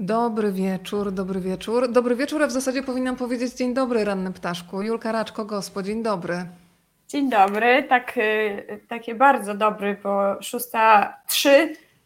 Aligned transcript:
Dobry 0.00 0.52
wieczór, 0.52 1.12
dobry 1.12 1.40
wieczór. 1.40 1.92
Dobry 1.92 2.16
wieczór, 2.16 2.42
a 2.42 2.46
w 2.46 2.50
zasadzie 2.50 2.82
powinnam 2.82 3.16
powiedzieć 3.16 3.54
dzień 3.54 3.74
dobry, 3.74 4.04
ranny 4.04 4.32
ptaszku. 4.32 4.82
Julka 4.82 5.12
Raczko, 5.12 5.44
gospo, 5.44 5.82
dzień 5.82 6.02
dobry. 6.02 6.46
Dzień 7.08 7.30
dobry, 7.30 7.82
tak, 7.82 8.16
y, 8.16 8.80
takie 8.88 9.14
bardzo 9.14 9.54
dobry, 9.54 9.96
bo 10.02 10.34
6.03 10.34 11.48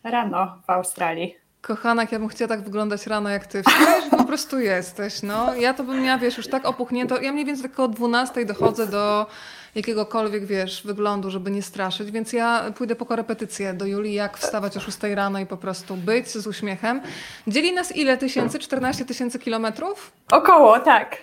rano 0.05 0.59
w 0.67 0.71
Australii. 0.71 1.48
Kochana, 1.69 2.03
ja 2.13 2.19
bym 2.19 2.29
chciała 2.29 2.49
tak 2.49 2.61
wyglądać 2.61 3.07
rano 3.07 3.29
jak 3.29 3.47
ty. 3.47 3.63
Wstajesz 3.63 4.05
po 4.11 4.25
prostu 4.25 4.61
jesteś, 4.61 5.23
no. 5.23 5.55
Ja 5.55 5.75
to 5.75 5.85
bym 5.85 6.03
miała, 6.03 6.19
wiesz, 6.19 6.37
już 6.37 6.49
tak 6.49 6.67
opuchnięto. 6.67 7.21
Ja 7.21 7.33
mniej 7.33 7.45
więcej 7.45 7.71
tak 7.71 7.81
o 7.81 7.89
12 7.89 8.45
dochodzę 8.45 8.87
do 8.87 9.27
jakiegokolwiek, 9.75 10.47
wiesz, 10.47 10.83
wyglądu, 10.85 11.31
żeby 11.31 11.51
nie 11.51 11.63
straszyć, 11.63 12.11
więc 12.11 12.33
ja 12.33 12.65
pójdę 12.77 12.97
po 12.97 13.07
korepetycję 13.07 13.75
do 13.75 13.87
Julii, 13.87 14.15
jak 14.15 14.39
wstawać 14.39 14.77
o 14.77 14.81
6 14.81 14.99
rano 15.03 15.39
i 15.39 15.47
po 15.47 15.57
prostu 15.57 15.97
być 15.97 16.29
z 16.29 16.47
uśmiechem. 16.47 17.01
Dzieli 17.47 17.73
nas 17.73 17.97
ile 17.97 18.17
tysięcy? 18.17 18.59
14 18.59 19.05
tysięcy 19.05 19.39
kilometrów? 19.39 20.13
Około, 20.33 20.79
tak. 20.79 21.17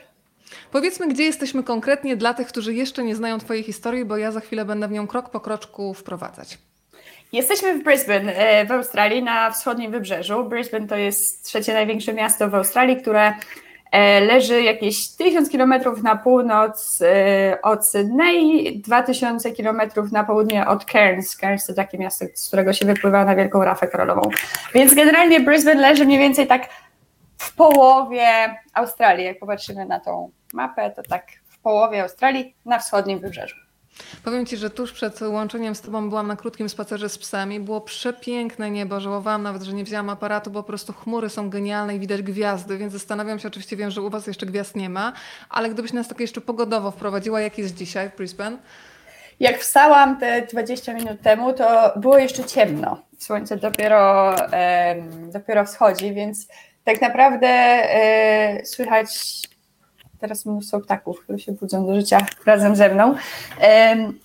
Powiedzmy, 0.72 1.08
gdzie 1.08 1.24
jesteśmy 1.24 1.64
konkretnie 1.64 2.18
dla 2.18 2.34
tych, 2.34 2.48
którzy 2.48 2.74
jeszcze 2.74 3.04
nie 3.04 3.16
znają 3.16 3.40
Twojej 3.40 3.64
historii, 3.64 4.06
bo 4.06 4.18
ja 4.18 4.32
za 4.32 4.40
chwilę 4.40 4.66
będę 4.66 4.88
w 4.88 4.92
nią 4.92 5.08
krok 5.08 5.30
po 5.30 5.40
kroczku 5.40 5.94
wprowadzać. 5.94 6.58
Jesteśmy 7.36 7.74
w 7.74 7.84
Brisbane 7.84 8.36
e, 8.36 8.66
w 8.66 8.72
Australii 8.72 9.24
na 9.24 9.52
wschodnim 9.52 9.92
wybrzeżu. 9.92 10.44
Brisbane 10.44 10.88
to 10.88 10.96
jest 10.96 11.44
trzecie 11.44 11.74
największe 11.74 12.14
miasto 12.14 12.50
w 12.50 12.56
Australii, 12.56 12.98
które 12.98 13.34
e, 13.92 14.22
leży 14.22 14.62
jakieś 14.62 15.08
1000 15.08 15.50
kilometrów 15.50 16.04
na 16.04 16.16
północ 16.16 17.02
e, 17.02 17.62
od 17.62 17.88
Sydney, 17.88 18.82
2000 18.82 19.52
kilometrów 19.52 20.12
na 20.12 20.24
południe 20.24 20.68
od 20.68 20.86
Cairns. 20.86 21.38
Cairns 21.38 21.66
to 21.66 21.74
takie 21.74 21.98
miasto, 21.98 22.26
z 22.34 22.48
którego 22.48 22.74
się 22.74 22.86
wypływa 22.86 23.26
na 23.26 23.36
Wielką 23.36 23.64
Rafę 23.64 23.88
Koralową. 23.88 24.30
Więc 24.74 24.94
generalnie 24.94 25.40
Brisbane 25.40 25.82
leży 25.82 26.06
mniej 26.06 26.20
więcej 26.20 26.48
tak 26.48 26.70
w 27.38 27.56
połowie 27.56 28.56
Australii. 28.74 29.26
Jak 29.26 29.40
popatrzymy 29.40 29.86
na 29.86 30.00
tą 30.00 30.32
mapę, 30.54 30.92
to 30.96 31.04
tak 31.04 31.28
w 31.46 31.60
połowie 31.60 32.04
Australii 32.04 32.56
na 32.66 32.80
wschodnim 32.80 33.20
wybrzeżu. 33.20 33.65
Powiem 34.24 34.46
Ci, 34.46 34.58
że 34.58 34.70
tuż 34.70 34.92
przed 34.92 35.22
łączeniem 35.22 35.76
z 35.76 35.82
Tobą 35.82 36.10
byłam 36.10 36.28
na 36.28 36.36
krótkim 36.36 36.70
spacerze 36.70 37.10
z 37.10 37.18
psami. 37.18 37.60
Było 37.60 37.82
przepiękne 37.82 38.72
niebo. 38.72 39.00
Żałowałam 39.00 39.44
nawet, 39.44 39.64
że 39.64 39.74
nie 39.74 39.84
wzięłam 39.84 40.10
aparatu, 40.10 40.52
bo 40.52 40.64
po 40.64 40.68
prostu 40.68 40.94
chmury 40.94 41.30
są 41.30 41.50
genialne 41.50 41.96
i 41.96 42.00
widać 42.00 42.22
gwiazdy, 42.22 42.78
więc 42.78 42.94
zastanawiam 42.94 43.40
się, 43.40 43.48
oczywiście 43.48 43.78
wiem, 43.78 43.92
że 43.92 44.02
u 44.02 44.10
Was 44.10 44.28
jeszcze 44.28 44.46
gwiazd 44.46 44.76
nie 44.76 44.90
ma, 44.90 45.14
ale 45.50 45.70
gdybyś 45.70 45.94
nas 45.94 46.08
tak 46.08 46.20
jeszcze 46.20 46.42
pogodowo 46.42 46.92
wprowadziła, 46.92 47.42
jak 47.42 47.58
jest 47.58 47.76
dzisiaj 47.76 48.10
w 48.10 48.16
Brisbane? 48.16 48.58
Jak 49.40 49.60
wstałam 49.60 50.20
te 50.20 50.42
20 50.42 50.94
minut 50.94 51.22
temu, 51.22 51.54
to 51.54 51.94
było 51.96 52.18
jeszcze 52.18 52.44
ciemno. 52.44 53.02
Słońce 53.18 53.58
dopiero, 53.58 54.36
dopiero 55.34 55.66
wschodzi, 55.66 56.14
więc 56.14 56.48
tak 56.84 57.02
naprawdę 57.02 57.48
e, 57.48 58.66
słychać 58.66 59.08
teraz 60.26 60.46
mnóstwo 60.46 60.80
ptaków, 60.80 61.20
które 61.24 61.40
się 61.40 61.52
budzą 61.52 61.86
do 61.86 61.96
życia 61.96 62.18
razem 62.46 62.76
ze 62.76 62.90
mną. 62.90 63.16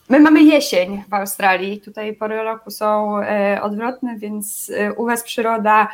My 0.08 0.20
mamy 0.20 0.42
jesień 0.42 1.04
w 1.08 1.14
Australii, 1.14 1.80
tutaj 1.80 2.14
pory 2.14 2.42
roku 2.42 2.70
są 2.70 3.18
e, 3.18 3.62
odwrotne, 3.62 4.16
więc 4.18 4.72
e, 4.76 4.92
u 4.92 5.06
Was 5.06 5.22
przyroda 5.22 5.88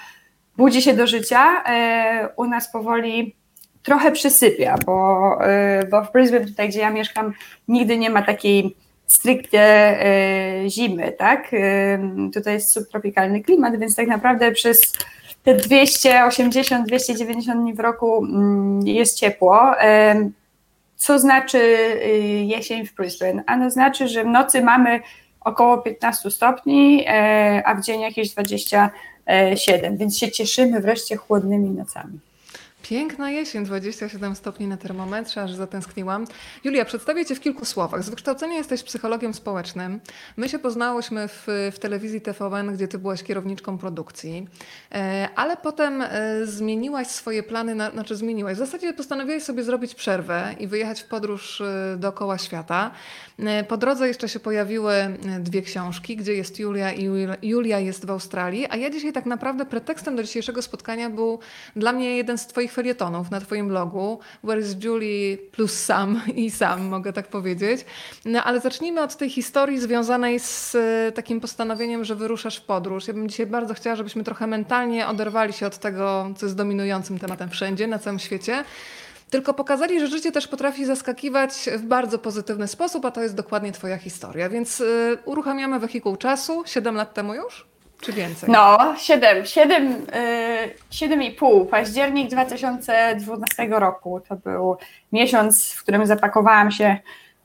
budzi 0.56 0.82
się 0.82 0.94
do 0.94 1.06
życia, 1.06 1.64
e, 1.64 2.28
u 2.36 2.44
nas 2.44 2.72
powoli 2.72 3.34
trochę 3.82 4.12
przysypia, 4.12 4.76
bo, 4.86 5.38
bo 5.90 6.04
w 6.04 6.12
Brisbane, 6.12 6.46
tutaj 6.46 6.68
gdzie 6.68 6.80
ja 6.80 6.90
mieszkam, 6.90 7.32
nigdy 7.68 7.98
nie 7.98 8.10
ma 8.10 8.22
takiej 8.22 8.76
stricte 9.06 9.96
zimy, 10.68 11.12
tak? 11.12 11.50
Tutaj 12.34 12.54
jest 12.54 12.72
subtropikalny 12.72 13.40
klimat, 13.40 13.78
więc 13.78 13.96
tak 13.96 14.06
naprawdę 14.06 14.52
przez 14.52 14.92
te 15.46 15.54
280-290 15.54 17.54
dni 17.54 17.74
w 17.74 17.80
roku 17.80 18.24
mm, 18.24 18.86
jest 18.86 19.18
ciepło. 19.18 19.72
Co 20.96 21.18
znaczy 21.18 21.58
y, 21.58 22.44
jesień 22.44 22.86
w 22.86 22.94
Brisbane? 22.94 23.42
Ano 23.46 23.70
znaczy, 23.70 24.08
że 24.08 24.24
w 24.24 24.26
nocy 24.26 24.62
mamy 24.62 25.00
około 25.40 25.78
15 25.78 26.30
stopni, 26.30 27.04
e, 27.06 27.62
a 27.66 27.74
w 27.74 27.84
dzień 27.84 28.00
jakieś 28.00 28.30
27, 28.30 29.96
więc 29.96 30.18
się 30.18 30.30
cieszymy 30.30 30.80
wreszcie 30.80 31.16
chłodnymi 31.16 31.70
nocami. 31.70 32.18
Piękna 32.88 33.30
jesień, 33.30 33.64
27 33.64 34.36
stopni 34.36 34.66
na 34.66 34.76
termometrze, 34.76 35.42
aż 35.42 35.52
zatęskniłam. 35.52 36.24
Julia, 36.64 36.84
przedstawię 36.84 37.26
Cię 37.26 37.34
w 37.34 37.40
kilku 37.40 37.64
słowach. 37.64 38.02
Z 38.02 38.08
wykształcenia 38.08 38.56
jesteś 38.56 38.82
psychologiem 38.82 39.34
społecznym. 39.34 40.00
My 40.36 40.48
się 40.48 40.58
poznałyśmy 40.58 41.28
w, 41.28 41.46
w 41.72 41.78
telewizji 41.78 42.20
TVN, 42.20 42.74
gdzie 42.74 42.88
Ty 42.88 42.98
byłaś 42.98 43.22
kierowniczką 43.22 43.78
produkcji, 43.78 44.48
e, 44.92 45.28
ale 45.36 45.56
potem 45.56 46.02
e, 46.02 46.46
zmieniłaś 46.46 47.06
swoje 47.06 47.42
plany, 47.42 47.74
na, 47.74 47.90
znaczy 47.90 48.16
zmieniłaś. 48.16 48.54
W 48.54 48.58
zasadzie 48.58 48.92
postanowiłaś 48.92 49.42
sobie 49.42 49.62
zrobić 49.62 49.94
przerwę 49.94 50.54
i 50.58 50.66
wyjechać 50.66 51.00
w 51.00 51.04
podróż 51.04 51.60
e, 51.60 51.96
dookoła 51.98 52.38
świata. 52.38 52.90
Po 53.68 53.76
drodze 53.76 54.08
jeszcze 54.08 54.28
się 54.28 54.40
pojawiły 54.40 54.94
dwie 55.40 55.62
książki, 55.62 56.16
gdzie 56.16 56.34
jest 56.34 56.58
Julia 56.58 56.92
i 56.92 57.08
Julia 57.42 57.78
jest 57.78 58.06
w 58.06 58.10
Australii, 58.10 58.66
a 58.70 58.76
ja 58.76 58.90
dzisiaj 58.90 59.12
tak 59.12 59.26
naprawdę 59.26 59.66
pretekstem 59.66 60.16
do 60.16 60.22
dzisiejszego 60.22 60.62
spotkania 60.62 61.10
był 61.10 61.38
dla 61.76 61.92
mnie 61.92 62.16
jeden 62.16 62.38
z 62.38 62.46
Twoich 62.46 62.72
felietonów 62.76 63.30
na 63.30 63.40
Twoim 63.40 63.68
blogu. 63.68 64.18
Where 64.44 64.60
is 64.60 64.84
Julie 64.84 65.38
plus 65.38 65.72
Sam 65.72 66.20
i 66.34 66.50
Sam, 66.50 66.82
mogę 66.82 67.12
tak 67.12 67.28
powiedzieć. 67.28 67.84
No 68.24 68.44
ale 68.44 68.60
zacznijmy 68.60 69.02
od 69.02 69.16
tej 69.16 69.30
historii 69.30 69.80
związanej 69.80 70.40
z 70.40 70.74
e, 70.74 71.12
takim 71.12 71.40
postanowieniem, 71.40 72.04
że 72.04 72.14
wyruszasz 72.14 72.56
w 72.56 72.62
podróż. 72.62 73.08
Ja 73.08 73.14
bym 73.14 73.28
dzisiaj 73.28 73.46
bardzo 73.46 73.74
chciała, 73.74 73.96
żebyśmy 73.96 74.24
trochę 74.24 74.46
mentalnie 74.46 75.08
oderwali 75.08 75.52
się 75.52 75.66
od 75.66 75.78
tego, 75.78 76.30
co 76.36 76.46
jest 76.46 76.56
dominującym 76.56 77.18
tematem 77.18 77.50
wszędzie, 77.50 77.86
na 77.86 77.98
całym 77.98 78.18
świecie. 78.18 78.64
Tylko 79.30 79.54
pokazali, 79.54 80.00
że 80.00 80.06
życie 80.06 80.32
też 80.32 80.48
potrafi 80.48 80.84
zaskakiwać 80.84 81.68
w 81.76 81.82
bardzo 81.82 82.18
pozytywny 82.18 82.68
sposób, 82.68 83.04
a 83.04 83.10
to 83.10 83.22
jest 83.22 83.34
dokładnie 83.34 83.72
Twoja 83.72 83.98
historia. 83.98 84.48
Więc 84.48 84.80
y, 84.80 85.18
uruchamiamy 85.24 85.78
wehikuł 85.80 86.16
czasu, 86.16 86.62
7 86.66 86.94
lat 86.94 87.14
temu 87.14 87.34
już? 87.34 87.75
Czy 88.00 88.12
więcej? 88.12 88.50
No, 88.52 88.94
7, 88.98 89.46
7, 89.46 90.06
yy, 91.00 91.08
7,5. 91.08 91.66
Październik 91.66 92.30
2012 92.30 93.68
roku 93.70 94.20
to 94.28 94.36
był 94.36 94.76
miesiąc, 95.12 95.72
w 95.72 95.82
którym 95.82 96.06
zapakowałam 96.06 96.70
się 96.70 96.96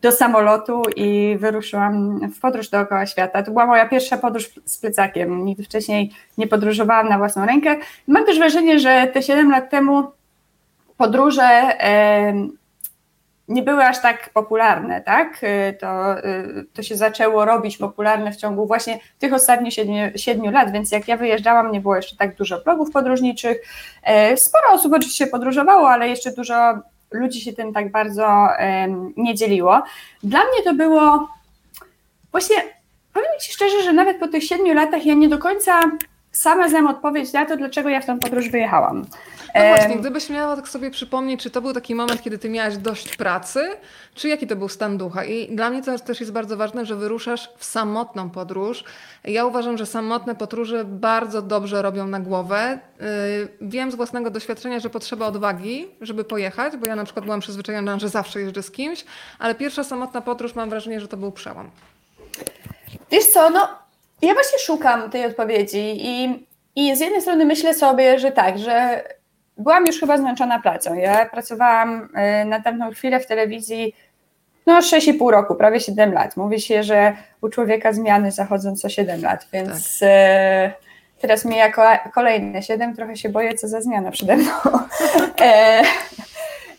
do 0.02 0.12
samolotu 0.12 0.84
i 0.96 1.38
wyruszyłam 1.40 2.20
w 2.32 2.40
podróż 2.40 2.70
dookoła 2.70 3.06
świata. 3.06 3.44
To 3.44 3.52
była 3.52 3.66
moja 3.66 3.90
pierwsza 3.90 4.18
podróż 4.18 4.50
z 4.66 4.78
plecakiem. 4.78 5.46
Nigdy 5.46 5.64
wcześniej 5.64 6.12
nie 6.38 6.48
podróżowałam 6.48 7.10
na 7.10 7.18
własną 7.18 7.46
rękę. 7.46 7.76
Mam 8.08 8.26
też 8.26 8.38
wrażenie, 8.38 8.80
że 8.80 9.08
te 9.14 9.22
7 9.22 9.52
lat 9.52 9.70
temu 9.70 10.12
podróże 10.98 11.78
nie 13.52 13.64
były 13.64 13.86
aż 13.86 14.02
tak 14.02 14.30
popularne, 14.34 15.02
tak? 15.02 15.44
Y, 15.44 15.78
to, 15.80 16.20
y, 16.26 16.66
to 16.74 16.84
się 16.84 16.96
zaczęło 16.96 17.46
robić 17.46 17.78
popularne 17.78 18.32
w 18.32 18.36
ciągu 18.36 18.68
właśnie 18.68 19.00
tych 19.20 19.34
ostatnich 19.34 19.74
siedmiu, 19.74 20.12
siedmiu 20.16 20.52
lat, 20.52 20.72
więc 20.72 20.92
jak 20.92 21.08
ja 21.08 21.18
wyjeżdżałam, 21.18 21.72
nie 21.72 21.82
było 21.82 21.96
jeszcze 21.96 22.16
tak 22.16 22.36
dużo 22.36 22.62
blogów 22.62 22.92
podróżniczych. 22.92 23.58
E, 24.04 24.38
sporo 24.38 24.64
osób 24.74 24.94
oczywiście 24.94 25.28
podróżowało, 25.28 25.90
ale 25.90 26.10
jeszcze 26.10 26.32
dużo 26.32 26.80
ludzi 27.12 27.42
się 27.42 27.54
tym 27.54 27.74
tak 27.74 27.92
bardzo 27.92 28.48
nie 29.18 29.36
dzieliło. 29.36 29.82
Dla 30.24 30.40
mnie 30.40 30.64
to 30.64 30.74
było 30.74 31.28
właśnie, 32.32 32.56
powiem 33.14 33.30
Ci 33.42 33.54
szczerze, 33.54 33.82
że 33.84 33.94
nawet 33.94 34.20
po 34.20 34.28
tych 34.28 34.44
siedmiu 34.44 34.74
latach 34.74 35.06
ja 35.06 35.14
nie 35.14 35.30
do 35.30 35.38
końca 35.38 35.82
sama 36.32 36.70
znam 36.70 36.88
odpowiedź 36.88 37.34
na 37.34 37.46
to, 37.46 37.58
dlaczego 37.58 37.90
ja 37.90 38.02
w 38.02 38.06
tę 38.06 38.20
podróż 38.20 38.50
wyjechałam. 38.50 39.06
No 39.56 39.62
właśnie, 39.62 39.96
gdybyś 39.96 40.30
miała 40.30 40.56
tak 40.56 40.70
sobie 40.70 40.92
przypomnieć, 40.92 41.42
czy 41.42 41.50
to 41.50 41.62
był 41.62 41.74
taki 41.74 41.96
moment, 41.96 42.22
kiedy 42.22 42.38
ty 42.38 42.50
miałaś 42.50 42.78
dość 42.78 43.18
pracy, 43.18 43.70
czy 44.16 44.28
jaki 44.28 44.48
to 44.48 44.56
był 44.56 44.70
stan 44.70 44.98
ducha? 44.98 45.26
I 45.26 45.56
dla 45.56 45.70
mnie 45.70 45.84
to 45.84 46.00
też 46.00 46.20
jest 46.20 46.32
bardzo 46.32 46.58
ważne, 46.58 46.86
że 46.86 46.96
wyruszasz 46.96 47.50
w 47.58 47.66
samotną 47.66 48.30
podróż. 48.30 48.84
Ja 49.24 49.46
uważam, 49.46 49.78
że 49.78 49.86
samotne 49.86 50.36
podróże 50.36 50.86
bardzo 50.86 51.42
dobrze 51.42 51.82
robią 51.82 52.08
na 52.08 52.20
głowę. 52.20 52.80
Y, 53.02 53.48
wiem 53.62 53.92
z 53.92 53.96
własnego 53.96 54.30
doświadczenia, 54.30 54.80
że 54.80 54.90
potrzeba 54.90 55.28
odwagi, 55.28 55.88
żeby 56.02 56.24
pojechać, 56.24 56.78
bo 56.78 56.88
ja 56.88 56.96
na 56.96 57.04
przykład 57.04 57.26
byłam 57.26 57.40
przyzwyczajona, 57.40 58.00
że 58.00 58.10
zawsze 58.10 58.42
jeżdżę 58.42 58.64
z 58.64 58.72
kimś, 58.72 59.06
ale 59.40 59.56
pierwsza 59.56 59.84
samotna 59.84 60.22
podróż 60.22 60.56
mam 60.56 60.70
wrażenie, 60.70 61.00
że 61.00 61.08
to 61.08 61.18
był 61.18 61.32
przełom. 61.32 61.70
Wiesz 63.12 63.26
co, 63.26 63.50
no 63.50 63.68
ja 64.22 64.34
właśnie 64.34 64.60
szukam 64.60 65.10
tej 65.10 65.26
odpowiedzi 65.26 65.98
i, 66.08 66.46
i 66.76 66.96
z 66.96 67.00
jednej 67.00 67.22
strony 67.22 67.46
myślę 67.46 67.74
sobie, 67.74 68.20
że 68.20 68.32
tak, 68.32 68.60
że 68.60 69.04
byłam 69.58 69.86
już 69.86 70.00
chyba 70.00 70.18
zmęczona 70.18 70.60
pracą. 70.60 70.94
Ja 70.94 71.26
pracowałam 71.26 72.10
y, 72.42 72.46
na 72.46 72.62
tamtą 72.62 72.92
chwilę 72.92 73.20
w 73.20 73.28
telewizji 73.28 73.96
no 74.66 74.80
6,5 74.80 75.32
roku, 75.32 75.56
prawie 75.56 75.80
7 75.80 76.14
lat. 76.14 76.38
Mówi 76.38 76.62
się, 76.62 76.84
że 76.84 77.16
u 77.42 77.50
człowieka 77.50 77.94
zmiany 77.94 78.32
zachodzą 78.32 78.76
co 78.76 78.90
7 78.90 79.22
lat, 79.22 79.48
więc 79.54 80.00
tak. 80.00 80.10
Y, 80.10 81.22
teraz 81.22 81.46
mija 81.46 81.72
kolejne 82.14 82.64
7, 82.64 82.96
trochę 82.96 83.16
się 83.16 83.30
boję, 83.30 83.54
co 83.54 83.68
za 83.68 83.82
zmiana 83.82 84.12
przede 84.12 84.38
mną. 84.38 84.52
E, 85.42 85.82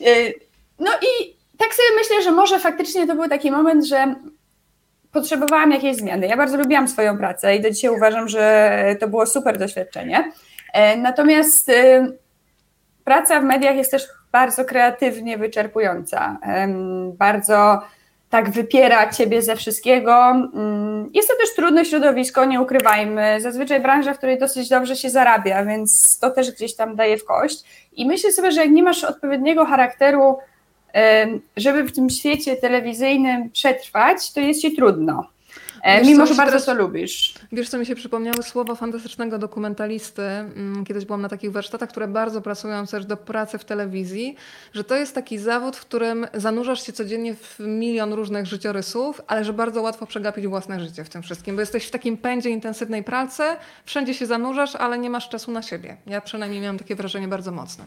y, 0.01 0.35
no 0.79 0.91
i 1.03 1.37
tak 1.59 1.75
sobie 1.75 1.89
myślę, 1.99 2.23
że 2.23 2.31
może 2.31 2.61
faktycznie 2.61 3.07
to 3.07 3.15
był 3.15 3.29
taki 3.29 3.51
moment, 3.51 3.85
że 3.85 4.15
potrzebowałam 5.13 5.73
jakiejś 5.73 5.97
zmiany. 5.97 6.27
Ja 6.27 6.37
bardzo 6.37 6.57
lubiłam 6.57 6.89
swoją 6.89 7.19
pracę 7.19 7.57
i 7.57 7.61
do 7.61 7.71
dzisiaj 7.71 7.91
uważam, 7.91 8.29
że 8.29 8.97
to 9.01 9.09
było 9.09 9.27
super 9.27 9.59
doświadczenie. 9.59 10.33
Natomiast 10.99 11.71
praca 13.05 13.41
w 13.41 13.45
mediach 13.45 13.77
jest 13.77 13.91
też 13.91 14.09
bardzo 14.33 14.65
kreatywnie 14.65 15.39
wyczerpująca, 15.39 16.39
bardzo 17.13 17.83
tak 18.31 18.51
wypiera 18.51 19.11
ciebie 19.11 19.43
ze 19.43 19.57
wszystkiego. 19.57 20.31
Mm, 20.31 21.11
jest 21.15 21.29
to 21.29 21.35
też 21.37 21.55
trudne 21.55 21.85
środowisko, 21.85 22.45
nie 22.45 22.61
ukrywajmy. 22.61 23.41
Zazwyczaj 23.41 23.81
branża, 23.81 24.15
w 24.15 24.19
której 24.19 24.39
dosyć 24.39 24.69
dobrze 24.69 24.97
się 24.97 25.11
zarabia, 25.11 25.65
więc 25.65 26.19
to 26.19 26.31
też 26.31 26.51
gdzieś 26.53 26.77
tam 26.77 26.97
daje 26.97 27.19
w 27.19 27.25
kość. 27.25 27.89
I 27.93 28.07
myślę 28.07 28.33
sobie, 28.33 28.53
że 28.53 28.61
jak 28.61 28.71
nie 28.71 28.83
masz 28.83 29.05
odpowiedniego 29.05 29.65
charakteru, 29.65 30.39
żeby 31.57 31.85
w 31.85 31.93
tym 31.93 32.11
świecie 32.11 32.57
telewizyjnym 32.57 33.51
przetrwać, 33.51 34.33
to 34.33 34.41
jest 34.41 34.61
ci 34.61 34.77
trudno. 34.77 35.33
E, 35.83 35.99
wiesz, 35.99 36.09
mimo, 36.09 36.27
że 36.27 36.35
bardzo 36.35 36.53
teraz, 36.53 36.65
to 36.65 36.75
lubisz. 36.75 37.35
Wiesz, 37.53 37.69
co 37.69 37.79
mi 37.79 37.87
się 37.87 37.95
przypomniały 37.95 38.43
słowa 38.43 38.75
fantastycznego 38.75 39.39
dokumentalisty. 39.39 40.23
Mm, 40.23 40.85
kiedyś 40.85 41.05
byłam 41.05 41.23
na 41.23 41.29
takich 41.29 41.53
warsztatach, 41.53 41.89
które 41.89 42.09
bardzo 42.09 42.43
pracują 42.43 42.87
też 42.87 43.07
do 43.07 43.17
pracy 43.17 43.59
w 43.59 43.65
telewizji, 43.65 44.37
że 44.75 44.85
to 44.85 44.97
jest 44.97 45.15
taki 45.15 45.39
zawód, 45.39 45.77
w 45.77 45.81
którym 45.81 46.27
zanurzasz 46.35 46.87
się 46.87 46.93
codziennie 46.93 47.35
w 47.35 47.59
milion 47.59 48.13
różnych 48.13 48.47
życiorysów, 48.47 49.21
ale 49.27 49.45
że 49.45 49.53
bardzo 49.53 49.83
łatwo 49.83 50.07
przegapić 50.07 50.47
własne 50.47 50.81
życie 50.81 51.05
w 51.05 51.09
tym 51.09 51.23
wszystkim, 51.23 51.57
bo 51.57 51.61
jesteś 51.61 51.87
w 51.87 51.91
takim 51.91 52.17
pędzie 52.17 52.51
intensywnej 52.51 53.05
pracy, 53.05 53.43
wszędzie 53.85 54.15
się 54.15 54.27
zanurzasz, 54.27 54.77
ale 54.77 54.99
nie 54.99 55.11
masz 55.11 55.29
czasu 55.29 55.51
na 55.51 55.63
siebie. 55.63 55.97
Ja 56.07 56.21
przynajmniej 56.21 56.61
miałam 56.61 56.79
takie 56.79 56.97
wrażenie 56.97 57.29
bardzo 57.29 57.53
mocne. 57.53 57.85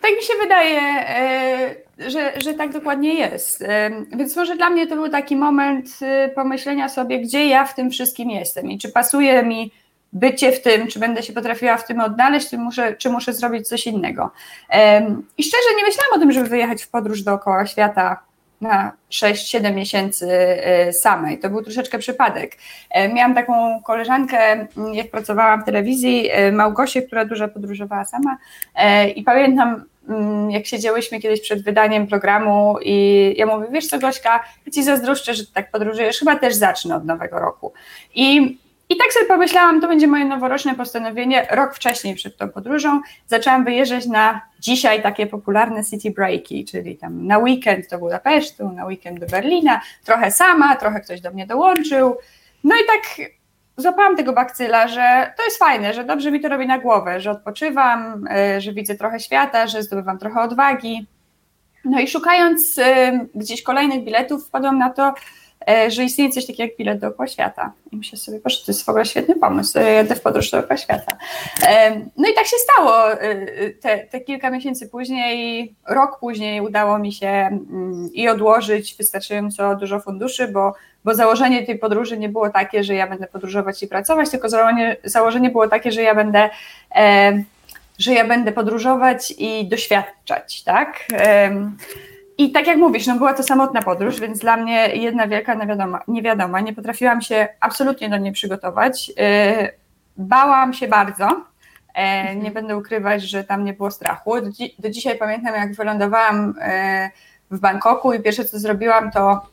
Tak 0.00 0.10
mi 0.16 0.22
się 0.22 0.32
wydaje, 0.42 0.80
e, 0.80 2.10
że, 2.10 2.32
że 2.40 2.54
tak 2.54 2.72
dokładnie 2.72 3.14
jest. 3.14 3.62
E, 3.62 3.90
więc 4.16 4.36
może 4.36 4.56
dla 4.56 4.70
mnie 4.70 4.86
to 4.86 4.94
był 4.94 5.08
taki 5.08 5.36
moment 5.36 5.86
e, 6.02 6.28
pomyślenia 6.28 6.88
sobie, 6.88 7.20
gdzie 7.20 7.46
ja 7.46 7.64
w 7.64 7.74
tym 7.74 7.90
wszystkim 7.90 8.30
jestem 8.30 8.70
i 8.70 8.78
czy 8.78 8.92
pasuje 8.92 9.42
mi 9.42 9.72
bycie 10.12 10.52
w 10.52 10.62
tym, 10.62 10.86
czy 10.86 10.98
będę 10.98 11.22
się 11.22 11.32
potrafiła 11.32 11.76
w 11.76 11.86
tym 11.86 12.00
odnaleźć, 12.00 12.50
czy 12.50 12.58
muszę, 12.58 12.96
czy 12.96 13.10
muszę 13.10 13.32
zrobić 13.32 13.68
coś 13.68 13.86
innego. 13.86 14.30
I 15.38 15.42
szczerze 15.42 15.76
nie 15.76 15.84
myślałam 15.84 16.12
o 16.14 16.18
tym, 16.18 16.32
żeby 16.32 16.48
wyjechać 16.48 16.82
w 16.82 16.88
podróż 16.88 17.22
dookoła 17.22 17.66
świata 17.66 18.27
na 18.60 18.92
6-7 19.10 19.74
miesięcy 19.74 20.28
samej. 20.92 21.38
To 21.38 21.50
był 21.50 21.62
troszeczkę 21.62 21.98
przypadek. 21.98 22.56
Miałam 23.14 23.34
taką 23.34 23.82
koleżankę, 23.82 24.66
jak 24.92 25.10
pracowałam 25.10 25.62
w 25.62 25.64
telewizji, 25.64 26.30
Małgosię, 26.52 27.02
która 27.02 27.24
dużo 27.24 27.48
podróżowała 27.48 28.04
sama 28.04 28.38
i 29.16 29.22
pamiętam, 29.22 29.84
jak 30.48 30.66
siedziałyśmy 30.66 31.20
kiedyś 31.20 31.40
przed 31.40 31.64
wydaniem 31.64 32.06
programu 32.06 32.76
i 32.82 33.34
ja 33.36 33.46
mówię, 33.46 33.66
wiesz 33.72 33.86
co 33.86 33.98
Gośka, 33.98 34.40
ja 34.66 34.72
Ci 34.72 34.82
zazdroszczę, 34.82 35.34
że 35.34 35.46
tak 35.46 35.70
podróżujesz, 35.70 36.18
chyba 36.18 36.36
też 36.36 36.54
zacznę 36.54 36.96
od 36.96 37.04
nowego 37.04 37.38
roku. 37.38 37.72
I, 38.14 38.58
I 38.88 38.96
tak 38.96 39.12
sobie 39.12 39.26
pomyślałam, 39.26 39.80
to 39.80 39.88
będzie 39.88 40.06
moje 40.06 40.24
noworoczne 40.24 40.74
postanowienie, 40.74 41.46
rok 41.50 41.74
wcześniej 41.74 42.14
przed 42.14 42.36
tą 42.36 42.48
podróżą 42.48 43.00
zaczęłam 43.26 43.64
wyjeżdżać 43.64 44.06
na 44.06 44.40
dzisiaj 44.60 45.02
takie 45.02 45.26
popularne 45.26 45.84
city 45.84 46.10
breaki, 46.10 46.64
czyli 46.64 46.96
tam 46.96 47.26
na 47.26 47.38
weekend 47.38 47.90
do 47.90 47.98
Budapesztu, 47.98 48.72
na 48.72 48.84
weekend 48.84 49.20
do 49.20 49.26
Berlina, 49.26 49.80
trochę 50.04 50.30
sama, 50.30 50.76
trochę 50.76 51.00
ktoś 51.00 51.20
do 51.20 51.30
mnie 51.30 51.46
dołączył, 51.46 52.16
no 52.64 52.74
i 52.74 52.86
tak 52.86 53.28
złapałam 53.76 54.16
tego 54.16 54.32
bakcyla, 54.32 54.88
że 54.88 55.32
to 55.36 55.44
jest 55.44 55.58
fajne, 55.58 55.94
że 55.94 56.04
dobrze 56.04 56.30
mi 56.30 56.40
to 56.40 56.48
robi 56.48 56.66
na 56.66 56.78
głowę, 56.78 57.20
że 57.20 57.30
odpoczywam, 57.30 58.26
e, 58.30 58.60
że 58.60 58.72
widzę 58.72 58.94
trochę 58.94 59.20
świata, 59.20 59.66
że 59.66 59.82
zdobywam 59.82 60.18
trochę 60.18 60.40
odwagi. 60.40 61.06
No 61.84 62.00
i 62.00 62.08
szukając 62.08 62.78
e, 62.78 63.12
gdzieś 63.34 63.62
kolejnych 63.62 64.04
biletów, 64.04 64.46
wpadłam 64.46 64.78
na 64.78 64.90
to, 64.90 65.14
że 65.88 66.04
istnieje 66.04 66.30
coś 66.30 66.46
takiego 66.46 66.62
jak 66.62 66.76
bilet 66.76 66.98
dookoła 66.98 67.26
świata. 67.26 67.72
I 67.92 67.96
myślę 67.96 68.18
sobie, 68.18 68.40
proszę, 68.40 68.66
to 68.66 68.72
jest 68.72 68.84
w 68.84 68.88
ogóle 68.88 69.06
świetny 69.06 69.36
pomysł, 69.36 69.78
jadę 69.78 70.14
w 70.14 70.20
podróż 70.20 70.50
dookoła 70.50 70.76
świata. 70.76 71.16
No 72.16 72.28
i 72.28 72.34
tak 72.34 72.46
się 72.46 72.56
stało. 72.56 72.92
Te, 73.80 73.98
te, 73.98 74.20
kilka 74.20 74.50
miesięcy 74.50 74.88
później, 74.88 75.74
rok 75.88 76.18
później 76.20 76.60
udało 76.60 76.98
mi 76.98 77.12
się 77.12 77.26
mm, 77.28 78.10
i 78.12 78.28
odłożyć 78.28 78.94
wystarczająco 78.96 79.76
dużo 79.76 80.00
funduszy, 80.00 80.48
bo 80.48 80.74
bo 81.04 81.14
założenie 81.14 81.66
tej 81.66 81.78
podróży 81.78 82.18
nie 82.18 82.28
było 82.28 82.50
takie, 82.50 82.84
że 82.84 82.94
ja 82.94 83.06
będę 83.06 83.26
podróżować 83.26 83.82
i 83.82 83.88
pracować, 83.88 84.30
tylko 84.30 84.48
założenie, 84.48 84.96
założenie 85.04 85.50
było 85.50 85.68
takie, 85.68 85.92
że 85.92 86.02
ja 86.02 86.14
będę, 86.14 86.50
e, 86.94 87.42
że 87.98 88.12
ja 88.12 88.24
będę 88.24 88.52
podróżować 88.52 89.34
i 89.38 89.68
doświadczać, 89.68 90.62
tak? 90.62 91.04
E, 91.12 91.50
i 92.38 92.52
tak 92.52 92.66
jak 92.66 92.76
mówisz, 92.76 93.06
no 93.06 93.16
była 93.16 93.34
to 93.34 93.42
samotna 93.42 93.82
podróż, 93.82 94.20
więc 94.20 94.38
dla 94.38 94.56
mnie 94.56 94.88
jedna 94.96 95.28
wielka 95.28 95.54
niewiadoma, 95.54 96.00
niewiadoma. 96.08 96.60
nie 96.60 96.72
potrafiłam 96.72 97.22
się 97.22 97.48
absolutnie 97.60 98.08
do 98.08 98.16
niej 98.16 98.32
przygotować. 98.32 99.12
E, 99.18 99.70
bałam 100.16 100.72
się 100.72 100.88
bardzo, 100.88 101.26
e, 101.26 101.40
mhm. 101.94 102.42
nie 102.42 102.50
będę 102.50 102.76
ukrywać, 102.76 103.22
że 103.22 103.44
tam 103.44 103.64
nie 103.64 103.72
było 103.72 103.90
strachu. 103.90 104.40
Do, 104.40 104.50
dzi 104.50 104.74
do 104.78 104.90
dzisiaj 104.90 105.18
pamiętam, 105.18 105.54
jak 105.54 105.74
wylądowałam 105.74 106.54
e, 106.60 107.10
w 107.50 107.60
Bangkoku 107.60 108.12
i 108.12 108.20
pierwsze 108.20 108.44
co 108.44 108.58
zrobiłam, 108.58 109.10
to 109.10 109.46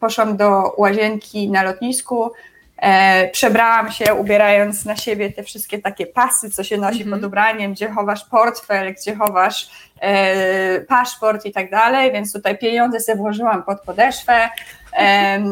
poszłam 0.00 0.36
do 0.36 0.74
łazienki 0.76 1.50
na 1.50 1.62
lotnisku, 1.62 2.30
e, 2.76 3.28
przebrałam 3.30 3.92
się, 3.92 4.14
ubierając 4.14 4.84
na 4.84 4.96
siebie 4.96 5.32
te 5.32 5.42
wszystkie 5.42 5.78
takie 5.78 6.06
pasy, 6.06 6.50
co 6.50 6.64
się 6.64 6.76
nosi 6.76 7.02
mm 7.02 7.08
-hmm. 7.08 7.20
pod 7.20 7.24
ubraniem, 7.24 7.72
gdzie 7.72 7.90
chowasz 7.90 8.24
portfel, 8.24 8.94
gdzie 8.94 9.14
chowasz 9.14 9.70
e, 10.00 10.80
paszport 10.80 11.46
i 11.46 11.52
tak 11.52 11.70
dalej, 11.70 12.12
więc 12.12 12.32
tutaj 12.32 12.58
pieniądze 12.58 13.00
sobie 13.00 13.18
włożyłam 13.18 13.62
pod 13.62 13.80
podeszwę, 13.80 14.48
e, 14.96 15.42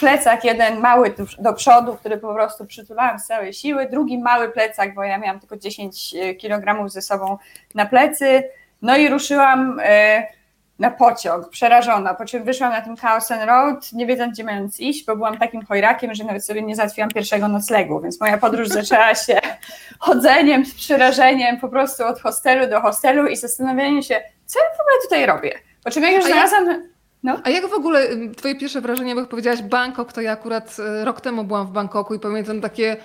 plecak 0.00 0.44
jeden 0.44 0.80
mały 0.80 1.10
do, 1.10 1.24
do, 1.38 1.52
przodu, 1.52 1.96
który 1.96 2.18
po 2.18 2.34
prostu 2.34 2.66
przytulałam 2.66 3.18
z 3.18 3.26
całej 3.26 3.52
siły, 3.52 3.88
drugi 3.90 4.18
mały 4.18 4.48
plecak, 4.48 4.94
bo 4.94 5.04
ja 5.04 5.18
miałam 5.18 5.40
tylko 5.40 5.56
10 5.56 6.14
e, 6.14 6.34
kg 6.34 6.88
ze 6.88 7.02
sobą 7.02 7.38
na 7.74 7.86
plecy, 7.86 8.44
no 8.82 8.96
i 8.96 9.08
ruszyłam 9.08 9.80
e, 9.82 10.37
na 10.78 10.90
pociąg, 10.90 11.48
przerażona, 11.48 12.14
po 12.14 12.24
czym 12.24 12.44
wyszłam 12.44 12.72
na 12.72 12.80
ten 12.80 12.96
Chaosen 12.96 13.48
Road, 13.48 13.92
nie 13.92 14.06
wiedząc 14.06 14.32
gdzie 14.32 14.44
mając 14.44 14.80
iść, 14.80 15.06
bo 15.06 15.16
byłam 15.16 15.38
takim 15.38 15.64
chojrakiem, 15.64 16.14
że 16.14 16.24
nawet 16.24 16.44
sobie 16.44 16.62
nie 16.62 16.76
załatwiłam 16.76 17.10
pierwszego 17.10 17.48
noclegu, 17.48 18.00
więc 18.00 18.20
moja 18.20 18.38
podróż 18.38 18.68
zaczęła 18.68 19.14
się 19.14 19.38
chodzeniem, 19.98 20.66
z 20.66 20.74
przerażeniem 20.74 21.60
po 21.60 21.68
prostu 21.68 22.04
od 22.04 22.20
hostelu 22.20 22.70
do 22.70 22.80
hostelu 22.80 23.26
i 23.26 23.36
zastanawianiem 23.36 24.02
się, 24.02 24.20
co 24.46 24.58
ja 24.58 24.64
w 24.64 24.80
ogóle 24.80 25.02
tutaj 25.02 25.26
robię. 25.26 25.58
Po 25.84 25.90
czym 25.90 26.02
jak 26.02 26.12
już 26.12 26.24
znalazłam... 26.24 26.88
No. 27.22 27.40
A 27.44 27.50
jak 27.50 27.66
w 27.66 27.72
ogóle 27.72 28.00
twoje 28.36 28.54
pierwsze 28.54 28.80
wrażenie, 28.80 29.14
bo 29.14 29.26
powiedziałaś 29.26 29.62
Bangkok, 29.62 30.12
to 30.12 30.20
ja 30.20 30.32
akurat 30.32 30.76
e, 30.78 31.04
rok 31.04 31.20
temu 31.20 31.44
byłam 31.44 31.66
w 31.66 31.70
Bangkoku 31.70 32.14
i 32.14 32.20
pamiętam 32.20 32.60
takie 32.60 32.96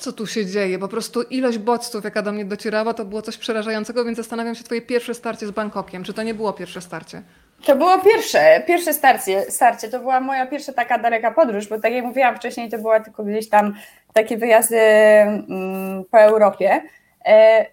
co 0.00 0.12
tu 0.12 0.26
się 0.26 0.46
dzieje. 0.46 0.78
Po 0.78 0.88
prostu 0.88 1.22
ilość 1.22 1.58
bodźców, 1.58 2.04
jaka 2.04 2.22
do 2.22 2.32
mnie 2.32 2.44
docierała, 2.44 2.94
to 2.94 3.04
było 3.04 3.22
coś 3.22 3.36
przerażającego, 3.36 4.04
więc 4.04 4.16
zastanawiam 4.16 4.54
się, 4.54 4.64
twoje 4.64 4.82
pierwsze 4.82 5.14
starcie 5.14 5.46
z 5.46 5.50
Bangkokiem. 5.50 6.04
Czy 6.04 6.14
to 6.14 6.22
nie 6.22 6.34
było 6.34 6.52
pierwsze 6.52 6.80
starcie? 6.80 7.22
To 7.64 7.76
było 7.76 7.98
pierwsze, 7.98 8.62
pierwsze 8.66 8.94
starcie, 8.94 9.42
starcie. 9.50 9.88
To 9.88 9.98
była 9.98 10.20
moja 10.20 10.46
pierwsza 10.46 10.72
taka 10.72 10.98
daleka 10.98 11.30
podróż, 11.30 11.68
bo 11.68 11.80
tak 11.80 11.92
jak 11.92 12.04
mówiłam 12.04 12.36
wcześniej, 12.36 12.70
to 12.70 12.78
była 12.78 13.00
tylko 13.00 13.24
gdzieś 13.24 13.48
tam 13.48 13.74
takie 14.12 14.36
wyjazdy 14.36 14.78
mm, 14.78 16.04
po 16.10 16.20
Europie. 16.20 16.82
E, 17.26 17.66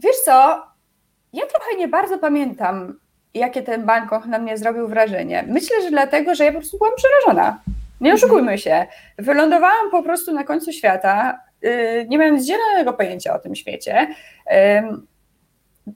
wiesz 0.00 0.16
co, 0.24 0.62
ja 1.32 1.46
trochę 1.46 1.76
nie 1.78 1.88
bardzo 1.88 2.18
pamiętam, 2.18 2.98
jakie 3.34 3.62
ten 3.62 3.86
Bangkok 3.86 4.26
na 4.26 4.38
mnie 4.38 4.58
zrobił 4.58 4.88
wrażenie. 4.88 5.44
Myślę, 5.48 5.82
że 5.82 5.90
dlatego, 5.90 6.34
że 6.34 6.44
ja 6.44 6.52
po 6.52 6.58
prostu 6.58 6.78
byłam 6.78 6.94
przerażona. 6.96 7.60
Nie 8.00 8.14
oszukujmy 8.14 8.58
się. 8.58 8.86
Wylądowałam 9.18 9.90
po 9.90 10.02
prostu 10.02 10.32
na 10.32 10.44
końcu 10.44 10.72
świata, 10.72 11.40
y, 11.64 12.06
nie 12.08 12.18
mając 12.18 12.46
zielonego 12.46 12.92
pojęcia 12.92 13.34
o 13.34 13.38
tym 13.38 13.54
świecie. 13.54 14.08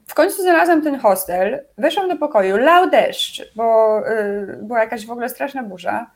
W 0.09 0.15
końcu 0.15 0.43
znalazłam 0.43 0.83
ten 0.83 0.99
hostel, 0.99 1.65
weszłam 1.79 2.09
do 2.09 2.17
pokoju, 2.17 2.57
lał 2.57 2.91
deszcz, 2.91 3.43
bo 3.57 3.99
y, 4.09 4.59
była 4.63 4.81
jakaś 4.81 5.07
w 5.07 5.11
ogóle 5.11 5.29
straszna 5.29 5.63
burza. 5.63 6.11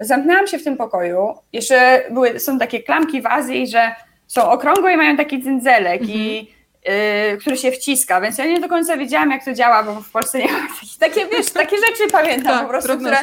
Zamknęłam 0.00 0.46
się 0.46 0.58
w 0.58 0.64
tym 0.64 0.76
pokoju. 0.76 1.34
Jeszcze 1.52 2.02
były, 2.10 2.40
są 2.40 2.58
takie 2.58 2.82
klamki 2.82 3.22
w 3.22 3.26
Azji, 3.26 3.66
że 3.66 3.94
są 4.26 4.50
okrągłe 4.50 4.92
i 4.92 4.96
mają 4.96 5.16
taki 5.16 5.42
cyndzelek, 5.42 6.00
mhm. 6.00 6.18
i, 6.18 6.52
y, 7.34 7.36
który 7.36 7.56
się 7.56 7.72
wciska, 7.72 8.20
więc 8.20 8.38
ja 8.38 8.46
nie 8.46 8.60
do 8.60 8.68
końca 8.68 8.96
wiedziałam, 8.96 9.30
jak 9.30 9.44
to 9.44 9.52
działa, 9.52 9.82
bo 9.82 9.94
w 9.94 10.10
Polsce 10.10 10.38
nie 10.38 10.52
ma 10.52 10.58
takich, 10.68 10.98
takie, 10.98 11.26
wiesz, 11.26 11.50
takie 11.50 11.76
rzeczy 11.76 12.12
pamiętam 12.12 12.52
tak, 12.52 12.62
po 12.62 12.68
prostu, 12.68 12.98
które, 12.98 13.16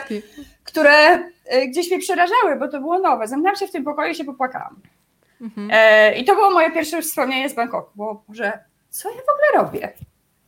które 0.63 1.19
gdzieś 1.67 1.89
mnie 1.89 1.99
przerażały, 1.99 2.55
bo 2.59 2.67
to 2.67 2.79
było 2.79 2.99
nowe. 2.99 3.27
Zamknęłam 3.27 3.55
się 3.55 3.67
w 3.67 3.71
tym 3.71 3.83
pokoju 3.83 4.11
i 4.11 4.15
się 4.15 4.23
popłakałam. 4.23 4.75
Mhm. 5.41 5.69
E, 5.73 6.15
I 6.15 6.25
to 6.25 6.35
było 6.35 6.51
moje 6.51 6.71
pierwsze 6.71 7.01
wspomnienie 7.01 7.49
z 7.49 7.53
Bangkoku, 7.53 7.91
bo 7.95 8.23
że 8.33 8.59
co 8.89 9.09
ja 9.09 9.15
w 9.15 9.19
ogóle 9.19 9.63
robię? 9.63 9.93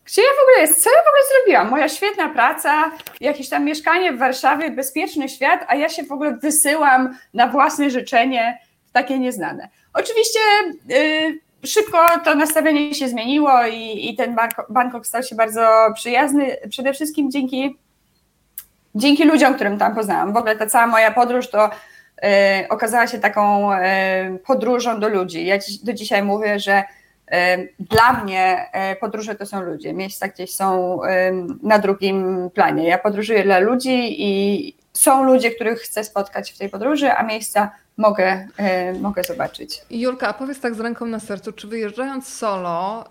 Gdzie 0.05 0.21
ja 0.21 0.27
w 0.27 0.43
ogóle 0.43 0.61
jest? 0.61 0.83
Co 0.83 0.89
ja 0.89 0.97
w 0.97 1.07
ogóle 1.07 1.21
zrobiłam? 1.31 1.69
Moja 1.69 1.89
świetna 1.89 2.29
praca, 2.29 2.91
jakieś 3.21 3.49
tam 3.49 3.65
mieszkanie 3.65 4.13
w 4.13 4.17
Warszawie, 4.17 4.71
bezpieczny 4.71 5.29
świat, 5.29 5.65
a 5.67 5.75
ja 5.75 5.89
się 5.89 6.03
w 6.03 6.11
ogóle 6.11 6.37
wysyłam 6.37 7.17
na 7.33 7.47
własne 7.47 7.89
życzenie 7.89 8.59
w 8.87 8.91
takie 8.91 9.19
nieznane. 9.19 9.69
Oczywiście 9.93 10.39
y, 10.91 11.39
szybko 11.67 11.97
to 12.23 12.35
nastawienie 12.35 12.95
się 12.95 13.07
zmieniło 13.07 13.65
i, 13.67 14.09
i 14.09 14.15
ten 14.15 14.35
Bangkok 14.69 15.07
stał 15.07 15.23
się 15.23 15.35
bardzo 15.35 15.67
przyjazny, 15.95 16.57
przede 16.69 16.93
wszystkim 16.93 17.31
dzięki 17.31 17.77
dzięki 18.95 19.25
ludziom, 19.25 19.55
którym 19.55 19.77
tam 19.77 19.95
poznałam. 19.95 20.33
W 20.33 20.37
ogóle 20.37 20.55
ta 20.55 20.65
cała 20.65 20.87
moja 20.87 21.11
podróż 21.11 21.49
to 21.49 21.65
y, 21.65 22.69
okazała 22.69 23.07
się 23.07 23.19
taką 23.19 23.73
y, 23.73 23.77
podróżą 24.45 24.99
do 24.99 25.09
ludzi. 25.09 25.45
Ja 25.45 25.57
do 25.83 25.93
dzisiaj 25.93 26.23
mówię, 26.23 26.59
że 26.59 26.83
Dla 27.79 28.13
mnie 28.13 28.69
podróże 28.99 29.35
to 29.35 29.45
są 29.45 29.61
ludzie, 29.61 29.93
miejsca 29.93 30.27
gdzieś 30.27 30.55
są 30.55 30.99
na 31.63 31.79
drugim 31.79 32.49
planie. 32.53 32.87
Ja 32.87 32.97
podróżuję 32.97 33.43
dla 33.43 33.59
ludzi 33.59 34.15
i 34.21 34.75
są 34.93 35.23
ludzie, 35.23 35.51
których 35.51 35.79
chcę 35.79 36.03
spotkać 36.03 36.51
w 36.51 36.57
tej 36.57 36.69
podróży, 36.69 37.11
a 37.11 37.23
miejsca 37.23 37.71
mogę, 38.01 38.47
y, 38.95 38.99
mogę 38.99 39.23
zobaczyć. 39.23 39.81
Julka, 39.89 40.27
a 40.27 40.33
powiedz 40.33 40.59
tak 40.59 40.75
z 40.75 40.79
ręką 40.79 41.05
na 41.05 41.19
sercu, 41.19 41.51
czy 41.51 41.67
wyjeżdżając 41.67 42.27
solo, 42.27 43.05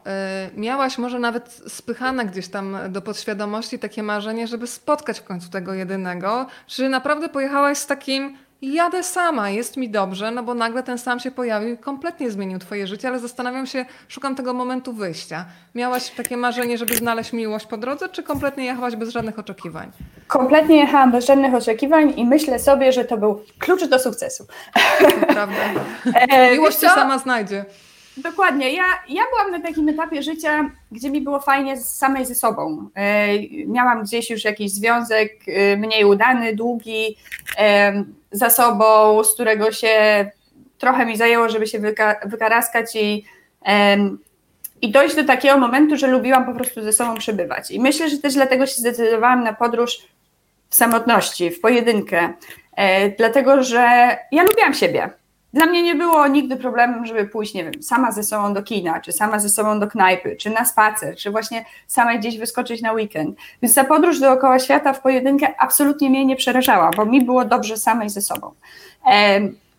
y, 0.54 0.60
miałaś 0.60 0.98
może 0.98 1.18
nawet 1.18 1.60
spychane 1.68 2.26
gdzieś 2.26 2.48
tam 2.48 2.78
do 2.88 3.02
podświadomości 3.02 3.78
takie 3.78 4.02
marzenie, 4.02 4.46
żeby 4.46 4.66
spotkać 4.66 5.20
w 5.20 5.24
końcu 5.24 5.50
tego 5.50 5.74
jedynego? 5.74 6.46
Czy 6.66 6.88
naprawdę 6.88 7.28
pojechałaś 7.28 7.78
z 7.78 7.86
takim 7.86 8.36
jadę 8.62 9.02
sama, 9.02 9.50
jest 9.50 9.76
mi 9.76 9.90
dobrze, 9.90 10.30
no 10.30 10.42
bo 10.42 10.54
nagle 10.54 10.82
ten 10.82 10.98
sam 10.98 11.20
się 11.20 11.30
pojawił 11.30 11.74
i 11.74 11.78
kompletnie 11.78 12.30
zmienił 12.30 12.58
twoje 12.58 12.86
życie, 12.86 13.08
ale 13.08 13.18
zastanawiam 13.18 13.66
się, 13.66 13.84
szukam 14.08 14.34
tego 14.34 14.54
momentu 14.54 14.92
wyjścia. 14.92 15.44
Miałaś 15.74 16.10
takie 16.10 16.36
marzenie, 16.36 16.78
żeby 16.78 16.96
znaleźć 16.96 17.32
miłość 17.32 17.66
po 17.66 17.76
drodze, 17.76 18.08
czy 18.08 18.22
kompletnie 18.22 18.64
jechałaś 18.64 18.96
bez 18.96 19.08
żadnych 19.08 19.38
oczekiwań? 19.38 19.90
Kompletnie 20.26 20.76
jechałam 20.76 21.12
bez 21.12 21.26
żadnych 21.26 21.54
oczekiwań 21.54 22.12
i 22.16 22.24
myślę 22.24 22.58
sobie, 22.58 22.92
że 22.92 23.04
to 23.04 23.16
był 23.16 23.42
klucz 23.58 23.84
do 23.84 23.98
sukcesu. 23.98 24.46
To 25.00 25.26
prawda. 25.26 25.56
E, 26.30 26.52
miłość 26.52 26.80
się 26.80 26.88
sama 26.88 27.18
znajdzie. 27.18 27.64
Dokładnie. 28.16 28.70
Ja, 28.72 28.84
ja 29.08 29.22
byłam 29.30 29.60
na 29.60 29.68
takim 29.68 29.88
etapie 29.88 30.22
życia, 30.22 30.70
gdzie 30.92 31.10
mi 31.10 31.20
było 31.20 31.40
fajnie 31.40 31.76
z 31.76 31.96
samej 31.96 32.26
ze 32.26 32.34
sobą. 32.34 32.88
E, 32.94 33.28
miałam 33.66 34.02
gdzieś 34.02 34.30
już 34.30 34.44
jakiś 34.44 34.72
związek 34.72 35.32
e, 35.46 35.76
mniej 35.76 36.04
udany, 36.04 36.56
długi, 36.56 37.16
e, 37.58 38.04
za 38.32 38.50
sobą, 38.50 39.24
z 39.24 39.34
którego 39.34 39.72
się 39.72 40.26
trochę 40.78 41.06
mi 41.06 41.16
zajęło, 41.16 41.48
żeby 41.48 41.66
się 41.66 41.78
wyka 41.78 42.20
wykaraskać 42.24 42.96
i, 42.96 43.24
i 44.82 44.90
dojść 44.90 45.16
do 45.16 45.24
takiego 45.24 45.58
momentu, 45.58 45.96
że 45.96 46.06
lubiłam 46.06 46.46
po 46.46 46.52
prostu 46.52 46.82
ze 46.82 46.92
sobą 46.92 47.14
przebywać. 47.14 47.70
I 47.70 47.80
myślę, 47.80 48.10
że 48.10 48.18
też 48.18 48.34
dlatego 48.34 48.66
się 48.66 48.74
zdecydowałam 48.74 49.44
na 49.44 49.52
podróż 49.52 49.98
w 50.68 50.74
samotności, 50.74 51.50
w 51.50 51.60
pojedynkę, 51.60 52.32
dlatego 53.18 53.62
że 53.62 54.16
ja 54.32 54.42
lubiłam 54.42 54.74
siebie. 54.74 55.10
Dla 55.52 55.66
mnie 55.66 55.82
nie 55.82 55.94
było 55.94 56.26
nigdy 56.26 56.56
problemem, 56.56 57.06
żeby 57.06 57.24
pójść, 57.24 57.54
nie 57.54 57.64
wiem, 57.64 57.82
sama 57.82 58.12
ze 58.12 58.22
sobą 58.22 58.54
do 58.54 58.62
kina, 58.62 59.00
czy 59.00 59.12
sama 59.12 59.38
ze 59.38 59.48
sobą 59.48 59.80
do 59.80 59.86
knajpy, 59.86 60.36
czy 60.36 60.50
na 60.50 60.64
spacer, 60.64 61.16
czy 61.16 61.30
właśnie 61.30 61.64
samej 61.86 62.18
gdzieś 62.18 62.38
wyskoczyć 62.38 62.82
na 62.82 62.92
weekend. 62.92 63.38
Więc 63.62 63.74
ta 63.74 63.84
podróż 63.84 64.20
dookoła 64.20 64.58
świata 64.58 64.92
w 64.92 65.00
pojedynkę 65.00 65.54
absolutnie 65.58 66.10
mnie 66.10 66.24
nie 66.24 66.36
przerażała, 66.36 66.90
bo 66.96 67.04
mi 67.04 67.24
było 67.24 67.44
dobrze 67.44 67.76
samej 67.76 68.10
ze 68.10 68.22
sobą. 68.22 68.52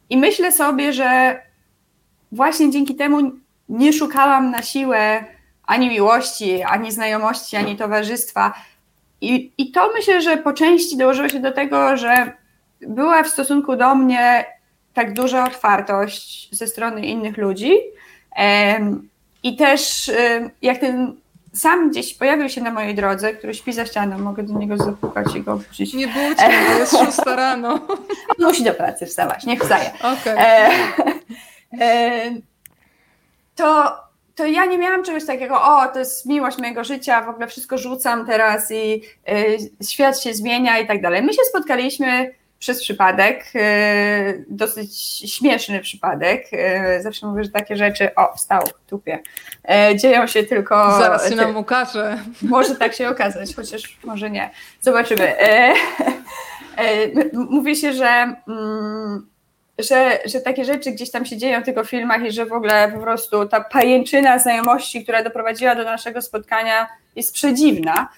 I 0.10 0.18
myślę 0.18 0.52
sobie, 0.52 0.94
że 0.94 1.40
właśnie 2.32 2.72
dzięki 2.72 2.96
temu 2.96 3.32
nie 3.70 3.94
szukałam 3.94 4.52
na 4.52 4.62
siłę 4.62 5.26
ani 5.66 5.90
miłości, 5.90 6.64
ani 6.64 6.92
znajomości, 6.92 7.56
ani 7.56 7.78
towarzystwa. 7.78 8.54
I, 9.22 9.52
I 9.58 9.72
to 9.72 9.92
myślę, 9.96 10.22
że 10.22 10.38
po 10.38 10.54
części 10.54 10.98
dołożyło 10.98 11.30
się 11.30 11.40
do 11.40 11.52
tego, 11.52 11.98
że 11.98 12.32
była 12.82 13.24
w 13.24 13.28
stosunku 13.28 13.76
do 13.76 13.96
mnie 13.96 14.46
tak 14.94 15.14
duża 15.14 15.44
otwartość 15.44 16.50
ze 16.56 16.68
strony 16.68 17.06
innych 17.06 17.38
ludzi. 17.38 17.74
I 19.44 19.56
też 19.56 20.12
jak 20.62 20.78
ten 20.78 21.22
sam 21.54 21.90
gdzieś 21.90 22.14
pojawił 22.14 22.50
się 22.50 22.62
na 22.62 22.72
mojej 22.72 22.96
drodze, 22.96 23.34
który 23.34 23.54
śpi 23.54 23.74
za 23.74 23.86
ścianą, 23.86 24.20
mogę 24.20 24.44
do 24.44 24.60
niego 24.60 24.78
zapukać 24.78 25.36
i 25.36 25.42
go 25.42 25.54
obudzić. 25.54 25.94
Nie 25.94 26.08
budźmy, 26.08 26.66
to 26.68 26.80
jest 26.80 26.98
szósta 26.98 27.36
rano. 27.36 27.80
Musi 28.40 28.64
do 28.64 28.74
pracy 28.74 29.06
wstawać, 29.06 29.46
niech 29.46 29.62
wstaje. 29.62 29.92
Okay. 30.00 30.36
to, 33.56 33.98
to 34.36 34.46
ja 34.46 34.66
nie 34.66 34.78
miałam 34.78 35.04
czegoś 35.04 35.26
takiego, 35.26 35.62
o, 35.62 35.88
to 35.88 36.00
jest 36.00 36.26
miłość 36.26 36.58
mojego 36.58 36.84
życia, 36.84 37.22
w 37.22 37.30
ogóle 37.30 37.48
wszystko 37.48 37.78
rzucam 37.78 38.26
teraz 38.26 38.72
i 38.72 39.02
y, 39.30 39.86
świat 39.90 40.22
się 40.22 40.34
zmienia 40.34 40.80
i 40.80 40.88
tak 40.88 41.02
dalej. 41.02 41.22
My 41.22 41.34
się 41.34 41.42
spotkaliśmy 41.50 42.34
przez 42.62 42.82
przypadek, 42.82 43.46
e, 43.56 44.34
dosyć 44.48 45.00
śmieszny 45.34 45.80
przypadek. 45.80 46.48
E, 46.52 47.02
zawsze 47.02 47.28
mówię, 47.28 47.44
że 47.44 47.50
takie 47.50 47.76
rzeczy, 47.76 48.16
o, 48.16 48.34
wstał, 48.36 48.64
tupie, 48.88 49.20
e, 49.70 49.96
dzieją 49.96 50.28
się 50.28 50.44
tylko... 50.44 51.00
Zaraz 51.00 51.30
się 51.30 51.36
nam 51.36 51.58
ukaże. 51.58 52.18
Może 52.42 52.76
tak 52.76 52.94
się 52.94 53.10
okazać, 53.10 53.56
chociaż 53.56 53.98
może 54.04 54.30
nie. 54.30 54.50
Zobaczymy. 54.82 55.34
Mówi 57.34 57.76
się, 57.76 57.94
że, 57.94 58.36
mm, 58.48 59.28
że, 59.80 60.20
że 60.26 60.42
takie 60.42 60.66
rzeczy 60.66 60.92
gdzieś 60.92 61.12
tam 61.12 61.26
się 61.26 61.38
dzieją 61.38 61.62
w 61.62 61.66
tych 61.66 61.90
filmach 61.90 62.26
i 62.26 62.32
że 62.32 62.46
w 62.46 62.54
ogóle 62.54 62.92
po 62.94 63.00
prostu 63.00 63.46
ta 63.46 63.62
pajęczyna 63.62 64.40
znajomości, 64.40 65.04
która 65.04 65.24
doprowadziła 65.24 65.76
do 65.76 65.84
naszego 65.84 66.22
spotkania 66.22 66.88
jest 67.16 67.34
przedziwna 67.34 68.10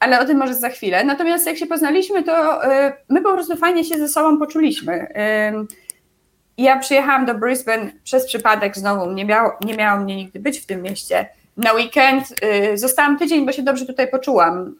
ale 0.00 0.20
o 0.20 0.24
tym 0.24 0.38
może 0.38 0.54
za 0.54 0.68
chwilę. 0.68 1.04
Natomiast 1.04 1.46
jak 1.46 1.56
się 1.56 1.66
poznaliśmy, 1.66 2.22
to 2.22 2.64
y, 2.64 2.92
my 3.08 3.22
po 3.22 3.32
prostu 3.32 3.56
fajnie 3.56 3.84
się 3.84 3.98
ze 3.98 4.08
sobą 4.08 4.38
poczuliśmy. 4.38 5.06
Ja 6.58 6.78
przyjechałam 6.78 7.26
do 7.26 7.34
Brisbane 7.34 7.90
przez 8.04 8.26
przypadek 8.26 8.78
znowu, 8.78 9.12
nie 9.12 9.24
miało, 9.24 9.52
nie 9.64 9.76
miało 9.76 10.00
mnie 10.00 10.16
nigdy 10.16 10.40
być 10.40 10.58
w 10.58 10.66
tym 10.66 10.82
mieście. 10.82 11.28
Na 11.56 11.72
weekend 11.72 12.24
y, 12.72 12.78
zostałam 12.78 13.18
tydzień, 13.18 13.46
bo 13.46 13.52
się 13.52 13.62
dobrze 13.62 13.86
tutaj 13.86 14.08
poczułam. 14.10 14.74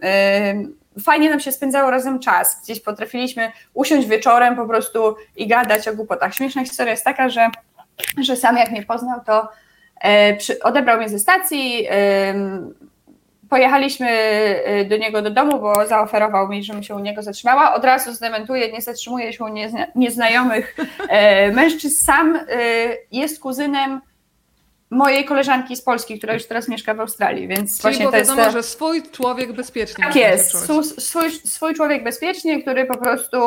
Fajnie 1.02 1.30
nam 1.30 1.40
się 1.40 1.52
spędzało 1.52 1.90
razem 1.90 2.18
czas. 2.18 2.60
Gdzieś 2.64 2.80
potrafiliśmy 2.80 3.52
usiąść 3.74 4.08
wieczorem 4.08 4.56
po 4.56 4.66
prostu 4.66 5.16
i 5.36 5.46
gadać 5.46 5.88
o 5.88 5.94
głupotach. 5.94 6.34
Śmieszna 6.34 6.64
historia 6.64 6.90
jest 6.90 7.04
taka, 7.04 7.28
że, 7.28 7.50
że 8.22 8.36
sam 8.36 8.56
jak 8.56 8.70
mnie 8.70 8.82
poznał, 8.82 9.20
to 9.26 9.48
odebrał 10.62 10.98
mnie 10.98 11.08
ze 11.08 11.18
stacji, 11.18 11.86
Pojechaliśmy 13.48 14.08
y, 14.80 14.84
do 14.84 14.96
niego 14.96 15.22
do 15.22 15.30
domu, 15.30 15.60
bo 15.60 15.86
zaoferował 15.86 16.48
mi, 16.48 16.64
żebym 16.64 16.82
się 16.82 16.94
u 16.94 16.98
niego 16.98 17.22
zatrzymała. 17.22 17.74
Od 17.74 17.84
razu 17.84 18.12
zdementuję, 18.12 18.72
nie 18.72 18.80
zatrzymuję 18.80 19.32
się 19.32 19.44
u 19.44 19.48
nieznajomych 19.94 20.76
e, 21.08 21.52
mężczyzn. 21.52 22.04
Sam 22.04 22.36
y, 22.36 22.40
jest 23.12 23.40
kuzynem 23.40 24.00
mojej 24.90 25.24
koleżanki 25.24 25.76
z 25.76 25.82
Polski, 25.82 26.18
która 26.18 26.34
już 26.34 26.46
teraz 26.46 26.68
mieszka 26.68 26.94
w 26.94 27.00
Australii, 27.00 27.48
więc 27.48 27.70
Czyli 27.70 27.82
właśnie 27.82 28.06
to 28.06 28.12
wiadomo, 28.12 28.42
jest... 28.42 28.52
że 28.52 28.62
swój 28.62 29.02
człowiek 29.02 29.52
bezpiecznie. 29.52 30.04
Tak 30.04 30.16
jest, 30.16 30.70
swój, 30.98 31.30
swój 31.30 31.74
człowiek 31.74 32.04
bezpiecznie, 32.04 32.62
który 32.62 32.86
po 32.86 32.96
prostu 32.96 33.38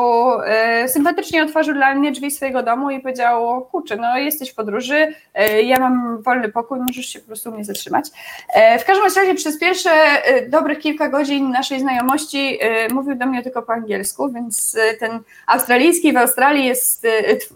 e, 0.45 0.89
sympatycznie 0.89 1.43
otworzył 1.43 1.74
dla 1.74 1.95
mnie 1.95 2.12
drzwi 2.12 2.31
swojego 2.31 2.63
domu 2.63 2.91
i 2.91 3.00
powiedział, 3.00 3.65
kurczę, 3.71 3.95
no 3.95 4.17
jesteś 4.17 4.51
w 4.51 4.55
podróży, 4.55 5.13
e, 5.33 5.62
ja 5.62 5.79
mam 5.79 6.21
wolny 6.21 6.50
pokój, 6.50 6.79
możesz 6.79 7.05
się 7.05 7.19
po 7.19 7.27
prostu 7.27 7.51
mnie 7.51 7.65
zatrzymać. 7.65 8.05
E, 8.53 8.79
w 8.79 8.86
każdym 8.86 9.05
razie 9.05 9.36
przez 9.36 9.60
pierwsze 9.60 9.91
e, 9.91 10.50
dobrych 10.50 10.79
kilka 10.79 11.10
godzin 11.10 11.51
naszej 11.51 11.79
znajomości 11.79 12.57
e, 12.62 12.93
mówił 12.93 13.15
do 13.15 13.25
mnie 13.25 13.43
tylko 13.43 13.62
po 13.62 13.74
angielsku, 13.74 14.31
więc 14.31 14.77
e, 14.79 14.93
ten 14.93 15.19
australijski 15.48 16.13
w 16.13 16.17
Australii 16.17 16.65
jest, 16.65 17.07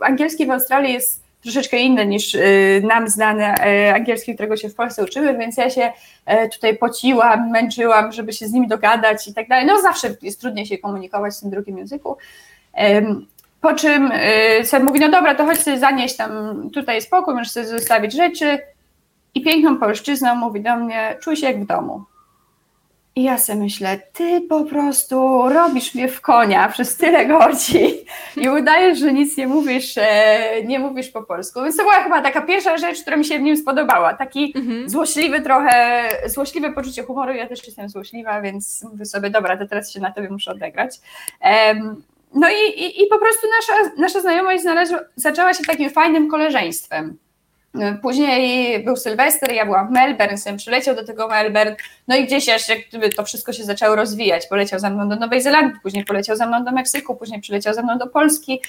angielski 0.01 0.45
w 0.45 0.51
Australii 0.51 0.93
jest 0.93 1.24
troszeczkę 1.45 1.77
inny 1.77 2.05
niż 2.05 2.35
y, 2.35 2.81
nam 2.87 3.09
znany 3.09 3.53
y, 3.53 3.93
angielski, 3.93 4.33
którego 4.33 4.57
się 4.57 4.69
w 4.69 4.75
Polsce 4.75 5.03
uczymy, 5.03 5.37
więc 5.37 5.57
ja 5.57 5.69
się 5.69 5.91
y, 6.45 6.49
tutaj 6.49 6.77
pociłam, 6.77 7.51
męczyłam, 7.51 8.11
żeby 8.11 8.33
się 8.33 8.47
z 8.47 8.51
nimi 8.51 8.67
dogadać 8.67 9.27
i 9.27 9.33
tak 9.33 9.47
dalej. 9.47 9.65
No 9.65 9.81
zawsze 9.81 10.15
jest 10.21 10.41
trudniej 10.41 10.65
się 10.65 10.77
komunikować 10.77 11.35
w 11.35 11.39
tym 11.39 11.49
drugim 11.49 11.77
języku. 11.77 12.17
Po 13.61 13.73
czym 13.73 14.11
Sam 14.63 14.83
mówi, 14.83 14.99
no 14.99 15.09
dobra, 15.09 15.35
to 15.35 15.45
chodź 15.45 15.59
sobie 15.59 15.79
zanieść 15.79 16.15
tam, 16.15 16.31
tutaj 16.73 16.95
jest 16.95 17.09
pokój, 17.09 17.33
możesz 17.33 17.51
sobie 17.51 17.67
zostawić 17.67 18.13
rzeczy. 18.13 18.59
I 19.35 19.41
piękną 19.41 19.77
polszczyzną 19.77 20.35
mówi 20.35 20.61
do 20.61 20.75
mnie, 20.75 21.15
czuj 21.21 21.35
się 21.35 21.47
jak 21.47 21.63
w 21.63 21.65
domu. 21.65 22.03
I 23.17 23.23
ja 23.23 23.37
sobie 23.37 23.59
myślę, 23.59 23.99
ty 24.13 24.41
po 24.41 24.65
prostu 24.65 25.49
robisz 25.49 25.95
mnie 25.95 26.07
w 26.07 26.21
konia 26.21 26.69
przez 26.69 26.97
tyle 26.97 27.25
godzin 27.25 27.91
i 28.43 28.49
udajesz, 28.49 28.99
że 28.99 29.13
nic 29.13 29.37
nie 29.37 29.47
mówisz, 29.47 29.97
e, 29.97 30.63
nie 30.63 30.79
mówisz 30.79 31.09
po 31.09 31.23
polsku. 31.23 31.63
Więc 31.63 31.77
to 31.77 31.83
była 31.83 32.03
chyba 32.03 32.21
taka 32.21 32.41
pierwsza 32.41 32.77
rzecz, 32.77 33.01
która 33.01 33.17
mi 33.17 33.25
się 33.25 33.39
w 33.39 33.41
nim 33.41 33.57
spodobała. 33.57 34.13
Taki 34.13 34.53
mhm. 34.55 34.89
złośliwy 34.89 35.41
trochę, 35.41 36.03
złośliwe 36.25 36.73
poczucie 36.73 37.03
humoru. 37.03 37.33
Ja 37.33 37.47
też 37.47 37.67
jestem 37.67 37.89
złośliwa, 37.89 38.41
więc 38.41 38.83
mówię 38.91 39.05
sobie, 39.05 39.29
dobra, 39.29 39.57
to 39.57 39.67
teraz 39.67 39.91
się 39.91 39.99
na 39.99 40.11
tobie 40.11 40.29
muszę 40.29 40.51
odegrać. 40.51 40.99
No 42.33 42.49
i, 42.49 42.79
i, 42.79 43.03
i 43.03 43.07
po 43.07 43.19
prostu 43.19 43.47
nasza, 43.59 43.91
nasza 43.97 44.21
znajomość 44.21 44.61
znalazła, 44.61 44.99
zaczęła 45.15 45.53
się 45.53 45.63
takim 45.63 45.89
fajnym 45.89 46.29
koleżeństwem. 46.29 47.17
Później 48.01 48.83
był 48.83 48.95
Sylwester, 48.95 49.51
ja 49.51 49.65
byłam 49.65 49.87
w 49.87 49.91
Melbourne, 49.91 50.37
sam 50.37 50.57
przyleciał 50.57 50.95
do 50.95 51.05
tego 51.05 51.27
Melbourne, 51.27 51.75
no 52.07 52.15
i 52.15 52.25
gdzieś 52.25 52.47
jak 52.47 52.61
gdyby 52.89 53.09
to 53.09 53.23
wszystko 53.23 53.53
się 53.53 53.63
zaczęło 53.63 53.95
rozwijać. 53.95 54.47
Poleciał 54.47 54.79
za 54.79 54.89
mną 54.89 55.09
do 55.09 55.15
Nowej 55.15 55.41
Zelandii, 55.41 55.79
później 55.83 56.05
poleciał 56.05 56.35
za 56.35 56.47
mną 56.47 56.65
do 56.65 56.71
Meksyku, 56.71 57.15
później 57.15 57.41
przyleciał 57.41 57.73
za 57.73 57.81
mną 57.81 57.97
do 57.97 58.07
Polski. 58.07 58.61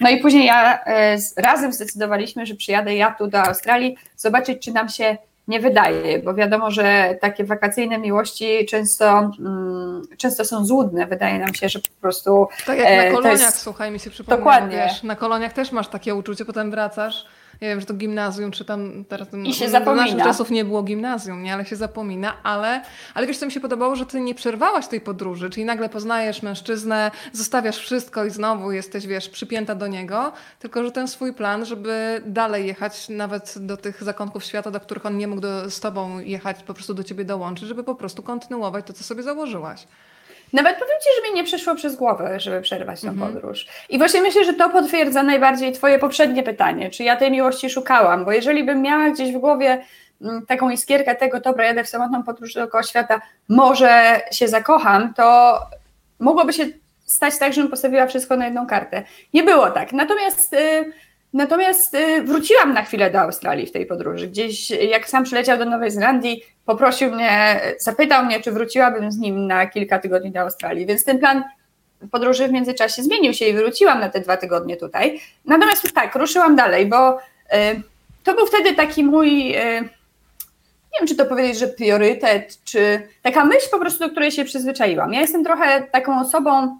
No 0.00 0.10
i 0.10 0.20
później 0.20 0.46
ja 0.46 0.84
e, 0.84 1.16
razem 1.36 1.72
zdecydowaliśmy, 1.72 2.46
że 2.46 2.54
przyjadę 2.54 2.94
ja 2.94 3.14
tu 3.18 3.26
do 3.26 3.38
Australii, 3.38 3.96
zobaczyć, 4.16 4.64
czy 4.64 4.72
nam 4.72 4.88
się 4.88 5.16
nie 5.48 5.60
wydaje, 5.60 6.18
bo 6.18 6.34
wiadomo, 6.34 6.70
że 6.70 7.18
takie 7.20 7.44
wakacyjne 7.44 7.98
miłości 7.98 8.66
często, 8.66 9.30
mm, 9.38 10.02
często 10.18 10.44
są 10.44 10.64
złudne. 10.64 11.06
Wydaje 11.06 11.38
nam 11.38 11.54
się, 11.54 11.68
że 11.68 11.78
po 11.78 12.00
prostu. 12.00 12.48
Tak 12.66 12.78
jak 12.78 12.86
na 12.86 13.04
e, 13.04 13.12
koloniach, 13.12 13.40
jest... 13.40 13.58
słuchaj, 13.58 13.90
mi 13.90 14.00
się 14.00 14.10
przypomina. 14.10 14.36
Dokładnie. 14.36 14.76
Wiesz, 14.76 15.02
na 15.02 15.16
koloniach 15.16 15.52
też 15.52 15.72
masz 15.72 15.88
takie 15.88 16.14
uczucie, 16.14 16.44
potem 16.44 16.70
wracasz 16.70 17.26
ja 17.60 17.68
wiem, 17.68 17.80
że 17.80 17.86
to 17.86 17.94
gimnazjum, 17.94 18.50
czy 18.50 18.64
tam 18.64 19.04
teraz 19.04 19.28
I 19.44 19.54
się 19.54 19.68
zapomina. 19.68 20.04
naszych 20.04 20.22
czasów 20.22 20.50
nie 20.50 20.64
było 20.64 20.82
gimnazjum, 20.82 21.42
nie, 21.42 21.54
ale 21.54 21.64
się 21.64 21.76
zapomina, 21.76 22.42
ale, 22.42 22.82
ale 23.14 23.26
wiesz, 23.26 23.38
co 23.38 23.46
mi 23.46 23.52
się 23.52 23.60
podobało, 23.60 23.96
że 23.96 24.06
ty 24.06 24.20
nie 24.20 24.34
przerwałaś 24.34 24.86
tej 24.86 25.00
podróży, 25.00 25.50
czyli 25.50 25.64
nagle 25.66 25.88
poznajesz 25.88 26.42
mężczyznę, 26.42 27.10
zostawiasz 27.32 27.78
wszystko 27.78 28.24
i 28.24 28.30
znowu 28.30 28.72
jesteś, 28.72 29.06
wiesz, 29.06 29.28
przypięta 29.28 29.74
do 29.74 29.86
niego, 29.86 30.32
tylko 30.58 30.84
że 30.84 30.92
ten 30.92 31.08
swój 31.08 31.32
plan, 31.34 31.64
żeby 31.64 32.22
dalej 32.26 32.66
jechać 32.66 33.08
nawet 33.08 33.54
do 33.58 33.76
tych 33.76 34.02
zakątków 34.02 34.44
świata, 34.44 34.70
do 34.70 34.80
których 34.80 35.06
on 35.06 35.18
nie 35.18 35.28
mógł 35.28 35.40
do, 35.40 35.70
z 35.70 35.80
tobą 35.80 36.18
jechać, 36.18 36.62
po 36.62 36.74
prostu 36.74 36.94
do 36.94 37.04
ciebie 37.04 37.24
dołączyć, 37.24 37.68
żeby 37.68 37.84
po 37.84 37.94
prostu 37.94 38.22
kontynuować 38.22 38.86
to, 38.86 38.92
co 38.92 39.04
sobie 39.04 39.22
założyłaś. 39.22 39.86
Nawet 40.56 40.76
powiem 40.76 40.96
Ci, 41.02 41.08
że 41.16 41.28
mi 41.28 41.34
nie 41.34 41.44
przyszło 41.44 41.74
przez 41.74 41.96
głowę, 41.96 42.40
żeby 42.40 42.60
przerwać 42.60 43.00
tę 43.00 43.08
mhm. 43.08 43.32
podróż. 43.32 43.66
I 43.88 43.98
właśnie 43.98 44.22
myślę, 44.22 44.44
że 44.44 44.52
to 44.52 44.70
potwierdza 44.70 45.22
najbardziej 45.22 45.72
Twoje 45.72 45.98
poprzednie 45.98 46.42
pytanie, 46.42 46.90
czy 46.90 47.04
ja 47.04 47.16
tej 47.16 47.30
miłości 47.30 47.70
szukałam, 47.70 48.24
bo 48.24 48.32
jeżeli 48.32 48.64
bym 48.64 48.82
miała 48.82 49.10
gdzieś 49.10 49.32
w 49.32 49.38
głowie 49.38 49.84
mm, 50.22 50.46
taką 50.46 50.70
iskierkę 50.70 51.14
tego, 51.14 51.40
dobra, 51.40 51.64
jadę 51.64 51.84
w 51.84 51.88
samotną 51.88 52.22
podróż 52.22 52.54
dookoła 52.54 52.82
świata, 52.82 53.20
może 53.48 54.20
się 54.32 54.48
zakocham, 54.48 55.14
to 55.14 55.58
mogłoby 56.20 56.52
się 56.52 56.64
stać 57.04 57.38
tak, 57.38 57.52
żebym 57.52 57.70
postawiła 57.70 58.06
wszystko 58.06 58.36
na 58.36 58.44
jedną 58.44 58.66
kartę. 58.66 59.02
Nie 59.34 59.42
było 59.42 59.70
tak. 59.70 59.92
Natomiast... 59.92 60.52
Yy, 60.52 60.92
Natomiast 61.36 61.94
y, 61.94 62.22
wróciłam 62.22 62.72
na 62.72 62.82
chwilę 62.82 63.10
do 63.10 63.20
Australii 63.20 63.66
w 63.66 63.72
tej 63.72 63.86
podróży. 63.86 64.28
Gdzieś, 64.28 64.70
jak 64.70 65.08
sam 65.08 65.24
przyleciał 65.24 65.58
do 65.58 65.64
Nowej 65.64 65.90
Zelandii, 65.90 66.42
poprosił 66.66 67.10
mnie, 67.10 67.60
zapytał 67.78 68.24
mnie, 68.24 68.40
czy 68.40 68.52
wróciłabym 68.52 69.12
z 69.12 69.18
nim 69.18 69.46
na 69.46 69.66
kilka 69.66 69.98
tygodni 69.98 70.30
do 70.30 70.40
Australii. 70.40 70.86
Więc 70.86 71.04
ten 71.04 71.18
plan 71.18 71.44
podróży 72.10 72.48
w 72.48 72.52
międzyczasie 72.52 73.02
zmienił 73.02 73.32
się 73.32 73.44
i 73.44 73.52
wróciłam 73.52 74.00
na 74.00 74.08
te 74.08 74.20
dwa 74.20 74.36
tygodnie 74.36 74.76
tutaj. 74.76 75.20
Natomiast 75.44 75.92
tak, 75.94 76.14
ruszyłam 76.14 76.56
dalej, 76.56 76.86
bo 76.86 77.18
y, 77.18 77.20
to 78.24 78.34
był 78.34 78.46
wtedy 78.46 78.74
taki 78.74 79.04
mój. 79.04 79.56
Y, 79.56 79.80
nie 80.92 81.00
wiem, 81.00 81.08
czy 81.08 81.16
to 81.16 81.26
powiedzieć, 81.26 81.58
że 81.58 81.68
priorytet, 81.68 82.64
czy 82.64 83.08
taka 83.22 83.44
myśl 83.44 83.70
po 83.70 83.78
prostu, 83.78 84.04
do 84.04 84.10
której 84.10 84.30
się 84.30 84.44
przyzwyczaiłam. 84.44 85.12
Ja 85.12 85.20
jestem 85.20 85.44
trochę 85.44 85.82
taką 85.82 86.20
osobą, 86.20 86.78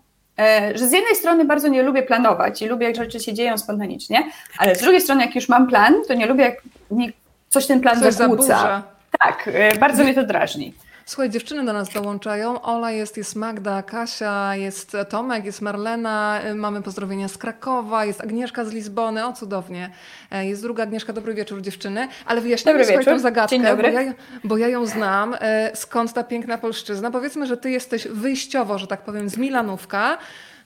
że 0.75 0.89
z 0.89 0.93
jednej 0.93 1.15
strony 1.15 1.45
bardzo 1.45 1.69
nie 1.69 1.83
lubię 1.83 2.03
planować 2.03 2.63
i 2.63 2.67
lubię, 2.67 2.87
jak 2.87 2.97
rzeczy 2.97 3.21
się 3.21 3.35
dzieją 3.35 3.59
spontanicznie, 3.59 4.31
ale 4.59 4.75
z 4.75 4.81
drugiej 4.81 5.01
strony, 5.01 5.25
jak 5.25 5.35
już 5.35 5.49
mam 5.49 5.67
plan, 5.67 5.95
to 6.09 6.15
nie 6.15 6.27
lubię, 6.27 6.45
jak 6.45 6.63
mi 6.91 7.13
coś 7.49 7.67
ten 7.67 7.81
plan 7.81 8.01
coś 8.01 8.15
zakłóca. 8.15 8.43
Zaburza. 8.43 8.83
Tak, 9.19 9.51
e, 9.53 9.79
bardzo 9.79 10.05
mnie 10.05 10.15
to 10.15 10.23
drażni. 10.23 10.75
Słuchaj, 11.09 11.31
dziewczyny 11.31 11.65
do 11.65 11.73
nas 11.73 11.91
dołączają. 11.91 12.63
Ola 12.63 12.91
jest, 12.91 13.17
jest 13.17 13.37
Magda, 13.37 13.83
Kasia, 13.83 14.57
jest 14.57 14.97
Tomek, 15.09 15.45
jest 15.45 15.63
Marlena, 15.63 16.41
y, 16.51 16.55
mamy 16.55 16.83
pozdrowienia 16.83 17.29
z 17.29 17.39
Krakowa, 17.39 18.05
jest 18.05 18.21
Agnieszka 18.21 18.65
z 18.65 18.73
Lizbony, 18.73 19.27
o 19.27 19.33
cudownie. 19.33 19.91
E, 20.31 20.47
jest 20.47 20.63
druga 20.63 20.83
Agnieszka, 20.83 21.13
dobry 21.13 21.35
wieczór 21.35 21.63
dziewczyny. 21.63 22.09
Ale 22.25 22.41
wyjaśnijmy 22.41 22.85
sobie 22.85 23.05
tę 23.05 23.19
zagadkę, 23.19 23.77
bo 23.77 23.83
ja, 23.83 24.15
bo 24.45 24.59
ja 24.59 24.69
ją 24.69 24.87
znam. 24.87 25.37
E, 25.41 25.77
skąd 25.77 26.13
ta 26.13 26.25
piękna 26.25 26.59
polszczyzna? 26.59 27.11
Powiedzmy, 27.11 27.47
że 27.47 27.57
ty 27.57 27.71
jesteś 27.71 28.09
wyjściowo, 28.09 28.79
że 28.79 28.87
tak 28.87 29.03
powiem, 29.03 29.29
z 29.29 29.37
Milanówka. 29.37 30.19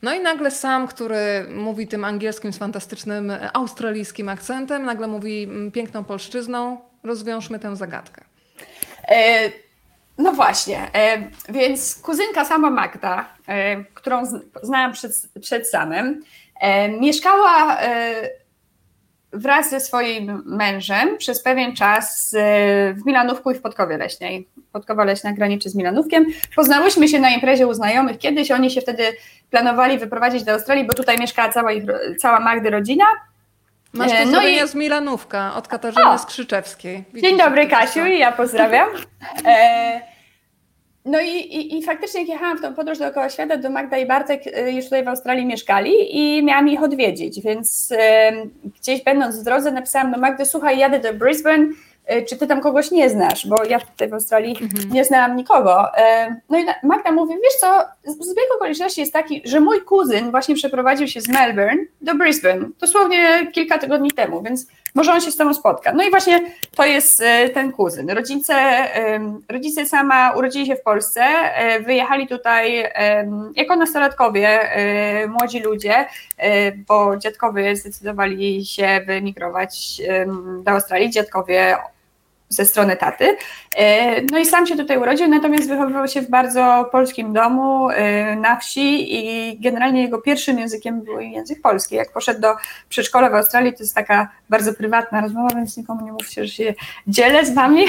No 0.03 0.15
i 0.15 0.21
nagle 0.21 0.51
sam, 0.51 0.89
który 0.89 1.47
mówi 1.55 1.89
tym 1.89 2.05
angielskim 2.05 2.53
z 2.53 2.59
fantastycznym 2.59 3.31
e, 3.31 3.57
australijskim 3.57 4.29
akcentem, 4.29 4.85
nagle 4.85 5.07
mówi 5.07 5.43
mm, 5.43 5.71
piękną 5.71 6.05
polszczyzną. 6.05 6.79
Rozwiążmy 7.05 7.59
tę 7.59 7.77
zagadkę. 7.77 8.25
E 9.09 9.51
no 10.21 10.33
właśnie, 10.33 10.91
e, 10.95 11.19
więc 11.49 11.95
kuzynka 12.03 12.45
sama 12.45 12.71
Magda, 12.71 13.25
e, 13.49 13.85
którą 13.85 14.23
znałam 14.63 14.93
przed, 14.93 15.13
przed 15.41 15.69
samym, 15.69 16.23
e, 16.61 16.89
mieszkała 16.89 17.79
wraz 19.33 19.71
ze 19.71 19.81
swoim 19.81 20.43
mężem 20.47 21.19
przez 21.19 21.43
pewien 21.43 21.77
czas 21.77 22.35
w 22.95 23.07
Milanówku 23.07 23.51
i 23.51 23.55
w 23.55 23.61
Podkowie 23.61 23.97
Leśnej. 23.97 24.49
Podkowa 24.73 25.05
Leśna 25.05 25.33
graniczy 25.33 25.71
z 25.71 25.75
Milanówkiem. 25.75 26.27
Poznałyśmy 26.57 27.09
się 27.09 27.21
na 27.21 27.31
imprezie 27.31 27.67
u 27.67 27.75
znajomych 27.75 28.19
kiedyś, 28.19 28.51
oni 28.51 28.71
się 28.71 28.81
wtedy 28.81 29.03
planowali 29.51 29.99
wyprowadzić 29.99 30.45
do 30.45 30.53
Australii, 30.53 30.87
bo 30.87 30.95
tutaj 30.95 31.19
mieszkała 31.19 31.53
cała, 31.53 31.73
ich, 31.73 31.85
cała 32.19 32.41
Magdy 32.41 32.71
rodzina. 32.71 33.05
Masz 33.93 34.13
pozdrowienia 34.13 34.61
no 34.61 34.67
i... 34.67 34.69
z 34.69 34.75
Milanówka 34.75 35.55
od 35.55 35.69
Katarzyny 35.69 36.09
o. 36.09 36.19
Skrzyczewskiej. 36.19 37.05
Dzień 37.15 37.39
dobry 37.39 37.67
Kasiu 37.67 38.07
i 38.07 38.19
ja 38.19 38.33
pozdrawiam. 38.33 38.89
E, 39.47 40.10
no 41.05 41.21
i, 41.21 41.29
i, 41.29 41.79
i, 41.79 41.83
faktycznie 41.83 42.21
jak 42.21 42.29
jechałam 42.29 42.59
w 42.59 42.61
tą 42.61 42.75
podróż 42.75 42.99
dookoła 42.99 43.31
świata, 43.31 43.57
do 43.57 43.71
Magda 43.71 43.99
i 43.99 44.07
Bartek 44.07 44.47
y, 44.47 44.73
już 44.73 44.85
tutaj 44.85 45.05
w 45.05 45.09
Australii 45.09 45.47
mieszkali 45.47 45.93
i 46.17 46.45
miałam 46.45 46.69
ich 46.69 46.83
odwiedzić, 46.83 47.41
więc 47.41 47.93
gdzieś 48.81 49.05
będąc 49.05 49.41
w 49.41 49.45
drodze 49.45 49.73
napisałam 49.73 50.13
do 50.13 50.19
Magdy, 50.19 50.45
słuchaj, 50.45 50.79
jadę 50.79 50.99
do 50.99 51.15
Brisbane, 51.15 51.69
y, 52.13 52.25
czy 52.25 52.37
ty 52.37 52.47
tam 52.47 52.61
kogoś 52.61 52.91
nie 52.91 53.11
znasz, 53.11 53.47
bo 53.47 53.65
ja 53.65 53.81
tutaj 53.81 54.09
w 54.09 54.15
Australii 54.15 54.57
mhm. 54.63 54.93
nie 54.93 55.05
znałam 55.05 55.37
nikogo. 55.37 55.85
Y, 55.85 56.01
no 56.51 56.59
i 56.59 56.65
Magda 56.83 57.13
mówi, 57.13 57.35
wiesz 57.35 57.61
co, 57.61 57.85
zbieg 58.05 58.47
okoliczności 58.57 59.01
jest 59.01 59.13
taki, 59.13 59.43
że 59.45 59.61
mój 59.61 59.81
kuzyn 59.81 60.31
właśnie 60.31 60.55
przeprowadził 60.55 61.09
się 61.09 61.21
z 61.21 61.29
Melbourne 61.29 61.85
do 62.01 62.15
Brisbane, 62.15 62.69
dosłownie 62.81 63.47
kilka 63.53 63.79
tygodni 63.79 64.11
temu, 64.11 64.43
więc 64.43 64.67
może 64.95 65.13
on 65.13 65.21
się 65.21 65.31
z 65.31 65.37
tobą 65.37 65.55
spotka. 65.55 65.93
No 65.93 66.05
i 66.05 66.11
właśnie 66.11 66.41
to 66.77 66.85
jest 66.85 67.23
e, 67.23 67.49
ten 67.49 67.73
kuzyn. 67.73 68.11
Rodzice, 68.11 68.55
rodzice 69.49 69.87
sama 69.87 70.33
urodzili 70.33 70.67
się 70.67 70.77
w 70.77 70.83
Polsce, 70.83 71.23
e, 71.23 71.81
wyjechali 71.81 72.29
tutaj 72.29 72.85
jako 73.57 73.77
nastolatkowie, 73.77 74.49
e, 74.49 75.27
młodzi 75.27 75.61
ludzie, 75.61 76.07
bo 76.89 77.17
dziadkowie 77.17 77.77
zdecydowali 77.77 78.67
się 78.67 79.01
wyemigrować 79.07 80.03
do 80.63 80.71
Australii. 80.71 81.11
Dziadkowie 81.11 81.77
ze 82.51 82.65
strony 82.65 82.97
taty. 82.97 83.37
E, 83.77 84.23
no 84.23 84.39
i 84.39 84.47
sam 84.47 84.67
się 84.67 84.77
tutaj 84.77 84.99
urodził, 84.99 85.29
natomiast 85.29 85.69
wychowywał 85.69 86.09
się 86.09 86.23
w 86.23 86.31
bardzo 86.31 86.89
polskim 86.93 87.33
domu 87.33 87.91
e, 87.91 88.37
na 88.37 88.57
wsi 88.57 89.15
i 89.15 89.59
generalnie 89.61 90.03
jego 90.03 90.21
pierwszym 90.21 90.59
językiem 90.59 91.01
był 91.03 91.21
język 91.21 91.63
polski. 91.63 91.95
Jak 91.95 92.13
poszedł 92.13 92.41
do 92.41 92.55
przedszkola 92.89 93.31
w 93.31 93.35
Australii, 93.35 93.73
to 93.73 93.79
jest 93.79 93.95
taka 93.95 94.29
bardzo 94.49 94.75
prywatna 94.75 95.21
rozmowa, 95.21 95.49
więc 95.55 95.77
nikomu 95.77 96.05
nie 96.05 96.13
mówcie, 96.13 96.47
że 96.47 96.53
się 96.53 96.75
dzielę 97.07 97.47
z 97.47 97.55
wami. 97.55 97.87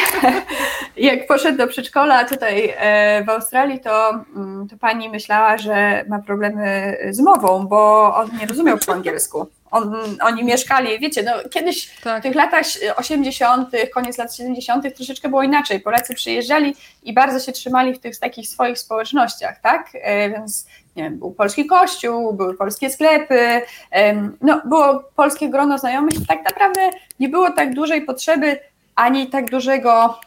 Jak 0.97 1.27
poszedł 1.27 1.57
do 1.57 1.67
przedszkola 1.67 2.25
tutaj 2.25 2.73
e, 2.77 3.23
w 3.23 3.29
Australii, 3.29 3.79
to, 3.79 4.09
mm, 4.35 4.67
to 4.67 4.77
pani 4.77 5.09
myślała, 5.09 5.57
że 5.57 6.05
ma 6.07 6.19
problemy 6.19 6.97
z 7.09 7.19
mową, 7.19 7.67
bo 7.67 8.15
on 8.15 8.29
nie 8.39 8.47
rozumiał 8.47 8.77
po 8.85 8.93
angielsku. 8.93 9.60
On, 9.71 9.95
oni 10.21 10.43
mieszkali, 10.43 10.99
wiecie, 10.99 11.23
no 11.23 11.49
kiedyś 11.49 11.99
tak. 12.03 12.19
w 12.19 12.23
tych 12.23 12.35
latach 12.35 12.65
80., 12.95 13.69
koniec 13.93 14.17
lat 14.17 14.35
70., 14.35 14.95
troszeczkę 14.95 15.29
było 15.29 15.43
inaczej. 15.43 15.79
Polacy 15.79 16.13
przyjeżdżali 16.13 16.75
i 17.03 17.13
bardzo 17.13 17.39
się 17.39 17.51
trzymali 17.51 17.93
w 17.93 17.99
tych 17.99 18.19
takich 18.19 18.47
swoich 18.47 18.79
społecznościach, 18.79 19.61
tak? 19.61 19.89
E, 19.93 20.29
więc 20.29 20.65
nie 20.95 21.03
wiem, 21.03 21.19
był 21.19 21.31
polski 21.31 21.65
kościół, 21.65 22.33
były 22.33 22.57
polskie 22.57 22.89
sklepy, 22.89 23.61
no, 24.41 24.61
było 24.65 25.03
polskie 25.15 25.49
grono 25.49 25.77
znajomych 25.77 26.21
i 26.21 26.25
tak 26.25 26.45
naprawdę 26.45 26.81
nie 27.19 27.29
było 27.29 27.51
tak 27.51 27.73
dużej 27.73 28.01
potrzeby 28.01 28.59
ani 28.95 29.27
tak 29.27 29.51
dużego 29.51 30.19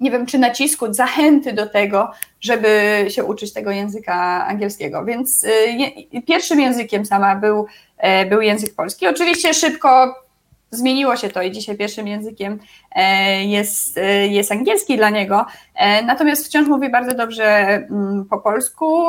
nie 0.00 0.10
wiem, 0.10 0.26
czy 0.26 0.38
nacisku, 0.38 0.94
zachęty 0.94 1.52
do 1.52 1.66
tego, 1.66 2.10
żeby 2.40 3.04
się 3.08 3.24
uczyć 3.24 3.52
tego 3.52 3.70
języka 3.70 4.46
angielskiego. 4.46 5.04
Więc 5.04 5.44
y, 5.44 6.22
pierwszym 6.26 6.60
językiem 6.60 7.06
sama 7.06 7.36
był, 7.36 7.66
e, 7.98 8.26
był 8.26 8.40
język 8.40 8.74
polski. 8.74 9.06
Oczywiście 9.06 9.54
szybko 9.54 10.14
zmieniło 10.70 11.16
się 11.16 11.28
to 11.28 11.42
i 11.42 11.50
dzisiaj 11.50 11.76
pierwszym 11.76 12.08
językiem 12.08 12.58
e, 12.92 13.44
jest, 13.44 13.98
e, 13.98 14.26
jest 14.26 14.52
angielski 14.52 14.96
dla 14.96 15.10
niego, 15.10 15.46
e, 15.74 16.02
natomiast 16.02 16.46
wciąż 16.46 16.68
mówi 16.68 16.90
bardzo 16.90 17.14
dobrze 17.14 17.44
mm, 17.44 18.24
po 18.30 18.38
polsku, 18.38 19.08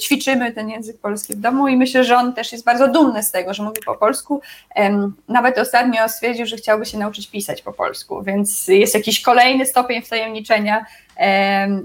ćwiczymy 0.00 0.52
ten 0.52 0.70
język 0.70 1.00
polski 1.00 1.34
w 1.34 1.40
domu 1.40 1.68
i 1.68 1.76
myślę, 1.76 2.04
że 2.04 2.16
on 2.16 2.34
też 2.34 2.52
jest 2.52 2.64
bardzo 2.64 2.88
dumny 2.88 3.22
z 3.22 3.30
tego, 3.30 3.54
że 3.54 3.62
mówi 3.62 3.80
po 3.86 3.94
polsku. 3.94 4.40
Nawet 5.28 5.58
ostatnio 5.58 6.08
stwierdził, 6.08 6.46
że 6.46 6.56
chciałby 6.56 6.86
się 6.86 6.98
nauczyć 6.98 7.30
pisać 7.30 7.62
po 7.62 7.72
polsku, 7.72 8.22
więc 8.22 8.68
jest 8.68 8.94
jakiś 8.94 9.22
kolejny 9.22 9.66
stopień 9.66 10.02
wtajemniczenia, 10.02 10.86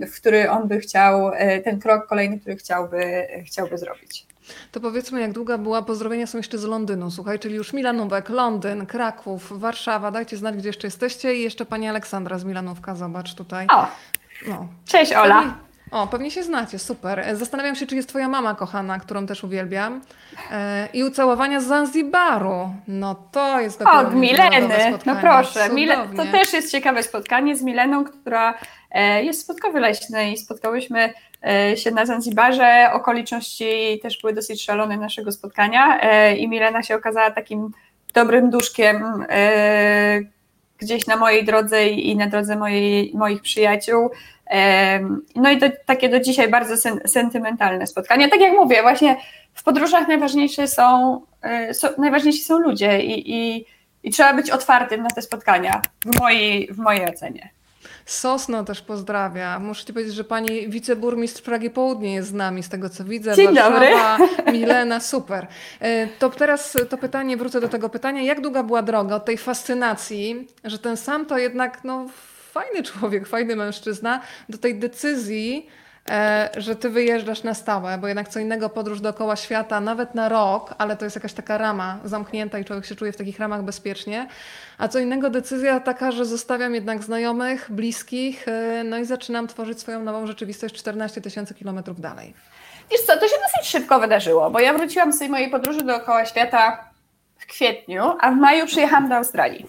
w 0.08 0.16
który 0.16 0.50
on 0.50 0.68
by 0.68 0.80
chciał, 0.80 1.32
ten 1.64 1.80
krok 1.80 2.08
kolejny, 2.08 2.40
który 2.40 2.56
chciałby, 2.56 3.28
chciałby 3.46 3.78
zrobić. 3.78 4.33
To 4.72 4.80
powiedzmy, 4.80 5.22
jak 5.22 5.34
długa 5.34 5.58
była, 5.58 5.82
pozdrowienia 5.82 6.28
są 6.28 6.38
jeszcze 6.38 6.58
z 6.58 6.64
Londynu, 6.64 7.12
słuchaj, 7.12 7.40
czyli 7.40 7.56
już 7.56 7.74
Milanówek, 7.74 8.30
Londyn, 8.30 8.86
Kraków, 8.86 9.60
Warszawa, 9.60 10.12
dajcie 10.12 10.38
znać, 10.38 10.56
gdzie 10.56 10.70
jeszcze 10.70 10.88
jesteście 10.88 11.36
i 11.36 11.42
jeszcze 11.42 11.66
pani 11.66 11.88
Aleksandra 11.88 12.38
z 12.40 12.44
Milanówka, 12.44 12.96
zobacz 12.96 13.34
tutaj. 13.34 13.68
O, 13.72 13.88
no. 14.48 14.68
cześć 14.86 15.14
Ola. 15.14 15.56
O, 15.94 16.08
pewnie 16.08 16.32
się 16.32 16.44
znacie, 16.44 16.80
super. 16.80 17.26
Zastanawiam 17.34 17.76
się, 17.76 17.88
czy 17.88 17.96
jest 17.96 18.10
twoja 18.10 18.28
mama 18.28 18.56
kochana, 18.56 19.00
którą 19.00 19.26
też 19.26 19.44
uwielbiam. 19.44 20.02
E, 20.52 20.88
I 20.94 21.04
ucałowania 21.04 21.60
z 21.60 21.66
Zanzibaru. 21.66 22.70
No 22.88 23.16
to 23.32 23.60
jest 23.60 23.80
dopiero 23.80 24.00
Od 24.00 24.16
Mileny, 24.16 25.00
no 25.06 25.16
proszę. 25.16 25.70
Mile, 25.70 26.08
to 26.18 26.26
też 26.26 26.54
jest 26.54 26.72
ciekawe 26.72 27.04
spotkanie 27.04 27.56
z 27.56 27.62
Mileną, 27.62 28.06
która 28.06 28.54
e, 28.92 29.24
jest 29.24 29.42
z 29.42 29.46
Podkowy 29.46 29.80
Leśnej. 29.80 30.38
Spotkałyśmy 30.38 31.14
się 31.76 31.92
na 31.92 32.06
Zanzibarze. 32.06 32.90
Okoliczności 32.94 34.00
też 34.02 34.22
były 34.22 34.34
dosyć 34.34 34.64
szalone 34.64 34.98
naszego 34.98 35.32
spotkania 35.32 36.00
e, 36.02 36.36
i 36.36 36.48
Milena 36.48 36.84
się 36.84 36.96
okazała 36.96 37.32
takim 37.32 37.72
dobrym 38.14 38.50
duszkiem 38.50 39.26
gdzieś 40.78 41.08
na 41.08 41.16
mojej 41.16 41.46
drodze 41.46 41.88
i 41.88 42.16
na 42.16 42.28
drodze 42.28 42.56
mojej, 42.56 43.12
moich 43.16 43.42
przyjaciół. 43.42 44.10
No 45.36 45.52
i 45.52 45.58
to 45.58 45.66
takie 45.86 46.10
do 46.10 46.20
dzisiaj 46.20 46.50
bardzo 46.50 46.78
sen, 46.78 47.00
sentymentalne 47.06 47.88
spotkania. 47.88 48.30
Tak 48.30 48.40
jak 48.40 48.54
mówię, 48.54 48.82
właśnie 48.82 49.18
w 49.54 49.64
podróżach 49.64 50.08
najważniejsze 50.08 50.68
są, 50.68 51.22
są 51.74 51.88
najważniejsi 51.98 52.44
są 52.44 52.60
ludzie 52.60 53.00
i, 53.00 53.32
i, 53.36 53.66
i 54.04 54.12
trzeba 54.12 54.34
być 54.34 54.52
otwartym 54.52 55.04
na 55.04 55.10
te 55.10 55.22
spotkania 55.22 55.82
w 56.06 56.20
mojej, 56.20 56.68
w 56.72 56.78
mojej 56.78 57.10
ocenie. 57.10 57.50
Sosno 58.06 58.64
też 58.64 58.82
pozdrawia. 58.82 59.60
Muszę 59.60 59.86
ci 59.86 59.94
powiedzieć, 59.94 60.16
że 60.16 60.24
pani 60.24 60.70
wiceburmistrz 60.70 61.42
Pragi 61.42 61.70
Południe 61.70 62.14
jest 62.14 62.30
z 62.30 62.34
nami, 62.34 62.64
z 62.64 62.70
tego 62.70 62.90
co 62.90 63.04
widzę. 63.04 63.36
Dzień 63.36 63.56
Warszawa, 63.56 64.18
dobry. 64.18 64.52
Milena, 64.58 65.00
super. 65.00 65.48
E, 65.80 66.08
to 66.08 66.30
teraz 66.30 66.78
to 66.90 66.98
pytanie, 66.98 67.38
wrócę 67.38 67.62
do 67.62 67.68
tego 67.68 67.90
pytania. 67.90 68.22
Jak 68.22 68.42
długa 68.42 68.64
była 68.64 68.82
droga 68.82 69.16
od 69.16 69.26
tej 69.26 69.38
fascynacji, 69.38 70.48
że 70.64 70.80
ten 70.80 70.98
sam 70.98 71.26
to 71.26 71.38
jednak 71.38 71.84
no, 71.84 72.08
fajny 72.52 72.84
człowiek, 72.84 73.28
fajny 73.28 73.56
mężczyzna, 73.56 74.22
do 74.50 74.58
tej 74.58 74.80
decyzji, 74.80 75.68
że 76.58 76.76
ty 76.76 76.90
wyjeżdżasz 76.90 77.44
na 77.44 77.54
stałe, 77.54 77.98
bo 77.98 78.08
jednak 78.08 78.30
co 78.30 78.40
innego 78.40 78.70
podróż 78.70 79.02
dookoła 79.02 79.36
świata, 79.36 79.82
nawet 79.82 80.16
na 80.16 80.30
rok, 80.30 80.76
ale 80.78 80.98
to 80.98 81.06
jest 81.06 81.16
jakaś 81.16 81.34
taka 81.34 81.58
rama 81.58 82.00
zamknięta 82.04 82.60
i 82.60 82.66
człowiek 82.66 82.86
się 82.86 82.96
czuje 82.96 83.12
w 83.12 83.18
takich 83.18 83.40
ramach 83.40 83.64
bezpiecznie, 83.64 84.28
a 84.78 84.88
co 84.88 85.00
innego 85.00 85.30
decyzja 85.30 85.80
taka, 85.80 86.12
że 86.12 86.26
zostawiam 86.26 86.76
jednak 86.76 87.04
znajomych, 87.04 87.72
bliskich, 87.72 88.48
e, 88.48 88.84
no 88.84 88.98
i 88.98 89.06
zaczynam 89.06 89.48
tworzyć 89.48 89.80
swoją 89.80 90.04
nową 90.04 90.28
rzeczywistość 90.28 90.76
14 90.76 91.22
tysięcy 91.22 91.54
kilometrów 91.54 92.02
dalej. 92.02 92.34
Wiesz 92.92 93.02
co, 93.02 93.18
to 93.18 93.28
się 93.28 93.36
dosyć 93.36 93.72
szybko 93.72 94.00
wydarzyło, 94.00 94.52
bo 94.52 94.60
ja 94.60 94.74
wróciłam 94.74 95.14
z 95.14 95.20
tej 95.20 95.30
mojej 95.30 95.50
podróży 95.50 95.84
dookoła 95.84 96.26
świata 96.26 96.92
w 97.38 97.46
kwietniu, 97.46 98.04
a 98.20 98.32
w 98.32 98.36
maju 98.36 98.66
przyjechałam 98.66 99.10
do 99.10 99.16
Australii. 99.16 99.68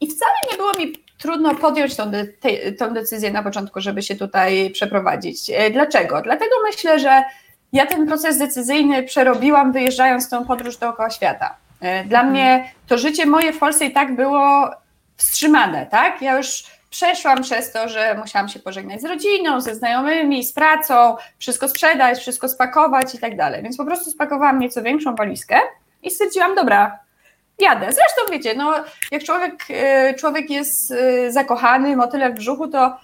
I 0.00 0.06
wcale 0.06 0.32
nie 0.50 0.56
było 0.56 0.72
mi 0.72 1.03
trudno 1.24 1.54
podjąć 1.54 1.96
tą, 1.96 2.10
de 2.10 2.26
tą 2.78 2.94
decyzję 2.94 3.30
na 3.30 3.42
początku, 3.42 3.80
żeby 3.80 4.02
się 4.02 4.16
tutaj 4.16 4.70
przeprowadzić. 4.70 5.50
E, 5.50 5.70
dlaczego? 5.70 6.22
Dlatego 6.22 6.50
myślę, 6.64 6.98
że 6.98 7.22
ja 7.72 7.86
ten 7.86 8.06
proces 8.06 8.38
decyzyjny 8.38 9.02
przerobiłam 9.02 9.72
wyjeżdżając 9.72 10.28
tą 10.28 10.44
podróż 10.44 10.76
dookoła 10.76 11.10
świata. 11.10 11.56
E, 11.80 12.04
dla 12.04 12.20
mhm. 12.20 12.32
mnie 12.32 12.72
to 12.86 12.98
życie 12.98 13.26
moje 13.26 13.52
w 13.52 13.58
Polsce 13.58 13.84
i 13.84 13.92
tak 13.92 14.16
było 14.16 14.70
wstrzymane, 15.16 15.86
tak? 15.86 16.22
Ja 16.22 16.36
już 16.36 16.64
przeszłam 16.90 17.42
przez 17.42 17.72
to, 17.72 17.88
że 17.88 18.16
musiałam 18.18 18.48
się 18.48 18.58
pożegnać 18.58 19.00
z 19.00 19.04
rodziną, 19.04 19.60
ze 19.60 19.74
znajomymi, 19.74 20.44
z 20.44 20.52
pracą, 20.52 21.16
wszystko 21.38 21.68
sprzedać, 21.68 22.18
wszystko 22.18 22.48
spakować 22.48 23.14
i 23.14 23.18
tak 23.18 23.36
dalej. 23.36 23.62
Więc 23.62 23.76
po 23.76 23.84
prostu 23.84 24.10
spakowałam 24.10 24.58
nieco 24.58 24.82
większą 24.82 25.14
walizkę 25.14 25.56
i 26.02 26.10
stwierdziłam, 26.10 26.54
dobra, 26.54 26.98
jadę. 27.58 27.86
Zresztą 27.86 28.32
wiecie, 28.32 28.54
no, 28.54 28.74
jak 29.10 29.24
człowiek, 29.24 29.64
e, 29.70 30.14
człowiek 30.14 30.50
jest 30.50 30.90
e, 30.90 31.32
zakochany, 31.32 31.96
motyle 31.96 32.30
w 32.30 32.34
brzuchu, 32.34 32.68
to 32.68 32.96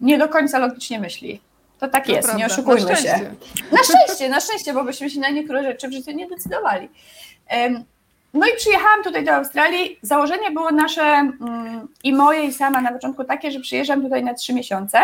nie 0.00 0.18
do 0.18 0.28
końca 0.28 0.58
logicznie 0.58 1.00
myśli. 1.00 1.40
To 1.78 1.88
tak 1.88 2.06
to 2.06 2.12
jest, 2.12 2.28
prawda. 2.28 2.38
nie 2.38 2.52
oszukujmy 2.52 2.90
na 2.90 2.96
się. 2.96 3.34
Na 3.72 3.78
szczęście, 3.84 4.28
na 4.28 4.40
szczęście, 4.40 4.74
bo 4.74 4.84
byśmy 4.84 5.10
się 5.10 5.20
na 5.20 5.30
niektóre 5.30 5.62
rzeczy 5.62 5.88
w 5.88 5.92
życiu 5.92 6.10
nie 6.10 6.28
decydowali. 6.28 6.88
No 8.34 8.46
i 8.46 8.56
przyjechałam 8.56 9.02
tutaj 9.04 9.24
do 9.24 9.32
Australii. 9.32 9.98
Założenie 10.02 10.50
było 10.50 10.70
nasze 10.70 11.02
mm, 11.02 11.88
i 12.04 12.12
moje 12.12 12.44
i 12.44 12.52
sama 12.52 12.80
na 12.80 12.92
początku 12.92 13.24
takie, 13.24 13.50
że 13.50 13.60
przyjeżdżam 13.60 14.02
tutaj 14.02 14.24
na 14.24 14.34
trzy 14.34 14.54
miesiące. 14.54 14.98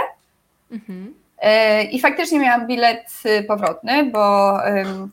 Mhm. 0.70 1.14
E, 1.38 1.83
I 1.83 2.01
faktycznie 2.01 2.38
miałam 2.38 2.66
bilet 2.66 3.11
y, 3.27 3.42
powrotny, 3.42 4.05
bo 4.05 4.53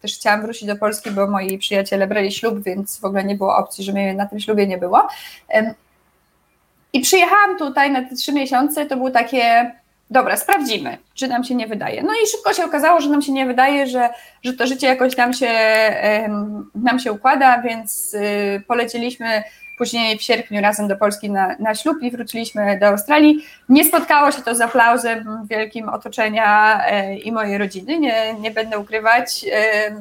też 0.02 0.16
chciałam 0.16 0.42
wrócić 0.42 0.68
do 0.68 0.76
Polski, 0.76 1.12
bo 1.12 1.28
moi 1.28 1.58
przyjaciele 1.58 2.08
brali 2.08 2.32
ślub, 2.32 2.64
więc 2.64 3.00
w 3.00 3.06
ogóle 3.06 3.24
nie 3.24 3.36
było 3.36 3.58
opcji, 3.58 3.84
że 3.84 3.94
mnie 3.94 4.14
na 4.14 4.26
tym 4.26 4.40
ślubie 4.40 4.68
nie 4.68 4.78
było. 4.78 5.08
I 6.94 7.02
przyjechałam 7.02 7.58
tutaj 7.58 7.92
na 7.92 8.02
te 8.10 8.16
trzy 8.16 8.34
miesiące, 8.34 8.86
to 8.86 8.98
było 8.98 9.12
takie, 9.12 9.72
dobra, 10.10 10.38
sprawdzimy, 10.38 10.98
czy 11.14 11.28
nam 11.28 11.44
się 11.44 11.56
nie 11.56 11.68
wydaje. 11.68 12.04
No 12.04 12.14
i 12.14 12.28
szybko 12.28 12.54
się 12.54 12.66
okazało, 12.66 13.02
że 13.02 13.10
nam 13.10 13.22
się 13.22 13.32
nie 13.32 13.46
wydaje, 13.46 13.88
że, 13.88 14.10
że 14.44 14.54
to 14.54 14.68
życie 14.68 14.88
jakoś 14.88 15.18
nam 15.18 15.34
się, 15.34 15.52
nam 16.76 17.00
się 17.00 17.12
układa, 17.12 17.62
więc 17.62 18.14
y, 18.14 18.64
polecieliśmy 18.68 19.44
później 19.84 20.18
w 20.18 20.22
sierpniu 20.22 20.62
razem 20.62 20.88
do 20.88 20.96
Polski 20.96 21.30
na, 21.30 21.56
na 21.60 21.76
ślub 21.76 21.98
i 22.02 22.12
wróciliśmy 22.12 22.80
do 22.80 22.88
Australii. 22.88 23.46
Nie 23.70 23.86
spotkało 23.86 24.32
się 24.32 24.42
to 24.42 24.56
z 24.56 24.62
aplauzem 24.62 25.48
wielkim 25.50 25.90
otoczenia 25.90 26.82
e, 26.86 27.16
i 27.16 27.32
mojej 27.32 27.58
rodziny, 27.58 28.00
nie, 28.00 28.34
nie 28.34 28.52
będę 28.52 28.80
ukrywać. 28.80 29.46
E, 29.52 29.96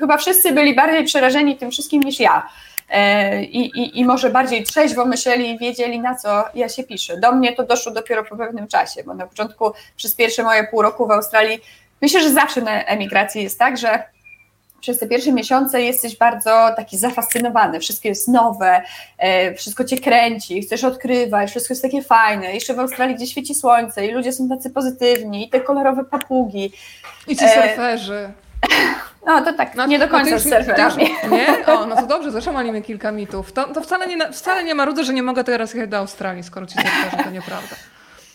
chyba 0.00 0.16
wszyscy 0.16 0.52
byli 0.52 0.74
bardziej 0.74 1.04
przerażeni 1.04 1.56
tym 1.56 1.70
wszystkim 1.70 2.02
niż 2.02 2.20
ja. 2.20 2.48
E, 2.90 3.42
I, 3.42 3.80
i, 3.80 4.00
I 4.00 4.04
może 4.04 4.30
bardziej 4.30 4.64
trzeźwo 4.64 5.04
myśleli 5.04 5.50
i 5.50 5.58
wiedzieli, 5.58 6.00
na 6.00 6.14
co 6.14 6.44
ja 6.54 6.68
się 6.68 6.84
piszę. 6.84 7.16
Do 7.16 7.32
mnie 7.32 7.52
to 7.52 7.62
doszło 7.62 7.92
dopiero 7.92 8.24
po 8.24 8.36
pewnym 8.36 8.68
czasie, 8.68 9.04
bo 9.04 9.14
na 9.14 9.26
początku, 9.26 9.72
przez 9.96 10.14
pierwsze 10.14 10.42
moje 10.42 10.64
pół 10.64 10.82
roku 10.82 11.06
w 11.06 11.10
Australii, 11.10 11.60
myślę, 12.02 12.22
że 12.22 12.30
zawsze 12.30 12.60
na 12.60 12.84
emigracji 12.84 13.42
jest 13.42 13.58
tak, 13.58 13.78
że 13.78 14.02
przez 14.80 14.98
te 14.98 15.06
pierwsze 15.06 15.32
miesiące 15.32 15.82
jesteś 15.82 16.16
bardzo 16.16 16.70
taki 16.76 16.98
zafascynowany, 16.98 17.80
wszystko 17.80 18.08
jest 18.08 18.28
nowe, 18.28 18.82
e, 19.18 19.54
wszystko 19.54 19.84
cię 19.84 19.98
kręci, 19.98 20.62
chcesz 20.62 20.84
odkrywać, 20.84 21.50
wszystko 21.50 21.72
jest 21.72 21.82
takie 21.82 22.02
fajne. 22.02 22.54
Jeszcze 22.54 22.74
w 22.74 22.80
Australii, 22.80 23.16
gdzie 23.16 23.26
świeci 23.26 23.54
słońce 23.54 24.06
i 24.06 24.12
ludzie 24.12 24.32
są 24.32 24.48
tacy 24.48 24.70
pozytywni, 24.70 25.46
i 25.46 25.50
te 25.50 25.60
kolorowe 25.60 26.04
papugi. 26.04 26.72
I 27.28 27.36
ci 27.36 27.44
e, 27.44 27.48
surferzy. 27.48 28.32
No 29.26 29.42
to 29.42 29.52
tak, 29.52 29.74
no, 29.74 29.86
nie 29.86 29.98
do 29.98 30.08
końca 30.08 30.30
no 30.30 30.38
z 30.38 30.42
surferami. 30.42 31.04
nie? 31.30 31.66
O, 31.66 31.86
no 31.86 31.96
to 31.96 32.06
dobrze, 32.06 32.30
zresztą 32.30 32.52
malimy 32.52 32.82
kilka 32.82 33.12
mitów. 33.12 33.52
To, 33.52 33.64
to 33.74 33.80
wcale, 33.80 34.06
nie, 34.06 34.32
wcale 34.32 34.64
nie 34.64 34.74
marudzę, 34.74 35.04
że 35.04 35.14
nie 35.14 35.22
mogę 35.22 35.44
teraz 35.44 35.74
jechać 35.74 35.90
do 35.90 35.98
Australii, 35.98 36.42
skoro 36.42 36.66
ci 36.66 36.74
surferzy, 36.74 37.24
to 37.24 37.30
nieprawda. 37.30 37.76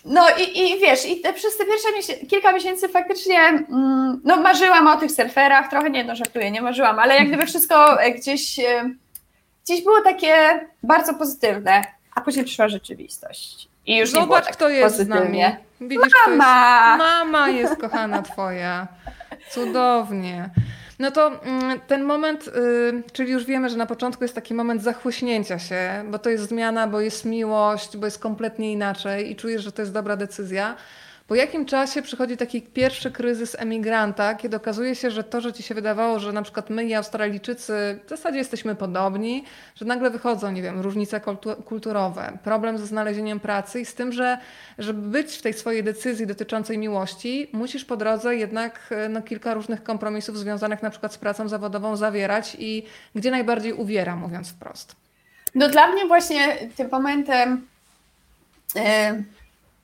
No 0.06 0.26
i, 0.38 0.60
i 0.60 0.80
wiesz, 0.80 1.06
i 1.06 1.22
te, 1.22 1.34
przez 1.34 1.58
te 1.58 1.66
pierwsze 1.66 2.14
kilka 2.28 2.52
miesięcy 2.52 2.90
faktycznie 2.90 3.40
mm, 3.40 4.22
no, 4.24 4.38
marzyłam 4.38 4.88
o 4.88 4.98
tych 4.98 5.12
surferach, 5.12 5.70
trochę 5.70 5.90
nie, 5.90 6.04
no 6.04 6.16
żartuję, 6.16 6.52
nie 6.52 6.62
marzyłam, 6.62 7.00
ale 7.00 7.16
jak 7.16 7.28
gdyby 7.28 7.46
wszystko 7.46 8.02
e, 8.02 8.12
gdzieś, 8.12 8.60
e, 8.60 8.90
gdzieś 9.66 9.84
było 9.84 10.02
takie 10.02 10.36
bardzo 10.84 11.14
pozytywne, 11.14 11.82
a 12.16 12.22
później 12.22 12.46
przyszła 12.46 12.68
rzeczywistość. 12.68 13.70
I 13.86 13.98
już 13.98 14.10
Zobacz, 14.10 14.22
nie 14.22 14.28
było 14.28 14.42
tak 14.42 14.56
kto 14.56 14.70
jest 14.70 14.96
pozytywnie. 14.96 15.58
z 15.80 15.80
nami. 15.80 15.90
Widzisz, 15.90 16.14
mama! 16.28 16.88
Jest, 16.90 17.00
mama 17.00 17.50
jest 17.50 17.76
kochana 17.76 18.22
twoja. 18.22 18.88
Cudownie. 19.50 20.50
No 21.02 21.12
to 21.12 21.42
mm, 21.44 21.80
ten 21.88 22.04
moment, 22.04 22.48
y, 22.48 22.52
czyli 23.14 23.32
już 23.32 23.46
wiemy, 23.46 23.70
że 23.70 23.78
na 23.78 23.86
początku 23.86 24.24
jest 24.24 24.36
taki 24.36 24.54
moment 24.54 24.84
zachłyśnięcia 24.84 25.60
się, 25.60 26.04
bo 26.12 26.20
to 26.20 26.30
jest 26.30 26.50
zmiana, 26.50 26.88
bo 26.88 27.00
jest 27.00 27.26
miłość, 27.26 27.98
bo 27.98 28.08
jest 28.08 28.20
kompletnie 28.20 28.72
inaczej 28.72 29.32
i 29.32 29.36
czujesz, 29.36 29.64
że 29.64 29.72
to 29.72 29.82
jest 29.82 29.94
dobra 29.94 30.16
decyzja. 30.16 30.76
Po 31.28 31.36
jakim 31.36 31.66
czasie 31.66 32.02
przychodzi 32.02 32.38
taki 32.38 32.62
pierwszy 32.62 33.12
kryzys 33.12 33.56
emigranta, 33.60 34.36
kiedy 34.36 34.58
okazuje 34.58 34.96
się, 34.96 35.12
że 35.12 35.24
to, 35.24 35.42
że 35.42 35.54
ci 35.54 35.64
się 35.64 35.76
wydawało, 35.76 36.20
że 36.20 36.32
na 36.34 36.42
przykład 36.42 36.70
my 36.70 36.86
i 36.86 36.94
Australijczycy 36.94 38.00
w 38.06 38.10
zasadzie 38.10 38.38
jesteśmy 38.38 38.76
podobni, 38.76 39.44
że 39.76 39.86
nagle 39.86 40.10
wychodzą, 40.10 40.52
nie 40.52 40.62
wiem, 40.62 40.82
różnice 40.82 41.22
kulturowe, 41.66 42.38
problem 42.44 42.78
ze 42.78 42.88
znalezieniem 42.88 43.40
pracy 43.40 43.82
i 43.82 43.86
z 43.86 43.94
tym, 43.94 44.12
że 44.12 44.38
żeby 44.78 45.02
być 45.02 45.36
w 45.36 45.42
tej 45.42 45.54
swojej 45.54 45.84
decyzji 45.84 46.28
dotyczącej 46.28 46.78
miłości, 46.78 47.50
musisz 47.54 47.86
po 47.86 47.98
drodze 47.98 48.36
jednak 48.36 48.90
no, 49.10 49.22
kilka 49.22 49.54
różnych 49.54 49.84
kompromisów 49.84 50.38
związanych 50.38 50.82
na 50.84 50.90
przykład 50.90 51.14
z 51.14 51.18
pracą 51.18 51.48
zawodową 51.48 51.96
zawierać 51.96 52.56
i 52.60 52.84
gdzie 53.16 53.32
najbardziej 53.32 53.74
uwiera, 53.74 54.16
mówiąc 54.16 54.50
wprost. 54.50 54.96
No 55.56 55.70
dla 55.70 55.88
mnie 55.88 56.06
właśnie 56.08 56.58
tym 56.76 56.90
momentem 56.92 57.68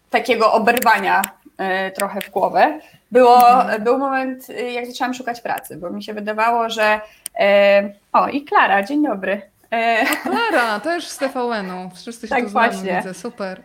takiego 0.09 0.53
oberwania 0.53 1.21
E, 1.57 1.91
trochę 1.91 2.21
w 2.21 2.29
głowę, 2.29 2.79
było, 3.11 3.61
mhm. 3.61 3.83
był 3.83 3.97
moment, 3.97 4.49
e, 4.49 4.71
jak 4.71 4.85
zaczęłam 4.85 5.13
szukać 5.13 5.41
pracy, 5.41 5.77
bo 5.77 5.89
mi 5.89 6.03
się 6.03 6.13
wydawało, 6.13 6.69
że. 6.69 7.01
E, 7.39 7.93
o, 8.13 8.27
i 8.27 8.41
Klara, 8.41 8.83
dzień 8.83 9.03
dobry. 9.03 9.41
O, 9.71 10.29
Klara, 10.29 10.79
też 10.79 11.07
z 11.07 11.17
TVN-u. 11.17 11.89
Wszyscy 11.95 12.27
się 12.27 12.35
tak, 12.35 12.43
tu 12.43 12.49
znamy, 12.49 12.73
widzę, 12.97 13.13
super. 13.13 13.61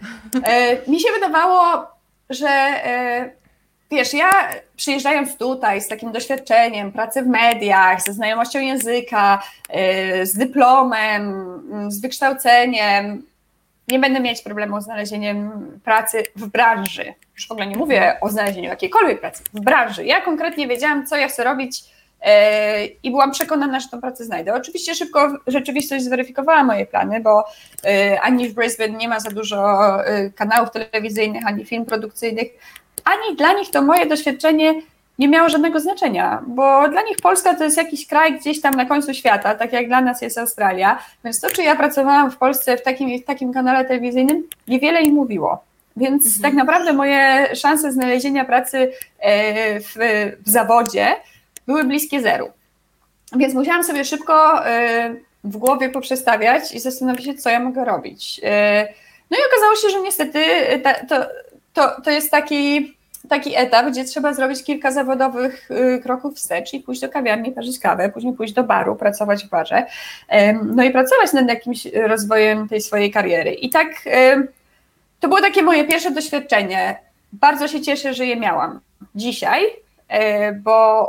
Mi 0.88 1.00
się 1.00 1.08
wydawało, 1.14 1.86
że 2.30 2.48
wiesz, 3.90 4.14
ja 4.14 4.30
przyjeżdżając 4.76 5.36
tutaj 5.36 5.80
z 5.80 5.88
takim 5.88 6.12
doświadczeniem 6.12 6.92
pracy 6.92 7.22
w 7.22 7.26
mediach, 7.26 8.02
ze 8.02 8.12
znajomością 8.12 8.60
języka, 8.60 9.42
z 10.22 10.34
dyplomem, 10.34 11.34
z 11.88 12.00
wykształceniem, 12.00 13.22
nie 13.88 13.98
będę 13.98 14.20
mieć 14.20 14.42
problemu 14.42 14.80
z 14.80 14.84
znalezieniem 14.84 15.50
pracy 15.84 16.22
w 16.36 16.46
branży. 16.46 17.14
Już 17.34 17.48
w 17.48 17.50
ogóle 17.50 17.66
nie 17.66 17.76
mówię 17.76 18.16
o 18.20 18.28
znalezieniu 18.28 18.68
jakiejkolwiek 18.68 19.20
pracy, 19.20 19.42
w 19.54 19.60
branży. 19.60 20.04
Ja 20.04 20.20
konkretnie 20.20 20.68
wiedziałam, 20.68 21.06
co 21.06 21.16
ja 21.16 21.28
chcę 21.28 21.44
robić 21.44 21.84
e, 22.20 22.84
i 22.86 23.10
byłam 23.10 23.30
przekonana, 23.30 23.80
że 23.80 23.88
tę 23.88 24.00
pracę 24.00 24.24
znajdę. 24.24 24.54
Oczywiście 24.54 24.94
szybko 24.94 25.38
rzeczywistość 25.46 26.04
zweryfikowała 26.04 26.64
moje 26.64 26.86
plany, 26.86 27.20
bo 27.20 27.44
e, 27.84 28.20
ani 28.20 28.48
w 28.48 28.54
Brisbane 28.54 28.92
nie 28.92 29.08
ma 29.08 29.20
za 29.20 29.30
dużo 29.30 29.98
e, 30.06 30.30
kanałów 30.30 30.70
telewizyjnych, 30.70 31.46
ani 31.46 31.64
film 31.64 31.84
produkcyjnych, 31.84 32.46
ani 33.04 33.36
dla 33.36 33.52
nich 33.52 33.70
to 33.70 33.82
moje 33.82 34.06
doświadczenie 34.06 34.74
nie 35.22 35.28
miało 35.28 35.48
żadnego 35.48 35.80
znaczenia, 35.80 36.42
bo 36.46 36.88
dla 36.88 37.02
nich 37.02 37.16
Polska 37.22 37.54
to 37.54 37.64
jest 37.64 37.76
jakiś 37.76 38.06
kraj 38.06 38.38
gdzieś 38.38 38.60
tam 38.60 38.74
na 38.74 38.86
końcu 38.86 39.14
świata, 39.14 39.54
tak 39.54 39.72
jak 39.72 39.86
dla 39.86 40.00
nas 40.00 40.22
jest 40.22 40.38
Australia, 40.38 40.98
więc 41.24 41.40
to, 41.40 41.50
czy 41.50 41.62
ja 41.62 41.76
pracowałam 41.76 42.30
w 42.30 42.36
Polsce 42.36 42.76
w 42.76 42.82
takim, 42.82 43.18
w 43.22 43.24
takim 43.24 43.52
kanale 43.52 43.84
telewizyjnym, 43.84 44.48
niewiele 44.68 45.02
im 45.02 45.14
mówiło. 45.14 45.64
Więc 45.96 46.26
mhm. 46.26 46.42
tak 46.42 46.54
naprawdę 46.54 46.92
moje 46.92 47.48
szanse 47.56 47.92
znalezienia 47.92 48.44
pracy 48.44 48.92
e, 49.18 49.80
w, 49.80 49.92
w 50.46 50.50
zawodzie 50.50 51.16
były 51.66 51.84
bliskie 51.84 52.20
zeru. 52.20 52.50
Więc 53.36 53.54
musiałam 53.54 53.84
sobie 53.84 54.04
szybko 54.04 54.66
e, 54.66 55.14
w 55.44 55.56
głowie 55.56 55.88
poprzestawiać 55.88 56.74
i 56.74 56.80
zastanowić 56.80 57.24
się, 57.24 57.34
co 57.34 57.50
ja 57.50 57.60
mogę 57.60 57.84
robić. 57.84 58.40
E, 58.44 58.88
no 59.30 59.36
i 59.38 59.40
okazało 59.52 59.76
się, 59.76 59.88
że 59.90 60.00
niestety 60.00 60.44
to, 61.08 61.16
to, 61.72 62.00
to 62.00 62.10
jest 62.10 62.30
taki 62.30 62.94
taki 63.32 63.56
etap, 63.56 63.86
gdzie 63.86 64.04
trzeba 64.04 64.32
zrobić 64.32 64.64
kilka 64.64 64.90
zawodowych 64.90 65.70
y, 65.70 66.00
kroków 66.02 66.34
wstecz 66.34 66.74
i 66.74 66.80
pójść 66.80 67.00
do 67.00 67.08
kawiarni, 67.08 67.52
parzyć 67.52 67.78
kawę, 67.78 68.08
później 68.08 68.34
pójść 68.34 68.52
do 68.52 68.64
baru, 68.64 68.96
pracować 68.96 69.44
w 69.44 69.48
barze, 69.48 69.86
no 70.64 70.82
i 70.82 70.90
pracować 70.90 71.32
nad 71.32 71.48
jakimś 71.48 71.86
rozwojem 71.86 72.68
tej 72.68 72.80
swojej 72.80 73.10
kariery. 73.10 73.52
I 73.52 73.70
tak 73.70 73.88
to 75.20 75.28
było 75.28 75.40
takie 75.40 75.62
moje 75.62 75.84
pierwsze 75.84 76.10
doświadczenie. 76.10 77.00
Bardzo 77.32 77.68
się 77.68 77.80
cieszę, 77.80 78.14
że 78.14 78.26
je 78.26 78.36
miałam 78.36 78.80
dzisiaj, 79.14 79.62
e, 80.08 80.52
bo 80.52 81.08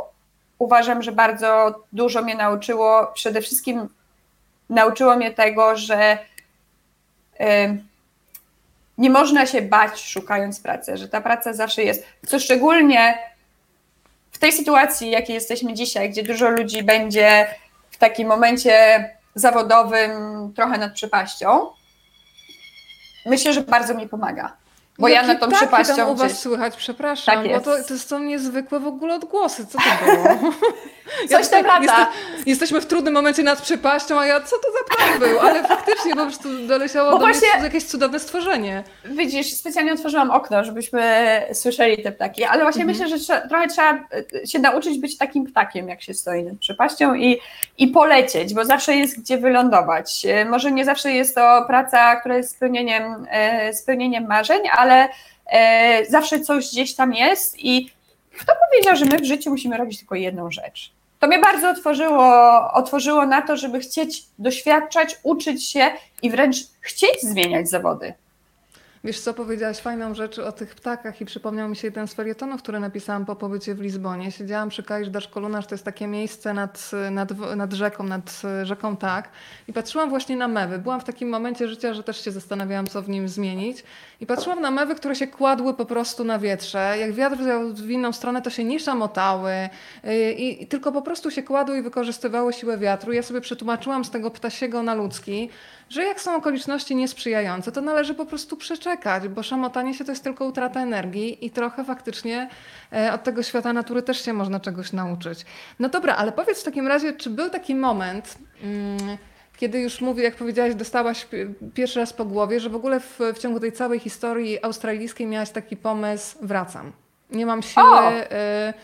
uważam, 0.58 1.02
że 1.02 1.12
bardzo 1.12 1.74
dużo 1.92 2.22
mnie 2.22 2.34
nauczyło. 2.34 3.06
Przede 3.14 3.40
wszystkim 3.40 3.88
nauczyło 4.70 5.16
mnie 5.16 5.30
tego, 5.30 5.76
że 5.76 6.18
nie 8.98 9.10
można 9.10 9.46
się 9.46 9.62
bać 9.62 10.00
szukając 10.00 10.60
pracy, 10.60 10.96
że 10.96 11.08
ta 11.08 11.20
praca 11.20 11.52
zawsze 11.52 11.82
jest. 11.82 12.06
Co 12.26 12.38
szczególnie 12.38 13.18
w 14.32 14.38
tej 14.38 14.52
sytuacji, 14.52 15.10
jakiej 15.10 15.34
jesteśmy 15.34 15.74
dzisiaj, 15.74 16.10
gdzie 16.10 16.22
dużo 16.22 16.50
ludzi 16.50 16.82
będzie 16.82 17.46
w 17.90 17.96
takim 17.96 18.28
momencie 18.28 19.10
zawodowym 19.34 20.12
trochę 20.56 20.78
nad 20.78 20.92
przepaścią, 20.92 21.66
myślę, 23.26 23.52
że 23.52 23.60
bardzo 23.60 23.94
mi 23.94 24.08
pomaga. 24.08 24.56
Bo 24.98 25.08
Jakie 25.08 25.28
ja 25.28 25.34
na 25.34 25.40
tą 25.40 25.52
przepaścią. 25.52 25.96
tam 25.96 26.08
u 26.08 26.14
was 26.14 26.40
słychać, 26.40 26.76
przepraszam, 26.76 27.34
tak 27.34 27.52
bo 27.52 27.60
to, 27.60 27.84
to 27.88 27.98
są 27.98 28.18
niezwykłe 28.18 28.80
w 28.80 28.86
ogóle 28.86 29.14
odgłosy. 29.14 29.66
Co 29.66 29.78
to 29.78 30.04
było? 30.04 30.52
Coś 31.30 31.48
tam 31.48 31.66
lata. 31.66 31.82
Jeste, 31.82 32.06
jesteśmy 32.46 32.80
w 32.80 32.86
trudnym 32.86 33.14
momencie 33.14 33.42
nad 33.42 33.62
przepaścią, 33.62 34.20
a 34.20 34.26
ja 34.26 34.40
co 34.40 34.56
to 34.56 34.68
za 34.72 34.96
plan 34.96 35.18
był? 35.18 35.40
Ale 35.40 35.64
faktycznie 35.64 36.14
po 36.14 36.22
prostu 36.22 36.66
doleciało 36.66 37.10
bo 37.10 37.18
do 37.18 37.24
właśnie, 37.24 37.48
mnie 37.54 37.64
jakieś 37.64 37.84
cudowne 37.84 38.20
stworzenie. 38.20 38.84
Widzisz, 39.04 39.54
specjalnie 39.54 39.92
otworzyłam 39.92 40.30
okno, 40.30 40.64
żebyśmy 40.64 41.02
słyszeli 41.52 42.02
te 42.02 42.12
ptaki, 42.12 42.44
ale 42.44 42.62
właśnie 42.62 42.82
mhm. 42.82 42.98
myślę, 42.98 43.18
że 43.18 43.48
trochę 43.48 43.68
trzeba 43.68 43.92
e, 43.92 44.46
się 44.46 44.58
nauczyć 44.58 44.98
być 44.98 45.18
takim 45.18 45.46
ptakiem, 45.46 45.88
jak 45.88 46.02
się 46.02 46.14
stoi 46.14 46.42
nad 46.42 46.58
przepaścią 46.58 47.14
i, 47.14 47.40
i 47.78 47.88
polecieć, 47.88 48.54
bo 48.54 48.64
zawsze 48.64 48.94
jest 48.94 49.20
gdzie 49.20 49.38
wylądować. 49.38 50.26
E, 50.26 50.44
może 50.44 50.72
nie 50.72 50.84
zawsze 50.84 51.12
jest 51.12 51.34
to 51.34 51.64
praca, 51.66 52.16
która 52.16 52.36
jest 52.36 52.50
spełnieniem, 52.50 53.26
e, 53.30 53.72
spełnieniem 53.74 54.26
marzeń, 54.26 54.60
ale 54.76 54.83
zawsze 56.08 56.40
coś 56.40 56.70
gdzieś 56.70 56.94
tam 56.94 57.12
jest 57.14 57.58
i 57.58 57.90
kto 58.38 58.52
powiedział, 58.68 58.96
że 58.96 59.04
my 59.04 59.18
w 59.18 59.24
życiu 59.24 59.50
musimy 59.50 59.76
robić 59.76 59.98
tylko 59.98 60.14
jedną 60.14 60.50
rzecz? 60.50 60.92
To 61.20 61.26
mnie 61.26 61.38
bardzo 61.38 61.70
otworzyło, 61.70 62.24
otworzyło 62.72 63.26
na 63.26 63.42
to, 63.42 63.56
żeby 63.56 63.80
chcieć 63.80 64.22
doświadczać, 64.38 65.16
uczyć 65.22 65.68
się 65.68 65.90
i 66.22 66.30
wręcz 66.30 66.56
chcieć 66.80 67.22
zmieniać 67.22 67.68
zawody. 67.68 68.14
Wiesz 69.04 69.20
co, 69.20 69.34
powiedziałaś 69.34 69.78
fajną 69.78 70.14
rzecz 70.14 70.38
o 70.38 70.52
tych 70.52 70.74
ptakach 70.74 71.20
i 71.20 71.24
przypomniał 71.24 71.68
mi 71.68 71.76
się 71.76 71.88
jeden 71.88 72.08
z 72.08 72.14
felietonów, 72.14 72.62
który 72.62 72.80
napisałam 72.80 73.26
po 73.26 73.36
pobycie 73.36 73.74
w 73.74 73.80
Lizbonie. 73.80 74.32
Siedziałam 74.32 74.68
przy 74.68 74.82
Kaisz 74.82 75.08
Daszkolunarz, 75.08 75.66
to 75.66 75.74
jest 75.74 75.84
takie 75.84 76.06
miejsce 76.06 76.54
nad, 76.54 76.90
nad, 77.10 77.56
nad 77.56 77.72
rzeką, 77.72 78.04
nad 78.04 78.42
rzeką 78.62 78.96
Tak 78.96 79.28
i 79.68 79.72
patrzyłam 79.72 80.10
właśnie 80.10 80.36
na 80.36 80.48
mewy. 80.48 80.78
Byłam 80.78 81.00
w 81.00 81.04
takim 81.04 81.28
momencie 81.28 81.68
życia, 81.68 81.94
że 81.94 82.02
też 82.02 82.24
się 82.24 82.30
zastanawiałam, 82.30 82.86
co 82.86 83.02
w 83.02 83.08
nim 83.08 83.28
zmienić 83.28 83.84
i 84.20 84.26
patrzyłam 84.26 84.60
na 84.60 84.70
mewy, 84.70 84.94
które 84.94 85.16
się 85.16 85.26
kładły 85.26 85.74
po 85.74 85.84
prostu 85.84 86.24
na 86.24 86.38
wietrze. 86.38 86.96
Jak 87.00 87.12
wiatr 87.12 87.36
wziął 87.36 87.74
w 87.74 87.90
inną 87.90 88.12
stronę, 88.12 88.42
to 88.42 88.50
się 88.50 88.64
nie 88.64 88.80
szamotały 88.80 89.52
y, 90.04 90.32
i, 90.32 90.62
i 90.62 90.66
tylko 90.66 90.92
po 90.92 91.02
prostu 91.02 91.30
się 91.30 91.42
kładły 91.42 91.78
i 91.78 91.82
wykorzystywały 91.82 92.52
siłę 92.52 92.78
wiatru. 92.78 93.12
Ja 93.12 93.22
sobie 93.22 93.40
przetłumaczyłam 93.40 94.04
z 94.04 94.10
tego 94.10 94.30
ptasiego 94.30 94.82
na 94.82 94.94
ludzki, 94.94 95.50
że 95.88 96.04
jak 96.04 96.20
są 96.20 96.36
okoliczności 96.36 96.96
niesprzyjające, 96.96 97.72
to 97.72 97.80
należy 97.80 98.14
po 98.14 98.26
prostu 98.26 98.56
przeczekać, 98.56 99.28
bo 99.28 99.42
szamotanie 99.42 99.94
się 99.94 100.04
to 100.04 100.12
jest 100.12 100.24
tylko 100.24 100.44
utrata 100.44 100.80
energii 100.80 101.46
i 101.46 101.50
trochę 101.50 101.84
faktycznie 101.84 102.48
e, 102.92 103.12
od 103.12 103.22
tego 103.22 103.42
świata 103.42 103.72
natury 103.72 104.02
też 104.02 104.24
się 104.24 104.32
można 104.32 104.60
czegoś 104.60 104.92
nauczyć. 104.92 105.46
No 105.78 105.88
dobra, 105.88 106.16
ale 106.16 106.32
powiedz 106.32 106.60
w 106.60 106.64
takim 106.64 106.86
razie, 106.86 107.12
czy 107.12 107.30
był 107.30 107.50
taki 107.50 107.74
moment, 107.74 108.38
mm, 108.62 109.16
kiedy 109.56 109.80
już 109.80 110.00
mówię, 110.00 110.22
jak 110.22 110.34
powiedziałaś, 110.34 110.74
dostałaś 110.74 111.26
pierwszy 111.74 112.00
raz 112.00 112.12
po 112.12 112.24
głowie, 112.24 112.60
że 112.60 112.70
w 112.70 112.76
ogóle 112.76 113.00
w, 113.00 113.18
w 113.34 113.38
ciągu 113.38 113.60
tej 113.60 113.72
całej 113.72 113.98
historii 113.98 114.64
australijskiej 114.64 115.26
miałaś 115.26 115.50
taki 115.50 115.76
pomysł, 115.76 116.36
wracam. 116.40 116.92
Nie 117.30 117.46
mam 117.46 117.62
siły. 117.62 117.84
Y, 117.84 118.74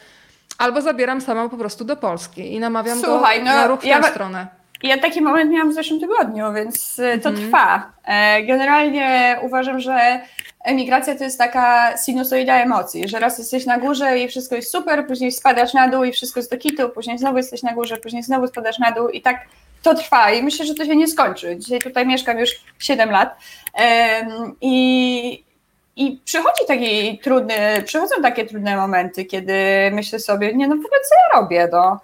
albo 0.59 0.83
zabieram 0.83 1.21
sama 1.21 1.49
po 1.49 1.57
prostu 1.57 1.85
do 1.85 1.97
Polski 1.97 2.55
i 2.55 2.61
namawiam 2.61 3.01
Słuchaj, 3.01 3.39
go 3.39 3.45
no, 3.45 3.53
na 3.53 3.67
ruch 3.67 3.81
w 3.81 3.85
ja, 3.85 4.03
tę 4.03 4.11
stronę. 4.11 4.60
Ja 4.83 4.99
taki 4.99 5.21
moment 5.21 5.51
miałam 5.51 5.71
w 5.71 5.75
zeszłym 5.75 6.01
tygodniu, 6.01 6.53
więc 6.53 6.99
y, 6.99 7.19
to 7.23 7.29
mhm. 7.29 7.37
trwa. 7.37 7.93
E, 8.05 8.43
generalnie 8.43 9.38
uważam, 9.43 9.81
że 9.81 10.21
emigracja 10.64 11.14
to 11.14 11.25
jest 11.25 11.38
taka 11.38 11.97
sinusoida 11.97 12.55
emocji, 12.62 13.09
że 13.09 13.19
raz 13.19 13.38
jesteś 13.38 13.66
na 13.66 13.79
górze 13.79 14.19
i 14.19 14.29
wszystko 14.29 14.55
jest 14.55 14.73
super, 14.73 15.07
później 15.07 15.33
spadasz 15.33 15.75
na 15.75 15.88
dół 15.88 16.05
i 16.05 16.12
wszystko 16.12 16.40
jest 16.40 16.51
do 16.51 16.59
kitu, 16.59 16.88
później 16.88 17.19
znowu 17.19 17.37
jesteś 17.37 17.62
na 17.62 17.75
górze, 17.75 17.97
później 17.97 18.23
znowu 18.23 18.47
spadasz 18.47 18.79
na 18.79 18.93
dół 18.93 19.09
i 19.09 19.21
tak 19.21 19.37
to 19.83 19.95
trwa 19.95 20.31
i 20.31 20.43
myślę, 20.43 20.66
że 20.66 20.75
to 20.75 20.85
się 20.85 20.97
nie 20.97 21.09
skończy. 21.09 21.57
Dzisiaj 21.57 21.79
tutaj 21.79 22.07
mieszkam 22.07 22.38
już 22.38 22.51
7 22.79 23.11
lat 23.11 23.37
i, 24.61 25.45
i 25.97 26.21
przychodzi 26.25 26.66
taki 26.69 27.19
trudny, 27.19 27.83
przychodzą 27.85 28.14
takie 28.23 28.47
trudne 28.47 28.77
momenty, 28.77 29.25
kiedy 29.25 29.55
myślę 29.93 30.19
sobie, 30.19 30.55
nie 30.55 30.69
no 30.69 30.77
w 30.77 30.87
ogóle 30.87 31.01
co 31.09 31.14
ja 31.14 31.40
robię, 31.40 31.69
no 31.73 32.01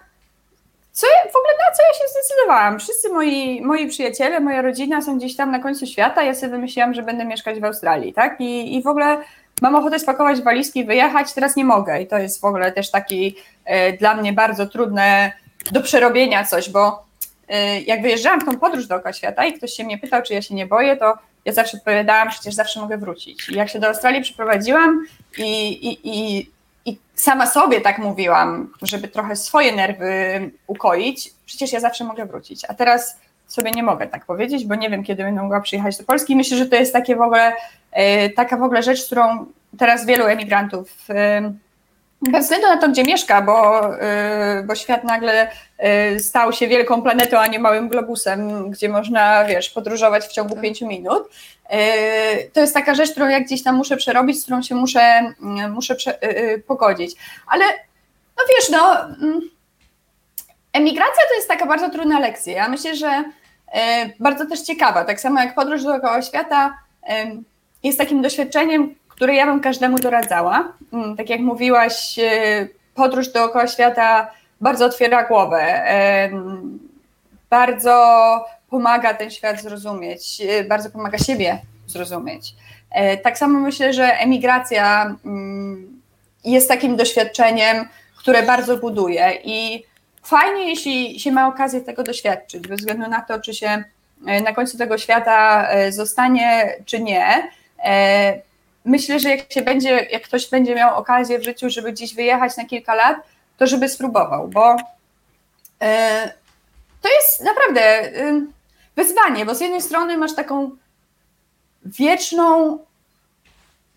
co 0.97 1.07
ja, 1.07 1.31
w 1.31 1.35
ogóle 1.35 1.53
na 1.53 1.75
co 1.75 1.83
ja 1.83 1.93
się 1.93 2.11
zdecydowałam? 2.11 2.79
Wszyscy 2.79 3.09
moi, 3.09 3.61
moi 3.61 3.87
przyjaciele, 3.87 4.39
moja 4.39 4.61
rodzina 4.61 5.01
są 5.01 5.17
gdzieś 5.17 5.35
tam 5.35 5.51
na 5.51 5.59
końcu 5.59 5.85
świata, 5.85 6.23
ja 6.23 6.35
sobie 6.35 6.51
wymyśliłam, 6.51 6.93
że 6.93 7.03
będę 7.03 7.25
mieszkać 7.25 7.59
w 7.59 7.63
Australii, 7.63 8.13
tak? 8.13 8.41
I, 8.41 8.75
i 8.75 8.81
w 8.81 8.87
ogóle 8.87 9.17
mam 9.61 9.75
ochotę 9.75 9.99
spakować 9.99 10.41
walizki, 10.41 10.85
wyjechać, 10.85 11.33
teraz 11.33 11.55
nie 11.55 11.65
mogę 11.65 12.01
i 12.01 12.07
to 12.07 12.17
jest 12.17 12.41
w 12.41 12.45
ogóle 12.45 12.71
też 12.71 12.91
taki 12.91 13.35
e, 13.65 13.93
dla 13.93 14.15
mnie 14.15 14.33
bardzo 14.33 14.65
trudne 14.65 15.31
do 15.71 15.81
przerobienia 15.81 16.45
coś, 16.45 16.69
bo 16.69 17.03
e, 17.47 17.81
jak 17.81 18.01
wyjeżdżałam 18.01 18.41
w 18.41 18.45
tą 18.45 18.59
podróż 18.59 18.87
dookoła 18.87 19.13
świata 19.13 19.45
i 19.45 19.53
ktoś 19.53 19.73
się 19.73 19.83
mnie 19.83 19.97
pytał, 19.97 20.21
czy 20.21 20.33
ja 20.33 20.41
się 20.41 20.55
nie 20.55 20.65
boję, 20.65 20.97
to 20.97 21.17
ja 21.45 21.53
zawsze 21.53 21.77
odpowiadałam, 21.77 22.29
przecież 22.29 22.53
zawsze 22.53 22.79
mogę 22.79 22.97
wrócić. 22.97 23.49
I 23.49 23.55
jak 23.55 23.69
się 23.69 23.79
do 23.79 23.87
Australii 23.87 24.21
przeprowadziłam 24.21 25.05
i, 25.37 25.71
i, 25.71 25.99
i 26.03 26.51
i 26.87 26.97
sama 27.15 27.47
sobie 27.47 27.81
tak 27.81 27.97
mówiłam, 27.97 28.73
żeby 28.81 29.07
trochę 29.07 29.35
swoje 29.35 29.75
nerwy 29.75 30.51
ukoić, 30.67 31.33
przecież 31.45 31.71
ja 31.71 31.79
zawsze 31.79 32.03
mogę 32.03 32.25
wrócić. 32.25 32.65
A 32.65 32.73
teraz 32.73 33.17
sobie 33.47 33.71
nie 33.71 33.83
mogę 33.83 34.07
tak 34.07 34.25
powiedzieć, 34.25 34.65
bo 34.65 34.75
nie 34.75 34.89
wiem, 34.89 35.03
kiedy 35.03 35.23
będę 35.23 35.41
mogła 35.41 35.61
przyjechać 35.61 35.97
do 35.97 36.03
Polski. 36.03 36.35
Myślę, 36.35 36.57
że 36.57 36.65
to 36.65 36.75
jest 36.75 36.93
takie 36.93 37.15
w 37.15 37.21
ogóle, 37.21 37.53
e, 37.91 38.29
taka 38.29 38.57
w 38.57 38.63
ogóle 38.63 38.83
rzecz, 38.83 39.05
którą 39.05 39.45
teraz 39.77 40.05
wielu 40.05 40.25
emigrantów 40.25 41.07
bez 42.21 42.43
względu 42.43 42.67
na 42.67 42.77
to, 42.77 42.89
gdzie 42.89 43.03
mieszka, 43.03 43.41
bo, 43.41 43.89
y, 43.95 44.63
bo 44.63 44.75
świat 44.75 45.03
nagle 45.03 45.51
stał 46.19 46.53
się 46.53 46.67
wielką 46.67 47.01
planetą, 47.01 47.37
a 47.37 47.47
nie 47.47 47.59
małym 47.59 47.89
globusem, 47.89 48.71
gdzie 48.71 48.89
można, 48.89 49.45
wiesz, 49.45 49.69
podróżować 49.69 50.25
w 50.25 50.31
ciągu 50.31 50.53
tak. 50.53 50.63
pięciu 50.63 50.87
minut. 50.87 51.29
Y, 51.73 52.51
to 52.53 52.59
jest 52.59 52.73
taka 52.73 52.95
rzecz, 52.95 53.11
którą 53.11 53.29
ja 53.29 53.39
gdzieś 53.39 53.63
tam 53.63 53.75
muszę 53.75 53.97
przerobić, 53.97 54.39
z 54.39 54.43
którą 54.43 54.61
się 54.61 54.75
muszę, 54.75 55.33
muszę 55.69 55.95
prze, 55.95 56.19
pogodzić. 56.67 57.15
Ale 57.47 57.65
no 58.37 58.43
wiesz, 58.49 58.69
no, 58.69 58.99
mm, 59.03 59.41
emigracja 60.73 61.23
to 61.29 61.35
jest 61.35 61.47
taka 61.47 61.65
bardzo 61.65 61.89
trudna 61.89 62.19
lekcja. 62.19 62.53
Ja 62.53 62.69
myślę, 62.69 62.95
że 62.95 63.23
bardzo 64.19 64.45
też 64.45 64.61
ciekawa. 64.61 65.05
Tak 65.05 65.21
samo 65.21 65.39
jak 65.39 65.55
podróż 65.55 65.83
dookoła 65.83 66.21
świata 66.21 66.77
jest 67.83 67.97
takim 67.97 68.21
doświadczeniem, 68.21 68.95
które 69.07 69.35
ja 69.35 69.45
bym 69.45 69.59
każdemu 69.59 69.99
doradzała. 69.99 70.73
Mm, 70.93 71.17
tak 71.17 71.29
jak 71.29 71.39
mówiłaś, 71.39 72.19
e, 72.19 72.67
podróż 72.95 73.27
dookoła 73.31 73.67
świata 73.67 74.31
bardzo 74.61 74.85
otwiera 74.85 75.23
głowę, 75.23 75.83
bardzo 77.49 78.45
pomaga 78.69 79.13
ten 79.13 79.31
świat 79.31 79.61
zrozumieć, 79.61 80.41
e, 80.41 80.63
bardzo 80.63 80.89
pomaga 80.89 81.17
siebie 81.17 81.61
zrozumieć. 81.87 82.55
E, 82.91 83.17
tak 83.17 83.37
samo 83.37 83.59
myślę, 83.59 83.93
że 83.93 84.19
emigracja 84.19 85.15
mm, 85.25 86.01
jest 86.43 86.67
takim 86.67 86.95
doświadczeniem, 86.95 87.87
które 88.17 88.43
bardzo 88.43 88.77
buduje 88.77 89.37
i 89.43 89.83
fajnie, 90.23 90.69
jeśli 90.69 91.19
się 91.19 91.31
ma 91.31 91.47
okazję 91.47 91.81
tego 91.81 92.03
doświadczyć, 92.03 92.67
bez 92.67 92.79
względu 92.79 93.09
na 93.09 93.21
to, 93.21 93.39
czy 93.39 93.53
się 93.53 93.83
na 94.43 94.53
końcu 94.53 94.77
tego 94.77 94.97
świata 94.97 95.67
zostanie, 95.91 96.73
czy 96.85 96.99
nie 96.99 97.49
myślę, 98.87 99.19
że 99.19 99.29
jak 99.29 99.53
się 99.53 99.61
będzie, 99.61 99.89
jak 99.89 100.23
ktoś 100.23 100.49
będzie 100.49 100.75
miał 100.75 100.97
okazję 100.97 101.39
w 101.39 101.43
życiu, 101.43 101.69
żeby 101.69 101.91
gdzieś 101.91 102.15
wyjechać 102.15 102.57
na 102.57 102.65
kilka 102.65 102.95
lat, 102.95 103.17
to 103.57 103.67
żeby 103.67 103.89
spróbował, 103.89 104.47
bo 104.47 104.77
e, 105.81 106.33
to 107.01 107.09
jest 107.09 107.43
naprawdę 107.43 108.11
wyzwanie, 108.95 109.45
bo 109.45 109.55
z 109.55 109.61
jednej 109.61 109.81
strony 109.81 110.17
masz 110.17 110.35
taką 110.35 110.71
wieczną 111.85 112.79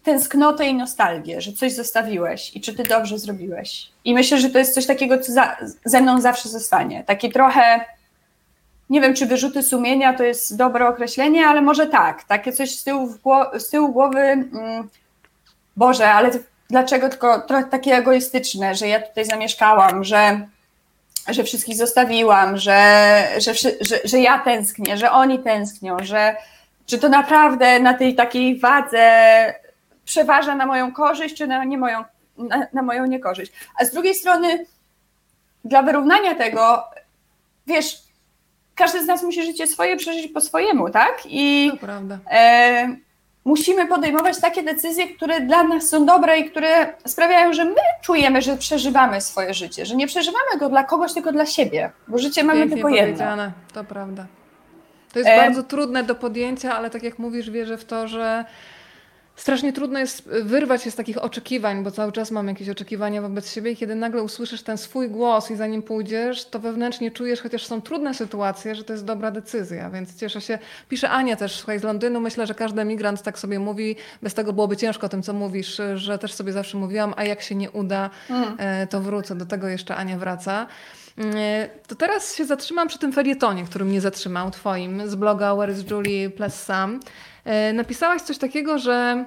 tęsknotę 0.02 0.66
i 0.66 0.74
nostalgię, 0.74 1.40
że 1.40 1.52
coś 1.52 1.72
zostawiłeś 1.72 2.56
i 2.56 2.60
czy 2.60 2.74
ty 2.74 2.82
dobrze 2.82 3.18
zrobiłeś. 3.18 3.90
I 4.04 4.14
myślę, 4.14 4.38
że 4.38 4.50
to 4.50 4.58
jest 4.58 4.74
coś 4.74 4.86
takiego, 4.86 5.18
co 5.18 5.32
za, 5.32 5.56
ze 5.84 6.00
mną 6.00 6.20
zawsze 6.20 6.48
zostanie. 6.48 7.04
Taki 7.04 7.30
trochę, 7.32 7.84
nie 8.90 9.00
wiem, 9.00 9.14
czy 9.14 9.26
wyrzuty 9.26 9.62
sumienia 9.62 10.14
to 10.14 10.22
jest 10.22 10.56
dobre 10.56 10.88
określenie, 10.88 11.46
ale 11.46 11.62
może 11.62 11.86
tak. 11.86 12.24
Takie 12.24 12.52
coś 12.52 12.78
z 12.78 12.84
tyłu, 12.84 13.14
z 13.58 13.70
tyłu 13.70 13.92
głowy, 13.92 14.20
mm, 14.20 14.88
Boże, 15.76 16.12
ale 16.12 16.30
dlaczego 16.70 17.08
tylko 17.08 17.40
trochę 17.40 17.64
takie 17.64 17.94
egoistyczne, 17.94 18.74
że 18.74 18.88
ja 18.88 19.00
tutaj 19.00 19.24
zamieszkałam, 19.24 20.04
że, 20.04 20.48
że 21.30 21.44
wszystkich 21.44 21.76
zostawiłam, 21.76 22.56
że, 22.56 23.28
że, 23.38 23.54
że, 23.54 23.98
że 24.04 24.18
ja 24.18 24.38
tęsknię, 24.38 24.96
że 24.96 25.10
oni 25.12 25.38
tęsknią, 25.38 25.96
że 26.02 26.36
czy 26.86 26.98
to 26.98 27.08
naprawdę 27.08 27.80
na 27.80 27.94
tej 27.94 28.14
takiej 28.14 28.58
wadze 28.58 29.10
przeważa 30.04 30.54
na 30.54 30.66
moją 30.66 30.92
korzyść, 30.92 31.36
czy 31.36 31.46
na, 31.46 31.64
nie 31.64 31.78
moją, 31.78 32.04
na, 32.38 32.66
na 32.72 32.82
moją 32.82 33.06
niekorzyść. 33.06 33.52
A 33.80 33.84
z 33.84 33.90
drugiej 33.90 34.14
strony, 34.14 34.66
dla 35.64 35.82
wyrównania 35.82 36.34
tego, 36.34 36.84
wiesz, 37.66 38.02
każdy 38.74 39.04
z 39.04 39.06
nas 39.06 39.22
musi 39.22 39.42
życie 39.42 39.66
swoje 39.66 39.96
przeżyć 39.96 40.32
po 40.32 40.40
swojemu, 40.40 40.90
tak? 40.90 41.22
I 41.26 41.70
to 41.70 41.76
prawda. 41.76 42.18
E, 42.30 42.96
musimy 43.44 43.86
podejmować 43.86 44.40
takie 44.40 44.62
decyzje, 44.62 45.08
które 45.08 45.40
dla 45.40 45.62
nas 45.62 45.88
są 45.88 46.06
dobre 46.06 46.38
i 46.38 46.50
które 46.50 46.94
sprawiają, 47.06 47.52
że 47.52 47.64
my 47.64 47.80
czujemy, 48.02 48.42
że 48.42 48.56
przeżywamy 48.56 49.20
swoje 49.20 49.54
życie, 49.54 49.86
że 49.86 49.96
nie 49.96 50.06
przeżywamy 50.06 50.58
go 50.58 50.68
dla 50.68 50.84
kogoś, 50.84 51.14
tylko 51.14 51.32
dla 51.32 51.46
siebie, 51.46 51.90
bo 52.08 52.18
życie 52.18 52.44
mamy 52.44 52.60
Pięknie 52.60 52.76
tylko 52.76 52.88
jedno. 52.88 53.52
To 53.74 53.84
prawda. 53.84 54.26
To 55.12 55.18
jest 55.18 55.30
e... 55.30 55.36
bardzo 55.36 55.62
trudne 55.62 56.02
do 56.04 56.14
podjęcia, 56.14 56.76
ale 56.76 56.90
tak 56.90 57.02
jak 57.02 57.18
mówisz, 57.18 57.50
wierzę 57.50 57.78
w 57.78 57.84
to, 57.84 58.08
że 58.08 58.44
strasznie 59.40 59.72
trudno 59.72 59.98
jest 59.98 60.28
wyrwać 60.28 60.82
się 60.82 60.90
z 60.90 60.94
takich 60.94 61.24
oczekiwań, 61.24 61.84
bo 61.84 61.90
cały 61.90 62.12
czas 62.12 62.30
mam 62.30 62.48
jakieś 62.48 62.68
oczekiwania 62.68 63.22
wobec 63.22 63.52
siebie 63.52 63.70
i 63.70 63.76
kiedy 63.76 63.94
nagle 63.94 64.22
usłyszysz 64.22 64.62
ten 64.62 64.78
swój 64.78 65.10
głos 65.10 65.50
i 65.50 65.56
za 65.56 65.66
nim 65.66 65.82
pójdziesz, 65.82 66.44
to 66.44 66.58
wewnętrznie 66.58 67.10
czujesz, 67.10 67.40
chociaż 67.42 67.66
są 67.66 67.82
trudne 67.82 68.14
sytuacje, 68.14 68.74
że 68.74 68.84
to 68.84 68.92
jest 68.92 69.04
dobra 69.04 69.30
decyzja, 69.30 69.90
więc 69.90 70.16
cieszę 70.16 70.40
się. 70.40 70.58
Pisze 70.88 71.10
Ania 71.10 71.36
też, 71.36 71.56
słuchaj, 71.56 71.78
z 71.78 71.82
Londynu, 71.82 72.20
myślę, 72.20 72.46
że 72.46 72.54
każdy 72.54 72.84
migrant 72.84 73.22
tak 73.22 73.38
sobie 73.38 73.58
mówi, 73.58 73.96
bez 74.22 74.34
tego 74.34 74.52
byłoby 74.52 74.76
ciężko 74.76 75.08
tym, 75.08 75.22
co 75.22 75.32
mówisz, 75.32 75.80
że 75.94 76.18
też 76.18 76.32
sobie 76.32 76.52
zawsze 76.52 76.78
mówiłam, 76.78 77.14
a 77.16 77.24
jak 77.24 77.42
się 77.42 77.54
nie 77.54 77.70
uda, 77.70 78.10
mm. 78.30 78.54
e, 78.58 78.86
to 78.86 79.00
wrócę. 79.00 79.34
Do 79.34 79.46
tego 79.46 79.68
jeszcze 79.68 79.96
Ania 79.96 80.18
wraca. 80.18 80.66
E, 81.18 81.68
to 81.86 81.94
teraz 81.94 82.34
się 82.34 82.44
zatrzymam 82.44 82.88
przy 82.88 82.98
tym 82.98 83.12
felietonie, 83.12 83.64
który 83.64 83.84
mnie 83.84 84.00
zatrzymał, 84.00 84.50
twoim, 84.50 85.08
z 85.08 85.14
bloga 85.14 85.54
Where 85.54 85.72
is 85.72 85.90
Julie 85.90 86.30
plus 86.30 86.54
Sam. 86.54 87.00
E, 87.44 87.72
napisałaś 87.72 88.22
coś 88.22 88.38
takiego, 88.38 88.78
że 88.78 89.24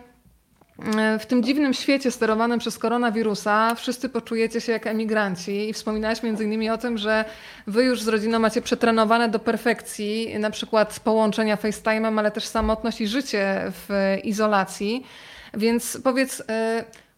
e, 0.97 1.19
w 1.19 1.26
tym 1.26 1.43
dziwnym 1.43 1.73
świecie 1.73 2.12
sterowanym 2.12 2.60
przez 2.60 2.80
koronawirusa 2.80 3.76
wszyscy 3.76 4.10
poczujecie 4.10 4.62
się 4.62 4.71
jak 4.71 4.88
emigranci 4.88 5.69
i 5.69 5.73
wspominałaś 5.73 6.23
między 6.23 6.43
innymi 6.43 6.69
o 6.69 6.78
tym, 6.78 6.97
że 6.97 7.26
wy 7.67 7.84
już 7.84 8.02
z 8.02 8.08
rodziną 8.08 8.39
macie 8.39 8.62
przetrenowane 8.62 9.30
do 9.30 9.39
perfekcji, 9.39 10.39
na 10.39 10.49
przykład 10.49 10.99
połączenia 10.99 11.56
FaceTime'em, 11.56 12.19
ale 12.19 12.32
też 12.32 12.45
samotność 12.45 13.02
i 13.02 13.08
życie 13.08 13.71
w 13.71 14.17
izolacji. 14.23 15.06
Więc 15.54 15.97
powiedz, 16.04 16.43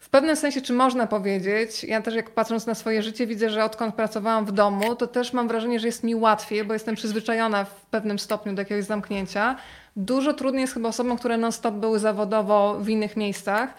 w 0.06 0.10
pewnym 0.10 0.36
sensie, 0.36 0.62
czy 0.62 0.74
można 0.74 1.08
powiedzieć, 1.08 1.84
ja 1.84 2.02
też 2.02 2.16
jak 2.16 2.30
patrząc 2.30 2.66
na 2.66 2.76
swoje 2.76 3.04
życie 3.04 3.28
widzę, 3.28 3.50
że 3.50 3.64
odkąd 3.64 3.96
pracowałam 3.96 4.46
w 4.46 4.52
domu, 4.52 4.96
to 4.96 5.08
też 5.08 5.34
mam 5.34 5.48
wrażenie, 5.48 5.80
że 5.80 5.88
jest 5.88 6.04
mi 6.04 6.16
łatwiej, 6.16 6.64
bo 6.64 6.74
jestem 6.74 6.96
przyzwyczajona 6.96 7.66
w 7.66 7.86
pewnym 7.86 8.20
stopniu 8.20 8.54
do 8.54 8.62
jakiegoś 8.62 8.86
zamknięcia. 8.86 9.56
Dużo 9.96 10.34
trudniej 10.34 10.62
jest 10.62 10.74
chyba 10.74 10.90
osobom, 10.90 11.18
które 11.18 11.38
non-stop 11.38 11.76
były 11.76 12.00
zawodowo 12.00 12.78
w 12.80 12.90
innych 12.90 13.18
miejscach. 13.18 13.74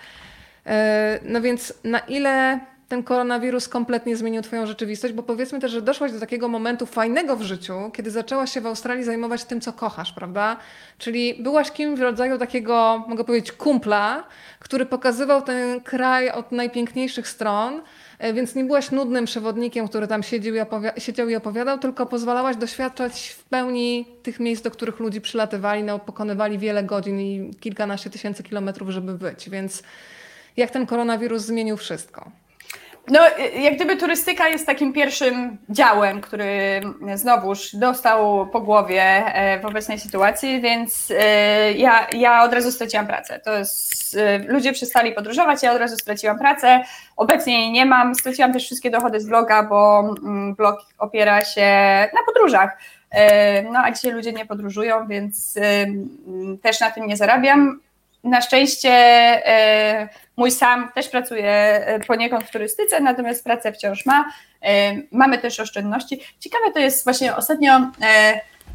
E, 0.67 1.21
no 1.23 1.41
więc 1.41 1.75
na 1.85 1.99
ile 1.99 2.61
ten 2.89 3.03
koronawirus 3.03 3.69
kompletnie 3.69 4.17
zmienił 4.17 4.43
Twoją 4.43 4.67
rzeczywistość, 4.67 5.15
bo 5.15 5.23
powiedzmy 5.23 5.61
też, 5.61 5.73
że 5.73 5.83
doszłaś 5.83 6.13
do 6.13 6.21
takiego 6.21 6.49
momentu 6.49 6.87
fajnego 6.87 7.37
w 7.37 7.43
życiu, 7.43 7.91
kiedy 7.93 8.11
zaczęłaś 8.11 8.53
się 8.53 8.61
w 8.61 8.67
Australii 8.67 9.05
zajmować 9.05 9.45
tym, 9.45 9.61
co 9.61 9.73
kochasz, 9.73 10.13
prawda? 10.13 10.57
Czyli 10.99 11.35
byłaś 11.35 11.71
kimś 11.71 11.99
w 11.99 12.03
rodzaju 12.03 12.39
takiego, 12.39 13.05
mogę 13.09 13.25
powiedzieć, 13.25 13.53
kumpla, 13.53 14.25
który 14.59 14.87
pokazywał 14.87 15.43
ten 15.43 15.81
kraj 15.81 16.31
od 16.31 16.53
najpiękniejszych 16.53 17.29
stron, 17.29 17.83
więc 18.35 18.55
nie 18.55 18.65
byłaś 18.65 18.91
nudnym 18.91 19.25
przewodnikiem, 19.25 19.89
który 19.89 20.07
tam 20.07 20.23
siedział 20.23 20.55
i, 20.55 21.01
siedział 21.01 21.29
i 21.29 21.37
opowiadał, 21.37 21.79
tylko 21.79 22.07
pozwalałaś 22.07 22.57
doświadczać 22.57 23.29
w 23.29 23.45
pełni 23.45 24.07
tych 24.23 24.41
miejsc, 24.41 24.63
do 24.63 24.71
których 24.71 25.01
ludzie 25.01 25.21
przylatywali, 25.21 25.83
no, 25.83 25.99
pokonywali 25.99 26.59
wiele 26.59 26.85
godzin 26.85 27.21
i 27.21 27.51
kilkanaście 27.61 28.11
tysięcy 28.11 28.43
kilometrów, 28.43 28.91
żeby 28.91 29.15
być. 29.15 29.51
Więc 29.51 29.83
jak 30.57 30.71
ten 30.71 30.87
koronawirus 30.87 31.43
zmienił 31.43 31.77
wszystko? 31.77 32.31
No, 33.11 33.21
jak 33.61 33.75
gdyby 33.75 33.97
turystyka 33.97 34.49
jest 34.49 34.67
takim 34.67 34.93
pierwszym 34.93 35.59
działem, 35.69 36.21
który 36.21 36.81
znowuż 37.15 37.77
dostał 37.77 38.47
po 38.47 38.61
głowie 38.61 39.03
e, 39.03 39.61
w 39.61 39.67
obecnej 39.67 39.99
sytuacji, 39.99 40.61
więc 40.61 41.13
e, 41.19 41.73
ja, 41.73 42.07
ja 42.13 42.45
od 42.45 42.53
razu 42.53 42.73
straciłam 42.73 43.07
pracę. 43.07 43.41
To 43.45 43.59
jest, 43.59 44.17
e, 44.17 44.39
ludzie 44.39 44.73
przestali 44.73 45.13
podróżować, 45.13 45.63
ja 45.63 45.73
od 45.73 45.79
razu 45.79 45.97
straciłam 45.97 46.39
pracę. 46.39 46.85
Obecnie 47.17 47.61
jej 47.61 47.73
nie 47.73 47.87
mam. 47.87 48.15
Straciłam 48.15 48.53
też 48.53 48.65
wszystkie 48.65 48.91
dochody 48.91 49.21
z 49.21 49.27
bloga, 49.27 49.63
bo 49.63 50.01
mm, 50.01 50.55
blog 50.55 50.81
opiera 50.99 51.45
się 51.45 51.67
na 52.15 52.21
podróżach. 52.27 52.79
No, 53.73 53.79
a 53.85 53.93
dzisiaj 53.93 54.13
ludzie 54.13 54.33
nie 54.33 54.47
podróżują, 54.47 55.09
więc 55.09 55.59
też 56.63 56.81
na 56.81 56.91
tym 56.91 57.07
nie 57.07 57.17
zarabiam. 57.17 57.81
Na 58.25 58.41
szczęście 58.41 58.93
mój 60.37 60.51
sam 60.51 60.93
też 60.95 61.09
pracuje 61.09 61.53
e, 61.53 62.01
poniekąd 62.01 62.45
w 62.45 62.51
turystyce, 62.51 63.01
natomiast 63.01 63.45
pracę 63.45 63.73
wciąż 63.73 64.07
ma. 64.07 64.25
E, 64.63 64.95
mamy 65.13 65.39
też 65.39 65.61
oszczędności. 65.61 66.21
Ciekawe 66.41 66.73
to 66.73 66.79
jest 66.79 67.05
właśnie 67.05 67.37
ostatnio 67.37 67.91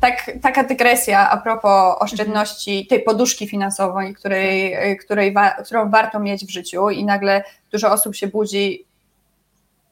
tak, 0.02 0.32
taka 0.42 0.64
dygresja 0.64 1.30
a 1.30 1.38
propos 1.38 1.96
oszczędności, 2.00 2.88
tej 2.88 3.04
poduszki 3.04 3.48
finansowej, 3.48 4.14
której, 4.14 4.76
której, 4.98 5.36
którą 5.66 5.90
warto 5.90 6.20
mieć 6.20 6.46
w 6.46 6.50
życiu 6.50 6.90
i 6.90 7.06
nagle 7.06 7.44
dużo 7.72 7.92
osób 7.92 8.16
się 8.16 8.28
budzi 8.28 8.91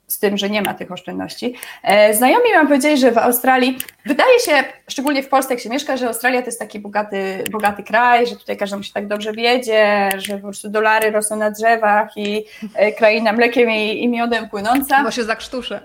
z 0.09 0.19
tym, 0.19 0.37
że 0.37 0.49
nie 0.49 0.61
ma 0.61 0.73
tych 0.73 0.91
oszczędności. 0.91 1.55
E, 1.83 2.13
znajomi 2.13 2.53
mam 2.55 2.67
powiedzieli, 2.67 2.97
że 2.97 3.11
w 3.11 3.17
Australii, 3.17 3.77
wydaje 4.05 4.39
się, 4.39 4.63
szczególnie 4.87 5.23
w 5.23 5.29
Polsce 5.29 5.53
jak 5.53 5.63
się 5.63 5.69
mieszka, 5.69 5.97
że 5.97 6.07
Australia 6.07 6.41
to 6.41 6.45
jest 6.45 6.59
taki 6.59 6.79
bogaty, 6.79 7.43
bogaty 7.51 7.83
kraj, 7.83 8.27
że 8.27 8.35
tutaj 8.35 8.57
każdemu 8.57 8.83
się 8.83 8.93
tak 8.93 9.07
dobrze 9.07 9.33
wiedzie, 9.33 10.09
że 10.17 10.35
po 10.35 10.43
prostu 10.43 10.69
dolary 10.69 11.11
rosną 11.11 11.37
na 11.37 11.51
drzewach 11.51 12.17
i 12.17 12.45
e, 12.75 12.91
kraina 12.91 13.33
mlekiem 13.33 13.69
i, 13.69 14.03
i 14.03 14.09
miodem 14.09 14.49
płynąca. 14.49 15.03
Bo 15.03 15.11
się 15.11 15.23
zakrztuszę. 15.23 15.81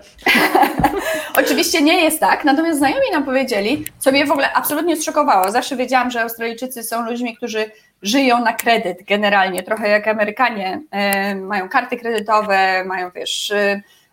Oczywiście 1.39 1.81
nie 1.81 2.01
jest 2.01 2.19
tak, 2.19 2.45
natomiast 2.45 2.77
znajomi 2.77 3.11
nam 3.11 3.25
powiedzieli, 3.25 3.85
co 3.99 4.11
mnie 4.11 4.25
w 4.25 4.31
ogóle 4.31 4.53
absolutnie 4.53 4.97
zszokowało. 4.97 5.51
Zawsze 5.51 5.75
wiedziałam, 5.75 6.11
że 6.11 6.21
Australijczycy 6.21 6.83
są 6.83 7.05
ludźmi, 7.05 7.37
którzy 7.37 7.71
żyją 8.01 8.39
na 8.39 8.53
kredyt 8.53 9.03
generalnie, 9.03 9.63
trochę 9.63 9.89
jak 9.89 10.07
Amerykanie. 10.07 10.81
E, 10.91 11.35
mają 11.35 11.69
karty 11.69 11.97
kredytowe, 11.97 12.83
mają 12.85 13.11
wiesz 13.15 13.53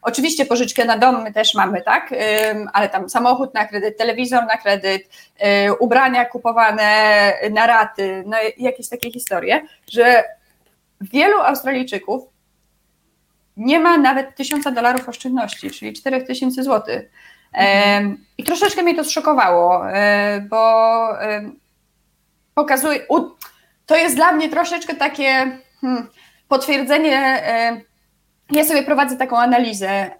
Oczywiście 0.03 0.47
pożyczkę 0.47 0.85
na 0.85 0.99
dom 0.99 1.23
my 1.23 1.33
też 1.33 1.55
mamy, 1.55 1.83
tak, 1.83 2.15
ale 2.73 2.89
tam 2.89 3.09
samochód 3.09 3.55
na 3.55 3.67
kredyt, 3.67 3.99
telewizor 3.99 4.45
na 4.47 4.57
kredyt, 4.57 5.03
y, 5.69 5.75
ubrania 5.75 6.25
kupowane 6.25 7.33
na 7.51 7.67
raty, 7.67 8.25
no 8.27 8.37
jakieś 8.57 8.89
takie 8.89 9.11
historie, 9.11 9.63
że 9.91 10.25
wielu 11.01 11.41
Australijczyków 11.41 12.23
nie 13.57 13.81
ma 13.81 13.99
nawet 13.99 14.37
tysiąca 14.37 14.71
dolarów 14.71 15.09
oszczędności, 15.09 15.71
czyli 15.71 15.93
4000 15.93 16.63
złotych. 16.63 17.11
Mhm. 17.53 18.25
I 18.39 18.45
troszeczkę 18.45 18.83
mnie 18.83 18.95
to 18.95 19.05
zszokowało, 19.05 19.91
e, 19.91 20.41
bo 20.41 21.09
pokazuje, 22.55 23.01
to 23.87 23.97
jest 23.97 24.17
dla 24.17 24.33
mnie 24.33 24.49
troszeczkę 24.49 24.95
takie 24.95 25.59
hmm, 25.81 26.09
potwierdzenie 26.49 27.43
ja 28.53 28.65
sobie 28.65 28.83
prowadzę 28.83 29.17
taką 29.17 29.39
analizę 29.39 30.11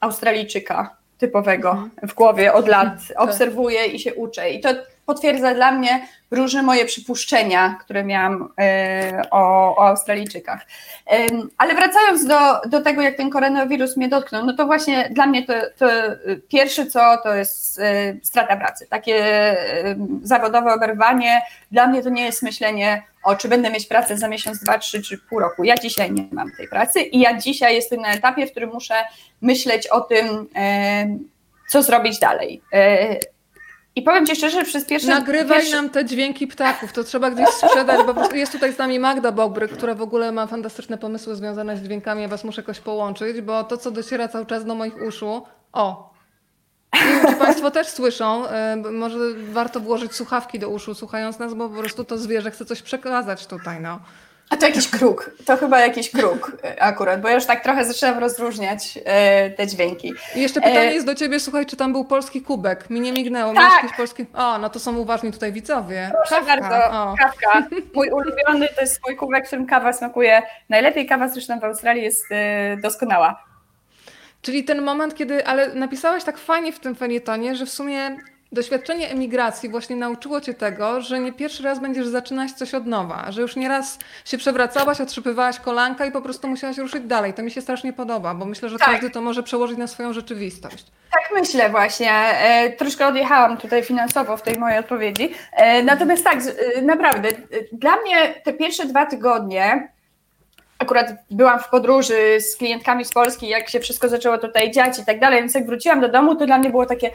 Australijczyka 0.00 0.96
typowego 1.18 1.70
mhm. 1.70 1.90
w 2.02 2.14
głowie 2.14 2.52
od 2.52 2.68
lat, 2.68 2.88
mhm. 2.88 3.18
obserwuję 3.28 3.86
i 3.86 3.98
się 3.98 4.14
uczę. 4.14 4.50
I 4.50 4.60
to 4.60 4.68
potwierdza 5.06 5.54
dla 5.54 5.72
mnie 5.72 6.06
różne 6.30 6.62
moje 6.62 6.84
przypuszczenia, 6.84 7.78
które 7.80 8.04
miałam 8.04 8.48
e, 8.60 9.22
o, 9.30 9.76
o 9.76 9.88
Australijczykach. 9.88 10.66
Ale 11.58 11.74
wracając 11.74 12.26
do, 12.26 12.60
do 12.68 12.80
tego, 12.80 13.02
jak 13.02 13.16
ten 13.16 13.30
koronawirus 13.30 13.96
mnie 13.96 14.08
dotknął, 14.08 14.46
no 14.46 14.54
to 14.54 14.66
właśnie 14.66 15.08
dla 15.10 15.26
mnie 15.26 15.46
to, 15.46 15.52
to 15.78 15.86
pierwsze 16.48 16.86
co 16.86 17.16
to 17.22 17.34
jest 17.34 17.78
e, 17.78 18.14
strata 18.22 18.56
pracy. 18.56 18.86
Takie 18.90 19.24
zawodowe 20.22 20.74
oberwanie. 20.74 21.42
Dla 21.72 21.86
mnie 21.86 22.02
to 22.02 22.10
nie 22.10 22.24
jest 22.24 22.42
myślenie 22.42 23.02
o 23.24 23.36
czy 23.36 23.48
będę 23.48 23.70
mieć 23.70 23.86
pracę 23.86 24.18
za 24.18 24.28
miesiąc, 24.28 24.58
dwa, 24.58 24.78
trzy 24.78 25.02
czy 25.02 25.18
pół 25.18 25.40
roku. 25.40 25.64
Ja 25.64 25.74
dzisiaj 25.74 26.12
nie 26.12 26.28
mam 26.32 26.50
tej 26.56 26.68
pracy 26.68 27.00
i 27.00 27.20
ja 27.20 27.38
dzisiaj 27.38 27.74
jestem 27.74 28.00
na 28.00 28.12
etapie, 28.12 28.46
w 28.46 28.50
którym 28.50 28.70
muszę 28.70 28.94
myśleć 29.40 29.86
o 29.86 30.00
tym, 30.00 30.48
co 31.68 31.82
zrobić 31.82 32.18
dalej. 32.18 32.62
E, 32.72 33.16
I 33.96 34.02
powiem 34.02 34.26
Ci 34.26 34.36
szczerze, 34.36 34.58
że 34.58 34.64
przez 34.64 34.84
pierwsze... 34.84 35.08
Nagrywaj 35.08 35.58
pierwsze... 35.58 35.76
nam 35.76 35.90
te 35.90 36.04
dźwięki 36.04 36.46
ptaków, 36.46 36.92
to 36.92 37.04
trzeba 37.04 37.30
gdzieś 37.30 37.48
sprzedać, 37.48 38.06
bo 38.06 38.34
jest 38.34 38.52
tutaj 38.52 38.72
z 38.72 38.78
nami 38.78 38.98
Magda 38.98 39.32
Bobryk, 39.32 39.72
która 39.72 39.94
w 39.94 40.02
ogóle 40.02 40.32
ma 40.32 40.46
fantastyczne 40.46 40.98
pomysły 40.98 41.36
związane 41.36 41.76
z 41.76 41.82
dźwiękami, 41.82 42.22
ja 42.22 42.28
Was 42.28 42.44
muszę 42.44 42.60
jakoś 42.60 42.80
połączyć, 42.80 43.40
bo 43.40 43.64
to, 43.64 43.76
co 43.76 43.90
dociera 43.90 44.28
cały 44.28 44.46
czas 44.46 44.64
do 44.64 44.74
moich 44.74 45.02
uszu... 45.02 45.42
O! 45.72 46.13
Nie 46.94 47.12
wiem, 47.12 47.26
czy 47.26 47.36
Państwo 47.36 47.70
też 47.70 47.88
słyszą, 47.88 48.48
e, 48.48 48.76
może 48.76 49.18
warto 49.52 49.80
włożyć 49.80 50.14
słuchawki 50.14 50.58
do 50.58 50.68
uszu 50.68 50.94
słuchając 50.94 51.38
nas, 51.38 51.54
bo 51.54 51.68
po 51.68 51.78
prostu 51.78 52.04
to 52.04 52.18
zwierzę 52.18 52.50
chce 52.50 52.64
coś 52.64 52.82
przekazać 52.82 53.46
tutaj, 53.46 53.80
no. 53.80 54.00
A 54.50 54.56
to 54.56 54.66
jakiś 54.66 54.88
kruk, 54.88 55.30
to 55.44 55.56
chyba 55.56 55.80
jakiś 55.80 56.10
kruk 56.10 56.56
akurat, 56.80 57.20
bo 57.20 57.28
ja 57.28 57.34
już 57.34 57.46
tak 57.46 57.62
trochę 57.62 57.84
zaczynam 57.84 58.18
rozróżniać 58.18 58.98
e, 59.04 59.50
te 59.50 59.66
dźwięki. 59.66 60.14
I 60.36 60.40
jeszcze 60.40 60.60
pytanie 60.60 60.88
e... 60.88 60.94
jest 60.94 61.06
do 61.06 61.14
ciebie, 61.14 61.40
słuchaj, 61.40 61.66
czy 61.66 61.76
tam 61.76 61.92
był 61.92 62.04
polski 62.04 62.42
kubek? 62.42 62.90
Mi 62.90 63.00
nie 63.00 63.12
mignęło, 63.12 63.54
tak. 63.54 63.82
jakiś 63.82 63.96
polski... 63.96 64.26
O, 64.34 64.58
no 64.58 64.70
to 64.70 64.78
są 64.78 64.96
uważni 64.96 65.32
tutaj 65.32 65.52
widzowie. 65.52 66.10
Proszę 66.12 66.44
Kawka. 66.46 66.60
bardzo, 66.60 66.98
o. 66.98 67.14
kawka. 67.18 67.66
Mój 67.94 68.10
ulubiony 68.10 68.68
to 68.74 68.80
jest 68.80 69.00
mój 69.06 69.16
kubek, 69.16 69.44
w 69.44 69.46
którym 69.46 69.66
kawa 69.66 69.92
smakuje 69.92 70.42
najlepiej. 70.68 71.06
Kawa 71.06 71.28
zresztą 71.28 71.60
w 71.60 71.64
Australii 71.64 72.02
jest 72.02 72.24
e, 72.30 72.76
doskonała. 72.82 73.53
Czyli 74.44 74.64
ten 74.64 74.82
moment, 74.82 75.14
kiedy, 75.14 75.46
ale 75.46 75.74
napisałaś 75.74 76.24
tak 76.24 76.38
fajnie 76.38 76.72
w 76.72 76.80
tym 76.80 76.94
felietonie, 76.94 77.56
że 77.56 77.66
w 77.66 77.70
sumie 77.70 78.16
doświadczenie 78.52 79.10
emigracji 79.10 79.68
właśnie 79.68 79.96
nauczyło 79.96 80.40
cię 80.40 80.54
tego, 80.54 81.00
że 81.00 81.20
nie 81.20 81.32
pierwszy 81.32 81.62
raz 81.62 81.80
będziesz 81.80 82.06
zaczynać 82.06 82.52
coś 82.52 82.74
od 82.74 82.86
nowa, 82.86 83.32
że 83.32 83.42
już 83.42 83.56
nieraz 83.56 83.98
się 84.24 84.38
przewracałaś, 84.38 85.00
otrzypywałaś 85.00 85.60
kolanka 85.60 86.06
i 86.06 86.12
po 86.12 86.22
prostu 86.22 86.48
musiałaś 86.48 86.78
ruszyć 86.78 87.04
dalej. 87.04 87.34
To 87.34 87.42
mi 87.42 87.50
się 87.50 87.60
strasznie 87.60 87.92
podoba, 87.92 88.34
bo 88.34 88.44
myślę, 88.44 88.68
że 88.68 88.78
tak. 88.78 88.90
każdy 88.90 89.10
to 89.10 89.20
może 89.20 89.42
przełożyć 89.42 89.78
na 89.78 89.86
swoją 89.86 90.12
rzeczywistość. 90.12 90.84
Tak 91.12 91.40
myślę 91.40 91.70
właśnie. 91.70 92.12
E, 92.12 92.70
troszkę 92.70 93.06
odjechałam 93.06 93.56
tutaj 93.56 93.82
finansowo 93.82 94.36
w 94.36 94.42
tej 94.42 94.58
mojej 94.58 94.78
odpowiedzi. 94.78 95.34
E, 95.52 95.82
natomiast 95.82 96.24
tak, 96.24 96.38
e, 96.76 96.82
naprawdę, 96.82 97.28
dla 97.72 97.96
mnie 97.96 98.34
te 98.44 98.52
pierwsze 98.52 98.86
dwa 98.86 99.06
tygodnie 99.06 99.93
akurat 100.84 101.06
byłam 101.30 101.58
w 101.60 101.68
podróży 101.68 102.40
z 102.40 102.56
klientkami 102.56 103.04
z 103.04 103.12
Polski, 103.12 103.48
jak 103.48 103.68
się 103.68 103.80
wszystko 103.80 104.08
zaczęło 104.08 104.38
tutaj 104.38 104.70
dziać 104.70 104.98
i 104.98 105.04
tak 105.04 105.20
dalej, 105.20 105.40
więc 105.40 105.54
jak 105.54 105.66
wróciłam 105.66 106.00
do 106.00 106.08
domu, 106.08 106.36
to 106.36 106.46
dla 106.46 106.58
mnie 106.58 106.70
było 106.70 106.86
takie 106.86 107.10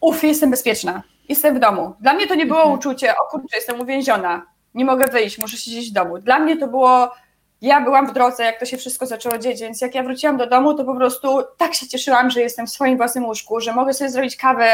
uff, 0.00 0.22
jestem 0.22 0.50
bezpieczna, 0.50 1.02
jestem 1.28 1.56
w 1.56 1.58
domu. 1.58 1.94
Dla 2.00 2.14
mnie 2.14 2.26
to 2.26 2.34
nie 2.34 2.46
było 2.46 2.58
mhm. 2.58 2.78
uczucie, 2.78 3.12
o 3.12 3.30
kurczę, 3.30 3.56
jestem 3.56 3.80
uwięziona, 3.80 4.46
nie 4.74 4.84
mogę 4.84 5.06
wyjść, 5.06 5.38
muszę 5.38 5.56
siedzieć 5.56 5.90
w 5.90 5.92
domu. 5.92 6.18
Dla 6.18 6.38
mnie 6.38 6.56
to 6.56 6.66
było, 6.66 7.12
ja 7.62 7.80
byłam 7.80 8.06
w 8.06 8.12
drodze, 8.12 8.44
jak 8.44 8.60
to 8.60 8.66
się 8.66 8.76
wszystko 8.76 9.06
zaczęło 9.06 9.38
dzieć, 9.38 9.60
więc 9.60 9.80
jak 9.80 9.94
ja 9.94 10.02
wróciłam 10.02 10.36
do 10.36 10.46
domu, 10.46 10.74
to 10.74 10.84
po 10.84 10.94
prostu 10.94 11.42
tak 11.56 11.74
się 11.74 11.88
cieszyłam, 11.88 12.30
że 12.30 12.40
jestem 12.40 12.66
w 12.66 12.70
swoim 12.70 12.96
własnym 12.96 13.24
łóżku, 13.24 13.60
że 13.60 13.72
mogę 13.72 13.94
sobie 13.94 14.10
zrobić 14.10 14.36
kawę 14.36 14.70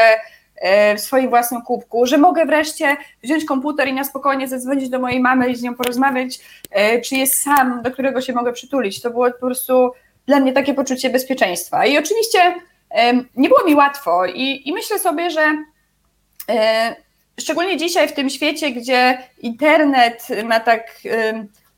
w 0.95 0.99
swoim 0.99 1.29
własnym 1.29 1.61
kubku, 1.61 2.05
że 2.05 2.17
mogę 2.17 2.45
wreszcie 2.45 2.97
wziąć 3.23 3.45
komputer 3.45 3.87
i 3.87 3.93
na 3.93 4.03
spokojnie 4.03 4.47
zadzwonić 4.47 4.89
do 4.89 4.99
mojej 4.99 5.19
mamy 5.19 5.49
i 5.49 5.55
z 5.55 5.61
nią 5.61 5.75
porozmawiać, 5.75 6.39
e, 6.71 7.01
czy 7.01 7.15
jest 7.15 7.41
sam, 7.41 7.81
do 7.81 7.91
którego 7.91 8.21
się 8.21 8.33
mogę 8.33 8.53
przytulić. 8.53 9.01
To 9.01 9.09
było 9.09 9.31
po 9.31 9.39
prostu 9.39 9.91
dla 10.25 10.39
mnie 10.39 10.53
takie 10.53 10.73
poczucie 10.73 11.09
bezpieczeństwa. 11.09 11.85
I 11.85 11.97
oczywiście 11.97 12.55
nie 13.35 13.49
było 13.49 13.63
mi 13.65 13.75
łatwo 13.75 14.25
i, 14.25 14.69
i 14.69 14.73
myślę 14.73 14.99
sobie, 14.99 15.29
że 15.29 15.41
e, 16.49 16.95
szczególnie 17.39 17.77
dzisiaj 17.77 18.07
w 18.07 18.13
tym 18.13 18.29
świecie, 18.29 18.71
gdzie 18.71 19.17
internet 19.37 20.27
ma 20.45 20.59
tak 20.59 21.01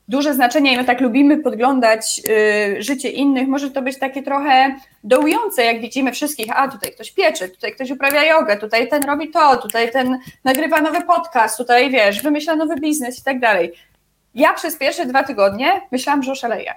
duże 0.07 0.33
znaczenie 0.33 0.73
i 0.73 0.77
my 0.77 0.85
tak 0.85 1.01
lubimy 1.01 1.37
podglądać 1.37 2.21
e, 2.29 2.81
życie 2.81 3.09
innych, 3.09 3.47
może 3.47 3.71
to 3.71 3.81
być 3.81 3.99
takie 3.99 4.23
trochę 4.23 4.75
dołujące, 5.03 5.63
jak 5.63 5.81
widzimy 5.81 6.11
wszystkich, 6.11 6.47
a 6.57 6.67
tutaj 6.67 6.91
ktoś 6.91 7.11
piecze, 7.11 7.49
tutaj 7.49 7.73
ktoś 7.73 7.91
uprawia 7.91 8.25
jogę, 8.25 8.57
tutaj 8.57 8.89
ten 8.89 9.03
robi 9.03 9.29
to, 9.29 9.57
tutaj 9.57 9.91
ten 9.91 10.19
nagrywa 10.43 10.81
nowy 10.81 11.01
podcast, 11.01 11.57
tutaj 11.57 11.91
wiesz, 11.91 12.21
wymyśla 12.21 12.55
nowy 12.55 12.75
biznes 12.75 13.19
i 13.19 13.23
tak 13.23 13.39
dalej. 13.39 13.73
Ja 14.35 14.53
przez 14.53 14.77
pierwsze 14.77 15.05
dwa 15.05 15.23
tygodnie 15.23 15.81
myślałam, 15.91 16.23
że 16.23 16.31
oszaleję. 16.31 16.73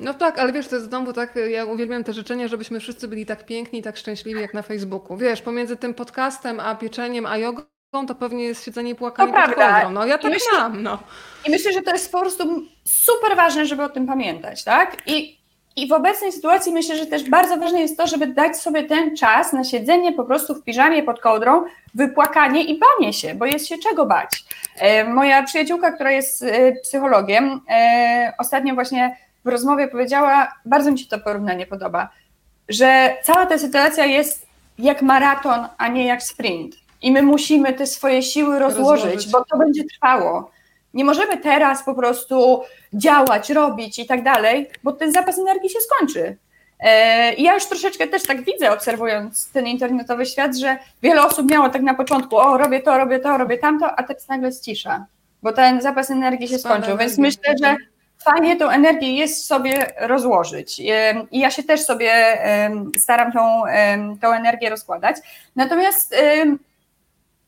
No 0.00 0.14
tak, 0.14 0.38
ale 0.38 0.52
wiesz, 0.52 0.68
to 0.68 0.76
jest 0.76 0.88
znowu 0.88 1.12
tak, 1.12 1.34
ja 1.50 1.64
uwielbiam 1.64 2.04
te 2.04 2.12
życzenia, 2.12 2.48
żebyśmy 2.48 2.80
wszyscy 2.80 3.08
byli 3.08 3.26
tak 3.26 3.46
piękni 3.46 3.78
i 3.78 3.82
tak 3.82 3.96
szczęśliwi 3.96 4.40
jak 4.40 4.54
na 4.54 4.62
Facebooku. 4.62 5.16
Wiesz, 5.16 5.42
pomiędzy 5.42 5.76
tym 5.76 5.94
podcastem, 5.94 6.60
a 6.60 6.74
pieczeniem, 6.74 7.26
a 7.26 7.36
jogą, 7.38 7.62
to 7.92 8.14
pewnie 8.14 8.44
jest 8.44 8.64
siedzenie 8.64 8.90
i 8.90 8.94
płakanie 8.94 9.32
pod 9.32 9.54
kołdrą. 9.54 9.90
No 9.90 10.06
ja 10.06 10.18
tak 10.18 10.32
myślę, 10.32 10.58
mam, 10.58 10.82
no. 10.82 10.98
I 11.46 11.50
myślę, 11.50 11.72
że 11.72 11.82
to 11.82 11.92
jest 11.92 12.12
po 12.12 12.20
prostu 12.20 12.62
super 12.84 13.36
ważne, 13.36 13.66
żeby 13.66 13.82
o 13.82 13.88
tym 13.88 14.06
pamiętać, 14.06 14.64
tak? 14.64 14.96
I, 15.06 15.38
I 15.76 15.88
w 15.88 15.92
obecnej 15.92 16.32
sytuacji 16.32 16.72
myślę, 16.72 16.96
że 16.96 17.06
też 17.06 17.30
bardzo 17.30 17.56
ważne 17.56 17.80
jest 17.80 17.96
to, 17.96 18.06
żeby 18.06 18.26
dać 18.26 18.56
sobie 18.56 18.82
ten 18.82 19.16
czas 19.16 19.52
na 19.52 19.64
siedzenie 19.64 20.12
po 20.12 20.24
prostu 20.24 20.54
w 20.54 20.64
piżamie 20.64 21.02
pod 21.02 21.20
kołdrą, 21.20 21.64
wypłakanie 21.94 22.64
i 22.64 22.80
banie 22.80 23.12
się, 23.12 23.34
bo 23.34 23.46
jest 23.46 23.68
się 23.68 23.78
czego 23.78 24.06
bać. 24.06 24.44
E, 24.76 25.04
moja 25.04 25.42
przyjaciółka, 25.42 25.92
która 25.92 26.10
jest 26.10 26.42
e, 26.42 26.72
psychologiem, 26.72 27.60
e, 27.70 28.32
ostatnio 28.38 28.74
właśnie 28.74 29.16
w 29.44 29.48
rozmowie 29.48 29.88
powiedziała, 29.88 30.52
bardzo 30.64 30.90
mi 30.92 30.98
się 30.98 31.06
to 31.06 31.18
porównanie 31.18 31.66
podoba, 31.66 32.08
że 32.68 33.16
cała 33.22 33.46
ta 33.46 33.58
sytuacja 33.58 34.04
jest 34.04 34.46
jak 34.78 35.02
maraton, 35.02 35.68
a 35.78 35.88
nie 35.88 36.06
jak 36.06 36.22
sprint. 36.22 36.81
I 37.02 37.12
my 37.12 37.22
musimy 37.22 37.72
te 37.72 37.86
swoje 37.86 38.22
siły 38.22 38.58
rozłożyć, 38.58 39.04
rozłożyć. 39.04 39.30
bo 39.30 39.44
to 39.44 39.58
będzie 39.58 39.84
trwało. 39.84 40.50
Nie 40.94 41.04
możemy 41.04 41.36
teraz 41.36 41.82
po 41.82 41.94
prostu 41.94 42.62
działać, 42.92 43.50
robić 43.50 43.98
i 43.98 44.06
tak 44.06 44.22
dalej, 44.22 44.70
bo 44.82 44.92
ten 44.92 45.12
zapas 45.12 45.38
energii 45.38 45.70
się 45.70 45.80
skończy. 45.80 46.36
E, 46.80 47.34
I 47.34 47.42
ja 47.42 47.54
już 47.54 47.66
troszeczkę 47.66 48.06
też 48.06 48.22
tak 48.22 48.44
widzę, 48.44 48.72
obserwując 48.72 49.50
ten 49.52 49.66
internetowy 49.66 50.26
świat, 50.26 50.56
że 50.56 50.78
wiele 51.02 51.22
osób 51.22 51.50
miało 51.50 51.68
tak 51.68 51.82
na 51.82 51.94
początku, 51.94 52.36
o 52.36 52.58
robię 52.58 52.80
to, 52.80 52.98
robię 52.98 53.18
to, 53.18 53.38
robię 53.38 53.58
tamto, 53.58 53.90
a 53.98 54.02
teraz 54.02 54.28
nagle 54.28 54.52
cisza, 54.52 55.06
bo 55.42 55.52
ten 55.52 55.80
zapas 55.80 56.10
energii 56.10 56.48
się 56.48 56.58
skończył. 56.58 56.96
Więc 56.96 57.18
myślę, 57.18 57.54
że 57.62 57.76
fajnie 58.24 58.56
tą 58.56 58.68
energię 58.70 59.16
jest 59.16 59.46
sobie 59.46 59.86
rozłożyć. 60.00 60.78
I 61.30 61.38
ja 61.38 61.50
się 61.50 61.62
też 61.62 61.80
sobie 61.84 62.38
staram 62.96 63.32
tą, 63.32 63.62
tą 64.20 64.32
energię 64.32 64.70
rozkładać. 64.70 65.16
Natomiast 65.56 66.14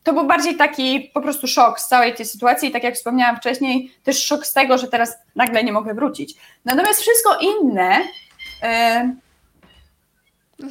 to 0.05 0.13
był 0.13 0.27
bardziej 0.27 0.57
taki 0.57 1.11
po 1.15 1.21
prostu 1.21 1.47
szok 1.47 1.81
z 1.81 1.89
całej 1.89 2.15
tej 2.15 2.27
sytuacji, 2.27 2.71
tak 2.71 2.83
jak 2.83 2.95
wspomniałam 2.95 3.37
wcześniej, 3.37 3.93
też 4.05 4.25
szok 4.25 4.47
z 4.47 4.53
tego, 4.53 4.79
że 4.79 4.89
teraz 4.89 5.19
nagle 5.37 5.65
nie 5.65 5.73
mogę 5.73 5.95
wrócić. 5.95 6.35
Natomiast 6.65 7.01
wszystko 7.01 7.39
inne 7.41 8.01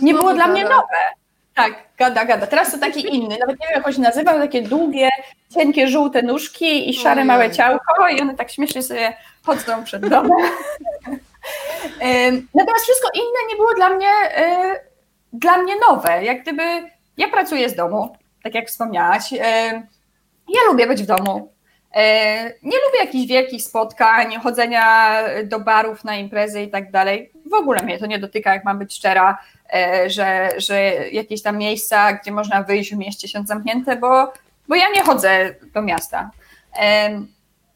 nie 0.01 0.13
było 0.13 0.33
dla 0.33 0.47
mnie 0.47 0.63
nowe. 0.63 1.13
Tak, 1.55 1.73
gada, 1.97 2.25
gada. 2.25 2.47
Teraz 2.47 2.71
to 2.71 2.77
taki 2.77 3.15
inny, 3.15 3.37
nawet 3.39 3.59
nie 3.59 3.67
wiem 3.67 3.75
jak 3.75 3.87
on 3.87 3.93
się 3.93 4.01
nazywał, 4.01 4.39
takie 4.39 4.61
długie, 4.61 5.09
cienkie, 5.53 5.87
żółte 5.87 6.21
nóżki 6.21 6.89
i 6.89 6.93
szare 6.93 7.25
małe 7.25 7.51
ciałko 7.51 8.07
i 8.07 8.21
one 8.21 8.35
tak 8.35 8.51
śmiesznie 8.51 8.83
sobie 8.83 9.17
chodzą 9.45 9.83
przed 9.83 10.07
domem. 10.09 10.37
Natomiast 12.55 12.83
wszystko 12.83 13.09
inne 13.13 13.49
nie 13.49 13.55
było 13.55 13.73
dla 13.73 13.89
mnie, 13.89 14.09
e, 14.35 14.75
dla 15.33 15.57
mnie 15.57 15.73
nowe. 15.89 16.23
Jak 16.23 16.41
gdyby 16.41 16.63
ja 17.17 17.27
pracuję 17.27 17.69
z 17.69 17.75
domu, 17.75 18.17
tak 18.43 18.55
jak 18.55 18.67
wspomniałaś. 18.67 19.31
Ja 20.49 20.61
lubię 20.67 20.87
być 20.87 21.03
w 21.03 21.05
domu. 21.05 21.53
E, 21.95 22.43
nie 22.45 22.77
lubię 22.77 22.99
jakichś 22.99 23.27
wielkich 23.27 23.61
spotkań, 23.61 24.35
chodzenia 24.43 25.13
do 25.43 25.59
barów 25.59 26.03
na 26.03 26.15
imprezy 26.15 26.61
i 26.61 26.69
tak 26.69 26.91
dalej. 26.91 27.31
W 27.51 27.53
ogóle 27.53 27.83
mnie 27.83 27.99
to 27.99 28.05
nie 28.05 28.19
dotyka, 28.19 28.53
jak 28.53 28.63
mam 28.63 28.79
być 28.79 28.95
szczera, 28.95 29.37
e, 29.73 30.09
że, 30.09 30.49
że 30.57 30.81
jakieś 31.11 31.41
tam 31.41 31.57
miejsca, 31.57 32.13
gdzie 32.13 32.31
można 32.31 32.63
wyjść 32.63 32.93
w 32.93 32.97
mieście 32.97 33.27
są 33.27 33.45
zamknięte, 33.45 33.95
bo, 33.95 34.33
bo 34.67 34.75
ja 34.75 34.89
nie 34.89 35.01
chodzę 35.01 35.55
do 35.73 35.81
miasta. 35.81 36.31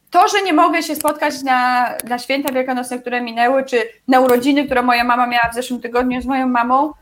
To, 0.09 0.27
że 0.27 0.41
nie 0.41 0.53
mogę 0.53 0.83
się 0.83 0.95
spotkać 0.95 1.43
na, 1.43 1.89
na 2.03 2.19
święta 2.19 2.51
wielkanocne, 2.51 2.99
które 2.99 3.21
minęły, 3.21 3.65
czy 3.65 3.89
na 4.07 4.19
urodziny, 4.19 4.65
które 4.65 4.81
moja 4.81 5.03
mama 5.03 5.27
miała 5.27 5.49
w 5.51 5.55
zeszłym 5.55 5.81
tygodniu 5.81 6.21
z 6.21 6.25
moją 6.25 6.47
mamą, 6.47 6.93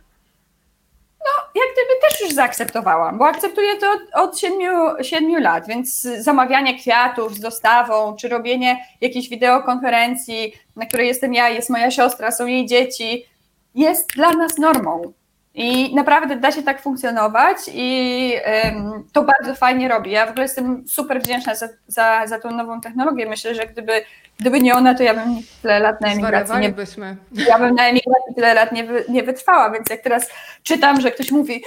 no 1.26 1.62
jak 1.62 1.74
gdyby 1.74 2.02
też 2.02 2.22
już 2.22 2.34
zaakceptowałam, 2.34 3.18
bo 3.18 3.28
akceptuję 3.28 3.76
to 3.76 3.98
od 4.14 4.40
siedmiu, 4.40 4.74
siedmiu 5.02 5.40
lat, 5.40 5.68
więc 5.68 6.02
zamawianie 6.02 6.80
kwiatów 6.80 7.36
z 7.36 7.40
dostawą, 7.40 8.16
czy 8.16 8.30
robienie 8.30 8.86
jakiejś 9.02 9.30
wideokonferencji, 9.30 10.54
na 10.76 10.86
której 10.86 11.08
jestem 11.08 11.34
ja, 11.34 11.50
jest 11.50 11.70
moja 11.70 11.92
siostra, 11.92 12.32
są 12.32 12.46
jej 12.46 12.66
dzieci, 12.66 13.26
jest 13.76 14.10
dla 14.16 14.32
nas 14.32 14.58
normą. 14.58 15.14
I 15.58 15.96
naprawdę 15.96 16.36
da 16.36 16.52
się 16.52 16.64
tak 16.64 16.82
funkcjonować 16.82 17.58
i 17.74 18.32
to 19.14 19.24
bardzo 19.24 19.56
fajnie 19.56 19.88
robi. 19.88 20.12
Ja 20.12 20.26
w 20.26 20.30
ogóle 20.30 20.44
jestem 20.44 20.88
super 20.88 21.22
wdzięczna 21.22 21.56
za, 21.56 21.68
za, 21.88 22.28
za 22.28 22.40
tą 22.40 22.52
nową 22.52 22.82
technologię. 22.82 23.26
Myślę, 23.26 23.56
że 23.56 23.68
gdyby, 23.68 24.02
gdyby 24.40 24.62
nie 24.62 24.76
ona, 24.76 24.96
to 24.96 25.04
ja 25.04 25.14
bym 25.14 25.38
tyle 25.62 25.80
lat 25.80 26.02
na 26.02 26.08
emigracji 26.08 26.56
nie, 26.60 26.74
ja 27.48 27.60
bym 27.60 27.76
na 27.76 27.84
emigracji 27.84 28.36
tyle 28.36 28.54
lat 28.54 28.72
nie, 28.72 28.84
wy, 28.84 29.06
nie 29.10 29.24
wytrwała, 29.24 29.70
więc 29.70 29.90
jak 29.90 30.02
teraz 30.02 30.30
czytam, 30.64 31.02
że 31.02 31.12
ktoś 31.12 31.32
mówi 31.32 31.64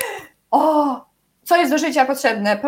o, 0.50 1.04
co 1.42 1.56
jest 1.56 1.70
do 1.70 1.78
życia 1.78 2.04
potrzebne? 2.04 2.60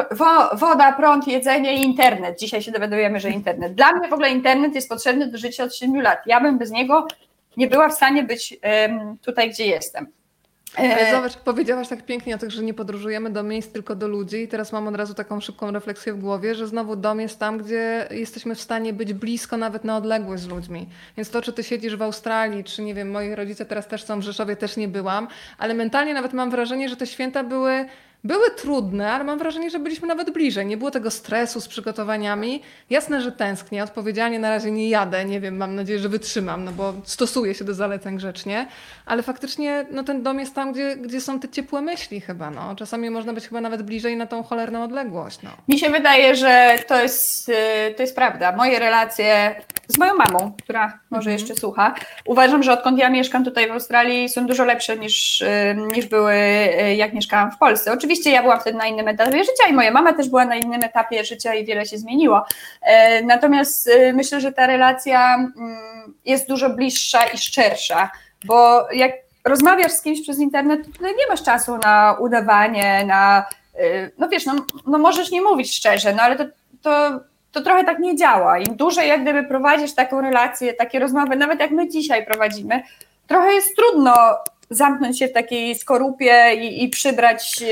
Woda, 0.52 0.92
prąd, 0.92 1.28
jedzenie 1.28 1.74
i 1.74 1.84
internet. 1.84 2.38
Dzisiaj 2.38 2.62
się 2.62 2.72
dowiadujemy, 2.72 3.20
że 3.20 3.30
internet. 3.30 3.74
Dla 3.74 3.92
mnie 3.92 4.08
w 4.08 4.12
ogóle 4.12 4.30
internet 4.30 4.74
jest 4.74 4.88
potrzebny 4.88 5.26
do 5.26 5.38
życia 5.38 5.64
od 5.64 5.74
7 5.74 6.00
lat. 6.00 6.18
Ja 6.26 6.40
bym 6.40 6.58
bez 6.58 6.70
niego 6.70 7.06
nie 7.56 7.66
była 7.66 7.88
w 7.88 7.94
stanie 7.94 8.22
być 8.22 8.58
tutaj, 9.22 9.50
gdzie 9.50 9.66
jestem. 9.66 10.19
Ale 10.76 11.08
e, 11.08 11.10
zobacz, 11.10 11.36
powiedziałaś 11.36 11.88
tak 11.88 12.02
pięknie 12.02 12.34
o 12.34 12.38
tym, 12.38 12.50
że 12.50 12.62
nie 12.62 12.74
podróżujemy 12.74 13.30
do 13.30 13.42
miejsc, 13.42 13.72
tylko 13.72 13.94
do 13.94 14.08
ludzi 14.08 14.36
i 14.36 14.48
teraz 14.48 14.72
mam 14.72 14.88
od 14.88 14.96
razu 14.96 15.14
taką 15.14 15.40
szybką 15.40 15.70
refleksję 15.70 16.12
w 16.12 16.20
głowie, 16.20 16.54
że 16.54 16.66
znowu 16.66 16.96
dom 16.96 17.20
jest 17.20 17.38
tam, 17.38 17.58
gdzie 17.58 18.08
jesteśmy 18.10 18.54
w 18.54 18.60
stanie 18.60 18.92
być 18.92 19.12
blisko 19.12 19.56
nawet 19.56 19.84
na 19.84 19.96
odległość 19.96 20.42
z 20.42 20.48
ludźmi. 20.48 20.88
Więc 21.16 21.30
to, 21.30 21.42
czy 21.42 21.52
ty 21.52 21.64
siedzisz 21.64 21.96
w 21.96 22.02
Australii, 22.02 22.64
czy 22.64 22.82
nie 22.82 22.94
wiem, 22.94 23.10
moi 23.10 23.34
rodzice 23.34 23.66
teraz 23.66 23.88
też 23.88 24.04
są 24.04 24.20
w 24.20 24.22
Rzeszowie, 24.22 24.56
też 24.56 24.76
nie 24.76 24.88
byłam, 24.88 25.28
ale 25.58 25.74
mentalnie 25.74 26.14
nawet 26.14 26.32
mam 26.32 26.50
wrażenie, 26.50 26.88
że 26.88 26.96
te 26.96 27.06
święta 27.06 27.44
były 27.44 27.84
były 28.24 28.50
trudne, 28.50 29.12
ale 29.12 29.24
mam 29.24 29.38
wrażenie, 29.38 29.70
że 29.70 29.78
byliśmy 29.78 30.08
nawet 30.08 30.30
bliżej. 30.30 30.66
Nie 30.66 30.76
było 30.76 30.90
tego 30.90 31.10
stresu 31.10 31.60
z 31.60 31.68
przygotowaniami. 31.68 32.62
Jasne, 32.90 33.20
że 33.20 33.32
tęsknię. 33.32 33.84
Odpowiedzialnie 33.84 34.38
na 34.38 34.50
razie 34.50 34.70
nie 34.70 34.88
jadę. 34.88 35.24
Nie 35.24 35.40
wiem, 35.40 35.56
mam 35.56 35.74
nadzieję, 35.74 35.98
że 35.98 36.08
wytrzymam, 36.08 36.64
no 36.64 36.72
bo 36.72 36.94
stosuję 37.04 37.54
się 37.54 37.64
do 37.64 37.74
zaleceń 37.74 38.16
grzecznie. 38.16 38.66
Ale 39.06 39.22
faktycznie 39.22 39.86
no, 39.90 40.04
ten 40.04 40.22
dom 40.22 40.40
jest 40.40 40.54
tam, 40.54 40.72
gdzie, 40.72 40.96
gdzie 40.96 41.20
są 41.20 41.40
te 41.40 41.48
ciepłe 41.48 41.82
myśli 41.82 42.20
chyba. 42.20 42.50
No. 42.50 42.76
Czasami 42.76 43.10
można 43.10 43.32
być 43.32 43.48
chyba 43.48 43.60
nawet 43.60 43.82
bliżej 43.82 44.16
na 44.16 44.26
tą 44.26 44.42
cholerną 44.42 44.84
odległość. 44.84 45.42
No. 45.42 45.50
Mi 45.68 45.78
się 45.78 45.90
wydaje, 45.90 46.36
że 46.36 46.78
to 46.88 47.02
jest, 47.02 47.48
y, 47.48 47.94
to 47.96 48.02
jest 48.02 48.16
prawda. 48.16 48.56
Moje 48.56 48.78
relacje 48.78 49.54
z 49.88 49.98
moją 49.98 50.14
mamą, 50.14 50.52
która 50.62 50.98
może 51.10 51.30
mhm. 51.30 51.38
jeszcze 51.38 51.60
słucha, 51.60 51.94
uważam, 52.24 52.62
że 52.62 52.72
odkąd 52.72 52.98
ja 52.98 53.10
mieszkam 53.10 53.44
tutaj 53.44 53.68
w 53.68 53.72
Australii 53.72 54.28
są 54.28 54.46
dużo 54.46 54.64
lepsze 54.64 54.96
niż, 54.96 55.40
y, 55.40 55.76
niż 55.94 56.06
były 56.06 56.34
y, 56.34 56.94
jak 56.94 57.12
mieszkałam 57.12 57.52
w 57.52 57.58
Polsce. 57.58 57.92
Oczywiście 57.92 58.09
Oczywiście 58.10 58.30
ja 58.30 58.42
byłam 58.42 58.60
wtedy 58.60 58.78
na 58.78 58.86
innym 58.86 59.08
etapie 59.08 59.44
życia 59.44 59.68
i 59.70 59.72
moja 59.72 59.90
mama 59.90 60.12
też 60.12 60.28
była 60.28 60.44
na 60.44 60.56
innym 60.56 60.84
etapie 60.84 61.24
życia 61.24 61.54
i 61.54 61.64
wiele 61.64 61.86
się 61.86 61.98
zmieniło. 61.98 62.44
E, 62.82 63.22
natomiast 63.22 63.88
e, 63.88 64.12
myślę, 64.12 64.40
że 64.40 64.52
ta 64.52 64.66
relacja 64.66 65.34
mm, 65.34 65.54
jest 66.24 66.48
dużo 66.48 66.70
bliższa 66.70 67.24
i 67.26 67.38
szczersza, 67.38 68.10
bo 68.44 68.88
jak 68.92 69.12
rozmawiasz 69.44 69.92
z 69.92 70.02
kimś 70.02 70.22
przez 70.22 70.38
internet, 70.38 70.80
to 70.98 71.06
nie 71.06 71.26
masz 71.28 71.42
czasu 71.42 71.78
na 71.78 72.16
udawanie, 72.20 73.04
na 73.06 73.44
e, 73.74 74.10
no 74.18 74.28
wiesz, 74.28 74.46
no, 74.46 74.54
no 74.86 74.98
możesz 74.98 75.30
nie 75.30 75.42
mówić 75.42 75.76
szczerze, 75.76 76.14
no 76.14 76.22
ale 76.22 76.36
to, 76.36 76.44
to, 76.82 77.20
to 77.52 77.60
trochę 77.62 77.84
tak 77.84 77.98
nie 77.98 78.16
działa. 78.16 78.58
Im 78.58 78.76
dłużej 78.76 79.08
jak 79.08 79.22
gdyby 79.22 79.42
prowadzisz 79.42 79.94
taką 79.94 80.20
relację, 80.20 80.74
takie 80.74 80.98
rozmowy, 80.98 81.36
nawet 81.36 81.60
jak 81.60 81.70
my 81.70 81.88
dzisiaj 81.88 82.26
prowadzimy, 82.26 82.82
trochę 83.26 83.52
jest 83.52 83.76
trudno 83.76 84.14
zamknąć 84.70 85.18
się 85.18 85.28
w 85.28 85.32
takiej 85.32 85.74
skorupie 85.74 86.54
i, 86.54 86.84
i 86.84 86.88
przybrać 86.88 87.64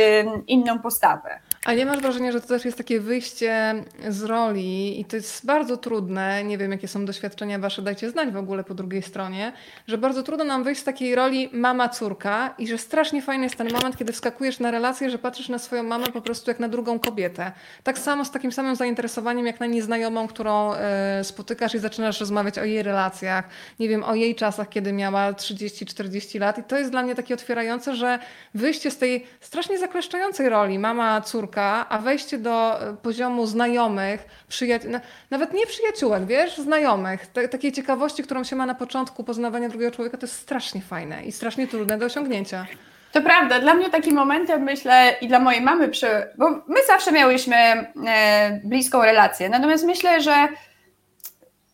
inną 0.46 0.78
postawę. 0.78 1.40
A 1.68 1.74
nie 1.74 1.86
masz 1.86 1.98
wrażenia, 2.00 2.32
że 2.32 2.40
to 2.40 2.46
też 2.46 2.64
jest 2.64 2.78
takie 2.78 3.00
wyjście 3.00 3.74
z 4.08 4.22
roli 4.22 5.00
i 5.00 5.04
to 5.04 5.16
jest 5.16 5.46
bardzo 5.46 5.76
trudne, 5.76 6.44
nie 6.44 6.58
wiem 6.58 6.72
jakie 6.72 6.88
są 6.88 7.04
doświadczenia 7.04 7.58
wasze, 7.58 7.82
dajcie 7.82 8.10
znać 8.10 8.30
w 8.30 8.36
ogóle 8.36 8.64
po 8.64 8.74
drugiej 8.74 9.02
stronie, 9.02 9.52
że 9.86 9.98
bardzo 9.98 10.22
trudno 10.22 10.44
nam 10.44 10.64
wyjść 10.64 10.80
z 10.80 10.84
takiej 10.84 11.14
roli 11.14 11.48
mama-córka 11.52 12.54
i 12.58 12.66
że 12.66 12.78
strasznie 12.78 13.22
fajny 13.22 13.44
jest 13.44 13.56
ten 13.56 13.72
moment, 13.72 13.96
kiedy 13.96 14.12
wskakujesz 14.12 14.60
na 14.60 14.70
relację, 14.70 15.10
że 15.10 15.18
patrzysz 15.18 15.48
na 15.48 15.58
swoją 15.58 15.82
mamę 15.82 16.06
po 16.06 16.20
prostu 16.20 16.50
jak 16.50 16.60
na 16.60 16.68
drugą 16.68 16.98
kobietę. 16.98 17.52
Tak 17.82 17.98
samo 17.98 18.24
z 18.24 18.30
takim 18.30 18.52
samym 18.52 18.76
zainteresowaniem 18.76 19.46
jak 19.46 19.60
na 19.60 19.66
nieznajomą, 19.66 20.28
którą 20.28 20.74
e, 20.74 21.24
spotykasz 21.24 21.74
i 21.74 21.78
zaczynasz 21.78 22.20
rozmawiać 22.20 22.58
o 22.58 22.64
jej 22.64 22.82
relacjach, 22.82 23.48
nie 23.80 23.88
wiem, 23.88 24.04
o 24.04 24.14
jej 24.14 24.34
czasach, 24.34 24.68
kiedy 24.68 24.92
miała 24.92 25.32
30-40 25.32 26.40
lat 26.40 26.58
i 26.58 26.62
to 26.62 26.78
jest 26.78 26.90
dla 26.90 27.02
mnie 27.02 27.14
takie 27.14 27.34
otwierające, 27.34 27.96
że 27.96 28.18
wyjście 28.54 28.90
z 28.90 28.98
tej 28.98 29.26
strasznie 29.40 29.78
zakleszczającej 29.78 30.48
roli 30.48 30.78
mama-córka 30.78 31.57
a 31.62 31.98
wejście 31.98 32.38
do 32.38 32.82
e, 32.82 32.96
poziomu 32.96 33.46
znajomych, 33.46 34.26
przyjaciół, 34.48 34.90
nawet 35.30 35.52
nie 35.52 35.66
przyjaciółek, 35.66 36.26
wiesz, 36.26 36.58
znajomych, 36.58 37.26
takiej 37.26 37.72
ciekawości, 37.72 38.22
którą 38.22 38.44
się 38.44 38.56
ma 38.56 38.66
na 38.66 38.74
początku 38.74 39.24
poznawania 39.24 39.68
drugiego 39.68 39.90
człowieka, 39.90 40.18
to 40.18 40.26
jest 40.26 40.36
strasznie 40.40 40.80
fajne 40.80 41.24
i 41.24 41.32
strasznie 41.32 41.66
trudne 41.66 41.98
do 41.98 42.06
osiągnięcia. 42.06 42.66
To 43.12 43.22
prawda, 43.22 43.60
dla 43.60 43.74
mnie 43.74 43.90
takim 43.90 44.14
momentem 44.14 44.62
myślę 44.62 45.14
i 45.20 45.28
dla 45.28 45.38
mojej 45.38 45.60
mamy, 45.60 45.88
przy, 45.88 46.06
bo 46.38 46.50
my 46.50 46.80
zawsze 46.86 47.12
miałyśmy 47.12 47.56
e, 47.56 48.60
bliską 48.64 49.02
relację, 49.02 49.48
natomiast 49.48 49.84
myślę, 49.84 50.20
że 50.20 50.48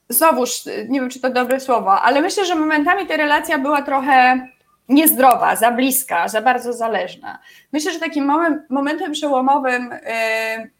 znowuż, 0.08 0.50
nie 0.88 1.00
wiem 1.00 1.10
czy 1.10 1.20
to 1.20 1.30
dobre 1.30 1.60
słowo, 1.60 2.00
ale 2.02 2.20
myślę, 2.20 2.44
że 2.44 2.54
momentami 2.54 3.06
ta 3.06 3.16
relacja 3.16 3.58
była 3.58 3.82
trochę 3.82 4.48
niezdrowa, 4.88 5.56
za 5.56 5.70
bliska, 5.70 6.28
za 6.28 6.42
bardzo 6.42 6.72
zależna. 6.72 7.38
Myślę, 7.72 7.92
że 7.92 8.00
takim 8.00 8.24
moment, 8.24 8.70
momentem 8.70 9.12
przełomowym 9.12 9.90
yy, 9.90 10.70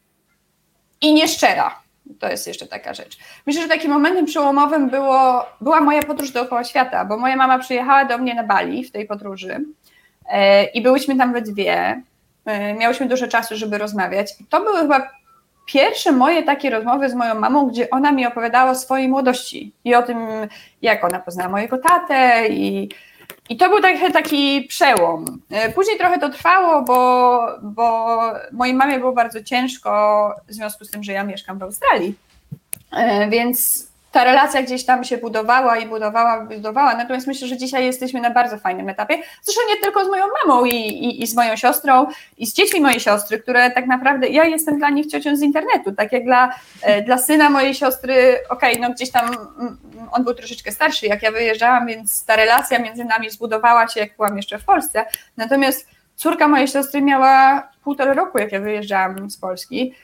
i 1.01 1.15
nieszczera, 1.15 1.79
to 2.21 2.29
jest 2.29 2.47
jeszcze 2.47 2.67
taka 2.67 2.95
rzecz. 2.95 3.19
Myślę, 3.47 3.63
że 3.63 3.69
takim 3.69 3.91
momentem 3.91 4.27
przełomowym 4.27 4.91
było, 4.91 5.47
była 5.61 5.81
moja 5.81 6.03
podróż 6.03 6.31
dookoła 6.31 6.65
świata, 6.65 7.05
bo 7.05 7.17
moja 7.17 7.37
mama 7.37 7.59
przyjechała 7.59 8.05
do 8.05 8.19
mnie 8.19 8.35
na 8.35 8.45
Bali 8.45 8.85
w 8.85 8.93
tej 8.93 9.07
podróży 9.07 9.65
yy, 10.29 10.65
i 10.75 10.83
byłyśmy 10.83 11.17
tam 11.17 11.33
we 11.33 11.43
dwie. 11.43 12.03
Yy, 12.47 12.75
miałyśmy 12.75 13.07
dużo 13.07 13.29
czasu, 13.29 13.57
żeby 13.57 13.79
rozmawiać. 13.79 14.35
To 14.49 14.61
były 14.61 14.81
chyba 14.81 15.11
pierwsze 15.67 16.13
moje 16.13 16.43
takie 16.43 16.71
rozmowy 16.71 17.11
z 17.11 17.15
moją 17.15 17.35
mamą, 17.35 17.67
gdzie 17.67 17.91
ona 17.91 18.13
mi 18.13 18.27
opowiadała 18.27 18.71
o 18.71 18.75
swojej 18.75 19.09
młodości 19.09 19.73
i 19.85 19.95
o 19.95 20.03
tym, 20.03 20.19
jak 20.83 21.05
ona 21.05 21.19
poznała 21.19 21.51
mojego 21.51 21.79
tatę 21.79 22.49
i 22.49 22.89
i 23.49 23.57
to 23.57 23.69
był 23.69 23.81
taki, 23.81 24.13
taki 24.13 24.67
przełom. 24.69 25.41
E, 25.51 25.73
później 25.73 25.99
trochę 25.99 26.19
to 26.19 26.31
trwało, 26.31 26.83
bo, 26.83 27.41
bo 27.63 28.19
mojej 28.53 28.75
mamie 28.75 28.99
było 28.99 29.13
bardzo 29.13 29.43
ciężko 29.43 30.35
w 30.49 30.53
związku 30.53 30.85
z 30.85 30.91
tym, 30.91 31.05
że 31.05 31.13
ja 31.13 31.25
mieszkam 31.25 31.59
w 31.59 31.63
Australii. 31.63 32.15
E, 32.93 33.31
więc 33.31 33.89
ta 34.15 34.25
relacja 34.25 34.63
gdzieś 34.63 34.85
tam 34.85 35.05
się 35.05 35.19
budowała 35.19 35.79
i 35.79 35.87
budowała, 35.87 36.45
budowała. 36.45 36.95
Natomiast 36.95 37.27
myślę, 37.27 37.49
że 37.49 37.57
dzisiaj 37.57 37.85
jesteśmy 37.85 38.21
na 38.21 38.31
bardzo 38.31 38.59
fajnym 38.59 38.89
etapie. 38.89 39.19
Zresztą 39.43 39.63
nie 39.69 39.81
tylko 39.83 40.05
z 40.05 40.09
moją 40.09 40.25
mamą 40.43 40.65
i, 40.65 40.75
i, 40.75 41.23
i, 41.23 41.27
z 41.27 41.37
moją 41.37 41.57
siostrą 41.57 42.07
i 42.39 42.47
z 42.47 42.55
dziećmi 42.55 42.81
mojej 42.81 43.01
siostry, 43.01 43.39
które 43.39 43.71
tak 43.71 43.87
naprawdę, 43.87 44.29
ja 44.29 44.45
jestem 44.45 44.79
dla 44.79 44.91
nich 44.91 45.07
ciocią 45.07 45.37
z 45.37 45.43
internetu, 45.43 45.93
tak 45.93 46.13
jak 46.13 46.25
dla, 46.25 46.55
e, 46.83 47.03
dla 47.03 47.19
syna 47.19 47.51
mojej 47.51 47.75
siostry, 47.75 48.15
okej, 48.49 48.73
okay, 48.73 48.89
no 48.89 48.95
gdzieś 48.95 49.11
tam 49.11 49.27
mm, 49.27 49.79
on 50.13 50.25
był 50.25 50.35
troszeczkę 50.35 50.73
starszy, 50.73 51.07
jak 51.07 51.23
ja 51.23 51.33
wyjeżdżałam, 51.33 51.87
więc 51.87 52.25
ta 52.25 52.37
relacja 52.37 52.79
między 52.79 53.05
nami 53.05 53.31
zbudowała 53.31 53.89
się, 53.89 54.01
jak 54.01 54.17
byłam 54.17 54.37
jeszcze 54.37 54.59
w 54.59 54.65
Polsce. 54.65 55.05
Natomiast 55.37 55.89
córka 56.17 56.49
mojej 56.49 56.69
siostry 56.69 57.03
miała 57.03 57.69
półtora 57.85 58.13
roku, 58.13 58.39
jak 58.39 58.53
ja 58.53 58.61
wyjeżdżałam 58.61 59.31
z 59.31 59.39
Polski 59.39 59.95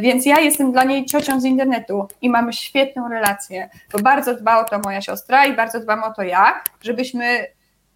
więc 0.00 0.26
ja 0.26 0.40
jestem 0.40 0.72
dla 0.72 0.84
niej 0.84 1.06
ciocią 1.06 1.40
z 1.40 1.44
internetu 1.44 2.08
i 2.22 2.30
mamy 2.30 2.52
świetną 2.52 3.08
relację, 3.08 3.70
bo 3.92 3.98
bardzo 3.98 4.34
dba 4.34 4.60
o 4.60 4.64
to 4.64 4.78
moja 4.78 5.00
siostra 5.00 5.46
i 5.46 5.52
bardzo 5.52 5.80
dbam 5.80 6.02
o 6.02 6.14
to 6.14 6.22
ja, 6.22 6.62
żebyśmy 6.82 7.46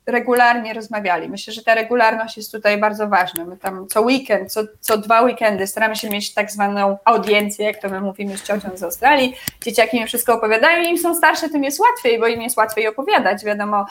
regularnie 0.06 0.74
rozmawiali. 0.74 1.28
Myślę, 1.28 1.52
że 1.52 1.62
ta 1.62 1.74
regularność 1.74 2.36
jest 2.36 2.52
tutaj 2.52 2.78
bardzo 2.78 3.08
ważna. 3.08 3.44
My 3.44 3.56
tam 3.56 3.86
co 3.88 4.00
weekend, 4.00 4.52
co, 4.52 4.60
co 4.80 4.98
dwa 4.98 5.22
weekendy 5.22 5.66
staramy 5.66 5.96
się 5.96 6.10
mieć 6.10 6.34
tak 6.34 6.50
zwaną 6.50 6.98
audiencję, 7.04 7.66
jak 7.66 7.76
to 7.76 7.88
my 7.88 8.00
mówimy 8.00 8.38
z 8.38 8.42
ciocią 8.42 8.68
z 8.74 8.82
Australii. 8.82 9.36
Dzieciaki 9.60 10.00
mi 10.00 10.06
wszystko 10.06 10.34
opowiadają, 10.34 10.82
im 10.82 10.98
są 10.98 11.14
starsze, 11.14 11.48
tym 11.48 11.64
jest 11.64 11.80
łatwiej, 11.80 12.20
bo 12.20 12.26
im 12.26 12.42
jest 12.42 12.56
łatwiej 12.56 12.88
opowiadać, 12.88 13.44
wiadomo, 13.44 13.86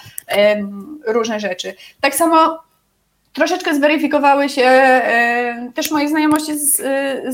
różne 1.05 1.39
rzeczy. 1.39 1.75
Tak 2.01 2.15
samo 2.15 2.63
troszeczkę 3.33 3.75
zweryfikowały 3.75 4.49
się 4.49 4.65
e, 4.65 5.71
też 5.75 5.91
moje 5.91 6.09
znajomości 6.09 6.59
z, 6.59 6.75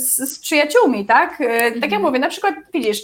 z, 0.02 0.30
z 0.34 0.40
przyjaciółmi, 0.40 1.06
tak? 1.06 1.42
E, 1.42 1.72
tak 1.72 1.76
jak 1.76 1.84
mhm. 1.84 2.02
mówię, 2.02 2.20
na 2.20 2.30
przykład 2.30 2.56
widzisz, 2.74 3.02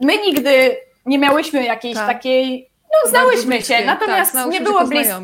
my 0.00 0.18
nigdy 0.18 0.76
nie 1.06 1.18
miałyśmy 1.18 1.64
jakiejś 1.64 1.94
tak. 1.94 2.06
takiej, 2.06 2.68
no 2.92 3.10
znałyśmy 3.10 3.62
się, 3.62 3.84
natomiast 3.84 4.32
tak, 4.32 4.50
nie 4.50 4.60
było 4.60 4.86
blisko. 4.86 5.20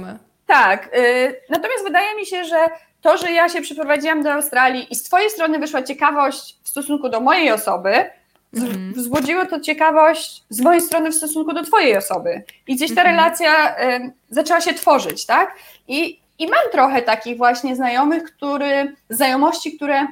Tak, 0.47 0.89
e, 0.93 1.33
natomiast 1.51 1.85
wydaje 1.85 2.17
mi 2.17 2.27
się, 2.27 2.45
że 2.45 2.57
to, 3.01 3.17
że 3.17 3.33
ja 3.33 3.49
się 3.49 3.61
przeprowadziłam 3.61 4.23
do 4.23 4.33
Australii 4.33 4.87
i 4.91 4.95
z 4.95 5.03
Twojej 5.03 5.31
strony 5.31 5.59
wyszła 5.59 5.83
ciekawość 5.83 6.57
w 6.63 6.69
stosunku 6.69 7.09
do 7.09 7.21
mojej 7.21 7.51
osoby, 7.51 8.11
mhm. 8.57 8.93
wzbudziło 8.93 9.47
to 9.47 9.61
ciekawość 9.61 10.43
z 10.49 10.61
mojej 10.61 10.81
strony 10.81 11.11
w 11.11 11.15
stosunku 11.15 11.55
do 11.55 11.63
Twojej 11.63 11.97
osoby. 11.97 12.43
I 12.67 12.77
gdzieś 12.77 12.95
ta 12.95 13.01
mhm. 13.01 13.17
relacja 13.17 13.81
y, 13.97 14.13
zaczęła 14.31 14.61
się 14.61 14.75
tworzyć, 14.75 15.27
tak? 15.27 15.55
I 15.89 16.22
i 16.43 16.47
mam 16.47 16.71
trochę 16.73 17.03
takich 17.03 17.37
właśnie 17.37 17.77
znajomych, 17.77 18.25
który, 18.25 18.95
znajomości, 19.11 19.77
które 19.77 20.07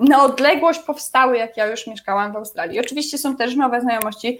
na 0.00 0.22
odległość 0.22 0.80
powstały, 0.80 1.38
jak 1.38 1.56
ja 1.56 1.66
już 1.66 1.86
mieszkałam 1.86 2.32
w 2.32 2.36
Australii. 2.36 2.80
Oczywiście 2.80 3.18
są 3.18 3.36
też 3.36 3.56
nowe 3.56 3.80
znajomości 3.80 4.38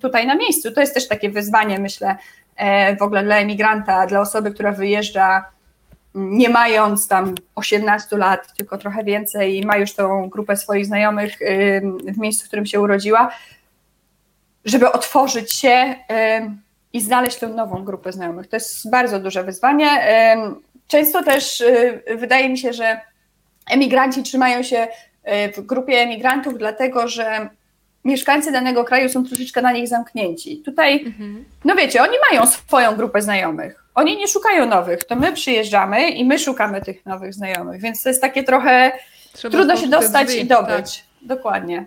tutaj 0.00 0.26
na 0.26 0.34
miejscu. 0.34 0.72
To 0.72 0.80
jest 0.80 0.94
też 0.94 1.08
takie 1.08 1.30
wyzwanie, 1.30 1.78
myślę, 1.78 2.16
e, 2.56 2.96
w 2.96 3.02
ogóle 3.02 3.22
dla 3.22 3.36
emigranta, 3.36 4.06
dla 4.06 4.20
osoby, 4.20 4.50
która 4.50 4.72
wyjeżdża 4.72 5.44
nie 6.14 6.48
mając 6.48 7.08
tam 7.08 7.34
18 7.54 8.16
lat, 8.16 8.54
tylko 8.56 8.78
trochę 8.78 9.04
więcej 9.04 9.56
i 9.56 9.66
ma 9.66 9.76
już 9.76 9.94
tą 9.94 10.28
grupę 10.28 10.56
swoich 10.56 10.86
znajomych 10.86 11.38
w 12.08 12.18
miejscu, 12.18 12.44
w 12.44 12.48
którym 12.48 12.66
się 12.66 12.80
urodziła, 12.80 13.30
żeby 14.64 14.92
otworzyć 14.92 15.52
się 15.52 15.94
i 16.94 17.00
znaleźć 17.00 17.36
tę 17.36 17.48
nową 17.48 17.84
grupę 17.84 18.12
znajomych. 18.12 18.48
To 18.48 18.56
jest 18.56 18.90
bardzo 18.90 19.20
duże 19.20 19.44
wyzwanie. 19.44 19.88
Często 20.88 21.22
też 21.22 21.60
y, 21.60 22.02
wydaje 22.16 22.48
mi 22.48 22.58
się, 22.58 22.72
że 22.72 23.00
emigranci 23.70 24.22
trzymają 24.22 24.62
się 24.62 24.86
y, 25.48 25.52
w 25.52 25.66
grupie 25.66 25.98
emigrantów, 25.98 26.58
dlatego 26.58 27.08
że 27.08 27.48
mieszkańcy 28.04 28.52
danego 28.52 28.84
kraju 28.84 29.08
są 29.08 29.24
troszeczkę 29.24 29.62
na 29.62 29.72
nich 29.72 29.88
zamknięci. 29.88 30.62
Tutaj, 30.64 31.04
mhm. 31.06 31.44
no 31.64 31.74
wiecie, 31.74 32.02
oni 32.02 32.16
mają 32.30 32.46
swoją 32.46 32.96
grupę 32.96 33.22
znajomych. 33.22 33.84
Oni 33.94 34.16
nie 34.16 34.28
szukają 34.28 34.66
nowych, 34.66 35.04
to 35.04 35.16
my 35.16 35.32
przyjeżdżamy 35.32 36.08
i 36.08 36.24
my 36.24 36.38
szukamy 36.38 36.82
tych 36.82 37.06
nowych 37.06 37.34
znajomych, 37.34 37.80
więc 37.80 38.02
to 38.02 38.08
jest 38.08 38.20
takie 38.20 38.44
trochę 38.44 38.92
Trzeba 39.32 39.52
trudno 39.52 39.76
się 39.76 39.88
dostać 39.88 40.28
drzwi, 40.28 40.40
i 40.40 40.46
dobyć. 40.46 40.96
Tak. 40.96 41.28
Dokładnie. 41.28 41.86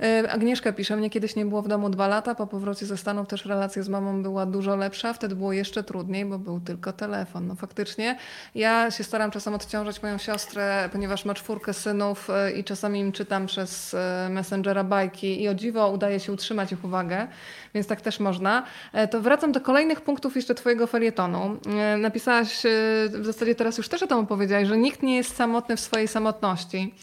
E, 0.00 0.32
Agnieszka 0.32 0.72
pisze, 0.72 0.96
mnie 0.96 1.10
kiedyś 1.10 1.36
nie 1.36 1.46
było 1.46 1.62
w 1.62 1.68
domu 1.68 1.90
dwa 1.90 2.08
lata, 2.08 2.34
po 2.34 2.46
powrocie 2.46 2.86
ze 2.86 2.96
Stanów 2.96 3.28
też 3.28 3.44
relacja 3.44 3.82
z 3.82 3.88
mamą 3.88 4.22
była 4.22 4.46
dużo 4.46 4.76
lepsza, 4.76 5.12
wtedy 5.12 5.36
było 5.36 5.52
jeszcze 5.52 5.84
trudniej, 5.84 6.24
bo 6.24 6.38
był 6.38 6.60
tylko 6.60 6.92
telefon. 6.92 7.46
No 7.46 7.54
faktycznie 7.54 8.16
ja 8.54 8.90
się 8.90 9.04
staram 9.04 9.30
czasem 9.30 9.54
odciążać 9.54 10.02
moją 10.02 10.18
siostrę, 10.18 10.88
ponieważ 10.92 11.24
ma 11.24 11.34
czwórkę 11.34 11.72
synów 11.74 12.30
e, 12.30 12.52
i 12.52 12.64
czasami 12.64 13.00
im 13.00 13.12
czytam 13.12 13.46
przez 13.46 13.94
e, 13.94 14.28
Messengera 14.30 14.84
bajki 14.84 15.42
i 15.42 15.48
o 15.48 15.54
dziwo 15.54 15.90
udaje 15.90 16.20
się 16.20 16.32
utrzymać 16.32 16.72
ich 16.72 16.84
uwagę, 16.84 17.26
więc 17.74 17.86
tak 17.86 18.00
też 18.00 18.20
można. 18.20 18.62
To 19.10 19.20
wracam 19.20 19.52
do 19.52 19.60
kolejnych 19.60 20.00
punktów 20.00 20.36
jeszcze 20.36 20.54
twojego 20.54 20.86
felietonu. 20.86 21.56
Napisałaś, 21.98 22.62
w 23.08 23.24
zasadzie 23.24 23.54
teraz 23.54 23.78
już 23.78 23.88
też 23.88 24.02
o 24.02 24.06
tym 24.06 24.18
opowiedziałaś, 24.18 24.68
że 24.68 24.78
nikt 24.78 25.02
nie 25.02 25.16
jest 25.16 25.36
samotny 25.36 25.76
w 25.76 25.80
swojej 25.80 26.08
samotności. 26.08 26.94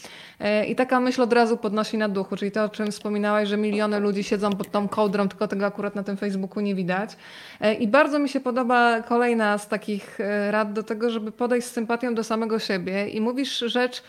I 0.68 0.76
taka 0.76 1.00
myśl 1.00 1.22
od 1.22 1.32
razu 1.32 1.56
podnosi 1.56 1.98
na 1.98 2.08
duchu, 2.08 2.36
czyli 2.36 2.50
to, 2.50 2.64
o 2.64 2.68
czym 2.68 2.92
wspominałaś, 2.92 3.48
że 3.48 3.56
miliony 3.56 4.00
ludzi 4.00 4.24
siedzą 4.24 4.50
pod 4.50 4.70
tą 4.70 4.88
kołdrą, 4.88 5.28
tylko 5.28 5.48
tego 5.48 5.66
akurat 5.66 5.94
na 5.94 6.02
tym 6.02 6.16
Facebooku 6.16 6.60
nie 6.60 6.74
widać. 6.74 7.16
E, 7.60 7.74
I 7.74 7.88
bardzo 7.88 8.18
mi 8.18 8.28
się 8.28 8.40
podoba 8.40 9.02
kolejna 9.02 9.58
z 9.58 9.68
takich 9.68 10.20
e, 10.20 10.50
rad 10.50 10.72
do 10.72 10.82
tego, 10.82 11.10
żeby 11.10 11.32
podejść 11.32 11.66
z 11.66 11.72
sympatią 11.72 12.14
do 12.14 12.24
samego 12.24 12.58
siebie 12.58 13.08
i 13.08 13.20
mówisz 13.20 13.58
rzecz, 13.58 14.02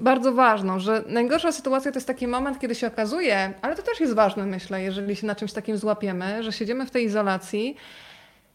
bardzo 0.00 0.32
ważną, 0.32 0.78
że 0.78 1.04
najgorsza 1.06 1.52
sytuacja 1.52 1.92
to 1.92 1.96
jest 1.96 2.06
taki 2.06 2.26
moment, 2.26 2.58
kiedy 2.58 2.74
się 2.74 2.86
okazuje, 2.86 3.52
ale 3.62 3.76
to 3.76 3.82
też 3.82 4.00
jest 4.00 4.14
ważne, 4.14 4.46
myślę, 4.46 4.82
jeżeli 4.82 5.16
się 5.16 5.26
na 5.26 5.34
czymś 5.34 5.52
takim 5.52 5.76
złapiemy, 5.76 6.42
że 6.42 6.52
siedzimy 6.52 6.86
w 6.86 6.90
tej 6.90 7.04
izolacji 7.04 7.76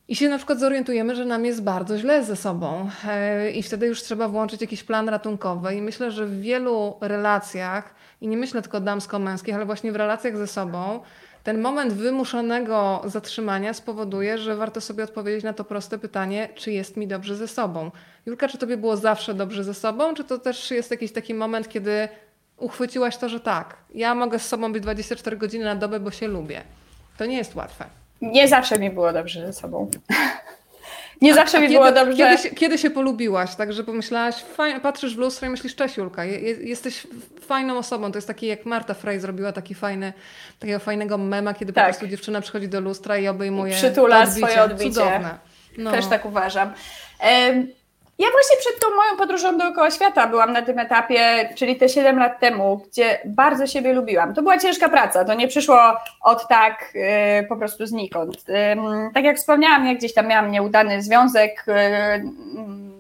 i 0.08 0.16
się 0.16 0.30
na 0.30 0.38
przykład 0.38 0.60
zorientujemy, 0.60 1.16
że 1.16 1.26
nam 1.26 1.46
jest 1.46 1.64
bardzo 1.64 1.98
źle 1.98 2.24
ze 2.24 2.36
sobą 2.36 2.90
e, 3.08 3.52
i 3.52 3.64
wtedy 3.64 3.88
już 3.88 4.04
trzeba 4.04 4.28
włączyć 4.28 4.62
jakiś 4.62 4.84
plan 4.84 5.10
ratunkowy. 5.10 5.76
I 5.76 5.82
myślę, 5.82 6.12
że 6.12 6.26
w 6.26 6.42
wielu 6.42 6.98
relacjach, 7.02 7.96
i 8.22 8.28
nie 8.28 8.38
myślę 8.38 8.62
tylko 8.62 8.80
damsko-męskich, 8.80 9.56
ale 9.56 9.66
właśnie 9.66 9.92
w 9.92 9.96
relacjach 9.96 10.38
ze 10.38 10.48
sobą, 10.48 11.00
ten 11.44 11.62
moment 11.62 11.94
wymuszonego 11.94 13.02
zatrzymania 13.06 13.74
spowoduje, 13.74 14.38
że 14.38 14.56
warto 14.56 14.82
sobie 14.82 15.04
odpowiedzieć 15.04 15.44
na 15.44 15.54
to 15.54 15.64
proste 15.64 15.98
pytanie, 15.98 16.50
czy 16.56 16.72
jest 16.72 16.98
mi 16.98 17.08
dobrze 17.08 17.36
ze 17.36 17.48
sobą. 17.48 17.92
Julka, 18.26 18.48
czy 18.48 18.58
tobie 18.58 18.78
było 18.78 18.98
zawsze 18.98 19.34
dobrze 19.34 19.64
ze 19.64 19.74
sobą, 19.74 20.14
czy 20.14 20.24
to 20.24 20.38
też 20.40 20.72
jest 20.72 20.92
jakiś 20.92 21.12
taki 21.12 21.34
moment, 21.34 21.70
kiedy 21.70 22.08
uchwyciłaś 22.58 23.18
to, 23.18 23.30
że 23.30 23.40
tak, 23.40 23.78
ja 23.96 24.16
mogę 24.16 24.40
z 24.40 24.48
sobą 24.48 24.74
być 24.74 24.84
24 24.84 25.38
godziny 25.38 25.66
na 25.66 25.76
dobę, 25.76 26.00
bo 26.00 26.12
się 26.12 26.28
lubię. 26.28 26.62
To 27.18 27.26
nie 27.26 27.38
jest 27.38 27.56
łatwe. 27.56 27.86
Nie 28.22 28.48
zawsze 28.48 28.80
mi 28.80 28.90
było 28.90 29.14
dobrze 29.14 29.46
ze 29.46 29.54
sobą. 29.54 29.90
Nie 31.22 31.34
zawsze 31.34 31.60
mi 31.60 31.68
kiedy, 31.68 31.80
było 31.80 31.92
dobrze. 31.92 32.18
Kiedy 32.18 32.38
się, 32.38 32.50
kiedy 32.50 32.78
się 32.78 32.90
polubiłaś, 32.90 33.56
tak, 33.56 33.74
że 33.74 33.84
pomyślałaś, 33.84 34.36
fajnie, 34.36 34.80
patrzysz 34.80 35.16
w 35.16 35.18
lustro 35.18 35.48
i 35.48 35.50
myślisz, 35.50 35.76
cześć 35.76 35.98
Julka, 35.98 36.26
jesteś 36.64 37.08
fajną 37.42 37.78
osobą. 37.78 38.12
To 38.12 38.18
jest 38.18 38.28
taki, 38.28 38.48
jak 38.48 38.66
Marta 38.66 38.94
Frey 38.94 39.20
zrobiła 39.20 39.52
taki 39.52 39.76
fajny, 39.76 40.14
takiego 40.60 40.80
fajnego 40.80 41.18
mema, 41.18 41.54
kiedy 41.54 41.74
tak. 41.74 41.86
po 41.86 41.90
prostu 41.90 42.08
dziewczyna 42.08 42.42
przychodzi 42.42 42.68
do 42.68 42.80
lustra 42.80 43.18
i 43.18 43.28
obejmuje 43.28 43.76
Przytula 43.76 44.20
odbicie. 44.20 44.38
swoje 44.38 44.64
odbicie. 44.64 44.92
Cudowne. 44.92 45.38
No. 45.78 45.92
Też 45.92 46.06
tak 46.08 46.26
uważam. 46.26 46.74
Ja 48.20 48.28
właśnie 48.32 48.58
przed 48.60 48.80
tą 48.80 48.96
moją 48.96 49.18
podróżą 49.18 49.58
dookoła 49.58 49.92
świata 49.92 50.28
byłam 50.28 50.54
na 50.54 50.62
tym 50.62 50.80
etapie, 50.80 51.50
czyli 51.56 51.76
te 51.76 51.90
7 51.90 52.20
lat 52.20 52.40
temu, 52.40 52.78
gdzie 52.78 53.20
bardzo 53.26 53.68
siebie 53.68 53.94
lubiłam. 53.94 54.34
To 54.34 54.42
była 54.42 54.58
ciężka 54.58 54.90
praca, 54.90 55.26
to 55.26 55.34
nie 55.34 55.48
przyszło 55.48 55.80
od 56.22 56.48
tak 56.48 56.92
yy, 56.94 57.48
po 57.50 57.58
prostu 57.58 57.86
znikąd. 57.86 58.46
Tak 59.14 59.24
jak 59.24 59.38
wspomniałam, 59.38 59.88
ja 59.88 59.96
gdzieś 59.96 60.14
tam 60.14 60.28
miałam 60.28 60.52
nieudany 60.52 61.02
związek, 61.02 61.66
yy, 61.68 61.74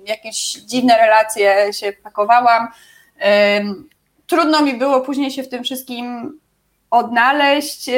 jakieś 0.06 0.54
dziwne 0.54 0.98
relacje 0.98 1.74
się 1.74 1.94
pakowałam. 2.04 2.68
Trudno 4.28 4.62
mi 4.62 4.74
było 4.74 5.02
później 5.02 5.32
się 5.32 5.44
w 5.44 5.50
tym 5.50 5.64
wszystkim 5.64 6.40
odnaleźć. 6.92 7.90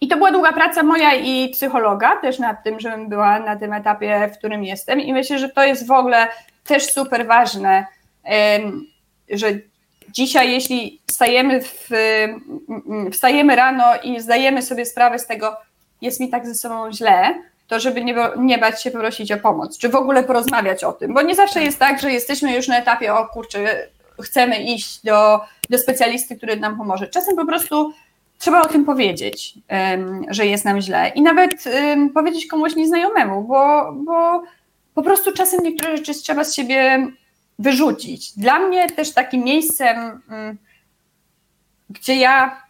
I 0.00 0.08
to 0.08 0.16
była 0.16 0.32
długa 0.32 0.52
praca 0.52 0.82
moja 0.82 1.14
i 1.14 1.48
psychologa 1.48 2.16
też 2.16 2.38
nad 2.38 2.64
tym, 2.64 2.80
żebym 2.80 3.08
była 3.08 3.38
na 3.38 3.56
tym 3.56 3.72
etapie, 3.72 4.30
w 4.34 4.38
którym 4.38 4.64
jestem. 4.64 5.00
I 5.00 5.12
myślę, 5.12 5.38
że 5.38 5.48
to 5.48 5.64
jest 5.64 5.86
w 5.86 5.90
ogóle 5.90 6.28
też 6.64 6.92
super 6.92 7.26
ważne, 7.26 7.86
że 9.30 9.46
dzisiaj, 10.08 10.52
jeśli 10.52 11.00
wstajemy, 11.06 11.60
w, 11.62 11.88
wstajemy 13.12 13.56
rano 13.56 13.84
i 14.02 14.20
zdajemy 14.20 14.62
sobie 14.62 14.86
sprawę 14.86 15.18
z 15.18 15.26
tego, 15.26 15.56
jest 16.00 16.20
mi 16.20 16.28
tak 16.28 16.46
ze 16.46 16.54
sobą 16.54 16.92
źle, 16.92 17.34
to 17.68 17.80
żeby 17.80 18.04
nie, 18.04 18.14
nie 18.36 18.58
bać 18.58 18.82
się 18.82 18.90
prosić 18.90 19.32
o 19.32 19.36
pomoc, 19.36 19.78
czy 19.78 19.88
w 19.88 19.94
ogóle 19.94 20.24
porozmawiać 20.24 20.84
o 20.84 20.92
tym, 20.92 21.14
bo 21.14 21.22
nie 21.22 21.34
zawsze 21.34 21.62
jest 21.62 21.78
tak, 21.78 22.00
że 22.00 22.12
jesteśmy 22.12 22.54
już 22.54 22.68
na 22.68 22.78
etapie, 22.78 23.14
o 23.14 23.28
kurczę, 23.28 23.88
chcemy 24.22 24.62
iść 24.62 25.04
do, 25.04 25.40
do 25.70 25.78
specjalisty, 25.78 26.36
który 26.36 26.56
nam 26.56 26.78
pomoże. 26.78 27.08
Czasem 27.08 27.36
po 27.36 27.46
prostu 27.46 27.92
trzeba 28.40 28.62
o 28.62 28.68
tym 28.68 28.84
powiedzieć, 28.84 29.54
że 30.28 30.46
jest 30.46 30.64
nam 30.64 30.80
źle 30.80 31.12
i 31.14 31.22
nawet 31.22 31.64
powiedzieć 32.14 32.46
komuś 32.46 32.76
nieznajomemu, 32.76 33.42
bo, 33.44 33.92
bo 33.92 34.42
po 34.94 35.02
prostu 35.02 35.32
czasem 35.32 35.60
niektóre 35.62 35.96
rzeczy 35.96 36.14
trzeba 36.14 36.44
z 36.44 36.54
siebie 36.54 37.06
wyrzucić. 37.58 38.38
Dla 38.38 38.58
mnie 38.58 38.90
też 38.90 39.12
takim 39.12 39.44
miejscem, 39.44 40.20
gdzie 41.90 42.16
ja 42.16 42.62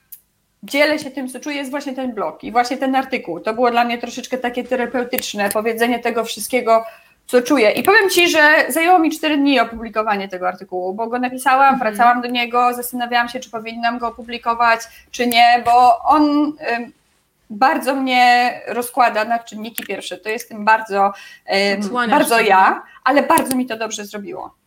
dzielę 0.62 0.98
się 0.98 1.10
tym, 1.10 1.28
co 1.28 1.40
czuję, 1.40 1.56
jest 1.56 1.70
właśnie 1.70 1.92
ten 1.92 2.12
blog 2.12 2.44
i 2.44 2.52
właśnie 2.52 2.76
ten 2.76 2.94
artykuł. 2.94 3.40
To 3.40 3.54
było 3.54 3.70
dla 3.70 3.84
mnie 3.84 3.98
troszeczkę 3.98 4.38
takie 4.38 4.64
terapeutyczne, 4.64 5.50
powiedzenie 5.50 5.98
tego 5.98 6.24
wszystkiego, 6.24 6.84
co 7.30 7.42
czuję. 7.42 7.70
I 7.70 7.82
powiem 7.82 8.10
Ci, 8.10 8.30
że 8.30 8.64
zajęło 8.68 8.98
mi 8.98 9.10
4 9.10 9.36
dni 9.36 9.60
opublikowanie 9.60 10.28
tego 10.28 10.48
artykułu, 10.48 10.94
bo 10.94 11.06
go 11.06 11.18
napisałam, 11.18 11.74
mhm. 11.74 11.78
wracałam 11.78 12.22
do 12.22 12.28
niego, 12.28 12.74
zastanawiałam 12.74 13.28
się, 13.28 13.40
czy 13.40 13.50
powinnam 13.50 13.98
go 13.98 14.08
opublikować, 14.08 14.80
czy 15.10 15.26
nie, 15.26 15.62
bo 15.64 15.98
on 15.98 16.52
bardzo 17.50 17.94
mnie 17.94 18.54
rozkłada 18.66 19.24
na 19.24 19.38
czynniki 19.38 19.84
pierwsze. 19.84 20.18
To 20.18 20.28
jestem 20.28 20.64
bardzo, 20.64 21.12
bardzo 22.10 22.40
ja, 22.40 22.82
ale 23.04 23.22
bardzo 23.22 23.56
mi 23.56 23.66
to 23.66 23.76
dobrze 23.76 24.04
zrobiło. 24.04 24.59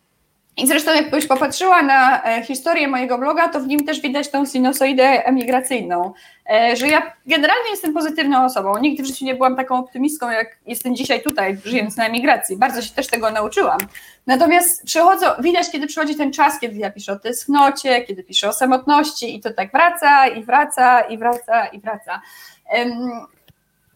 I 0.56 0.66
zresztą 0.66 0.94
jakbyś 0.94 1.26
popatrzyła 1.26 1.82
na 1.82 2.22
e, 2.22 2.42
historię 2.42 2.88
mojego 2.88 3.18
bloga, 3.18 3.48
to 3.48 3.60
w 3.60 3.66
nim 3.66 3.86
też 3.86 4.00
widać 4.00 4.30
tą 4.30 4.46
sinusoidę 4.46 5.26
emigracyjną, 5.26 6.12
e, 6.50 6.76
że 6.76 6.88
ja 6.88 7.12
generalnie 7.26 7.70
jestem 7.70 7.94
pozytywną 7.94 8.44
osobą. 8.44 8.78
Nigdy 8.78 9.02
w 9.02 9.06
życiu 9.06 9.24
nie 9.24 9.34
byłam 9.34 9.56
taką 9.56 9.78
optymistką, 9.78 10.30
jak 10.30 10.58
jestem 10.66 10.96
dzisiaj 10.96 11.22
tutaj, 11.22 11.58
żyjąc 11.64 11.96
na 11.96 12.06
emigracji. 12.06 12.56
Bardzo 12.56 12.82
się 12.82 12.94
też 12.94 13.06
tego 13.06 13.30
nauczyłam. 13.30 13.78
Natomiast 14.26 14.84
przychodzą, 14.84 15.26
widać, 15.38 15.70
kiedy 15.70 15.86
przychodzi 15.86 16.16
ten 16.16 16.32
czas, 16.32 16.60
kiedy 16.60 16.76
ja 16.76 16.90
piszę 16.90 17.12
o 17.12 17.18
tęsknocie, 17.18 18.02
kiedy 18.02 18.24
piszę 18.24 18.48
o 18.48 18.52
samotności 18.52 19.36
i 19.36 19.40
to 19.40 19.52
tak 19.52 19.72
wraca 19.72 20.28
i 20.28 20.44
wraca 20.44 21.00
i 21.00 21.18
wraca 21.18 21.66
i 21.66 21.80
wraca. 21.80 22.20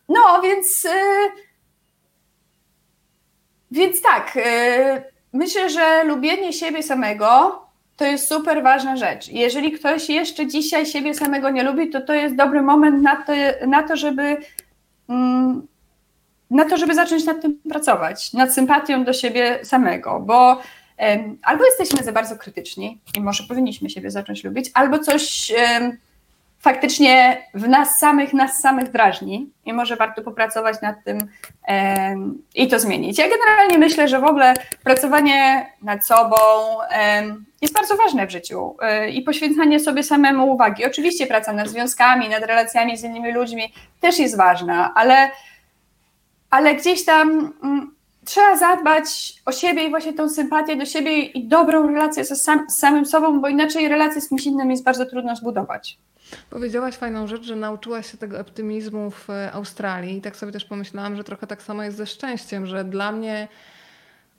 No, 0.08 0.42
więc... 0.42 0.84
E, 0.84 0.90
więc 3.70 4.02
tak 4.02 4.38
Myślę, 5.32 5.70
że 5.70 6.04
lubienie 6.04 6.52
siebie 6.52 6.82
samego 6.82 7.60
to 7.96 8.04
jest 8.04 8.28
super 8.28 8.62
ważna 8.62 8.96
rzecz. 8.96 9.28
Jeżeli 9.28 9.72
ktoś 9.72 10.08
jeszcze 10.08 10.46
dzisiaj 10.46 10.86
siebie 10.86 11.14
samego 11.14 11.50
nie 11.50 11.62
lubi, 11.62 11.90
to 11.90 12.00
to 12.00 12.12
jest 12.12 12.34
dobry 12.34 12.62
moment 12.62 13.02
na 13.02 13.16
to, 13.16 13.32
na 13.66 13.82
to 13.82 13.96
żeby 13.96 14.36
mm, 15.08 15.66
na 16.50 16.64
to, 16.64 16.76
żeby 16.76 16.94
zacząć 16.94 17.24
nad 17.24 17.42
tym 17.42 17.58
pracować, 17.70 18.32
nad 18.32 18.54
sympatią 18.54 19.04
do 19.04 19.12
siebie 19.12 19.58
samego, 19.62 20.20
bo 20.20 20.62
albo 21.42 21.64
jesteśmy 21.64 22.04
za 22.04 22.12
bardzo 22.12 22.36
krytyczni 22.36 23.00
i 23.16 23.20
może 23.20 23.44
powinniśmy 23.44 23.90
siebie 23.90 24.10
zacząć 24.10 24.44
lubić, 24.44 24.70
albo 24.74 24.98
coś 24.98 25.52
faktycznie 26.60 27.42
w 27.54 27.68
nas 27.68 27.98
samych, 27.98 28.32
nas 28.32 28.60
samych 28.60 28.90
drażni 28.90 29.52
i 29.64 29.72
może 29.72 29.96
warto 29.96 30.22
popracować 30.22 30.80
nad 30.82 31.04
tym 31.04 31.18
e, 31.68 32.16
i 32.54 32.68
to 32.68 32.80
zmienić. 32.80 33.18
Ja 33.18 33.24
generalnie 33.28 33.78
myślę, 33.78 34.08
że 34.08 34.20
w 34.20 34.24
ogóle 34.24 34.54
pracowanie 34.84 35.66
nad 35.82 36.06
sobą 36.06 36.36
e, 36.90 37.22
jest 37.62 37.74
bardzo 37.74 37.96
ważne 37.96 38.26
w 38.26 38.30
życiu 38.30 38.76
e, 38.80 39.10
i 39.10 39.22
poświęcanie 39.22 39.80
sobie 39.80 40.02
samemu 40.02 40.52
uwagi. 40.52 40.84
Oczywiście 40.86 41.26
praca 41.26 41.52
nad 41.52 41.68
związkami, 41.68 42.28
nad 42.28 42.44
relacjami 42.44 42.96
z 42.96 43.04
innymi 43.04 43.32
ludźmi 43.32 43.72
też 44.00 44.18
jest 44.18 44.36
ważna, 44.36 44.92
ale, 44.94 45.30
ale 46.50 46.74
gdzieś 46.74 47.04
tam 47.04 47.52
mm, 47.62 47.94
trzeba 48.24 48.56
zadbać 48.56 49.34
o 49.46 49.52
siebie 49.52 49.84
i 49.84 49.90
właśnie 49.90 50.12
tą 50.12 50.28
sympatię 50.28 50.76
do 50.76 50.84
siebie 50.84 51.22
i 51.22 51.48
dobrą 51.48 51.86
relację 51.86 52.24
ze 52.24 52.36
sam, 52.36 52.70
samym 52.70 53.06
sobą, 53.06 53.40
bo 53.40 53.48
inaczej 53.48 53.88
relację 53.88 54.20
z 54.20 54.28
kimś 54.28 54.46
innym 54.46 54.70
jest 54.70 54.84
bardzo 54.84 55.06
trudno 55.06 55.36
zbudować. 55.36 55.98
Powiedziałaś 56.50 56.94
fajną 56.94 57.26
rzecz, 57.26 57.42
że 57.42 57.56
nauczyłaś 57.56 58.10
się 58.10 58.18
tego 58.18 58.40
optymizmu 58.40 59.10
w 59.10 59.30
e, 59.30 59.52
Australii. 59.52 60.16
I 60.16 60.20
tak 60.20 60.36
sobie 60.36 60.52
też 60.52 60.64
pomyślałam, 60.64 61.16
że 61.16 61.24
trochę 61.24 61.46
tak 61.46 61.62
samo 61.62 61.82
jest 61.82 61.96
ze 61.96 62.06
szczęściem, 62.06 62.66
że 62.66 62.84
dla 62.84 63.12
mnie 63.12 63.48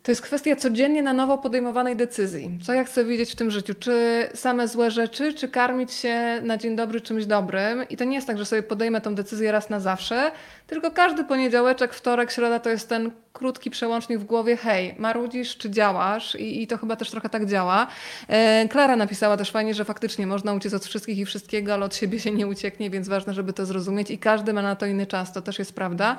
to 0.04 0.12
jest 0.12 0.22
kwestia 0.22 0.56
codziennie 0.56 1.04
na 1.04 1.14
nowo 1.14 1.38
podejmowanej 1.38 1.96
decyzji. 1.96 2.60
Co 2.66 2.74
ja 2.74 2.84
chcę 2.84 3.06
widzieć 3.06 3.32
w 3.32 3.36
tym 3.36 3.52
życiu? 3.52 3.74
Czy 3.80 4.28
same 4.34 4.68
złe 4.68 4.92
rzeczy, 4.92 5.34
czy 5.34 5.48
karmić 5.48 5.94
się 5.94 6.42
na 6.44 6.58
dzień 6.58 6.76
dobry 6.76 7.02
czymś 7.02 7.26
dobrym? 7.26 7.90
I 7.90 7.98
to 7.98 8.04
nie 8.04 8.16
jest 8.16 8.28
tak, 8.28 8.38
że 8.38 8.46
sobie 8.46 8.64
podejmę 8.64 9.02
tą 9.02 9.16
decyzję 9.16 9.52
raz 9.52 9.70
na 9.70 9.80
zawsze, 9.80 10.32
tylko 10.68 10.92
każdy 10.92 11.24
poniedziałeczek, 11.24 11.94
wtorek, 11.94 12.32
środa 12.32 12.60
to 12.60 12.70
jest 12.70 12.90
ten 12.90 13.12
krótki 13.34 13.70
przełącznik 13.70 14.20
w 14.20 14.24
głowie, 14.24 14.58
hej, 14.58 14.96
marudzisz 14.98 15.58
czy 15.58 15.70
działasz? 15.70 16.36
I, 16.36 16.64
i 16.64 16.68
to 16.68 16.78
chyba 16.78 16.96
też 16.96 17.12
trochę 17.12 17.30
tak 17.30 17.46
działa. 17.46 17.88
E, 18.28 18.68
Klara 18.68 18.96
napisała 18.96 19.38
też 19.38 19.52
fajnie, 19.52 19.74
że 19.74 19.86
faktycznie 19.86 20.28
można 20.28 20.54
uciec 20.54 20.74
od 20.74 20.86
wszystkich 20.86 21.18
i 21.18 21.26
wszystkiego, 21.26 21.74
ale 21.74 21.86
od 21.86 21.96
siebie 21.96 22.20
się 22.20 22.32
nie 22.32 22.48
ucieknie, 22.48 22.90
więc 22.90 23.08
ważne, 23.08 23.34
żeby 23.34 23.54
to 23.54 23.66
zrozumieć 23.66 24.12
i 24.12 24.18
każdy 24.18 24.54
ma 24.54 24.62
na 24.62 24.76
to 24.76 24.86
inny 24.86 25.06
czas, 25.06 25.34
to 25.34 25.42
też 25.42 25.60
jest 25.60 25.74
prawda. 25.74 26.18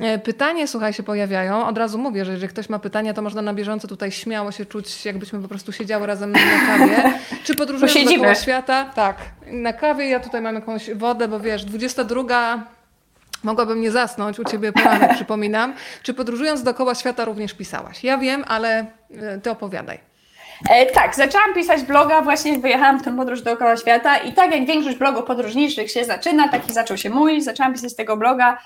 E, 0.00 0.18
pytanie, 0.18 0.68
słuchaj, 0.68 0.92
się 0.92 1.02
pojawiają. 1.02 1.66
Od 1.66 1.78
razu 1.78 1.98
mówię, 1.98 2.24
że 2.24 2.32
jeżeli 2.32 2.48
ktoś 2.48 2.68
ma 2.68 2.78
pytania, 2.78 3.14
to 3.14 3.22
można 3.22 3.42
na 3.42 3.54
bieżąco 3.54 3.88
tutaj 3.88 4.12
śmiało 4.12 4.52
się 4.52 4.66
czuć, 4.66 5.04
jakbyśmy 5.04 5.42
po 5.42 5.48
prostu 5.48 5.72
siedziały 5.72 6.06
razem 6.06 6.32
na 6.32 6.38
kawie. 6.66 7.12
Czy 7.44 7.54
podróżując 7.54 8.10
dookoła 8.10 8.34
świata? 8.34 8.84
Tak, 8.94 9.16
na 9.46 9.72
kawie. 9.72 10.08
Ja 10.08 10.20
tutaj 10.20 10.40
mam 10.40 10.54
jakąś 10.54 10.94
wodę, 10.94 11.28
bo 11.28 11.40
wiesz, 11.40 11.64
22 11.64 12.66
Mogłabym 13.44 13.80
nie 13.80 13.90
zasnąć, 13.90 14.38
u 14.38 14.44
Ciebie 14.44 14.72
poranek 14.72 15.14
przypominam. 15.16 15.74
Czy 16.02 16.14
podróżując 16.14 16.62
dookoła 16.62 16.94
świata 16.94 17.24
również 17.24 17.54
pisałaś? 17.54 18.04
Ja 18.04 18.18
wiem, 18.18 18.44
ale 18.48 18.86
e, 19.20 19.40
Ty 19.40 19.50
opowiadaj. 19.50 19.98
E, 20.70 20.86
tak, 20.86 21.14
zaczęłam 21.14 21.54
pisać 21.54 21.82
bloga, 21.82 22.22
właśnie 22.22 22.58
wyjechałam 22.58 23.00
w 23.00 23.02
tę 23.02 23.16
podróż 23.16 23.42
dookoła 23.42 23.76
świata 23.76 24.16
i 24.16 24.32
tak 24.32 24.50
jak 24.50 24.66
większość 24.66 24.96
blogów 24.96 25.24
podróżniczych 25.24 25.90
się 25.90 26.04
zaczyna, 26.04 26.48
taki 26.48 26.72
zaczął 26.72 26.96
się 26.96 27.10
mój, 27.10 27.40
zaczęłam 27.40 27.72
pisać 27.72 27.96
tego 27.96 28.16
bloga 28.16 28.58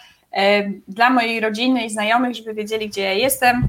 dla 0.88 1.10
mojej 1.10 1.40
rodziny 1.40 1.84
i 1.84 1.90
znajomych, 1.90 2.34
żeby 2.34 2.54
wiedzieli, 2.54 2.88
gdzie 2.88 3.02
ja 3.02 3.12
jestem. 3.12 3.68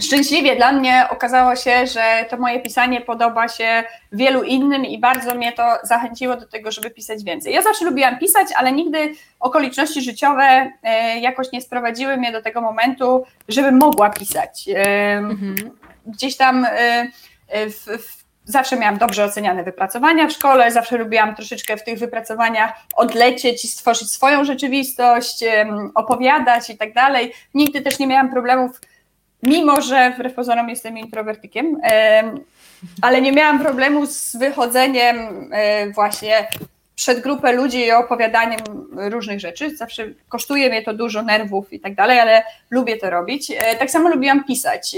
Szczęśliwie 0.00 0.56
dla 0.56 0.72
mnie 0.72 1.06
okazało 1.10 1.56
się, 1.56 1.86
że 1.86 2.24
to 2.30 2.36
moje 2.36 2.60
pisanie 2.60 3.00
podoba 3.00 3.48
się 3.48 3.84
wielu 4.12 4.42
innym 4.42 4.84
i 4.84 4.98
bardzo 4.98 5.34
mnie 5.34 5.52
to 5.52 5.62
zachęciło 5.82 6.36
do 6.36 6.46
tego, 6.46 6.72
żeby 6.72 6.90
pisać 6.90 7.24
więcej. 7.24 7.54
Ja 7.54 7.62
zawsze 7.62 7.84
lubiłam 7.84 8.18
pisać, 8.18 8.48
ale 8.56 8.72
nigdy 8.72 9.14
okoliczności 9.40 10.02
życiowe 10.02 10.72
e, 10.82 11.18
jakoś 11.18 11.52
nie 11.52 11.62
sprowadziły 11.62 12.16
mnie 12.16 12.32
do 12.32 12.42
tego 12.42 12.60
momentu, 12.60 13.24
żebym 13.48 13.78
mogła 13.78 14.10
pisać. 14.10 14.68
E, 14.68 15.12
mhm. 15.16 15.54
Gdzieś 16.06 16.36
tam 16.36 16.66
w, 17.48 18.02
w 18.02 18.21
zawsze 18.44 18.76
miałam 18.76 18.98
dobrze 18.98 19.24
oceniane 19.24 19.64
wypracowania 19.64 20.28
w 20.28 20.32
szkole, 20.32 20.72
zawsze 20.72 20.98
lubiłam 20.98 21.34
troszeczkę 21.34 21.76
w 21.76 21.84
tych 21.84 21.98
wypracowaniach 21.98 22.72
odlecieć 22.94 23.64
i 23.64 23.68
stworzyć 23.68 24.10
swoją 24.10 24.44
rzeczywistość, 24.44 25.44
opowiadać 25.94 26.70
i 26.70 26.76
tak 26.78 26.92
dalej. 26.92 27.32
Nigdy 27.54 27.82
też 27.82 27.98
nie 27.98 28.06
miałam 28.06 28.30
problemów, 28.30 28.80
mimo 29.42 29.80
że 29.80 30.10
wbrew 30.10 30.34
pozorom 30.34 30.68
jestem 30.68 30.98
introwertykiem, 30.98 31.80
ale 33.02 33.20
nie 33.20 33.32
miałam 33.32 33.60
problemu 33.60 34.06
z 34.06 34.36
wychodzeniem 34.36 35.48
e, 35.52 35.90
właśnie 35.90 36.48
przed 36.94 37.20
grupę 37.20 37.52
ludzi 37.52 37.78
i 37.78 37.92
opowiadaniem 37.92 38.58
różnych 38.92 39.40
rzeczy. 39.40 39.76
Zawsze 39.76 40.06
kosztuje 40.28 40.68
mnie 40.68 40.82
to 40.82 40.94
dużo 40.94 41.22
nerwów 41.22 41.72
i 41.72 41.80
tak 41.80 41.94
dalej, 41.94 42.20
ale 42.20 42.42
lubię 42.70 42.96
to 42.96 43.10
robić. 43.10 43.50
E, 43.50 43.76
tak 43.76 43.90
samo 43.90 44.08
lubiłam 44.08 44.44
pisać. 44.44 44.96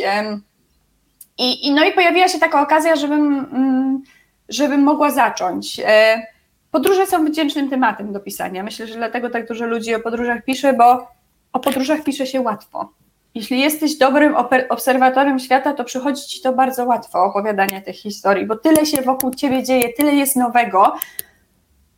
I, 1.39 1.67
i, 1.67 1.75
no 1.75 1.85
i 1.85 1.93
pojawiła 1.93 2.29
się 2.29 2.39
taka 2.39 2.63
okazja, 2.63 2.97
żebym, 2.97 3.47
mm, 3.53 4.03
żebym 4.49 4.83
mogła 4.83 5.11
zacząć. 5.11 5.81
E, 5.85 6.23
podróże 6.71 7.07
są 7.07 7.25
wdzięcznym 7.25 7.71
tematem 7.71 8.13
do 8.13 8.21
pisania. 8.21 8.63
Myślę, 8.63 8.87
że 8.87 8.95
dlatego 8.95 9.31
tak 9.31 9.49
dużo 9.49 9.67
ludzi 9.67 9.95
o 9.95 10.01
podróżach 10.01 10.45
pisze, 10.45 10.73
bo 10.73 11.09
o 11.53 11.61
podróżach 11.61 12.03
pisze 12.05 12.27
się 12.27 12.41
łatwo. 12.41 12.93
Jeśli 13.35 13.61
jesteś 13.61 13.99
dobrym 13.99 14.35
obserwatorem 14.69 15.39
świata, 15.39 15.73
to 15.73 15.85
przychodzi 15.85 16.23
ci 16.23 16.43
to 16.43 16.53
bardzo 16.53 16.85
łatwo 16.85 17.25
opowiadanie 17.25 17.83
tych 17.83 17.97
historii, 17.97 18.47
bo 18.47 18.57
tyle 18.57 18.87
się 18.87 19.03
wokół 19.03 19.35
ciebie 19.35 19.63
dzieje, 19.63 19.93
tyle 19.93 20.15
jest 20.15 20.37
nowego, 20.37 20.97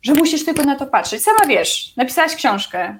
że 0.01 0.13
musisz 0.13 0.45
tylko 0.45 0.63
na 0.63 0.75
to 0.75 0.85
patrzeć. 0.85 1.23
Sama 1.23 1.45
wiesz, 1.47 1.93
napisałaś 1.97 2.35
książkę, 2.35 2.99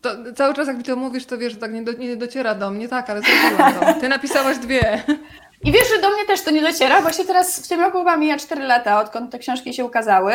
to 0.00 0.10
cały 0.34 0.54
czas 0.54 0.68
jak 0.68 0.76
mi 0.76 0.84
to 0.84 0.96
mówisz, 0.96 1.26
to 1.26 1.38
wiesz, 1.38 1.52
że 1.52 1.58
tak 1.58 1.72
nie, 1.72 1.82
do, 1.82 1.92
nie 1.92 2.16
dociera 2.16 2.54
do 2.54 2.70
mnie, 2.70 2.88
tak, 2.88 3.10
ale 3.10 3.20
zrobiłam 3.22 3.74
to. 3.74 4.00
Ty 4.00 4.08
napisałaś 4.08 4.58
dwie. 4.58 5.02
I 5.64 5.72
wiesz, 5.72 5.88
że 5.94 6.02
do 6.02 6.10
mnie 6.10 6.26
też 6.26 6.42
to 6.42 6.50
nie 6.50 6.62
dociera, 6.62 7.00
właśnie 7.00 7.24
teraz 7.24 7.66
w 7.66 7.68
tym 7.68 7.80
roku 7.80 7.98
chyba 7.98 8.16
mija 8.16 8.36
4 8.36 8.62
lata, 8.62 9.00
odkąd 9.00 9.32
te 9.32 9.38
książki 9.38 9.74
się 9.74 9.84
ukazały. 9.84 10.34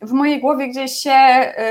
W 0.00 0.12
mojej 0.12 0.40
głowie 0.40 0.68
gdzieś 0.68 0.92
się 0.92 1.12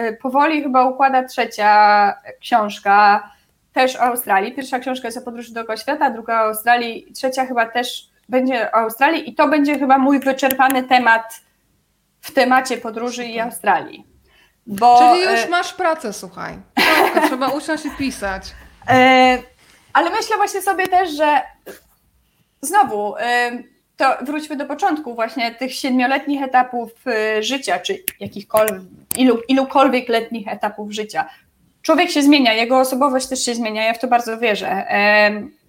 y, 0.10 0.18
powoli 0.22 0.64
chyba 0.64 0.86
układa 0.86 1.24
trzecia 1.24 2.14
książka, 2.41 3.30
też 3.74 3.95
o 3.95 4.02
Australii. 4.02 4.54
Pierwsza 4.54 4.80
książka 4.80 5.08
jest 5.08 5.18
o 5.18 5.22
podróży 5.22 5.54
dookoła 5.54 5.78
świata, 5.78 6.10
druga 6.10 6.41
o 6.41 6.45
Australii, 6.45 7.14
trzecia 7.16 7.45
chyba 7.45 7.66
też 7.66 8.10
będzie 8.30 8.72
o 8.72 8.76
Australii 8.76 9.30
i 9.30 9.36
to 9.36 9.47
będzie 9.47 9.80
chyba 9.80 9.97
mój 9.97 10.20
wyczerpany 10.20 10.84
temat 10.84 11.41
w 12.22 12.32
temacie 12.32 12.78
podróży 12.78 13.26
i 13.26 13.39
Australii. 13.39 14.11
Bo, 14.68 14.99
Czyli 14.99 15.32
już 15.32 15.45
e, 15.45 15.49
masz 15.49 15.74
pracę, 15.74 16.14
słuchaj. 16.14 16.53
Troszkę, 16.76 17.28
trzeba 17.28 17.47
usiąść 17.47 17.86
i 17.86 17.91
pisać. 17.91 18.43
E, 18.89 19.38
ale 19.93 20.09
myślę 20.09 20.38
właśnie 20.38 20.62
sobie 20.62 20.88
też, 20.88 21.12
że 21.12 21.41
znowu, 22.62 23.16
e, 23.18 23.51
to 23.97 24.18
wróćmy 24.22 24.55
do 24.55 24.66
początku 24.66 25.16
właśnie 25.16 25.55
tych 25.55 25.74
siedmioletnich 25.74 26.43
etapów 26.43 26.91
życia, 27.39 27.80
czy 27.80 28.03
jakichkolwiek, 28.20 28.82
ilu, 29.18 29.39
ilukolwiek 29.47 30.09
letnich 30.09 30.47
etapów 30.47 30.91
życia. 30.91 31.30
Człowiek 31.82 32.12
się 32.12 32.22
zmienia, 32.22 32.53
jego 32.53 32.80
osobowość 32.80 33.28
też 33.28 33.45
się 33.45 33.55
zmienia, 33.55 33.84
ja 33.84 33.93
w 33.93 33.99
to 33.99 34.07
bardzo 34.07 34.38
wierzę. 34.38 34.86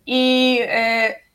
I 0.07 0.59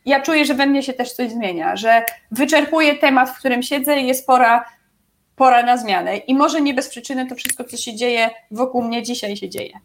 ja 0.05 0.21
czuję, 0.21 0.45
że 0.45 0.53
we 0.53 0.65
mnie 0.65 0.83
się 0.83 0.93
też 0.93 1.13
coś 1.13 1.31
zmienia, 1.31 1.75
że 1.75 2.03
wyczerpuję 2.31 2.95
temat, 2.95 3.29
w 3.29 3.39
którym 3.39 3.63
siedzę 3.63 3.99
i 3.99 4.07
jest 4.07 4.27
pora 4.27 4.65
pora 5.37 5.63
na 5.63 5.77
zmianę. 5.77 6.17
I 6.17 6.35
może 6.35 6.61
nie 6.61 6.73
bez 6.73 6.89
przyczyny 6.89 7.27
to 7.27 7.35
wszystko, 7.35 7.63
co 7.63 7.77
się 7.77 7.95
dzieje 7.95 8.29
wokół 8.51 8.83
mnie 8.83 9.03
dzisiaj 9.03 9.37
się 9.37 9.49
dzieje. 9.49 9.79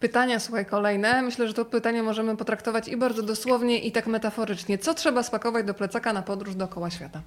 Pytania, 0.00 0.40
słuchaj, 0.40 0.66
kolejne. 0.66 1.22
Myślę, 1.22 1.48
że 1.48 1.54
to 1.54 1.64
pytanie 1.64 2.02
możemy 2.02 2.36
potraktować 2.36 2.88
i 2.88 2.96
bardzo 2.96 3.22
dosłownie, 3.22 3.78
i 3.78 3.92
tak 3.92 4.06
metaforycznie. 4.06 4.78
Co 4.78 4.94
trzeba 4.94 5.22
spakować 5.22 5.66
do 5.66 5.74
plecaka 5.74 6.12
na 6.12 6.22
podróż 6.22 6.54
dookoła 6.54 6.90
świata? 6.90 7.22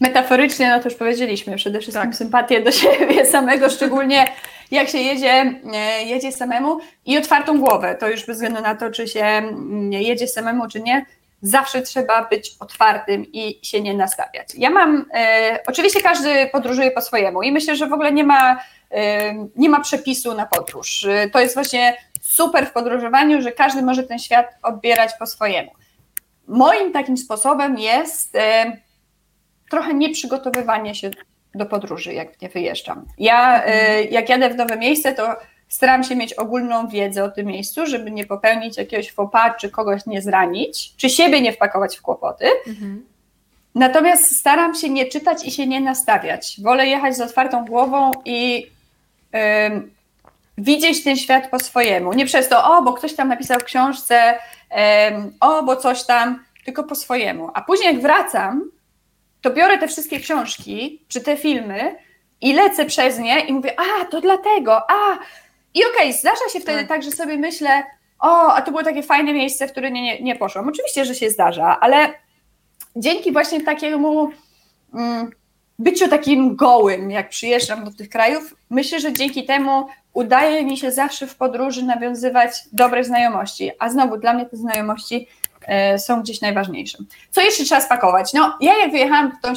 Metaforycznie, 0.00 0.68
no 0.68 0.78
to 0.78 0.88
już 0.88 0.98
powiedzieliśmy, 0.98 1.56
przede 1.56 1.80
wszystkim 1.80 2.10
tak. 2.10 2.16
sympatię 2.16 2.62
do 2.62 2.72
siebie 2.72 3.26
samego, 3.36 3.70
szczególnie 3.70 4.28
jak 4.70 4.88
się 4.88 4.98
jedzie, 4.98 5.60
e, 5.74 6.02
jedzie 6.02 6.32
samemu 6.32 6.78
i 7.06 7.18
otwartą 7.18 7.60
głowę. 7.60 7.96
To 8.00 8.08
już 8.08 8.26
bez 8.26 8.36
względu 8.36 8.62
na 8.62 8.74
to, 8.74 8.90
czy 8.90 9.08
się 9.08 9.24
mm, 9.24 9.92
jedzie 9.92 10.28
samemu, 10.28 10.68
czy 10.68 10.80
nie, 10.80 11.06
zawsze 11.42 11.82
trzeba 11.82 12.24
być 12.24 12.56
otwartym 12.60 13.26
i 13.32 13.58
się 13.62 13.80
nie 13.80 13.94
nastawiać. 13.94 14.48
Ja 14.54 14.70
mam, 14.70 15.04
e, 15.14 15.58
oczywiście 15.66 16.00
każdy 16.00 16.46
podróżuje 16.52 16.90
po 16.90 17.00
swojemu 17.00 17.42
i 17.42 17.52
myślę, 17.52 17.76
że 17.76 17.86
w 17.86 17.92
ogóle 17.92 18.12
nie 18.12 18.24
ma, 18.24 18.60
e, 18.90 19.34
nie 19.56 19.68
ma 19.68 19.80
przepisu 19.80 20.34
na 20.34 20.46
podróż. 20.46 21.04
E, 21.04 21.30
to 21.30 21.40
jest 21.40 21.54
właśnie 21.54 21.96
super 22.20 22.66
w 22.66 22.72
podróżowaniu, 22.72 23.42
że 23.42 23.52
każdy 23.52 23.82
może 23.82 24.02
ten 24.02 24.18
świat 24.18 24.46
odbierać 24.62 25.10
po 25.18 25.26
swojemu. 25.26 25.70
Moim 26.48 26.92
takim 26.92 27.16
sposobem 27.16 27.78
jest 27.78 28.36
e, 28.36 28.76
trochę 29.70 29.94
nieprzygotowywanie 29.94 30.94
się 30.94 31.10
do 31.54 31.66
podróży, 31.66 32.14
jak 32.14 32.42
nie 32.42 32.48
wyjeżdżam. 32.48 33.06
Ja, 33.18 33.64
e, 33.64 34.04
jak 34.04 34.28
jadę 34.28 34.50
w 34.50 34.56
nowe 34.56 34.76
miejsce, 34.76 35.14
to 35.14 35.36
Staram 35.68 36.04
się 36.04 36.16
mieć 36.16 36.34
ogólną 36.34 36.88
wiedzę 36.88 37.24
o 37.24 37.30
tym 37.30 37.46
miejscu, 37.46 37.86
żeby 37.86 38.10
nie 38.10 38.26
popełnić 38.26 38.76
jakiegoś 38.76 39.12
fopa, 39.12 39.54
czy 39.54 39.70
kogoś 39.70 40.06
nie 40.06 40.22
zranić, 40.22 40.96
czy 40.96 41.10
siebie 41.10 41.40
nie 41.40 41.52
wpakować 41.52 41.96
w 41.96 42.02
kłopoty. 42.02 42.46
Mhm. 42.66 43.06
Natomiast 43.74 44.38
staram 44.38 44.74
się 44.74 44.88
nie 44.88 45.06
czytać 45.06 45.46
i 45.46 45.50
się 45.50 45.66
nie 45.66 45.80
nastawiać. 45.80 46.56
Wolę 46.62 46.86
jechać 46.86 47.16
z 47.16 47.20
otwartą 47.20 47.64
głową 47.64 48.12
i 48.24 48.66
ym, 49.66 49.90
widzieć 50.58 51.04
ten 51.04 51.16
świat 51.16 51.50
po 51.50 51.58
swojemu. 51.58 52.12
Nie 52.12 52.26
przez 52.26 52.48
to, 52.48 52.64
o, 52.64 52.82
bo 52.82 52.92
ktoś 52.92 53.14
tam 53.14 53.28
napisał 53.28 53.60
w 53.60 53.64
książce, 53.64 54.38
ym, 55.10 55.32
o, 55.40 55.62
bo 55.62 55.76
coś 55.76 56.04
tam, 56.04 56.44
tylko 56.64 56.84
po 56.84 56.94
swojemu. 56.94 57.50
A 57.54 57.62
później 57.62 57.94
jak 57.94 58.02
wracam, 58.02 58.70
to 59.40 59.50
biorę 59.50 59.78
te 59.78 59.88
wszystkie 59.88 60.20
książki, 60.20 61.02
czy 61.08 61.20
te 61.20 61.36
filmy 61.36 61.96
i 62.40 62.52
lecę 62.52 62.84
przez 62.84 63.18
nie 63.18 63.40
i 63.40 63.52
mówię, 63.52 63.74
a, 63.80 64.04
to 64.04 64.20
dlatego, 64.20 64.90
a, 64.90 65.18
i 65.74 65.84
okej, 65.84 66.08
okay, 66.08 66.12
zdarza 66.12 66.48
się 66.52 66.60
wtedy 66.60 66.78
tak. 66.78 66.88
tak, 66.88 67.02
że 67.02 67.10
sobie 67.10 67.36
myślę, 67.36 67.82
o, 68.18 68.52
a 68.52 68.62
to 68.62 68.70
było 68.70 68.84
takie 68.84 69.02
fajne 69.02 69.32
miejsce, 69.32 69.68
w 69.68 69.72
które 69.72 69.90
nie, 69.90 70.02
nie, 70.02 70.22
nie 70.22 70.36
poszłam. 70.36 70.68
Oczywiście, 70.68 71.04
że 71.04 71.14
się 71.14 71.30
zdarza, 71.30 71.80
ale 71.80 72.14
dzięki 72.96 73.32
właśnie 73.32 73.60
takiemu 73.60 74.30
mm, 74.94 75.30
byciu 75.78 76.08
takim 76.08 76.56
gołym, 76.56 77.10
jak 77.10 77.28
przyjeżdżam 77.28 77.84
do 77.84 77.90
tych 77.90 78.08
krajów, 78.08 78.54
myślę, 78.70 79.00
że 79.00 79.12
dzięki 79.12 79.44
temu 79.44 79.86
udaje 80.12 80.64
mi 80.64 80.76
się 80.76 80.92
zawsze 80.92 81.26
w 81.26 81.36
podróży 81.36 81.84
nawiązywać 81.84 82.50
dobre 82.72 83.04
znajomości, 83.04 83.70
a 83.78 83.90
znowu 83.90 84.16
dla 84.16 84.32
mnie 84.32 84.46
te 84.46 84.56
znajomości 84.56 85.28
są 85.98 86.22
gdzieś 86.22 86.40
najważniejsze. 86.40 86.98
Co 87.30 87.40
jeszcze 87.40 87.64
trzeba 87.64 87.80
spakować? 87.80 88.32
No, 88.32 88.58
ja 88.60 88.78
jak 88.78 88.90
wyjechałam 88.90 89.32
w 89.32 89.42
tą 89.42 89.54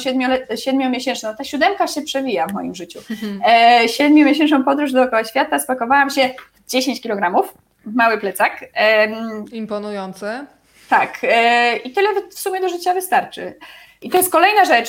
siedmiomiesięczną, 0.56 1.36
ta 1.36 1.44
siódemka 1.44 1.86
się 1.86 2.02
przewija 2.02 2.46
w 2.46 2.52
moim 2.52 2.74
życiu. 2.74 3.00
Mhm. 3.10 3.42
E, 3.46 3.88
siedmiomiesięczną 3.88 4.64
podróż 4.64 4.92
dookoła 4.92 5.24
świata 5.24 5.58
spakowałam 5.58 6.10
się 6.10 6.30
10 6.68 7.00
kg, 7.00 7.48
mały 7.84 8.18
plecak. 8.18 8.64
Imponujące. 9.52 10.46
Tak, 10.88 11.18
e, 11.22 11.76
i 11.76 11.90
tyle 11.90 12.08
w 12.30 12.38
sumie 12.38 12.60
do 12.60 12.68
życia 12.68 12.94
wystarczy. 12.94 13.54
I 14.02 14.10
to 14.10 14.16
jest 14.16 14.32
kolejna 14.32 14.64
rzecz, 14.64 14.88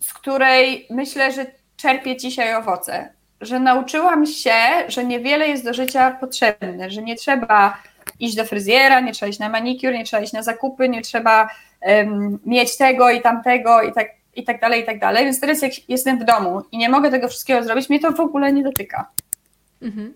z 0.00 0.12
której 0.12 0.86
myślę, 0.90 1.32
że 1.32 1.46
czerpię 1.76 2.16
dzisiaj 2.16 2.54
owoce, 2.54 3.12
że 3.40 3.60
nauczyłam 3.60 4.26
się, 4.26 4.54
że 4.88 5.04
niewiele 5.04 5.48
jest 5.48 5.64
do 5.64 5.74
życia 5.74 6.16
potrzebne, 6.20 6.90
że 6.90 7.02
nie 7.02 7.16
trzeba 7.16 7.78
iść 8.20 8.36
do 8.36 8.44
fryzjera, 8.44 9.00
nie 9.00 9.12
trzeba 9.12 9.30
iść 9.30 9.38
na 9.38 9.48
manikur, 9.48 9.92
nie 9.92 10.04
trzeba 10.04 10.22
iść 10.22 10.32
na 10.32 10.42
zakupy, 10.42 10.88
nie 10.88 11.02
trzeba 11.02 11.48
um, 11.80 12.38
mieć 12.46 12.76
tego 12.76 13.10
i 13.10 13.20
tamtego 13.20 13.82
i 13.82 13.92
tak, 13.92 14.08
i 14.34 14.44
tak 14.44 14.60
dalej, 14.60 14.82
i 14.82 14.86
tak 14.86 14.98
dalej. 14.98 15.24
Więc 15.24 15.40
teraz 15.40 15.62
jak 15.62 15.88
jestem 15.88 16.18
w 16.18 16.24
domu 16.24 16.62
i 16.72 16.78
nie 16.78 16.88
mogę 16.88 17.10
tego 17.10 17.28
wszystkiego 17.28 17.62
zrobić, 17.62 17.88
mnie 17.88 18.00
to 18.00 18.12
w 18.12 18.20
ogóle 18.20 18.52
nie 18.52 18.62
dotyka. 18.62 19.10
Mhm. 19.82 20.14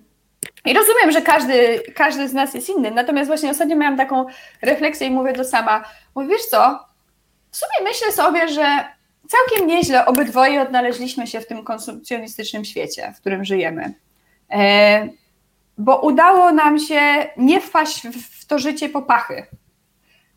I 0.65 0.75
rozumiem, 0.75 1.13
że 1.13 1.23
każdy, 1.23 1.83
każdy 1.95 2.29
z 2.29 2.33
nas 2.33 2.55
jest 2.55 2.69
inny, 2.69 2.91
natomiast 2.91 3.29
właśnie 3.29 3.51
ostatnio 3.51 3.77
miałam 3.77 3.97
taką 3.97 4.27
refleksję 4.63 5.07
i 5.07 5.11
mówię 5.11 5.33
do 5.33 5.45
sama, 5.45 5.85
wiesz 6.29 6.45
co, 6.51 6.85
w 7.51 7.57
sumie 7.57 7.89
myślę 7.91 8.13
sobie, 8.13 8.49
że 8.49 8.85
całkiem 9.29 9.67
nieźle 9.67 10.07
obydwoje 10.07 10.63
odnaleźliśmy 10.63 11.27
się 11.27 11.41
w 11.41 11.47
tym 11.47 11.65
konsumpcjonistycznym 11.65 12.65
świecie, 12.65 13.13
w 13.17 13.21
którym 13.21 13.45
żyjemy. 13.45 13.95
Bo 15.81 16.01
udało 16.01 16.53
nam 16.53 16.79
się 16.79 17.01
nie 17.37 17.61
wpaść 17.61 18.03
w 18.41 18.47
to 18.47 18.59
życie 18.59 18.89
popachy. 18.89 19.47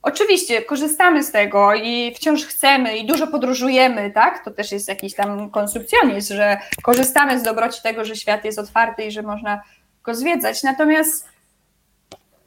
Oczywiście 0.02 0.62
korzystamy 0.62 1.24
z 1.24 1.32
tego 1.32 1.74
i 1.76 2.14
wciąż 2.16 2.46
chcemy 2.46 2.98
i 2.98 3.06
dużo 3.06 3.28
podróżujemy, 3.28 4.12
tak? 4.12 4.46
To 4.46 4.52
też 4.52 4.72
jest 4.72 4.88
jakiś 4.88 5.16
tam 5.16 5.50
konsumpcjonizm, 5.50 6.36
że 6.36 6.58
korzystamy 6.82 7.40
z 7.40 7.44
dobroci 7.44 7.82
tego, 7.82 8.06
że 8.06 8.16
świat 8.16 8.46
jest 8.46 8.60
otwarty 8.60 9.04
i 9.04 9.12
że 9.12 9.22
można 9.22 9.62
go 10.04 10.16
zwiedzać. 10.16 10.64
Natomiast 10.64 11.30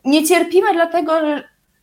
nie 0.05 0.25
cierpimy 0.25 0.73
dlatego, 0.73 1.21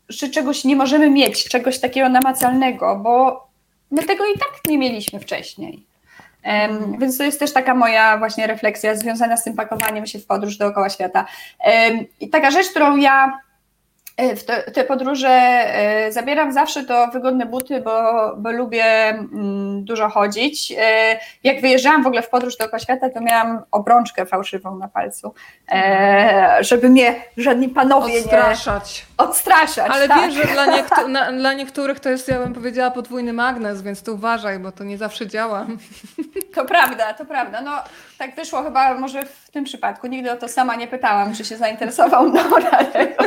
że 0.10 0.30
czegoś 0.30 0.64
nie 0.64 0.76
możemy 0.76 1.10
mieć, 1.10 1.44
czegoś 1.50 1.80
takiego 1.80 2.10
namacalnego, 2.10 3.00
bo 3.04 3.48
my 3.92 4.04
tego 4.04 4.26
i 4.26 4.40
tak 4.40 4.62
nie 4.68 4.78
mieliśmy 4.78 5.20
wcześniej. 5.20 5.93
Więc 7.00 7.18
to 7.18 7.24
jest 7.24 7.40
też 7.40 7.54
taka 7.54 7.76
moja 7.76 8.18
właśnie 8.18 8.48
refleksja 8.48 8.96
związana 8.96 9.38
z 9.38 9.44
tym 9.44 9.54
pakowaniem 9.54 10.08
się 10.08 10.20
w 10.20 10.26
podróż 10.26 10.58
dookoła 10.58 10.90
świata. 10.90 11.26
I 12.20 12.30
taka 12.30 12.52
rzecz, 12.52 12.70
którą 12.70 12.98
ja 12.98 13.40
E, 14.18 14.36
w 14.36 14.46
te, 14.46 14.72
te, 14.72 14.84
podróże 14.84 15.30
e, 15.30 16.12
zabieram 16.12 16.54
zawsze 16.54 16.84
to 16.84 17.08
wygodne 17.08 17.46
buty, 17.46 17.82
bo, 17.82 18.02
bo 18.38 18.52
lubię 18.52 18.86
mm, 18.86 19.86
dużo 19.86 20.10
chodzić. 20.10 20.74
E, 20.78 21.20
jak 21.44 21.62
wyjeżdżałam 21.62 22.04
w 22.04 22.08
ogóle 22.08 22.22
w 22.22 22.30
podróż 22.30 22.58
dookoła 22.58 22.80
świata, 22.80 23.10
to 23.10 23.22
miałam 23.22 23.62
obrączkę 23.72 24.26
fałszywą 24.26 24.78
na 24.78 24.88
palcu, 24.88 25.34
żeby 26.60 26.90
mnie 26.90 27.16
żadni 27.38 27.70
panowie 27.70 28.20
Odstraszać. 28.20 29.06
nie... 29.10 29.13
Odstraszać. 29.24 29.92
Ale 29.92 30.08
tak. 30.08 30.22
wiesz, 30.22 30.34
że 30.34 30.54
dla, 30.54 30.66
niektó 30.66 31.08
na, 31.08 31.32
dla 31.32 31.54
niektórych 31.54 32.00
to 32.00 32.10
jest, 32.10 32.28
ja 32.28 32.40
bym 32.40 32.54
powiedziała, 32.54 32.92
podwójny 32.92 33.34
magnes, 33.34 33.82
więc 33.82 34.04
tu 34.04 34.14
uważaj, 34.14 34.60
bo 34.60 34.72
to 34.72 34.84
nie 34.84 34.98
zawsze 34.98 35.28
działa. 35.28 35.68
To 36.56 36.66
prawda, 36.66 37.14
to 37.14 37.26
prawda. 37.26 37.62
No 37.62 37.72
tak 38.18 38.36
wyszło 38.36 38.64
chyba 38.64 38.94
może 38.94 39.26
w 39.26 39.52
tym 39.52 39.64
przypadku. 39.64 40.08
Nigdy 40.08 40.32
o 40.32 40.36
to 40.36 40.48
sama 40.48 40.76
nie 40.76 40.88
pytałam, 40.88 41.36
czy 41.36 41.46
się 41.46 41.58
zainteresował, 41.58 42.30
no 42.34 42.44
dlatego, 42.70 43.24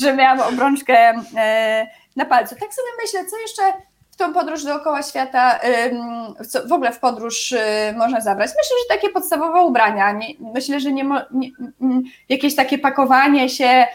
że 0.00 0.16
miałam 0.16 0.40
obrączkę 0.40 1.14
e, 1.36 1.86
na 2.16 2.24
palcu. 2.24 2.54
Tak 2.54 2.74
sobie 2.74 2.88
myślę, 3.02 3.30
co 3.30 3.38
jeszcze 3.38 3.62
w 4.16 4.18
tą 4.18 4.32
podróż 4.32 4.64
dookoła 4.64 5.02
świata, 5.02 5.60
w 6.68 6.72
ogóle 6.72 6.92
w 6.92 6.98
podróż 6.98 7.52
y, 7.52 7.58
można 7.96 8.20
zabrać? 8.20 8.48
Myślę, 8.50 8.76
że 8.82 8.96
takie 8.96 9.08
podstawowe 9.08 9.60
ubrania. 9.60 10.20
myślę, 10.54 10.80
że 10.80 10.92
nie, 10.92 11.04
nie, 11.30 11.50
jakieś 12.28 12.54
takie 12.54 12.78
pakowanie 12.78 13.48
się 13.48 13.86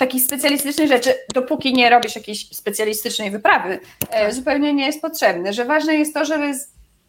takich 0.00 0.22
specjalistycznych 0.22 0.88
rzeczy, 0.88 1.14
dopóki 1.34 1.74
nie 1.74 1.90
robisz 1.90 2.16
jakiejś 2.16 2.48
specjalistycznej 2.48 3.30
wyprawy, 3.30 3.80
e, 4.10 4.24
tak. 4.24 4.34
zupełnie 4.34 4.74
nie 4.74 4.86
jest 4.86 5.02
potrzebne. 5.02 5.52
Że 5.52 5.64
ważne 5.64 5.94
jest 5.94 6.14
to, 6.14 6.24
żeby 6.24 6.52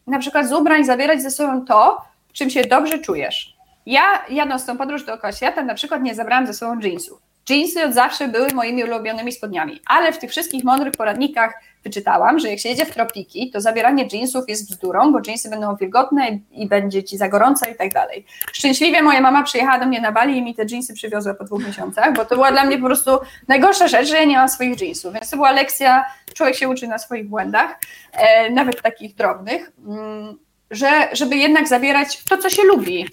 na 0.08 0.20
przykład 0.20 0.50
z 0.50 0.52
ubrań 0.52 0.86
zabierać 0.86 1.22
ze 1.22 1.32
sobą 1.32 1.66
to, 1.66 2.02
czym 2.34 2.50
się 2.50 2.62
dobrze 2.62 3.00
czujesz. 3.00 3.56
Ja 3.86 4.26
jadąc 4.30 4.66
tą 4.66 4.78
podróż 4.78 5.06
dookoła 5.06 5.34
świata 5.34 5.64
na 5.64 5.74
przykład 5.74 6.02
nie 6.02 6.16
zabrałam 6.16 6.48
ze 6.48 6.54
sobą 6.54 6.80
jeansów. 6.80 7.22
Jeansy 7.50 7.86
od 7.86 7.94
zawsze 7.94 8.28
były 8.28 8.48
moimi 8.54 8.84
ulubionymi 8.84 9.32
spodniami, 9.32 9.82
ale 9.86 10.14
w 10.14 10.18
tych 10.18 10.32
wszystkich 10.32 10.64
mądrych 10.64 10.94
poradnikach 10.94 11.54
wyczytałam, 11.84 12.40
że 12.40 12.50
jak 12.50 12.60
się 12.60 12.70
jedzie 12.70 12.86
w 12.86 12.94
tropiki, 12.94 13.52
to 13.52 13.62
zabieranie 13.62 14.08
jeansów 14.14 14.46
jest 14.48 14.72
bzdurą, 14.72 15.12
bo 15.12 15.20
jeansy 15.28 15.50
będą 15.50 15.76
wilgotne 15.76 16.40
i, 16.52 16.68
będzie 16.68 17.04
ci 17.04 17.18
za 17.18 17.30
gorąco 17.30 17.70
i 17.70 17.76
tak 17.76 17.94
dalej. 17.94 18.26
Szczęśliwie 18.54 19.02
moja 19.02 19.22
mama 19.22 19.44
przyjechała 19.44 19.80
do 19.80 19.86
mnie 19.86 20.02
na 20.02 20.12
Bali 20.12 20.38
i 20.38 20.42
mi 20.42 20.56
te 20.56 20.66
jeansy 20.72 20.94
przywiozła 20.94 21.34
po 21.34 21.44
dwóch 21.44 21.68
miesiącach, 21.68 22.14
bo 22.14 22.26
to 22.26 22.36
była 22.36 22.52
dla 22.52 22.64
mnie 22.64 22.78
po 22.78 22.86
prostu 22.86 23.12
najgorsza 23.48 23.88
rzecz, 23.88 24.08
że 24.08 24.16
ja 24.16 24.24
nie 24.24 24.38
mam 24.38 24.50
swoich 24.50 24.82
jeansów, 24.82 25.14
więc 25.14 25.30
to 25.30 25.36
była 25.36 25.52
lekcja, 25.52 26.06
człowiek 26.34 26.56
się 26.56 26.70
uczy 26.70 26.88
na 26.88 26.98
swoich 26.98 27.30
błędach, 27.30 27.80
e, 28.14 28.50
nawet 28.50 28.82
takich 28.82 29.16
drobnych, 29.16 29.72
mm, 29.88 30.38
że, 30.72 31.10
żeby 31.14 31.36
jednak 31.36 31.68
zabierać 31.68 32.24
to, 32.24 32.38
co 32.38 32.50
się 32.50 32.64
lubi, 32.64 33.06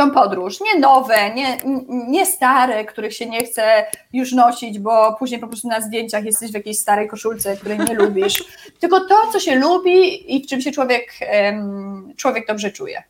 tą 0.00 0.10
podróż. 0.10 0.60
Nie 0.60 0.80
nowe, 0.80 1.34
nie, 1.34 1.58
nie 1.88 2.26
stare, 2.26 2.84
których 2.84 3.14
się 3.14 3.26
nie 3.26 3.44
chce 3.44 3.86
już 4.12 4.32
nosić, 4.32 4.78
bo 4.78 5.16
później 5.18 5.40
po 5.40 5.46
prostu 5.46 5.68
na 5.68 5.80
zdjęciach 5.80 6.24
jesteś 6.24 6.50
w 6.50 6.54
jakiejś 6.54 6.78
starej 6.78 7.08
koszulce, 7.08 7.56
której 7.56 7.78
nie 7.78 7.94
lubisz, 7.94 8.44
tylko 8.80 9.00
to, 9.00 9.14
co 9.32 9.40
się 9.40 9.54
lubi 9.54 10.36
i 10.36 10.44
w 10.44 10.46
czym 10.46 10.60
się 10.60 10.72
człowiek, 10.72 11.12
człowiek 12.16 12.46
dobrze 12.46 12.70
czuje. 12.70 13.02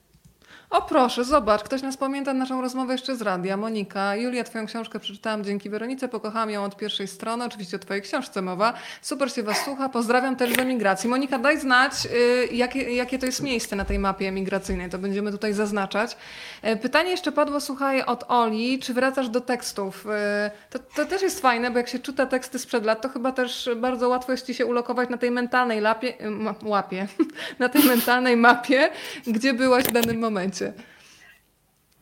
O 0.70 0.82
proszę, 0.82 1.24
zobacz, 1.24 1.62
ktoś 1.62 1.82
nas 1.82 1.96
pamięta 1.96 2.32
naszą 2.34 2.60
rozmowę 2.60 2.92
jeszcze 2.92 3.16
z 3.16 3.22
radia. 3.22 3.56
Monika, 3.56 4.16
Julia, 4.16 4.44
twoją 4.44 4.66
książkę 4.66 5.00
przeczytałam 5.00 5.44
dzięki 5.44 5.70
Weronice, 5.70 6.08
pokochałam 6.08 6.50
ją 6.50 6.64
od 6.64 6.76
pierwszej 6.76 7.08
strony, 7.08 7.44
oczywiście 7.44 7.76
o 7.76 7.80
twojej 7.80 8.02
książce 8.02 8.42
mowa. 8.42 8.72
Super 9.02 9.32
się 9.32 9.42
was 9.42 9.64
słucha, 9.64 9.88
pozdrawiam 9.88 10.36
też 10.36 10.54
z 10.54 10.58
emigracji. 10.58 11.10
Monika, 11.10 11.38
daj 11.38 11.60
znać, 11.60 11.92
y, 12.06 12.48
jakie, 12.52 12.94
jakie 12.94 13.18
to 13.18 13.26
jest 13.26 13.42
miejsce 13.42 13.76
na 13.76 13.84
tej 13.84 13.98
mapie 13.98 14.28
emigracyjnej, 14.28 14.90
to 14.90 14.98
będziemy 14.98 15.32
tutaj 15.32 15.52
zaznaczać. 15.52 16.16
Y, 16.64 16.76
pytanie 16.76 17.10
jeszcze 17.10 17.32
padło, 17.32 17.60
słuchaj, 17.60 18.02
od 18.02 18.24
Oli, 18.28 18.78
czy 18.78 18.94
wracasz 18.94 19.28
do 19.28 19.40
tekstów? 19.40 20.06
Y, 20.06 20.50
to, 20.70 20.78
to 20.78 21.06
też 21.06 21.22
jest 21.22 21.40
fajne, 21.40 21.70
bo 21.70 21.78
jak 21.78 21.88
się 21.88 21.98
czyta 21.98 22.26
teksty 22.26 22.58
sprzed 22.58 22.84
lat, 22.84 23.02
to 23.02 23.08
chyba 23.08 23.32
też 23.32 23.70
bardzo 23.76 24.08
łatwo 24.08 24.32
jest 24.32 24.46
ci 24.46 24.54
się 24.54 24.66
ulokować 24.66 25.08
na 25.08 25.18
tej 25.18 25.30
mentalnej 25.30 25.80
lapie, 25.80 26.14
łapie, 26.62 27.06
na 27.58 27.68
tej 27.68 27.82
mentalnej 27.84 28.36
mapie, 28.36 28.90
gdzie 29.26 29.54
byłaś 29.54 29.84
w 29.84 29.92
danym 29.92 30.18
momencie. 30.18 30.59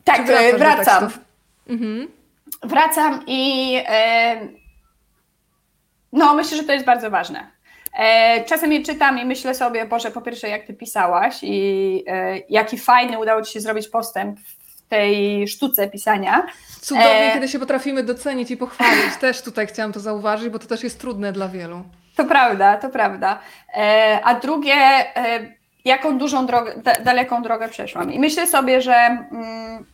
Tak, 0.03 0.25
wracam. 0.57 1.09
Mhm. 1.67 2.07
Wracam 2.63 3.23
i 3.27 3.73
e, 3.87 4.37
no 6.13 6.33
myślę, 6.33 6.57
że 6.57 6.63
to 6.63 6.73
jest 6.73 6.85
bardzo 6.85 7.09
ważne. 7.09 7.47
E, 7.99 8.43
czasem 8.43 8.73
je 8.73 8.83
czytam 8.83 9.19
i 9.19 9.25
myślę 9.25 9.55
sobie, 9.55 9.85
Boże, 9.85 10.11
po 10.11 10.21
pierwsze, 10.21 10.49
jak 10.49 10.65
ty 10.65 10.73
pisałaś 10.73 11.39
i 11.41 12.03
e, 12.07 12.37
jaki 12.49 12.77
fajny 12.77 13.19
udało 13.19 13.41
ci 13.41 13.53
się 13.53 13.59
zrobić 13.59 13.87
postęp 13.87 14.39
w 14.39 14.87
tej 14.89 15.47
sztuce 15.47 15.89
pisania. 15.89 16.47
Cudownie, 16.81 17.31
kiedy 17.33 17.47
się 17.47 17.59
potrafimy 17.59 18.03
docenić 18.03 18.51
i 18.51 18.57
pochwalić. 18.57 19.15
Też 19.19 19.41
tutaj 19.41 19.67
chciałam 19.67 19.93
to 19.93 19.99
zauważyć, 19.99 20.49
bo 20.49 20.59
to 20.59 20.67
też 20.67 20.83
jest 20.83 20.99
trudne 20.99 21.31
dla 21.31 21.47
wielu. 21.47 21.83
To 22.15 22.25
prawda, 22.25 22.77
to 22.77 22.89
prawda. 22.89 23.39
a 24.23 24.33
drugie, 24.33 24.75
jaką 25.85 26.17
dużą 26.17 26.45
drogę, 26.45 26.73
daleką 27.03 27.41
drogę 27.41 27.69
przeszłam. 27.69 28.13
I 28.13 28.19
myślę 28.19 28.47
sobie, 28.47 28.81
że 28.81 28.95
mm, 28.95 29.85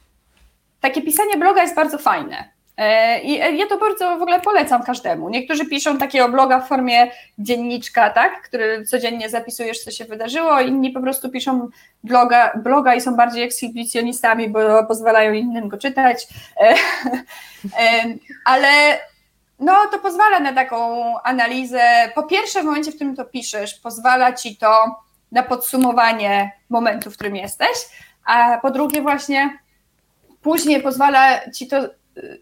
takie 0.81 1.01
pisanie 1.01 1.37
bloga 1.37 1.61
jest 1.61 1.75
bardzo 1.75 1.97
fajne. 1.97 2.55
E, 2.77 3.21
I 3.21 3.57
ja 3.57 3.67
to 3.69 3.77
bardzo 3.77 4.17
w 4.17 4.21
ogóle 4.21 4.39
polecam 4.39 4.83
każdemu. 4.83 5.29
Niektórzy 5.29 5.65
piszą 5.65 5.97
takiego 5.97 6.29
bloga 6.29 6.59
w 6.59 6.67
formie 6.67 7.11
dzienniczka, 7.37 8.09
tak, 8.09 8.41
który 8.41 8.85
codziennie 8.85 9.29
zapisujesz, 9.29 9.79
co 9.79 9.91
się 9.91 10.05
wydarzyło, 10.05 10.59
inni 10.59 10.91
po 10.91 11.01
prostu 11.01 11.29
piszą 11.29 11.69
bloga, 12.03 12.51
bloga 12.63 12.95
i 12.95 13.01
są 13.01 13.15
bardziej 13.15 13.43
ekshibicjonistami, 13.43 14.49
bo 14.49 14.83
pozwalają 14.83 15.33
innym 15.33 15.67
go 15.67 15.77
czytać. 15.77 16.27
E, 16.57 16.69
e, 17.79 18.05
ale 18.45 18.97
no, 19.59 19.75
to 19.91 19.99
pozwala 19.99 20.39
na 20.39 20.53
taką 20.53 21.03
analizę. 21.21 22.11
Po 22.15 22.23
pierwsze, 22.23 22.61
w 22.61 22.65
momencie, 22.65 22.91
w 22.91 22.95
którym 22.95 23.15
to 23.15 23.25
piszesz, 23.25 23.73
pozwala 23.73 24.33
ci 24.33 24.57
to 24.57 24.95
na 25.31 25.43
podsumowanie 25.43 26.51
momentu, 26.69 27.11
w 27.11 27.13
którym 27.13 27.35
jesteś, 27.35 27.77
a 28.25 28.57
po 28.61 28.71
drugie, 28.71 29.01
właśnie 29.01 29.59
później 30.41 30.81
pozwala 30.81 31.51
ci 31.51 31.67
to 31.67 31.85
y, 31.85 32.41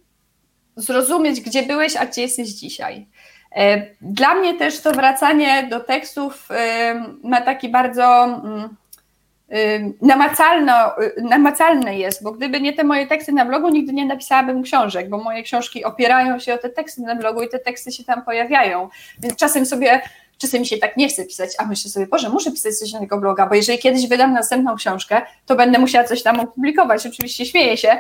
zrozumieć, 0.75 1.41
gdzie 1.41 1.63
byłeś, 1.63 1.95
a 1.95 2.05
gdzie 2.05 2.21
jesteś 2.21 2.49
dzisiaj. 2.49 3.07
Dla 4.01 4.36
mnie 4.36 4.53
też 4.53 4.81
to 4.81 4.91
wracanie 4.91 5.67
do 5.69 5.79
tekstów 5.79 6.49
ma 7.23 7.41
taki 7.41 7.69
bardzo 7.69 8.23
mm, 8.23 8.75
namacalno, 10.01 10.73
namacalne 11.23 11.97
jest, 11.97 12.23
bo 12.23 12.31
gdyby 12.31 12.61
nie 12.61 12.73
te 12.73 12.84
moje 12.84 13.07
teksty 13.07 13.31
na 13.31 13.45
blogu, 13.45 13.69
nigdy 13.69 13.93
nie 13.93 14.05
napisałabym 14.05 14.63
książek, 14.63 15.09
bo 15.09 15.17
moje 15.17 15.43
książki 15.43 15.84
opierają 15.84 16.39
się 16.39 16.53
o 16.53 16.57
te 16.57 16.69
teksty 16.69 17.01
na 17.01 17.15
blogu 17.15 17.41
i 17.41 17.49
te 17.49 17.59
teksty 17.59 17.91
się 17.91 18.03
tam 18.03 18.25
pojawiają. 18.25 18.89
Więc 19.19 19.36
czasem 19.36 19.65
sobie 19.65 20.01
czasem 20.44 20.60
mi 20.60 20.68
się 20.68 20.78
tak 20.78 20.98
nie 20.98 21.10
chce 21.10 21.26
pisać, 21.26 21.52
a 21.58 21.66
myślę 21.66 21.91
sobie, 21.91 22.08
Boże, 22.08 22.30
muszę 22.30 22.52
pisać 22.52 22.76
coś 22.76 22.94
na 22.94 23.00
tego 23.00 23.18
bloga, 23.18 23.46
bo 23.46 23.56
jeżeli 23.56 23.80
kiedyś 23.80 24.08
wydam 24.08 24.34
następną 24.34 24.76
książkę, 24.76 25.22
to 25.46 25.56
będę 25.56 25.80
musiała 25.80 26.04
coś 26.04 26.24
tam 26.24 26.39
opublikować. 26.39 27.08
Oczywiście 27.08 27.46
śmieję 27.46 27.78
się. 27.78 27.88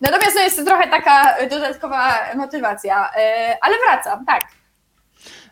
Natomiast 0.00 0.36
to 0.36 0.42
jest 0.42 0.64
trochę 0.66 0.88
taka 0.90 1.36
dodatkowa 1.50 2.14
motywacja, 2.36 3.10
e, 3.16 3.56
ale 3.60 3.74
wracam, 3.86 4.24
tak. 4.26 4.61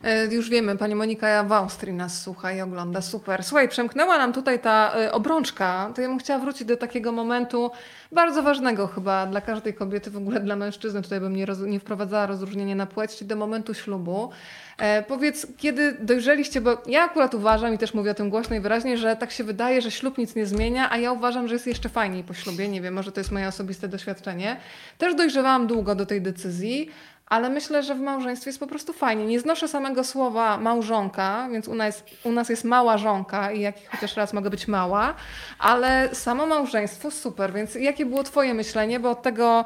E, 0.04 0.34
już 0.34 0.50
wiemy, 0.50 0.76
pani 0.76 0.94
Monika 0.94 1.44
w 1.44 1.52
Austrii 1.52 1.92
nas 1.92 2.22
słucha 2.22 2.52
i 2.52 2.60
ogląda. 2.60 3.00
Super. 3.00 3.44
Słuchaj, 3.44 3.68
przemknęła 3.68 4.18
nam 4.18 4.32
tutaj 4.32 4.60
ta 4.60 4.92
e, 4.96 5.12
obrączka. 5.12 5.92
To 5.94 6.02
ja 6.02 6.08
bym 6.08 6.18
chciała 6.18 6.40
wrócić 6.40 6.64
do 6.64 6.76
takiego 6.76 7.12
momentu 7.12 7.70
bardzo 8.12 8.42
ważnego 8.42 8.86
chyba 8.86 9.26
dla 9.26 9.40
każdej 9.40 9.74
kobiety, 9.74 10.10
w 10.10 10.16
ogóle 10.16 10.40
dla 10.40 10.56
mężczyzny. 10.56 11.02
Tutaj 11.02 11.20
bym 11.20 11.36
nie, 11.36 11.46
roz, 11.46 11.58
nie 11.60 11.80
wprowadzała 11.80 12.26
rozróżnienia 12.26 12.74
na 12.74 12.86
płeć, 12.86 13.16
czyli 13.16 13.28
do 13.28 13.36
momentu 13.36 13.74
ślubu. 13.74 14.30
E, 14.78 15.02
powiedz, 15.02 15.46
kiedy 15.56 15.92
dojrzeliście, 16.00 16.60
bo 16.60 16.82
ja 16.86 17.04
akurat 17.04 17.34
uważam 17.34 17.74
i 17.74 17.78
też 17.78 17.94
mówię 17.94 18.10
o 18.10 18.14
tym 18.14 18.30
głośno 18.30 18.56
i 18.56 18.60
wyraźnie, 18.60 18.98
że 18.98 19.16
tak 19.16 19.30
się 19.30 19.44
wydaje, 19.44 19.82
że 19.82 19.90
ślub 19.90 20.18
nic 20.18 20.34
nie 20.34 20.46
zmienia, 20.46 20.90
a 20.90 20.98
ja 20.98 21.12
uważam, 21.12 21.48
że 21.48 21.54
jest 21.54 21.66
jeszcze 21.66 21.88
fajniej 21.88 22.24
po 22.24 22.34
ślubie. 22.34 22.68
Nie 22.68 22.80
wiem, 22.80 22.94
może 22.94 23.12
to 23.12 23.20
jest 23.20 23.32
moje 23.32 23.48
osobiste 23.48 23.88
doświadczenie. 23.88 24.56
Też 24.98 25.14
dojrzewałam 25.14 25.66
długo 25.66 25.94
do 25.94 26.06
tej 26.06 26.22
decyzji 26.22 26.90
ale 27.30 27.50
myślę, 27.50 27.82
że 27.82 27.94
w 27.94 28.00
małżeństwie 28.00 28.48
jest 28.48 28.60
po 28.60 28.66
prostu 28.66 28.92
fajnie. 28.92 29.26
Nie 29.26 29.40
znoszę 29.40 29.68
samego 29.68 30.04
słowa 30.04 30.58
małżonka, 30.58 31.48
więc 31.52 31.68
u 31.68 31.74
nas, 31.74 32.04
u 32.24 32.32
nas 32.32 32.48
jest 32.48 32.64
mała 32.64 32.98
żonka 32.98 33.52
i 33.52 33.60
jak 33.60 33.74
chociaż 33.90 34.16
raz 34.16 34.32
mogę 34.32 34.50
być 34.50 34.68
mała, 34.68 35.14
ale 35.58 36.14
samo 36.14 36.46
małżeństwo 36.46 37.10
super, 37.10 37.52
więc 37.52 37.74
jakie 37.74 38.06
było 38.06 38.22
Twoje 38.22 38.54
myślenie, 38.54 39.00
bo 39.00 39.10
od 39.10 39.22
tego 39.22 39.64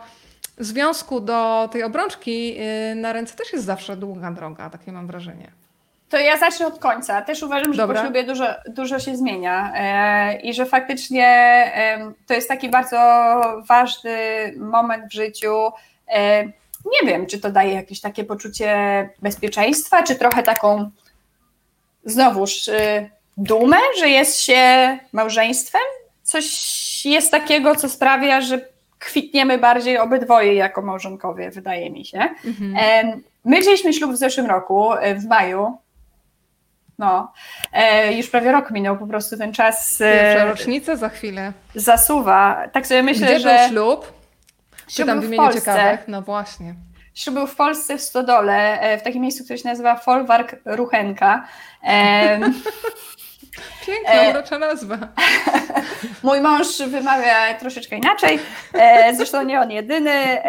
związku 0.58 1.20
do 1.20 1.68
tej 1.72 1.82
obrączki 1.82 2.56
y, 2.92 2.94
na 2.94 3.12
ręce 3.12 3.36
też 3.36 3.52
jest 3.52 3.64
zawsze 3.64 3.96
długa 3.96 4.30
droga, 4.30 4.70
takie 4.70 4.92
mam 4.92 5.06
wrażenie. 5.06 5.50
To 6.08 6.18
ja 6.18 6.38
zacznę 6.38 6.66
od 6.66 6.78
końca. 6.78 7.22
Też 7.22 7.42
uważam, 7.42 7.72
że 7.72 7.76
Dobra. 7.82 8.00
po 8.00 8.06
ślubie 8.06 8.24
dużo, 8.24 8.46
dużo 8.68 8.98
się 8.98 9.16
zmienia 9.16 9.72
e, 9.76 10.40
i 10.40 10.54
że 10.54 10.66
faktycznie 10.66 11.26
e, 11.26 12.12
to 12.26 12.34
jest 12.34 12.48
taki 12.48 12.68
bardzo 12.68 12.96
ważny 13.68 14.16
moment 14.56 15.04
w 15.04 15.12
życiu. 15.12 15.54
E, 16.08 16.44
nie 16.84 17.08
wiem, 17.08 17.26
czy 17.26 17.38
to 17.38 17.50
daje 17.50 17.72
jakieś 17.72 18.00
takie 18.00 18.24
poczucie 18.24 19.08
bezpieczeństwa, 19.22 20.02
czy 20.02 20.14
trochę 20.14 20.42
taką 20.42 20.90
znowuż 22.04 22.68
y, 22.68 23.10
dumę, 23.36 23.76
że 23.98 24.08
jest 24.08 24.40
się 24.40 24.98
małżeństwem. 25.12 25.82
Coś 26.22 27.06
jest 27.06 27.30
takiego, 27.30 27.76
co 27.76 27.88
sprawia, 27.88 28.40
że 28.40 28.68
kwitniemy 28.98 29.58
bardziej 29.58 29.98
obydwoje 29.98 30.54
jako 30.54 30.82
małżonkowie, 30.82 31.50
wydaje 31.50 31.90
mi 31.90 32.04
się. 32.04 32.28
Mhm. 32.44 33.22
My 33.44 33.60
wzięliśmy 33.60 33.92
ślub 33.92 34.12
w 34.12 34.16
zeszłym 34.16 34.46
roku, 34.46 34.94
y, 34.94 35.14
w 35.14 35.24
maju. 35.24 35.78
No, 36.98 37.32
e, 37.72 38.12
już 38.12 38.30
prawie 38.30 38.52
rok 38.52 38.70
minął, 38.70 38.98
po 38.98 39.06
prostu 39.06 39.38
ten 39.38 39.52
czas. 39.52 40.00
Y, 40.00 40.04
Pierwsza 40.04 40.44
rocznica 40.44 40.96
za 40.96 41.08
chwilę. 41.08 41.52
Zasuwa. 41.74 42.68
Tak 42.72 42.86
sobie 42.86 43.02
myślę, 43.02 43.26
Gdzie 43.26 43.40
że. 43.40 43.58
Był 43.58 43.68
ślub? 43.68 44.12
Czytam 44.94 45.20
w 45.20 45.24
imieniu 45.24 45.52
ciekawych. 45.52 46.08
No 46.08 46.22
właśnie. 46.22 46.74
Ślub 47.14 47.34
był 47.34 47.46
w 47.46 47.56
Polsce 47.56 47.98
w 47.98 48.02
Stodole, 48.02 48.80
e, 48.80 48.98
w 48.98 49.02
takim 49.02 49.22
miejscu, 49.22 49.44
które 49.44 49.58
się 49.58 49.68
nazywa 49.68 49.96
Folwark 49.96 50.56
Ruchenka. 50.64 51.46
Piękna, 53.86 54.12
e, 54.12 54.30
urocza 54.30 54.58
nazwa. 54.58 54.98
Mój 56.22 56.40
mąż 56.40 56.78
wymawia 56.78 57.54
troszeczkę 57.54 57.96
inaczej, 57.96 58.38
e, 58.72 59.14
zresztą 59.14 59.42
nie 59.42 59.60
on 59.60 59.70
jedyny, 59.70 60.42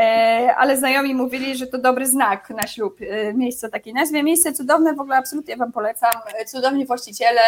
ale 0.57 0.77
znajomi 0.77 1.15
mówili, 1.15 1.57
że 1.57 1.67
to 1.67 1.77
dobry 1.77 2.07
znak 2.07 2.49
na 2.49 2.67
ślub, 2.67 2.99
miejsce 3.33 3.67
o 3.67 3.69
takiej 3.69 3.93
nazwie. 3.93 4.23
Miejsce 4.23 4.53
cudowne, 4.53 4.93
w 4.93 4.99
ogóle 4.99 5.17
absolutnie 5.17 5.57
Wam 5.57 5.71
polecam, 5.71 6.11
cudowni 6.47 6.85
właściciele 6.85 7.41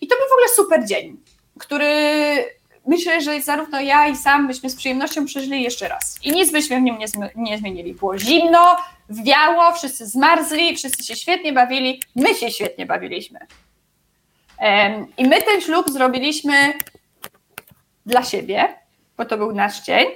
i 0.00 0.06
to 0.06 0.16
był 0.16 0.28
w 0.28 0.32
ogóle 0.32 0.48
super 0.56 0.86
dzień, 0.86 1.16
który 1.58 1.86
myślę, 2.86 3.20
że 3.20 3.42
zarówno 3.42 3.80
ja 3.80 4.08
i 4.08 4.16
sam 4.16 4.46
byśmy 4.46 4.70
z 4.70 4.76
przyjemnością 4.76 5.24
przeżyli 5.24 5.62
jeszcze 5.62 5.88
raz. 5.88 6.18
I 6.22 6.32
nic 6.32 6.52
byśmy 6.52 6.80
w 6.80 6.82
nim 6.82 6.98
nie, 6.98 7.06
nie 7.36 7.58
zmienili. 7.58 7.94
Było 7.94 8.18
zimno, 8.18 8.76
wiało, 9.10 9.72
wszyscy 9.72 10.06
zmarzli, 10.06 10.76
wszyscy 10.76 11.04
się 11.04 11.16
świetnie 11.16 11.52
bawili, 11.52 12.02
my 12.16 12.34
się 12.34 12.50
świetnie 12.50 12.86
bawiliśmy. 12.86 13.38
Um, 14.60 15.06
I 15.18 15.24
my 15.24 15.42
ten 15.42 15.60
ślub 15.60 15.90
zrobiliśmy 15.90 16.72
dla 18.06 18.22
siebie, 18.22 18.78
bo 19.16 19.24
to 19.24 19.36
był 19.36 19.52
nasz 19.52 19.82
dzień 19.82 20.06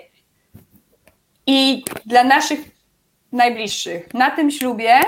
i 1.47 1.85
dla 2.07 2.25
naszych 2.25 2.61
najbliższych. 3.33 4.15
Na 4.15 4.31
tym 4.31 4.51
ślubie 4.51 5.01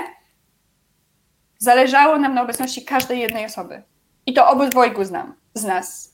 zależało 1.57 2.17
nam 2.17 2.33
na 2.33 2.41
obecności 2.41 2.85
każdej 2.85 3.19
jednej 3.19 3.45
osoby. 3.45 3.83
I 4.25 4.33
to 4.33 4.49
obydwojgu 4.49 5.05
znam, 5.05 5.35
z 5.53 5.63
nas. 5.63 6.13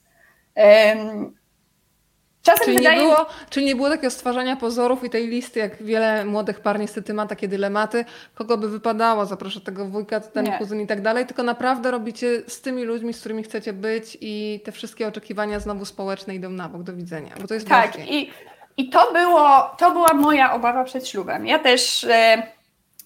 Czasem 2.47 2.65
czyli, 2.65 2.77
wydaje... 2.77 2.97
nie 2.97 3.03
było, 3.03 3.25
czyli 3.49 3.65
nie 3.65 3.75
było 3.75 3.89
takiego 3.89 4.11
stwarzania 4.11 4.55
pozorów 4.55 5.03
i 5.03 5.09
tej 5.09 5.27
listy, 5.27 5.59
jak 5.59 5.83
wiele 5.83 6.25
młodych 6.25 6.59
par 6.59 6.79
niestety 6.79 7.13
ma 7.13 7.25
takie 7.25 7.47
dylematy, 7.47 8.05
kogo 8.35 8.57
by 8.57 8.69
wypadało, 8.69 9.25
zaproszę 9.25 9.61
tego 9.61 9.85
wujka, 9.85 10.19
ten 10.19 10.45
nie. 10.45 10.57
kuzyn 10.57 10.81
i 10.81 10.87
tak 10.87 11.01
dalej, 11.01 11.25
tylko 11.25 11.43
naprawdę 11.43 11.91
robicie 11.91 12.41
z 12.47 12.61
tymi 12.61 12.83
ludźmi, 12.83 13.13
z 13.13 13.19
którymi 13.19 13.43
chcecie 13.43 13.73
być 13.73 14.17
i 14.21 14.61
te 14.65 14.71
wszystkie 14.71 15.07
oczekiwania 15.07 15.59
znowu 15.59 15.85
społeczne 15.85 16.35
idą 16.35 16.49
na 16.49 16.69
bok. 16.69 16.83
Do 16.83 16.93
widzenia, 16.93 17.31
bo 17.41 17.47
to 17.47 17.53
jest 17.53 17.67
Tak, 17.67 18.09
i, 18.09 18.31
i 18.77 18.89
to, 18.89 19.13
było, 19.13 19.75
to 19.77 19.91
była 19.91 20.13
moja 20.13 20.53
obawa 20.53 20.83
przed 20.83 21.07
ślubem. 21.07 21.47
Ja 21.47 21.59
też 21.59 22.03
e, 22.03 22.43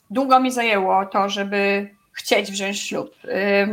długo 0.09 0.39
mi 0.39 0.51
zajęło 0.51 1.05
to, 1.05 1.29
żeby 1.29 1.89
chcieć 2.13 2.51
wziąć 2.51 2.81
ślub. 2.81 3.15
E, 3.27 3.67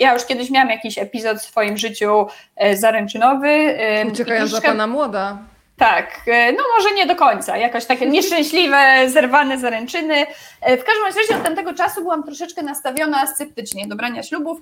ja 0.00 0.14
już 0.14 0.24
kiedyś 0.24 0.50
miałam 0.50 0.70
jakiś 0.70 0.98
epizod 0.98 1.38
w 1.38 1.44
swoim 1.44 1.76
życiu 1.76 2.26
e, 2.56 2.76
zaręczynowy. 2.76 3.78
Uciekając 4.08 4.50
za 4.50 4.60
pana 4.60 4.86
młoda. 4.86 5.38
Tak, 5.76 6.20
e, 6.26 6.52
no 6.52 6.62
może 6.78 6.94
nie 6.94 7.06
do 7.06 7.16
końca, 7.16 7.56
jakoś 7.56 7.84
takie 7.84 8.06
nieszczęśliwe, 8.16 9.08
zerwane 9.08 9.58
zaręczyny. 9.58 10.26
E, 10.60 10.76
w 10.76 10.84
każdym 10.84 11.04
razie 11.04 11.36
od 11.36 11.42
tamtego 11.42 11.74
czasu 11.74 12.00
byłam 12.00 12.22
troszeczkę 12.22 12.62
nastawiona 12.62 13.26
sceptycznie 13.26 13.88
do 13.88 13.96
brania 13.96 14.22
ślubów 14.22 14.58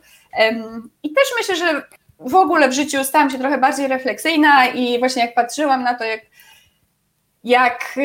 i 1.03 1.13
też 1.13 1.25
myślę, 1.39 1.57
że 1.57 1.83
w 2.19 2.35
ogóle 2.35 2.69
w 2.69 2.73
życiu 2.73 3.05
stałam 3.05 3.31
się 3.31 3.39
trochę 3.39 3.59
bardziej 3.59 3.89
refleksyjna 3.89 4.67
i 4.67 4.99
właśnie 4.99 5.23
jak 5.23 5.35
patrzyłam 5.35 5.83
na 5.83 5.95
to, 5.95 6.05
jak, 6.05 6.21
jak 7.45 7.99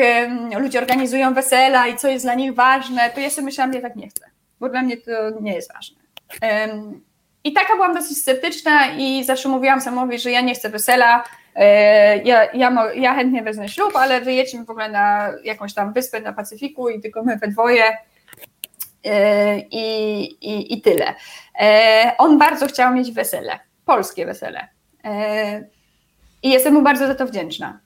ludzie 0.58 0.78
organizują 0.78 1.34
wesela 1.34 1.86
i 1.86 1.96
co 1.96 2.08
jest 2.08 2.24
dla 2.24 2.34
nich 2.34 2.54
ważne, 2.54 3.10
to 3.10 3.20
ja 3.20 3.30
sobie 3.30 3.44
myślałam, 3.44 3.72
że 3.72 3.78
ja 3.78 3.88
tak 3.88 3.96
nie 3.96 4.08
chcę, 4.08 4.24
bo 4.60 4.68
dla 4.68 4.82
mnie 4.82 4.96
to 4.96 5.10
nie 5.40 5.54
jest 5.54 5.72
ważne. 5.72 5.96
I 7.44 7.52
taka 7.52 7.74
byłam 7.74 7.94
dosyć 7.94 8.18
sceptyczna 8.18 8.86
i 8.96 9.24
zawsze 9.24 9.48
mówiłam 9.48 9.80
samowi, 9.80 10.18
że 10.18 10.30
ja 10.30 10.40
nie 10.40 10.54
chcę 10.54 10.68
wesela, 10.68 11.24
e, 11.54 12.22
ja, 12.22 12.52
ja, 12.52 12.92
ja 12.94 13.14
chętnie 13.14 13.42
wezmę 13.42 13.68
ślub, 13.68 13.96
ale 13.96 14.20
wyjedźmy 14.20 14.64
w 14.64 14.70
ogóle 14.70 14.88
na 14.88 15.32
jakąś 15.44 15.74
tam 15.74 15.92
wyspę 15.92 16.20
na 16.20 16.32
Pacyfiku 16.32 16.88
i 16.88 17.00
tylko 17.00 17.22
my 17.22 17.36
we 17.36 17.48
dwoje 17.48 17.98
e, 19.04 19.58
i, 19.58 20.22
i, 20.22 20.74
i 20.74 20.82
tyle. 20.82 21.14
E, 21.60 22.14
on 22.18 22.38
bardzo 22.38 22.66
chciał 22.66 22.94
mieć 22.94 23.12
wesele, 23.12 23.58
polskie 23.84 24.26
wesele. 24.26 24.68
I 26.42 26.50
jestem 26.50 26.74
mu 26.74 26.82
bardzo 26.82 27.06
za 27.06 27.14
to 27.14 27.26
wdzięczna. 27.26 27.83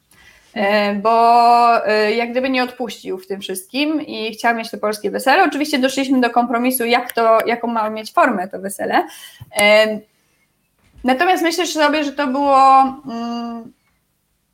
E, 0.55 0.95
bo 0.95 1.87
e, 1.87 2.13
jak 2.13 2.31
gdyby 2.31 2.51
nie 2.51 2.63
odpuścił 2.63 3.19
w 3.19 3.27
tym 3.27 3.41
wszystkim 3.41 4.03
i 4.03 4.33
chciał 4.33 4.55
mieć 4.55 4.71
to 4.71 4.79
polskie 4.79 5.11
wesele. 5.11 5.45
Oczywiście 5.45 5.79
doszliśmy 5.79 6.21
do 6.21 6.31
kompromisu, 6.31 6.85
jak 6.85 7.13
to, 7.13 7.39
jaką 7.47 7.69
ma 7.69 7.91
mieć 7.91 8.13
formę 8.13 8.49
to 8.49 8.59
wesele. 8.59 9.07
E, 9.61 10.01
natomiast 11.05 11.43
myślę 11.43 11.67
sobie, 11.67 12.05
że 12.05 12.13
to 12.13 12.27
było 12.27 12.83
mm, 12.83 13.73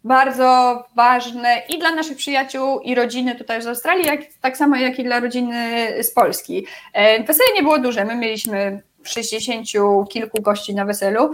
bardzo 0.05 0.83
ważne 0.97 1.63
i 1.69 1.79
dla 1.79 1.91
naszych 1.91 2.17
przyjaciół 2.17 2.81
i 2.81 2.95
rodziny 2.95 3.35
tutaj 3.35 3.63
z 3.63 3.67
Australii, 3.67 4.07
jak, 4.07 4.21
tak 4.41 4.57
samo 4.57 4.77
jak 4.77 4.99
i 4.99 5.05
dla 5.05 5.21
rodziny 5.21 5.89
z 6.03 6.11
Polski. 6.11 6.67
Wesele 7.27 7.55
nie 7.55 7.63
było 7.63 7.79
duże, 7.79 8.05
my 8.05 8.17
mieliśmy 8.17 8.83
60 9.09 9.67
kilku 10.11 10.43
gości 10.43 10.75
na 10.75 10.85
weselu, 10.85 11.33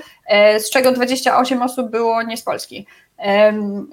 z 0.58 0.70
czego 0.70 0.92
28 0.92 1.62
osób 1.62 1.90
było 1.90 2.22
nie 2.22 2.36
z 2.36 2.42
Polski. 2.42 2.86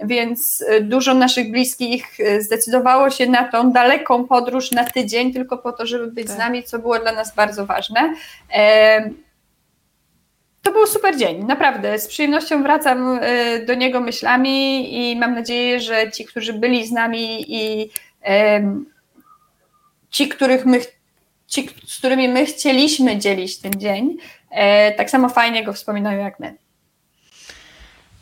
Więc 0.04 0.66
dużo 0.82 1.14
naszych 1.14 1.52
bliskich 1.52 2.20
e, 2.20 2.42
zdecydowało 2.42 3.10
się 3.10 3.26
na 3.26 3.44
tą 3.52 3.72
daleką 3.72 4.24
podróż 4.24 4.72
na 4.72 4.84
tydzień, 4.84 5.34
tylko 5.34 5.58
po 5.58 5.72
to, 5.72 5.86
żeby 5.86 6.08
być 6.12 6.28
tak. 6.28 6.36
z 6.36 6.40
nami, 6.40 6.64
co 6.64 6.80
było 6.80 7.00
dla 7.00 7.12
nas 7.12 7.36
bardzo 7.36 7.66
ważne. 7.66 8.14
To 10.62 10.72
był 10.72 10.88
super 10.88 11.18
dzień, 11.18 11.44
naprawdę. 11.44 12.00
Z 12.00 12.08
przyjemnością 12.08 12.64
wracam 12.64 13.20
e, 13.22 13.60
do 13.60 13.74
niego 13.74 14.02
myślami 14.02 14.88
i 15.12 15.16
mam 15.16 15.36
nadzieję, 15.36 15.80
że 15.80 16.12
ci, 16.12 16.26
którzy 16.26 16.54
byli 16.54 16.88
z 16.88 16.92
nami 16.92 17.46
i 17.48 17.90
ci, 20.10 20.28
których 20.28 20.66
my, 20.66 20.80
ci, 21.48 21.70
z 21.86 21.98
którymi 21.98 22.30
my 22.30 22.46
chcieliśmy 22.46 23.18
dzielić 23.18 23.60
ten 23.60 23.72
dzień, 23.78 24.18
tak 24.98 25.10
samo 25.10 25.30
fajnie 25.30 25.64
go 25.64 25.74
wspominają 25.74 26.24
jak 26.24 26.40
my. 26.40 26.58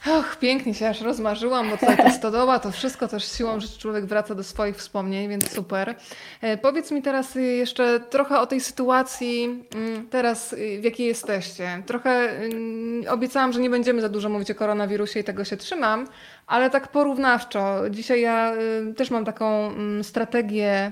Och, 0.07 0.35
pięknie 0.35 0.73
się 0.73 0.89
aż 0.89 1.01
rozmarzyłam, 1.01 1.69
bo 1.69 1.77
ta 1.77 2.11
stodoła, 2.19 2.59
to 2.59 2.71
wszystko 2.71 3.07
też 3.07 3.31
siłą 3.31 3.59
rzeczy 3.59 3.79
człowiek 3.79 4.05
wraca 4.05 4.35
do 4.35 4.43
swoich 4.43 4.75
wspomnień, 4.75 5.29
więc 5.29 5.51
super. 5.51 5.95
E, 6.41 6.57
powiedz 6.57 6.91
mi 6.91 7.01
teraz 7.01 7.35
jeszcze 7.35 7.99
trochę 7.99 8.39
o 8.39 8.47
tej 8.47 8.61
sytuacji 8.61 9.63
mm, 9.75 10.07
teraz, 10.09 10.53
y, 10.53 10.79
w 10.81 10.83
jakiej 10.83 11.07
jesteście. 11.07 11.83
Trochę 11.85 12.09
mm, 12.09 13.03
obiecałam, 13.09 13.53
że 13.53 13.59
nie 13.59 13.69
będziemy 13.69 14.01
za 14.01 14.09
dużo 14.09 14.29
mówić 14.29 14.51
o 14.51 14.55
koronawirusie 14.55 15.19
i 15.19 15.23
tego 15.23 15.45
się 15.45 15.57
trzymam, 15.57 16.07
ale 16.47 16.69
tak 16.69 16.87
porównawczo. 16.87 17.89
Dzisiaj 17.89 18.21
ja 18.21 18.53
y, 18.89 18.93
też 18.93 19.11
mam 19.11 19.25
taką 19.25 19.67
mm, 19.67 20.03
strategię 20.03 20.91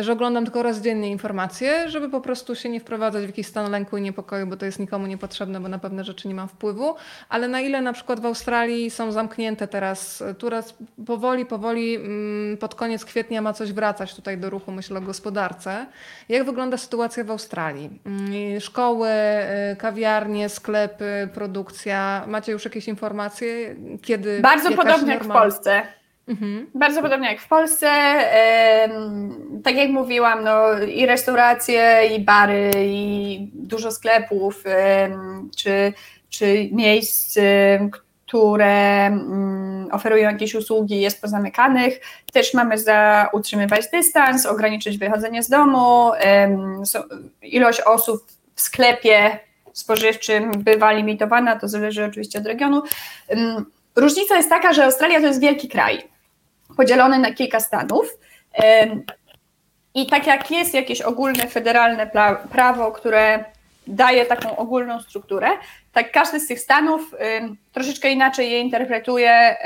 że 0.00 0.12
oglądam 0.12 0.44
tylko 0.44 0.62
raz 0.62 0.80
dziennie 0.80 1.10
informacje, 1.10 1.90
żeby 1.90 2.08
po 2.08 2.20
prostu 2.20 2.54
się 2.54 2.68
nie 2.68 2.80
wprowadzać 2.80 3.24
w 3.24 3.26
jakiś 3.26 3.46
stan 3.46 3.70
lęku 3.70 3.96
i 3.96 4.02
niepokoju, 4.02 4.46
bo 4.46 4.56
to 4.56 4.66
jest 4.66 4.78
nikomu 4.78 5.06
niepotrzebne, 5.06 5.60
bo 5.60 5.68
na 5.68 5.78
pewne 5.78 6.04
rzeczy 6.04 6.28
nie 6.28 6.34
mam 6.34 6.48
wpływu. 6.48 6.94
Ale 7.28 7.48
na 7.48 7.60
ile 7.60 7.82
na 7.82 7.92
przykład 7.92 8.20
w 8.20 8.26
Australii 8.26 8.90
są 8.90 9.12
zamknięte 9.12 9.68
teraz, 9.68 10.22
teraz 10.38 10.74
powoli, 11.06 11.46
powoli 11.46 11.94
mm, 11.94 12.56
pod 12.56 12.74
koniec 12.74 13.04
kwietnia 13.04 13.42
ma 13.42 13.52
coś 13.52 13.72
wracać 13.72 14.14
tutaj 14.14 14.38
do 14.38 14.50
ruchu, 14.50 14.72
myślę 14.72 14.98
o 14.98 15.02
gospodarce. 15.02 15.86
Jak 16.28 16.44
wygląda 16.44 16.76
sytuacja 16.76 17.24
w 17.24 17.30
Australii? 17.30 17.90
Mm, 18.06 18.60
szkoły, 18.60 19.08
y, 19.72 19.76
kawiarnie, 19.76 20.48
sklepy, 20.48 21.28
produkcja. 21.34 22.24
Macie 22.26 22.52
już 22.52 22.64
jakieś 22.64 22.88
informacje, 22.88 23.76
kiedy. 24.02 24.40
Bardzo 24.40 24.70
podobnie 24.72 25.12
jak 25.12 25.24
w 25.24 25.28
Polsce. 25.28 25.82
Mhm. 26.28 26.66
Bardzo 26.74 27.02
podobnie 27.02 27.28
jak 27.28 27.40
w 27.40 27.48
Polsce. 27.48 27.88
Tak 29.64 29.76
jak 29.76 29.90
mówiłam, 29.90 30.44
no, 30.44 30.78
i 30.78 31.06
restauracje, 31.06 32.00
i 32.16 32.20
bary, 32.20 32.70
i 32.76 33.38
dużo 33.54 33.90
sklepów, 33.90 34.64
czy, 35.56 35.92
czy 36.28 36.68
miejsc, 36.72 37.38
które 38.26 39.06
mm, 39.06 39.88
oferują 39.92 40.30
jakieś 40.30 40.54
usługi, 40.54 41.00
jest 41.00 41.20
pozamykanych. 41.20 42.00
Też 42.32 42.54
mamy 42.54 42.78
za 42.78 43.28
utrzymywać 43.32 43.90
dystans, 43.92 44.46
ograniczyć 44.46 44.98
wychodzenie 44.98 45.42
z 45.42 45.48
domu. 45.48 46.10
Ilość 47.42 47.80
osób 47.80 48.26
w 48.54 48.60
sklepie 48.60 49.38
spożywczym 49.72 50.50
bywa 50.50 50.92
limitowana, 50.92 51.58
to 51.58 51.68
zależy 51.68 52.04
oczywiście 52.04 52.38
od 52.38 52.46
regionu. 52.46 52.82
Różnica 53.96 54.36
jest 54.36 54.48
taka, 54.48 54.72
że 54.72 54.84
Australia 54.84 55.20
to 55.20 55.26
jest 55.26 55.40
wielki 55.40 55.68
kraj 55.68 56.02
podzielone 56.76 57.18
na 57.18 57.34
kilka 57.34 57.60
stanów. 57.60 58.18
I 59.94 60.06
tak 60.06 60.26
jak 60.26 60.50
jest 60.50 60.74
jakieś 60.74 61.02
ogólne 61.02 61.46
federalne 61.46 62.10
prawo, 62.52 62.92
które 62.92 63.44
daje 63.86 64.26
taką 64.26 64.56
ogólną 64.56 65.00
strukturę, 65.00 65.48
tak 65.92 66.12
każdy 66.12 66.40
z 66.40 66.48
tych 66.48 66.60
stanów 66.60 67.14
troszeczkę 67.72 68.10
inaczej 68.10 68.50
je 68.50 68.60
interpretuje 68.60 69.56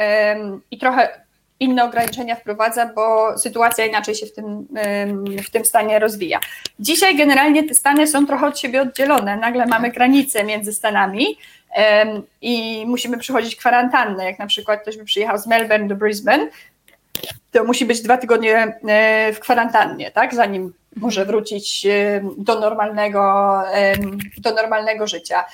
i 0.71 0.79
trochę 0.79 1.27
inne 1.61 1.85
ograniczenia 1.85 2.37
wprowadza, 2.37 2.87
bo 2.87 3.39
sytuacja 3.39 3.87
inaczej 3.87 4.15
się 4.15 4.27
w 4.27 4.33
tym, 4.35 4.67
w 5.47 5.51
tym 5.51 5.65
stanie 5.65 5.99
rozwija. 5.99 6.41
Dzisiaj 6.79 7.17
generalnie 7.17 7.69
te 7.69 7.75
stany 7.75 8.07
są 8.07 8.27
trochę 8.27 8.47
od 8.47 8.59
siebie 8.59 8.83
oddzielone. 8.83 9.37
Nagle 9.37 9.67
mamy 9.67 9.91
granice 9.91 10.45
między 10.45 10.73
stanami 10.73 11.39
i 12.41 12.85
musimy 12.87 13.19
przechodzić 13.19 13.57
kwarantannę. 13.57 14.25
Jak 14.25 14.39
na 14.39 14.47
przykład 14.47 14.83
ktoś 14.83 14.97
by 14.97 15.05
przyjechał 15.05 15.39
z 15.39 15.47
Melbourne 15.47 15.89
do 15.89 15.97
Brisbane, 15.97 16.49
to 17.53 17.65
musi 17.65 17.87
być 17.87 18.03
dwa 18.03 18.17
tygodnie 18.17 18.79
e, 18.89 19.33
w 19.33 19.41
kwarantannie, 19.41 20.11
tak? 20.11 20.35
Zanim 20.35 20.73
może 20.97 21.25
wrócić 21.25 21.87
e, 21.87 22.21
do 22.39 22.61
normalnego, 22.61 23.63
do 24.39 24.55
normalnego 24.55 25.07
życia. 25.07 25.45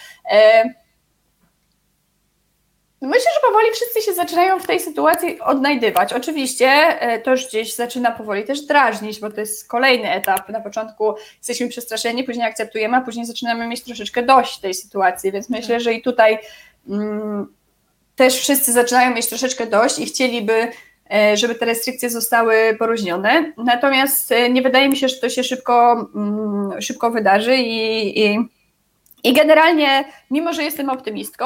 E, 3.02 3.06
myślę, 3.06 3.30
że 3.34 3.48
powoli 3.48 3.66
wszyscy 3.72 4.02
się 4.02 4.12
zaczynają 4.12 4.60
w 4.60 4.66
tej 4.66 4.80
sytuacji 4.80 5.40
odnajdywać. 5.40 6.12
Oczywiście 6.12 6.98
to 7.24 7.30
już 7.30 7.46
gdzieś 7.48 7.74
zaczyna 7.74 8.10
powoli 8.10 8.44
też 8.44 8.60
drażnić, 8.60 9.20
bo 9.20 9.30
to 9.30 9.40
jest 9.40 9.68
kolejny 9.68 10.10
etap. 10.10 10.48
Na 10.48 10.60
początku 10.60 11.14
jesteśmy 11.38 11.68
przestraszeni, 11.68 12.24
później 12.24 12.46
akceptujemy, 12.46 12.96
a 12.96 13.00
później 13.00 13.26
zaczynamy 13.26 13.66
mieć 13.66 13.82
troszeczkę 13.82 14.22
dość 14.22 14.58
tej 14.58 14.74
sytuacji, 14.74 15.32
więc 15.32 15.50
myślę, 15.50 15.80
że 15.80 15.94
i 15.94 16.02
tutaj 16.02 16.38
mm, 16.88 17.54
też 18.16 18.38
wszyscy 18.38 18.72
zaczynają 18.72 19.14
mieć 19.14 19.28
troszeczkę 19.28 19.66
dość 19.66 19.98
i 19.98 20.06
chcieliby 20.06 20.72
E, 21.12 21.36
żeby 21.36 21.54
te 21.54 21.66
restrykcje 21.66 22.10
zostały 22.10 22.54
poróżnione. 22.78 23.52
Natomiast 23.56 24.32
e, 24.32 24.50
nie 24.50 24.62
wydaje 24.62 24.88
mi 24.88 24.96
się, 24.96 25.08
że 25.08 25.16
to 25.16 25.28
się 25.28 25.44
szybko, 25.44 25.92
mm, 26.14 26.82
szybko 26.82 27.10
wydarzy 27.10 27.56
i, 27.56 28.20
i, 28.24 28.38
i 29.24 29.32
generalnie, 29.32 30.04
mimo 30.30 30.52
że 30.52 30.62
jestem 30.62 30.90
optymistką, 30.90 31.44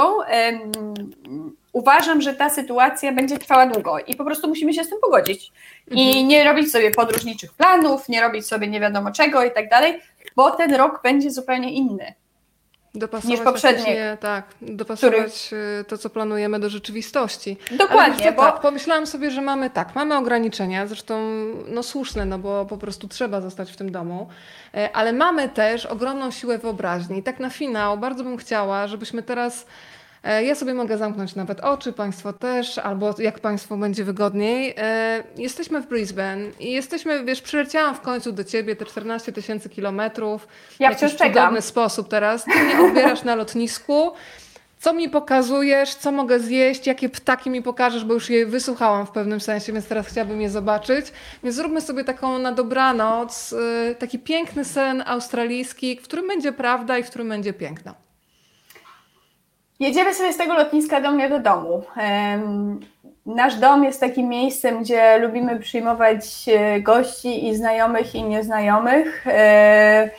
uważam, 1.73 2.23
że 2.23 2.35
ta 2.35 2.51
sytuacja 2.51 3.13
będzie 3.13 3.39
trwała 3.39 3.67
długo 3.67 3.99
i 3.99 4.15
po 4.15 4.25
prostu 4.25 4.49
musimy 4.49 4.75
się 4.75 4.85
z 4.85 4.89
tym 4.89 4.99
pogodzić. 5.01 5.53
I 5.91 6.07
mhm. 6.07 6.29
nie 6.29 6.45
robić 6.45 6.73
sobie 6.73 6.91
podróżniczych 6.91 7.55
planów, 7.55 8.09
nie 8.09 8.21
robić 8.21 8.47
sobie 8.47 8.69
nie 8.69 8.81
wiadomo 8.81 9.13
czego 9.13 9.45
i 9.45 9.51
tak 9.51 9.69
dalej, 9.69 10.01
bo 10.37 10.51
ten 10.51 10.75
rok 10.75 11.01
będzie 11.03 11.31
zupełnie 11.31 11.73
inny 11.73 12.15
dopasować 12.97 13.31
niż 13.31 13.41
poprzednie. 13.41 14.17
Tak, 14.21 14.45
dopasować 14.63 15.47
który... 15.47 15.85
to, 15.89 15.99
co 15.99 16.11
planujemy 16.11 16.61
do 16.61 16.71
rzeczywistości. 16.71 17.57
Dokładnie. 17.71 18.33
bo... 18.33 18.43
tak, 18.43 18.61
pomyślałam 18.61 19.07
sobie, 19.07 19.31
że 19.31 19.41
mamy 19.41 19.71
tak, 19.71 19.95
mamy 19.95 20.17
ograniczenia, 20.17 20.87
zresztą 20.87 21.21
no 21.69 21.83
słuszne, 21.83 22.25
no 22.25 22.39
bo 22.39 22.67
po 22.67 22.77
prostu 22.77 23.09
trzeba 23.09 23.41
zostać 23.41 23.73
w 23.73 23.77
tym 23.77 23.93
domu, 23.93 24.29
e, 24.75 24.97
ale 24.97 25.13
mamy 25.13 25.49
też 25.49 25.87
ogromną 25.87 26.31
siłę 26.31 26.59
wyobraźni. 26.59 27.19
I 27.19 27.23
tak 27.23 27.41
na 27.41 27.51
finał 27.51 27.99
bardzo 27.99 28.25
bym 28.25 28.37
chciała, 28.37 28.87
żebyśmy 28.87 29.23
teraz 29.23 29.67
ja 30.27 30.55
sobie 30.55 30.75
mogę 30.75 30.99
zamknąć 30.99 31.35
nawet 31.35 31.61
oczy, 31.61 31.93
Państwo 31.93 32.33
też, 32.33 32.79
albo 32.79 33.15
jak 33.19 33.41
Państwu 33.41 33.77
będzie 33.77 34.05
wygodniej. 34.05 34.75
E, 34.77 35.23
jesteśmy 35.37 35.81
w 35.81 35.87
Brisbane 35.87 36.45
i 36.61 36.73
jesteśmy, 36.73 37.25
wiesz, 37.25 37.43
przyleciałam 37.43 37.95
w 37.95 38.01
końcu 38.01 38.33
do 38.33 38.45
Ciebie 38.45 38.77
te 38.77 38.85
14 38.85 39.33
tysięcy 39.33 39.69
kilometrów. 39.69 40.49
Ja. 40.79 40.95
W 40.95 41.17
cudowny 41.17 41.63
sposób 41.63 42.09
teraz. 42.09 42.45
Ty 42.45 42.63
mnie 42.65 42.81
odbierasz 42.81 43.23
na 43.23 43.35
lotnisku. 43.35 44.13
Co 44.79 44.93
mi 44.93 45.09
pokazujesz, 45.09 45.95
co 45.95 46.13
mogę 46.13 46.41
zjeść, 46.41 46.87
jakie 46.87 47.09
ptaki 47.09 47.51
mi 47.51 47.63
pokażesz, 47.63 48.05
bo 48.05 48.15
już 48.15 48.31
je 48.31 48.47
wysłuchałam 48.47 49.07
w 49.07 49.11
pewnym 49.11 49.41
sensie, 49.41 49.73
więc 49.73 49.87
teraz 49.87 50.07
chciałabym 50.07 50.41
je 50.41 50.51
zobaczyć. 50.51 51.07
Więc 51.43 51.57
zróbmy 51.57 51.81
sobie 51.81 52.05
taką 52.05 52.39
na 52.39 52.53
dobranoc, 52.53 53.53
e, 53.91 53.95
taki 53.95 54.19
piękny 54.19 54.65
sen 54.65 55.03
australijski, 55.07 55.97
w 55.97 56.03
którym 56.03 56.29
będzie 56.29 56.53
prawda 56.53 56.99
i 56.99 57.03
w 57.03 57.11
którym 57.11 57.29
będzie 57.29 57.53
piękno. 57.53 58.06
Jedziemy 59.81 60.15
sobie 60.15 60.33
z 60.33 60.37
tego 60.37 60.55
lotniska 60.55 61.01
do 61.01 61.11
mnie 61.11 61.29
do 61.29 61.39
domu. 61.39 61.83
Nasz 63.27 63.55
dom 63.55 63.85
jest 63.85 64.01
takim 64.01 64.29
miejscem, 64.29 64.83
gdzie 64.83 65.19
lubimy 65.19 65.61
przyjmować 65.61 66.49
e, 66.49 66.81
gości 66.81 67.49
i 67.49 67.57
znajomych 67.57 68.15
i 68.15 68.23
nieznajomych, 68.23 69.27
e, 69.27 70.11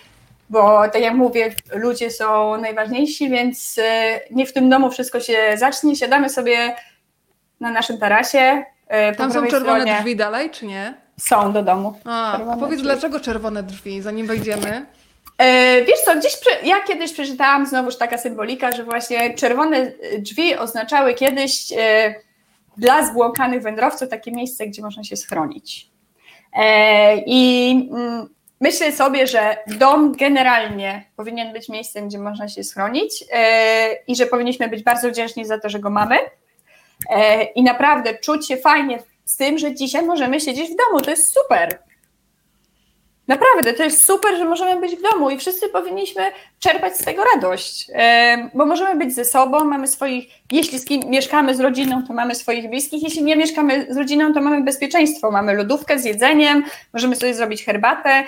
bo 0.49 0.89
tak 0.89 1.01
jak 1.01 1.14
mówię, 1.14 1.51
ludzie 1.74 2.12
są 2.12 2.58
najważniejsi, 2.62 3.30
więc 3.30 3.80
e, 3.84 4.20
nie 4.32 4.45
w 4.45 4.53
tym 4.53 4.70
domu 4.70 4.91
wszystko 4.91 5.20
się 5.20 5.38
zacznie. 5.55 5.95
Siadamy 5.95 6.30
sobie 6.30 6.76
na 7.60 7.72
naszym 7.72 7.97
tarasie. 7.97 8.64
Tam 9.18 9.32
są 9.32 9.47
czerwone 9.47 9.82
stronie. 9.82 9.99
drzwi 9.99 10.16
dalej, 10.16 10.49
czy 10.49 10.66
nie? 10.66 10.93
Są 11.20 11.53
do 11.53 11.64
domu. 11.64 11.99
A, 12.05 12.34
a 12.34 12.39
powiedz, 12.39 12.70
drzwi. 12.70 12.84
dlaczego 12.84 13.20
czerwone 13.20 13.64
drzwi, 13.64 14.01
zanim 14.01 14.28
wejdziemy? 14.28 14.86
E, 15.38 15.86
wiesz 15.86 16.00
co, 16.00 16.16
gdzieś 16.16 16.34
ja 16.64 16.82
kiedyś 16.82 17.14
przeczytałam 17.14 17.66
znowuż 17.66 17.98
taka 17.98 18.18
symbolika, 18.18 18.72
że 18.72 18.84
właśnie 18.84 19.34
czerwone 19.34 19.92
drzwi 20.20 20.56
oznaczały 20.56 21.14
kiedyś 21.14 21.72
e, 21.78 22.16
dla 22.78 23.07
zbłąkanych 23.07 23.61
wędrowców 23.61 24.10
takie 24.10 24.32
miejsce, 24.32 24.68
gdzie 24.68 24.82
można 24.82 25.03
się 25.03 25.18
schronić. 25.18 25.90
E, 26.53 27.18
I 27.18 27.72
mm, 27.91 28.30
myślę 28.61 28.91
sobie, 28.91 29.28
że 29.28 29.57
dom 29.68 30.11
generalnie 30.11 31.06
powinien 31.16 31.53
być 31.53 31.70
miejscem, 31.70 32.07
gdzie 32.07 32.20
można 32.20 32.49
się 32.49 32.64
schronić 32.64 33.24
i 34.07 34.16
że 34.16 34.26
powinniśmy 34.26 34.70
być 34.70 34.84
bardzo 34.84 35.10
wdzięczni 35.10 35.45
za 35.45 35.60
to, 35.60 35.70
że 35.70 35.80
go 35.80 35.90
mamy. 35.90 36.18
I 37.56 37.64
naprawdę 37.64 38.14
czuć 38.14 38.48
się 38.48 38.57
fajnie 38.57 38.99
z 39.26 39.38
tym, 39.38 39.57
że 39.57 39.76
dzisiaj 39.76 40.06
możemy 40.06 40.40
siedzieć 40.40 40.72
w 40.72 40.76
domu. 40.76 41.02
To 41.02 41.10
jest 41.10 41.34
super. 41.34 41.80
Naprawdę, 43.28 43.74
to 43.74 43.84
jest 43.84 44.06
super, 44.06 44.38
że 44.38 44.45
możemy 44.45 44.82
być 44.82 44.95
w 44.95 45.02
domu 45.02 45.30
i 45.30 45.38
wszyscy 45.38 45.70
powinniśmy 45.70 46.24
czerpać 46.60 46.98
z 46.98 47.04
tego 47.06 47.24
radość, 47.36 47.88
bo 48.54 48.66
możemy 48.66 48.95
być 49.06 49.16
ze 49.16 49.26
sobą, 49.26 49.66
mamy 49.66 49.88
swoich, 49.88 50.28
jeśli 50.52 50.80
z 50.80 50.86
kim 50.86 51.02
mieszkamy 51.10 51.56
z 51.56 51.60
rodziną, 51.60 52.04
to 52.08 52.14
mamy 52.14 52.36
swoich 52.36 52.70
bliskich, 52.70 53.04
jeśli 53.04 53.24
nie 53.24 53.36
mieszkamy 53.36 53.88
z 53.90 53.98
rodziną, 53.98 54.34
to 54.34 54.41
mamy 54.41 54.64
bezpieczeństwo, 54.64 55.32
mamy 55.32 55.54
lodówkę 55.54 55.99
z 55.99 56.06
jedzeniem, 56.06 56.64
możemy 56.94 57.16
sobie 57.16 57.34
zrobić 57.34 57.66
herbatę, 57.66 58.24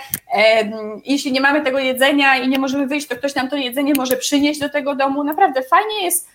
jeśli 1.06 1.32
nie 1.32 1.42
mamy 1.42 1.62
tego 1.62 1.80
jedzenia 1.80 2.38
i 2.38 2.50
nie 2.50 2.60
możemy 2.60 2.88
wyjść, 2.88 3.08
to 3.08 3.16
ktoś 3.16 3.36
nam 3.36 3.50
to 3.50 3.56
jedzenie 3.56 3.94
może 3.94 4.18
przynieść 4.18 4.60
do 4.60 4.70
tego 4.70 4.96
domu, 4.96 5.24
naprawdę 5.24 5.62
fajnie 5.64 6.04
jest 6.04 6.28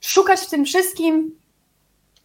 szukać 0.00 0.40
w 0.40 0.50
tym 0.50 0.64
wszystkim 0.64 1.43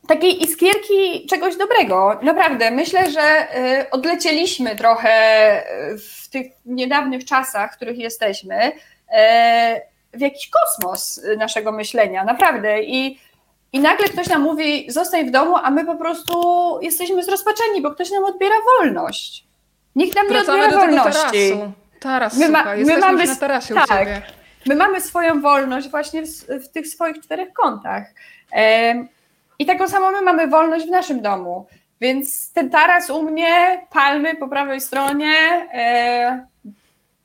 takiej 0.10 0.44
iskierki 0.44 1.26
czegoś 1.30 1.58
dobrego. 1.58 2.20
Naprawdę, 2.22 2.72
myślę, 2.72 3.12
że 3.12 3.48
y, 3.82 3.90
odlecieliśmy 3.90 4.76
trochę 4.76 5.14
w 5.98 6.30
tych 6.30 6.52
niedawnych 6.66 7.26
czasach, 7.26 7.74
w 7.74 7.76
których 7.76 7.98
jesteśmy, 7.98 8.68
y, 8.68 8.72
w 10.14 10.22
jakiś 10.22 10.50
kosmos 10.50 11.22
naszego 11.38 11.72
myślenia, 11.72 12.24
naprawdę. 12.24 12.84
I, 12.84 13.20
I 13.74 13.80
nagle 13.80 14.08
ktoś 14.08 14.28
nam 14.28 14.42
mówi, 14.42 14.92
zostań 14.92 15.28
w 15.28 15.32
domu, 15.32 15.56
a 15.64 15.72
my 15.72 15.86
po 15.86 15.96
prostu 15.96 16.34
jesteśmy 16.82 17.24
zrozpaczeni, 17.24 17.82
bo 17.82 17.92
ktoś 17.92 18.12
nam 18.12 18.26
odbiera 18.26 18.56
wolność. 18.80 19.44
Nikt 19.96 20.16
nam 20.16 20.28
Wracamy 20.28 20.58
nie 20.58 20.66
odbiera 20.66 20.86
wolności. 20.86 21.50
Tarasu. 21.50 21.72
Taras, 22.00 22.38
My 22.38 22.50
ma- 22.50 22.76
my 22.76 22.98
mamy- 22.98 23.26
na 23.26 23.36
tarasie 23.36 23.76
tak. 23.88 24.08
u. 24.08 24.70
My 24.70 24.76
mamy 24.76 25.02
swoją 25.02 25.42
wolność 25.42 25.90
właśnie 25.90 26.24
w, 26.24 26.28
w 26.64 26.70
tych 26.70 26.88
swoich 26.88 27.22
czterech 27.22 27.54
kątach. 27.54 28.04
I 29.60 29.66
taką 29.66 29.88
samą 29.88 30.12
my 30.12 30.22
mamy 30.22 30.48
wolność 30.48 30.86
w 30.86 30.90
naszym 30.90 31.22
domu. 31.22 31.66
Więc 32.02 32.54
ten 32.54 32.70
taras 32.70 33.10
u 33.10 33.24
mnie, 33.24 33.82
palmy 33.90 34.36
po 34.36 34.48
prawej 34.48 34.82
stronie, 34.82 35.34
e, 35.74 36.46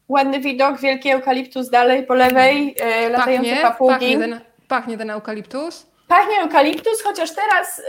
ładny 0.09 0.41
widok, 0.41 0.81
wielki 0.81 1.11
eukaliptus 1.11 1.71
dalej 1.71 2.07
po 2.07 2.15
lewej, 2.15 2.77
e, 2.81 3.09
latające 3.09 3.51
Pachnie, 3.51 3.63
papugi. 3.63 3.91
pachnie, 3.91 4.19
ten, 4.19 4.41
pachnie 4.69 4.99
ten 4.99 5.11
eukaliptus. 5.11 5.87
Pachnie 6.09 6.41
eukaliptus, 6.43 7.03
chociaż 7.03 7.35
teraz 7.35 7.79
y, 7.79 7.83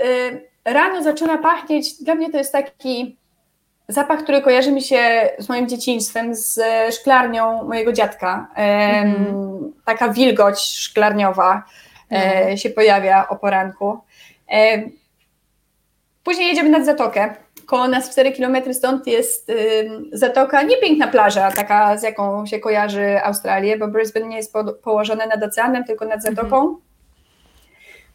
rano 0.66 1.04
zaczyna 1.04 1.38
pachnieć. 1.38 2.04
Dla 2.04 2.16
mnie 2.16 2.32
to 2.32 2.38
jest 2.38 2.52
taki 2.52 3.18
zapach, 3.88 4.24
który 4.24 4.42
kojarzy 4.42 4.72
mi 4.72 4.82
się 4.82 5.30
z 5.40 5.50
moim 5.50 5.70
dzieciństwem, 5.70 6.36
z 6.36 6.60
szklarnią 6.96 7.64
mojego 7.64 7.94
dziadka. 7.94 8.48
Mhm. 8.56 9.74
Taka 9.86 10.10
wilgoć 10.10 10.62
szklarniowa 10.62 11.64
e, 12.12 12.58
się 12.58 12.70
pojawia 12.70 13.28
o 13.28 13.36
poranku. 13.36 14.00
Em, 14.48 14.92
później 16.24 16.48
jedziemy 16.48 16.70
nad 16.70 16.86
zatokę. 16.86 17.36
Koło 17.66 17.88
nas 17.88 18.10
4 18.10 18.32
km 18.32 18.74
stąd 18.74 19.08
jest 19.08 19.50
ym, 19.50 20.10
zatoka, 20.12 20.62
nie 20.62 20.78
piękna 20.78 21.08
plaża, 21.08 21.52
taka 21.52 21.98
z 21.98 22.04
jaką 22.04 22.46
się 22.46 22.60
kojarzy 22.60 23.20
Australię, 23.24 23.78
bo 23.78 23.88
Brisbane 23.88 24.28
nie 24.28 24.38
jest 24.38 24.54
po, 24.54 24.74
położone 24.74 25.28
nad 25.28 25.44
oceanem, 25.44 25.84
tylko 25.84 26.06
nad 26.06 26.24
zatoką. 26.24 26.78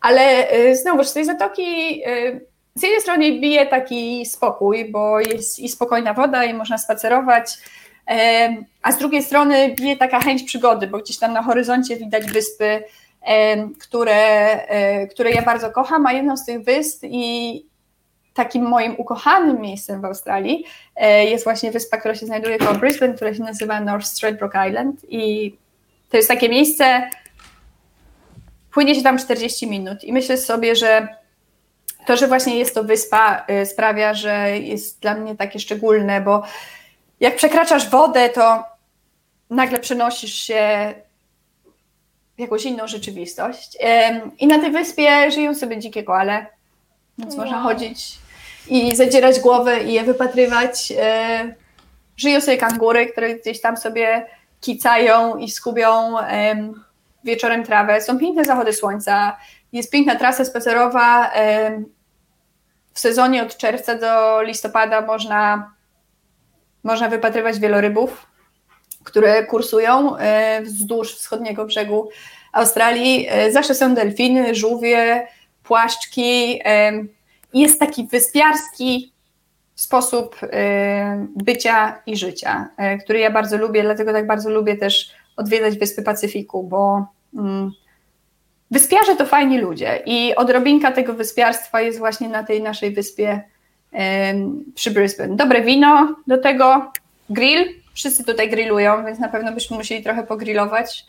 Ale 0.01 0.55
y, 0.55 0.77
znowuż 0.77 1.07
z 1.07 1.13
tej 1.13 1.25
zatoki 1.25 2.03
y, 2.07 2.51
z 2.75 2.83
jednej 2.83 3.01
strony 3.01 3.41
bije 3.41 3.67
taki 3.67 4.27
spokój, 4.27 4.91
bo 4.91 5.21
jest 5.21 5.59
i 5.59 5.69
spokojna 5.69 6.15
woda, 6.15 6.45
i 6.45 6.55
można 6.55 6.79
spacerować, 6.79 7.59
em, 8.07 8.65
a 8.83 8.93
z 8.93 8.99
drugiej 8.99 9.23
strony 9.23 9.75
bije 9.75 9.97
taka 9.97 10.21
chęć 10.21 10.43
przygody, 10.43 10.87
bo 10.87 10.99
gdzieś 10.99 11.19
tam 11.19 11.33
na 11.33 11.43
horyzoncie 11.43 11.97
widać 11.97 12.33
wyspy, 12.33 12.83
które, 13.81 14.51
e, 14.69 15.07
które 15.07 15.31
ja 15.31 15.43
bardzo 15.43 15.71
kocham, 15.71 16.07
a 16.07 16.13
jedną 16.13 16.37
z 16.37 16.45
tych 16.45 16.65
wysp 16.65 17.05
i 17.05 17.67
takim 18.35 18.65
moim 18.65 18.95
ukochanym 18.99 19.61
miejscem 19.61 20.01
w 20.01 20.05
Australii 20.05 20.65
e, 20.97 21.25
jest 21.25 21.45
właśnie 21.45 21.71
wyspa, 21.71 21.97
która 21.97 22.15
się 22.15 22.27
znajduje 22.27 22.59
koło 22.59 22.75
Brisbane, 22.75 23.15
która 23.15 23.35
się 23.35 23.43
nazywa 23.43 23.81
North 23.81 24.07
Stradbroke 24.07 24.69
Island 24.69 25.01
i 25.09 25.55
to 26.11 26.17
jest 26.17 26.29
takie 26.29 26.49
miejsce, 26.49 27.11
płynie 28.73 28.95
się 28.95 29.03
tam 29.03 29.19
40 29.19 29.67
minut 29.67 30.05
i 30.05 30.13
myślę 30.13 30.37
sobie, 30.37 30.77
że 30.77 31.09
to, 32.07 32.17
że 32.17 32.27
właśnie 32.27 32.59
jest 32.59 32.75
to 32.75 32.85
wyspa, 32.85 33.47
sprawia, 33.65 34.15
że 34.15 34.59
jest 34.59 35.01
dla 35.01 35.15
mnie 35.15 35.37
takie 35.37 35.59
szczególne, 35.59 36.21
bo 36.21 36.43
jak 37.21 37.37
przekraczasz 37.37 37.91
wodę, 37.91 38.29
to 38.29 38.65
nagle 39.51 39.79
przenosisz 39.79 40.35
się 40.35 40.95
w 42.41 42.43
jakąś 42.43 42.65
inną 42.65 42.87
rzeczywistość. 42.87 43.79
I 44.39 44.47
na 44.47 44.59
tej 44.59 44.71
wyspie 44.71 45.31
żyją 45.31 45.55
sobie 45.55 45.79
dzikie 45.79 46.03
koale, 46.03 46.47
więc 47.19 47.35
Wow. 47.35 47.45
można 47.45 47.63
chodzić 47.63 48.19
i 48.69 48.97
zadzierać 48.97 49.41
głowę 49.41 49.83
i 49.83 49.93
je 49.93 50.05
wypatrywać. 50.05 50.93
E, 51.01 51.55
Żyją 52.17 52.41
sobie 52.41 52.57
kangury, 52.57 53.07
które 53.07 53.35
gdzieś 53.35 53.61
tam 53.61 53.77
sobie 53.77 54.27
kicają 54.61 55.37
i 55.37 55.51
skubią 55.51 56.19
em, 56.19 56.85
wieczorem 57.25 57.65
trawę. 57.65 58.01
Są 58.01 58.19
piękne 58.19 58.45
zachody 58.45 58.73
słońca, 58.73 59.37
jest 59.73 59.91
piękna 59.91 60.17
trasa 60.17 60.45
spacerowa. 60.45 61.31
W 62.95 63.01
sezonie 63.01 63.43
od 63.43 63.57
czerwca 63.57 63.95
do 63.95 64.43
listopada 64.43 65.01
można, 65.01 65.73
można 66.85 67.09
wypatrywać 67.09 67.59
wielorybów, 67.59 68.27
które 69.05 69.47
kursują 69.47 70.17
e, 70.17 70.63
wzdłuż 70.63 71.15
wschodniego 71.15 71.65
brzegu 71.65 72.09
Australii. 72.53 73.27
E, 73.31 73.53
Zawsze 73.53 73.75
są 73.75 73.95
delfiny, 73.95 74.55
żółwie, 74.55 75.27
płaszczki. 75.63 76.61
i 77.53 77.61
Jest 77.61 77.81
taki 77.81 78.07
wyspiarski 78.07 79.13
sposób 79.75 80.37
e, 80.43 81.27
bycia 81.37 82.03
i 82.07 82.17
życia, 82.17 82.69
e, 82.77 82.99
który 82.99 83.19
ja 83.19 83.31
bardzo 83.31 83.57
lubię, 83.57 83.83
dlatego 83.83 84.13
tak 84.13 84.27
bardzo 84.27 84.51
lubię 84.51 84.77
też 84.77 85.11
odwiedzać 85.37 85.79
Wyspy 85.79 86.03
Pacyfiku, 86.03 86.63
bo 86.63 87.07
mm, 87.35 87.73
wyspiarze 88.71 89.17
to 89.17 89.27
fajni 89.27 89.59
ludzie 89.59 90.03
i 90.07 90.35
odrobinka 90.37 90.93
tego 90.93 91.15
wyspiarstwa 91.15 91.81
jest 91.81 91.99
właśnie 91.99 92.29
na 92.29 92.45
tej 92.45 92.63
naszej 92.63 92.91
wyspie 92.95 93.41
przy 94.75 94.91
Brisbane. 94.91 95.37
Dobre 95.37 95.63
wino 95.63 96.17
do 96.27 96.39
tego, 96.39 96.93
grill, 97.31 97.80
wszyscy 98.01 98.25
tutaj 98.25 98.51
grillują, 98.51 99.05
więc 99.05 99.19
na 99.19 99.29
pewno 99.29 99.53
byśmy 99.53 99.77
musieli 99.77 100.05
trochę 100.05 100.23
pogrillować. 100.23 101.05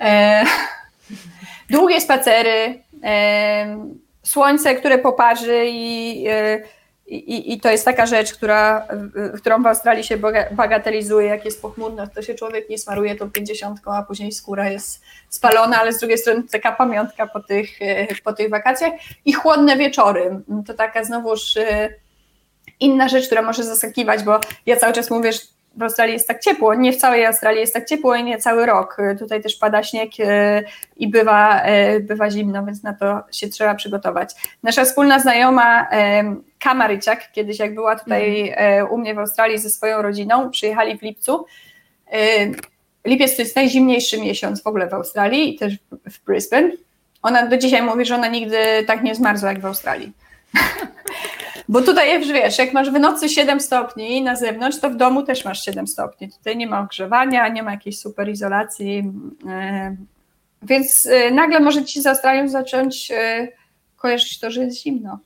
E, 0.00 0.44
długie 1.70 2.00
spacery, 2.00 2.82
em, 3.02 3.98
słońce, 4.22 4.74
które 4.74 4.98
poparzy 4.98 5.64
i, 5.66 6.24
e, 6.28 6.62
i, 7.06 7.52
i 7.52 7.60
to 7.60 7.70
jest 7.70 7.84
taka 7.84 8.06
rzecz, 8.06 8.34
która, 8.34 8.88
którą 9.36 9.62
w 9.62 9.66
Australii 9.66 10.04
się 10.04 10.16
bagatelizuje, 10.50 11.26
jak 11.28 11.44
jest 11.44 11.62
pochmurno, 11.62 12.06
to 12.06 12.22
się 12.22 12.34
człowiek 12.34 12.70
nie 12.70 12.78
smaruje 12.78 13.16
tą 13.16 13.30
pięćdziesiątką, 13.30 13.94
a 13.94 14.02
później 14.02 14.32
skóra 14.32 14.70
jest 14.70 15.02
spalona, 15.28 15.80
ale 15.80 15.92
z 15.92 15.98
drugiej 15.98 16.18
strony 16.18 16.42
taka 16.52 16.72
pamiątka 16.72 17.26
po 17.26 17.40
tych, 17.40 17.82
e, 17.82 18.06
po 18.24 18.32
tych 18.32 18.50
wakacjach 18.50 18.92
i 19.24 19.32
chłodne 19.32 19.76
wieczory. 19.76 20.40
To 20.66 20.74
taka 20.74 21.04
znowuż 21.04 21.56
e, 21.56 21.88
inna 22.80 23.08
rzecz, 23.08 23.26
która 23.26 23.42
może 23.42 23.64
zaskakiwać, 23.64 24.22
bo 24.22 24.40
ja 24.66 24.76
cały 24.76 24.92
czas 24.92 25.10
mówię, 25.10 25.32
że 25.32 25.40
w 25.76 25.82
Australii 25.82 26.12
jest 26.12 26.28
tak 26.28 26.40
ciepło. 26.40 26.74
Nie 26.74 26.92
w 26.92 26.96
całej 26.96 27.26
Australii 27.26 27.60
jest 27.60 27.74
tak 27.74 27.88
ciepło 27.88 28.14
i 28.14 28.24
nie 28.24 28.38
cały 28.38 28.66
rok. 28.66 28.96
E, 28.98 29.16
Tutaj 29.16 29.42
też 29.42 29.56
pada 29.56 29.82
śnieg 29.82 30.10
e, 30.20 30.62
i 30.96 31.08
bywa, 31.08 31.60
e, 31.62 32.00
bywa 32.00 32.30
zimno, 32.30 32.64
więc 32.66 32.82
na 32.82 32.94
to 32.94 33.20
się 33.32 33.48
trzeba 33.48 33.74
przygotować. 33.74 34.34
Nasza 34.62 34.84
wspólna 34.84 35.18
znajoma 35.18 35.88
em, 35.88 36.42
Kama 36.58 36.86
Ryciak, 36.86 37.32
kiedyś 37.32 37.58
jak 37.58 37.74
była 37.74 37.96
tutaj 37.96 38.52
e, 38.56 38.84
u 38.84 38.98
mnie 38.98 39.14
w 39.14 39.18
Australii 39.18 39.58
ze 39.58 39.70
swoją 39.70 40.02
rodziną, 40.02 40.50
przyjechali 40.50 40.98
w 40.98 41.02
lipcu. 41.02 41.46
E, 42.12 42.18
Lipiec 43.04 43.36
to 43.36 43.42
jest 43.42 43.56
najzimniejszy 43.56 44.20
miesiąc 44.20 44.62
w 44.62 44.66
ogóle 44.66 44.88
w 44.88 44.94
Australii 44.94 45.54
i 45.54 45.58
też 45.58 45.74
w 46.10 46.24
Brisbane. 46.24 46.70
Ona 47.22 47.46
do 47.46 47.56
dzisiaj 47.56 47.82
mówi, 47.82 48.04
że 48.04 48.14
ona 48.14 48.28
nigdy 48.28 48.56
tak 48.86 49.02
nie 49.02 49.14
zmarzła 49.14 49.48
jak 49.48 49.60
w 49.60 49.66
Australii. 49.66 50.12
Bo 51.68 51.82
tutaj, 51.82 52.20
wiesz, 52.32 52.58
jak 52.58 52.72
masz 52.72 52.90
w 52.90 52.98
nocy 52.98 53.28
7 53.28 53.60
stopni 53.60 54.22
na 54.22 54.36
zewnątrz, 54.36 54.80
to 54.80 54.90
w 54.90 54.96
domu 54.96 55.22
też 55.22 55.44
masz 55.44 55.64
7 55.64 55.86
stopni. 55.86 56.28
Tutaj 56.32 56.56
nie 56.56 56.66
ma 56.66 56.80
ogrzewania, 56.80 57.48
nie 57.48 57.62
ma 57.62 57.70
jakiejś 57.70 57.98
super 57.98 58.28
izolacji. 58.28 59.12
e, 59.48 59.96
Więc 60.62 61.06
e, 61.06 61.30
nagle 61.30 61.60
może 61.60 61.84
ci 61.84 62.02
z 62.02 62.06
Australią 62.06 62.48
zacząć 62.48 63.10
e, 63.10 63.48
kojarzyć 63.96 64.40
to, 64.40 64.50
że 64.50 64.64
jest 64.64 64.82
zimno. 64.82 65.18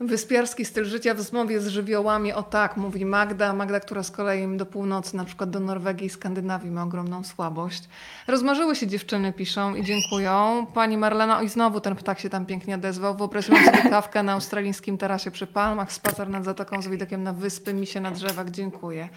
Wyspiarski 0.00 0.64
styl 0.64 0.84
życia 0.84 1.14
w 1.14 1.20
zmowie 1.20 1.60
z 1.60 1.66
żywiołami, 1.66 2.32
o 2.32 2.42
tak, 2.42 2.76
mówi 2.76 3.04
Magda. 3.04 3.52
Magda, 3.52 3.80
która 3.80 4.02
z 4.02 4.10
kolei 4.10 4.56
do 4.56 4.66
północy, 4.66 5.16
na 5.16 5.24
przykład 5.24 5.50
do 5.50 5.60
Norwegii 5.60 6.06
i 6.06 6.10
Skandynawii 6.10 6.70
ma 6.70 6.82
ogromną 6.82 7.24
słabość. 7.24 7.88
Rozmarzyły 8.26 8.76
się 8.76 8.86
dziewczyny, 8.86 9.32
piszą 9.32 9.74
i 9.74 9.84
dziękują. 9.84 10.66
Pani 10.74 10.96
Marlena, 10.96 11.42
i 11.42 11.48
znowu 11.48 11.80
ten 11.80 11.96
ptak 11.96 12.20
się 12.20 12.30
tam 12.30 12.46
pięknie 12.46 12.74
odezwał. 12.74 13.16
Wyobraziłam 13.16 13.64
sobie 13.64 13.90
kawkę 13.90 14.22
na 14.22 14.32
australijskim 14.32 14.98
tarasie 14.98 15.30
przy 15.30 15.46
palmach, 15.46 15.92
spacer 15.92 16.28
nad 16.28 16.44
zatoką 16.44 16.82
z 16.82 16.88
widokiem 16.88 17.22
na 17.22 17.32
wyspy, 17.32 17.74
misie 17.74 18.00
na 18.00 18.10
drzewach. 18.10 18.50
Dziękuję. 18.50 19.08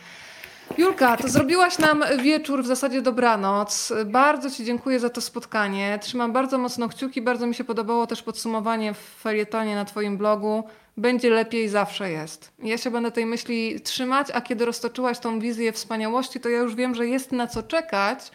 Julka, 0.77 1.18
to 1.18 1.27
zrobiłaś 1.27 1.77
nam 1.77 2.03
wieczór, 2.23 2.64
w 2.64 2.68
zasadzie 2.68 3.02
dobranoc. 3.02 3.94
Bardzo 4.06 4.49
Ci 4.52 4.65
dziękuję 4.65 4.99
za 4.99 5.10
to 5.10 5.22
spotkanie. 5.22 5.99
Trzymam 6.02 6.34
bardzo 6.34 6.57
mocno 6.57 6.89
kciuki. 6.89 7.22
Bardzo 7.22 7.48
mi 7.48 7.56
się 7.56 7.64
podobało 7.64 8.07
też 8.07 8.23
podsumowanie 8.23 8.94
w 8.94 8.98
felietonie 8.98 9.76
na 9.76 9.85
Twoim 9.85 10.18
blogu. 10.18 10.64
Będzie 10.98 11.30
lepiej, 11.30 11.69
zawsze 11.69 12.11
jest. 12.11 12.52
Ja 12.64 12.77
się 12.77 12.91
będę 12.91 13.11
tej 13.11 13.26
myśli 13.26 13.81
trzymać, 13.81 14.27
a 14.34 14.41
kiedy 14.41 14.65
roztoczyłaś 14.65 15.19
tą 15.19 15.39
wizję 15.39 15.72
wspaniałości, 15.72 16.39
to 16.39 16.49
ja 16.49 16.60
już 16.60 16.76
wiem, 16.76 16.95
że 16.95 17.07
jest 17.07 17.31
na 17.31 17.48
co 17.48 17.64
czekać 17.64 18.31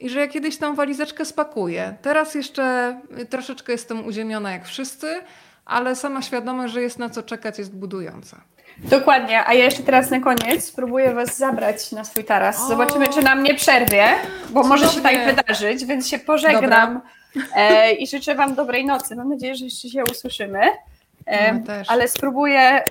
i 0.00 0.10
że 0.10 0.20
ja 0.20 0.28
kiedyś 0.28 0.58
tą 0.58 0.74
walizeczkę 0.74 1.24
spakuję. 1.24 1.96
Teraz 2.02 2.34
jeszcze 2.34 2.96
troszeczkę 3.30 3.72
jestem 3.72 4.06
uziemiona 4.06 4.52
jak 4.52 4.66
wszyscy, 4.66 5.20
ale 5.64 5.96
sama 5.96 6.22
świadomość, 6.22 6.74
że 6.74 6.82
jest 6.82 6.98
na 6.98 7.10
co 7.10 7.22
czekać, 7.22 7.58
jest 7.58 7.76
budująca. 7.76 8.40
Dokładnie, 8.78 9.46
a 9.46 9.54
ja 9.54 9.64
jeszcze 9.64 9.82
teraz 9.82 10.10
na 10.10 10.20
koniec 10.20 10.64
spróbuję 10.64 11.14
Was 11.14 11.38
zabrać 11.38 11.92
na 11.92 12.04
swój 12.04 12.24
taras. 12.24 12.68
Zobaczymy, 12.68 13.08
czy 13.08 13.22
nam 13.22 13.42
nie 13.42 13.54
przerwie, 13.54 14.04
bo 14.50 14.62
może 14.62 14.88
się 14.88 15.00
tak 15.00 15.24
wydarzyć, 15.24 15.84
więc 15.84 16.08
się 16.08 16.18
pożegnam 16.18 17.00
E, 17.56 17.92
I 17.92 18.06
życzę 18.06 18.34
Wam 18.34 18.54
dobrej 18.54 18.86
nocy. 18.86 19.16
Mam 19.16 19.28
nadzieję, 19.28 19.54
że 19.54 19.64
jeszcze 19.64 19.88
się 19.88 20.04
usłyszymy. 20.04 20.60
E, 21.26 21.62
ale 21.88 22.08
spróbuję, 22.08 22.84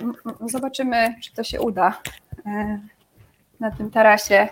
zobaczymy, 0.46 1.14
czy 1.20 1.32
to 1.32 1.44
się 1.44 1.60
uda 1.60 1.98
e, 2.46 2.78
na 3.60 3.70
tym 3.70 3.90
tarasie. 3.90 4.48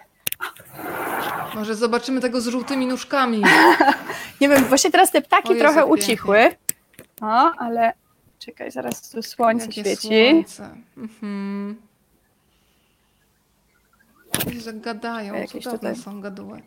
Może 1.55 1.75
zobaczymy 1.75 2.21
tego 2.21 2.41
z 2.41 2.47
żółtymi 2.47 2.87
nóżkami. 2.87 3.43
Nie 4.41 4.49
wiem, 4.49 4.65
właśnie 4.65 4.91
teraz 4.91 5.11
te 5.11 5.23
ptaki 5.23 5.53
O 5.53 5.55
trochę 5.55 5.87
ucichły. 5.87 6.57
O, 7.23 7.51
ale 7.59 7.93
czekaj, 8.41 8.71
zaraz 8.71 9.11
tu 9.11 9.23
słońce 9.23 9.67
Jakie 9.67 9.81
świeci. 9.83 10.09
Słońce. 10.31 10.77
Mhm. 10.97 11.83
Że 14.59 14.73
gadają, 14.73 15.35
Jakieś 15.35 15.51
cudowne 15.65 15.79
tutaj- 15.79 15.97
są 15.97 16.21
gaduły. 16.21 16.63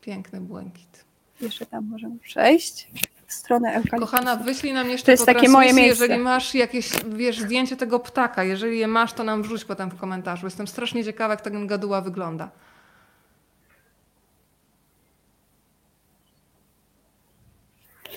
Piękny 0.00 0.40
błękit. 0.40 1.04
Jeszcze 1.40 1.66
tam 1.66 1.84
możemy 1.86 2.18
przejść. 2.18 2.88
W 3.28 3.32
stronę 3.32 3.68
eukaliptusu. 3.68 4.00
Kochana, 4.00 4.36
wyślij 4.36 4.72
nam 4.72 4.90
jeszcze 4.90 5.06
To 5.06 5.10
jest 5.10 5.26
po 5.26 5.34
takie 5.34 5.48
moje 5.48 5.72
miejsce. 5.72 6.04
jeżeli 6.04 6.22
masz 6.22 6.54
jakieś, 6.54 6.90
wiesz, 7.08 7.40
zdjęcie 7.40 7.76
tego 7.76 8.00
ptaka, 8.00 8.44
jeżeli 8.44 8.78
je 8.78 8.88
masz, 8.88 9.12
to 9.12 9.24
nam 9.24 9.42
wrzuć 9.42 9.64
potem 9.64 9.90
w 9.90 9.96
komentarzu. 9.96 10.46
Jestem 10.46 10.66
strasznie 10.68 11.04
ciekawa, 11.04 11.34
jak 11.34 11.40
ten 11.40 11.66
gaduła 11.66 12.00
wygląda. 12.00 12.50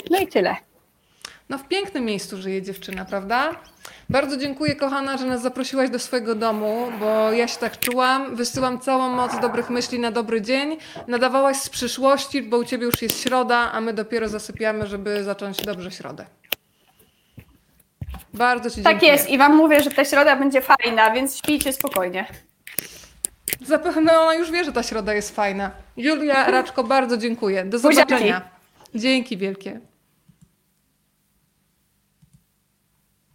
No 0.09 0.19
i 0.19 0.27
tyle. 0.27 0.55
No 1.49 1.57
w 1.57 1.67
pięknym 1.67 2.05
miejscu 2.05 2.41
żyje 2.41 2.61
dziewczyna, 2.61 3.05
prawda? 3.05 3.55
Bardzo 4.11 4.37
dziękuję 4.37 4.75
kochana, 4.75 5.17
że 5.17 5.25
nas 5.25 5.41
zaprosiłaś 5.41 5.89
do 5.89 5.99
swojego 5.99 6.35
domu, 6.35 6.87
bo 6.99 7.31
ja 7.31 7.47
się 7.47 7.57
tak 7.57 7.79
czułam. 7.79 8.35
Wysyłam 8.35 8.79
całą 8.79 9.09
moc 9.09 9.39
dobrych 9.39 9.69
myśli 9.69 9.99
na 9.99 10.11
dobry 10.11 10.41
dzień. 10.41 10.77
Nadawałaś 11.07 11.57
z 11.57 11.69
przyszłości, 11.69 12.41
bo 12.41 12.57
u 12.57 12.63
ciebie 12.65 12.85
już 12.85 13.01
jest 13.01 13.23
środa, 13.23 13.71
a 13.71 13.81
my 13.81 13.93
dopiero 13.93 14.29
zasypiamy, 14.29 14.87
żeby 14.87 15.23
zacząć 15.23 15.57
dobrze 15.57 15.91
środę. 15.91 16.25
Bardzo 18.33 18.69
ci 18.69 18.81
Tak 18.83 18.93
dziękuję. 18.93 19.11
jest 19.11 19.29
i 19.29 19.37
Wam 19.37 19.55
mówię, 19.55 19.83
że 19.83 19.91
ta 19.91 20.05
środa 20.05 20.35
będzie 20.35 20.61
fajna, 20.61 21.11
więc 21.11 21.37
śpijcie 21.37 21.73
spokojnie. 21.73 22.25
Zapewne 23.65 24.19
ona 24.19 24.35
już 24.35 24.51
wie, 24.51 24.63
że 24.65 24.71
ta 24.73 24.83
środa 24.83 25.13
jest 25.13 25.35
fajna. 25.35 25.71
Julia 25.97 26.51
Raczko, 26.51 26.83
bardzo 26.83 27.17
dziękuję. 27.17 27.65
Do 27.65 27.79
zobaczenia. 27.79 28.41
Dzięki 28.95 29.37
wielkie. 29.37 29.79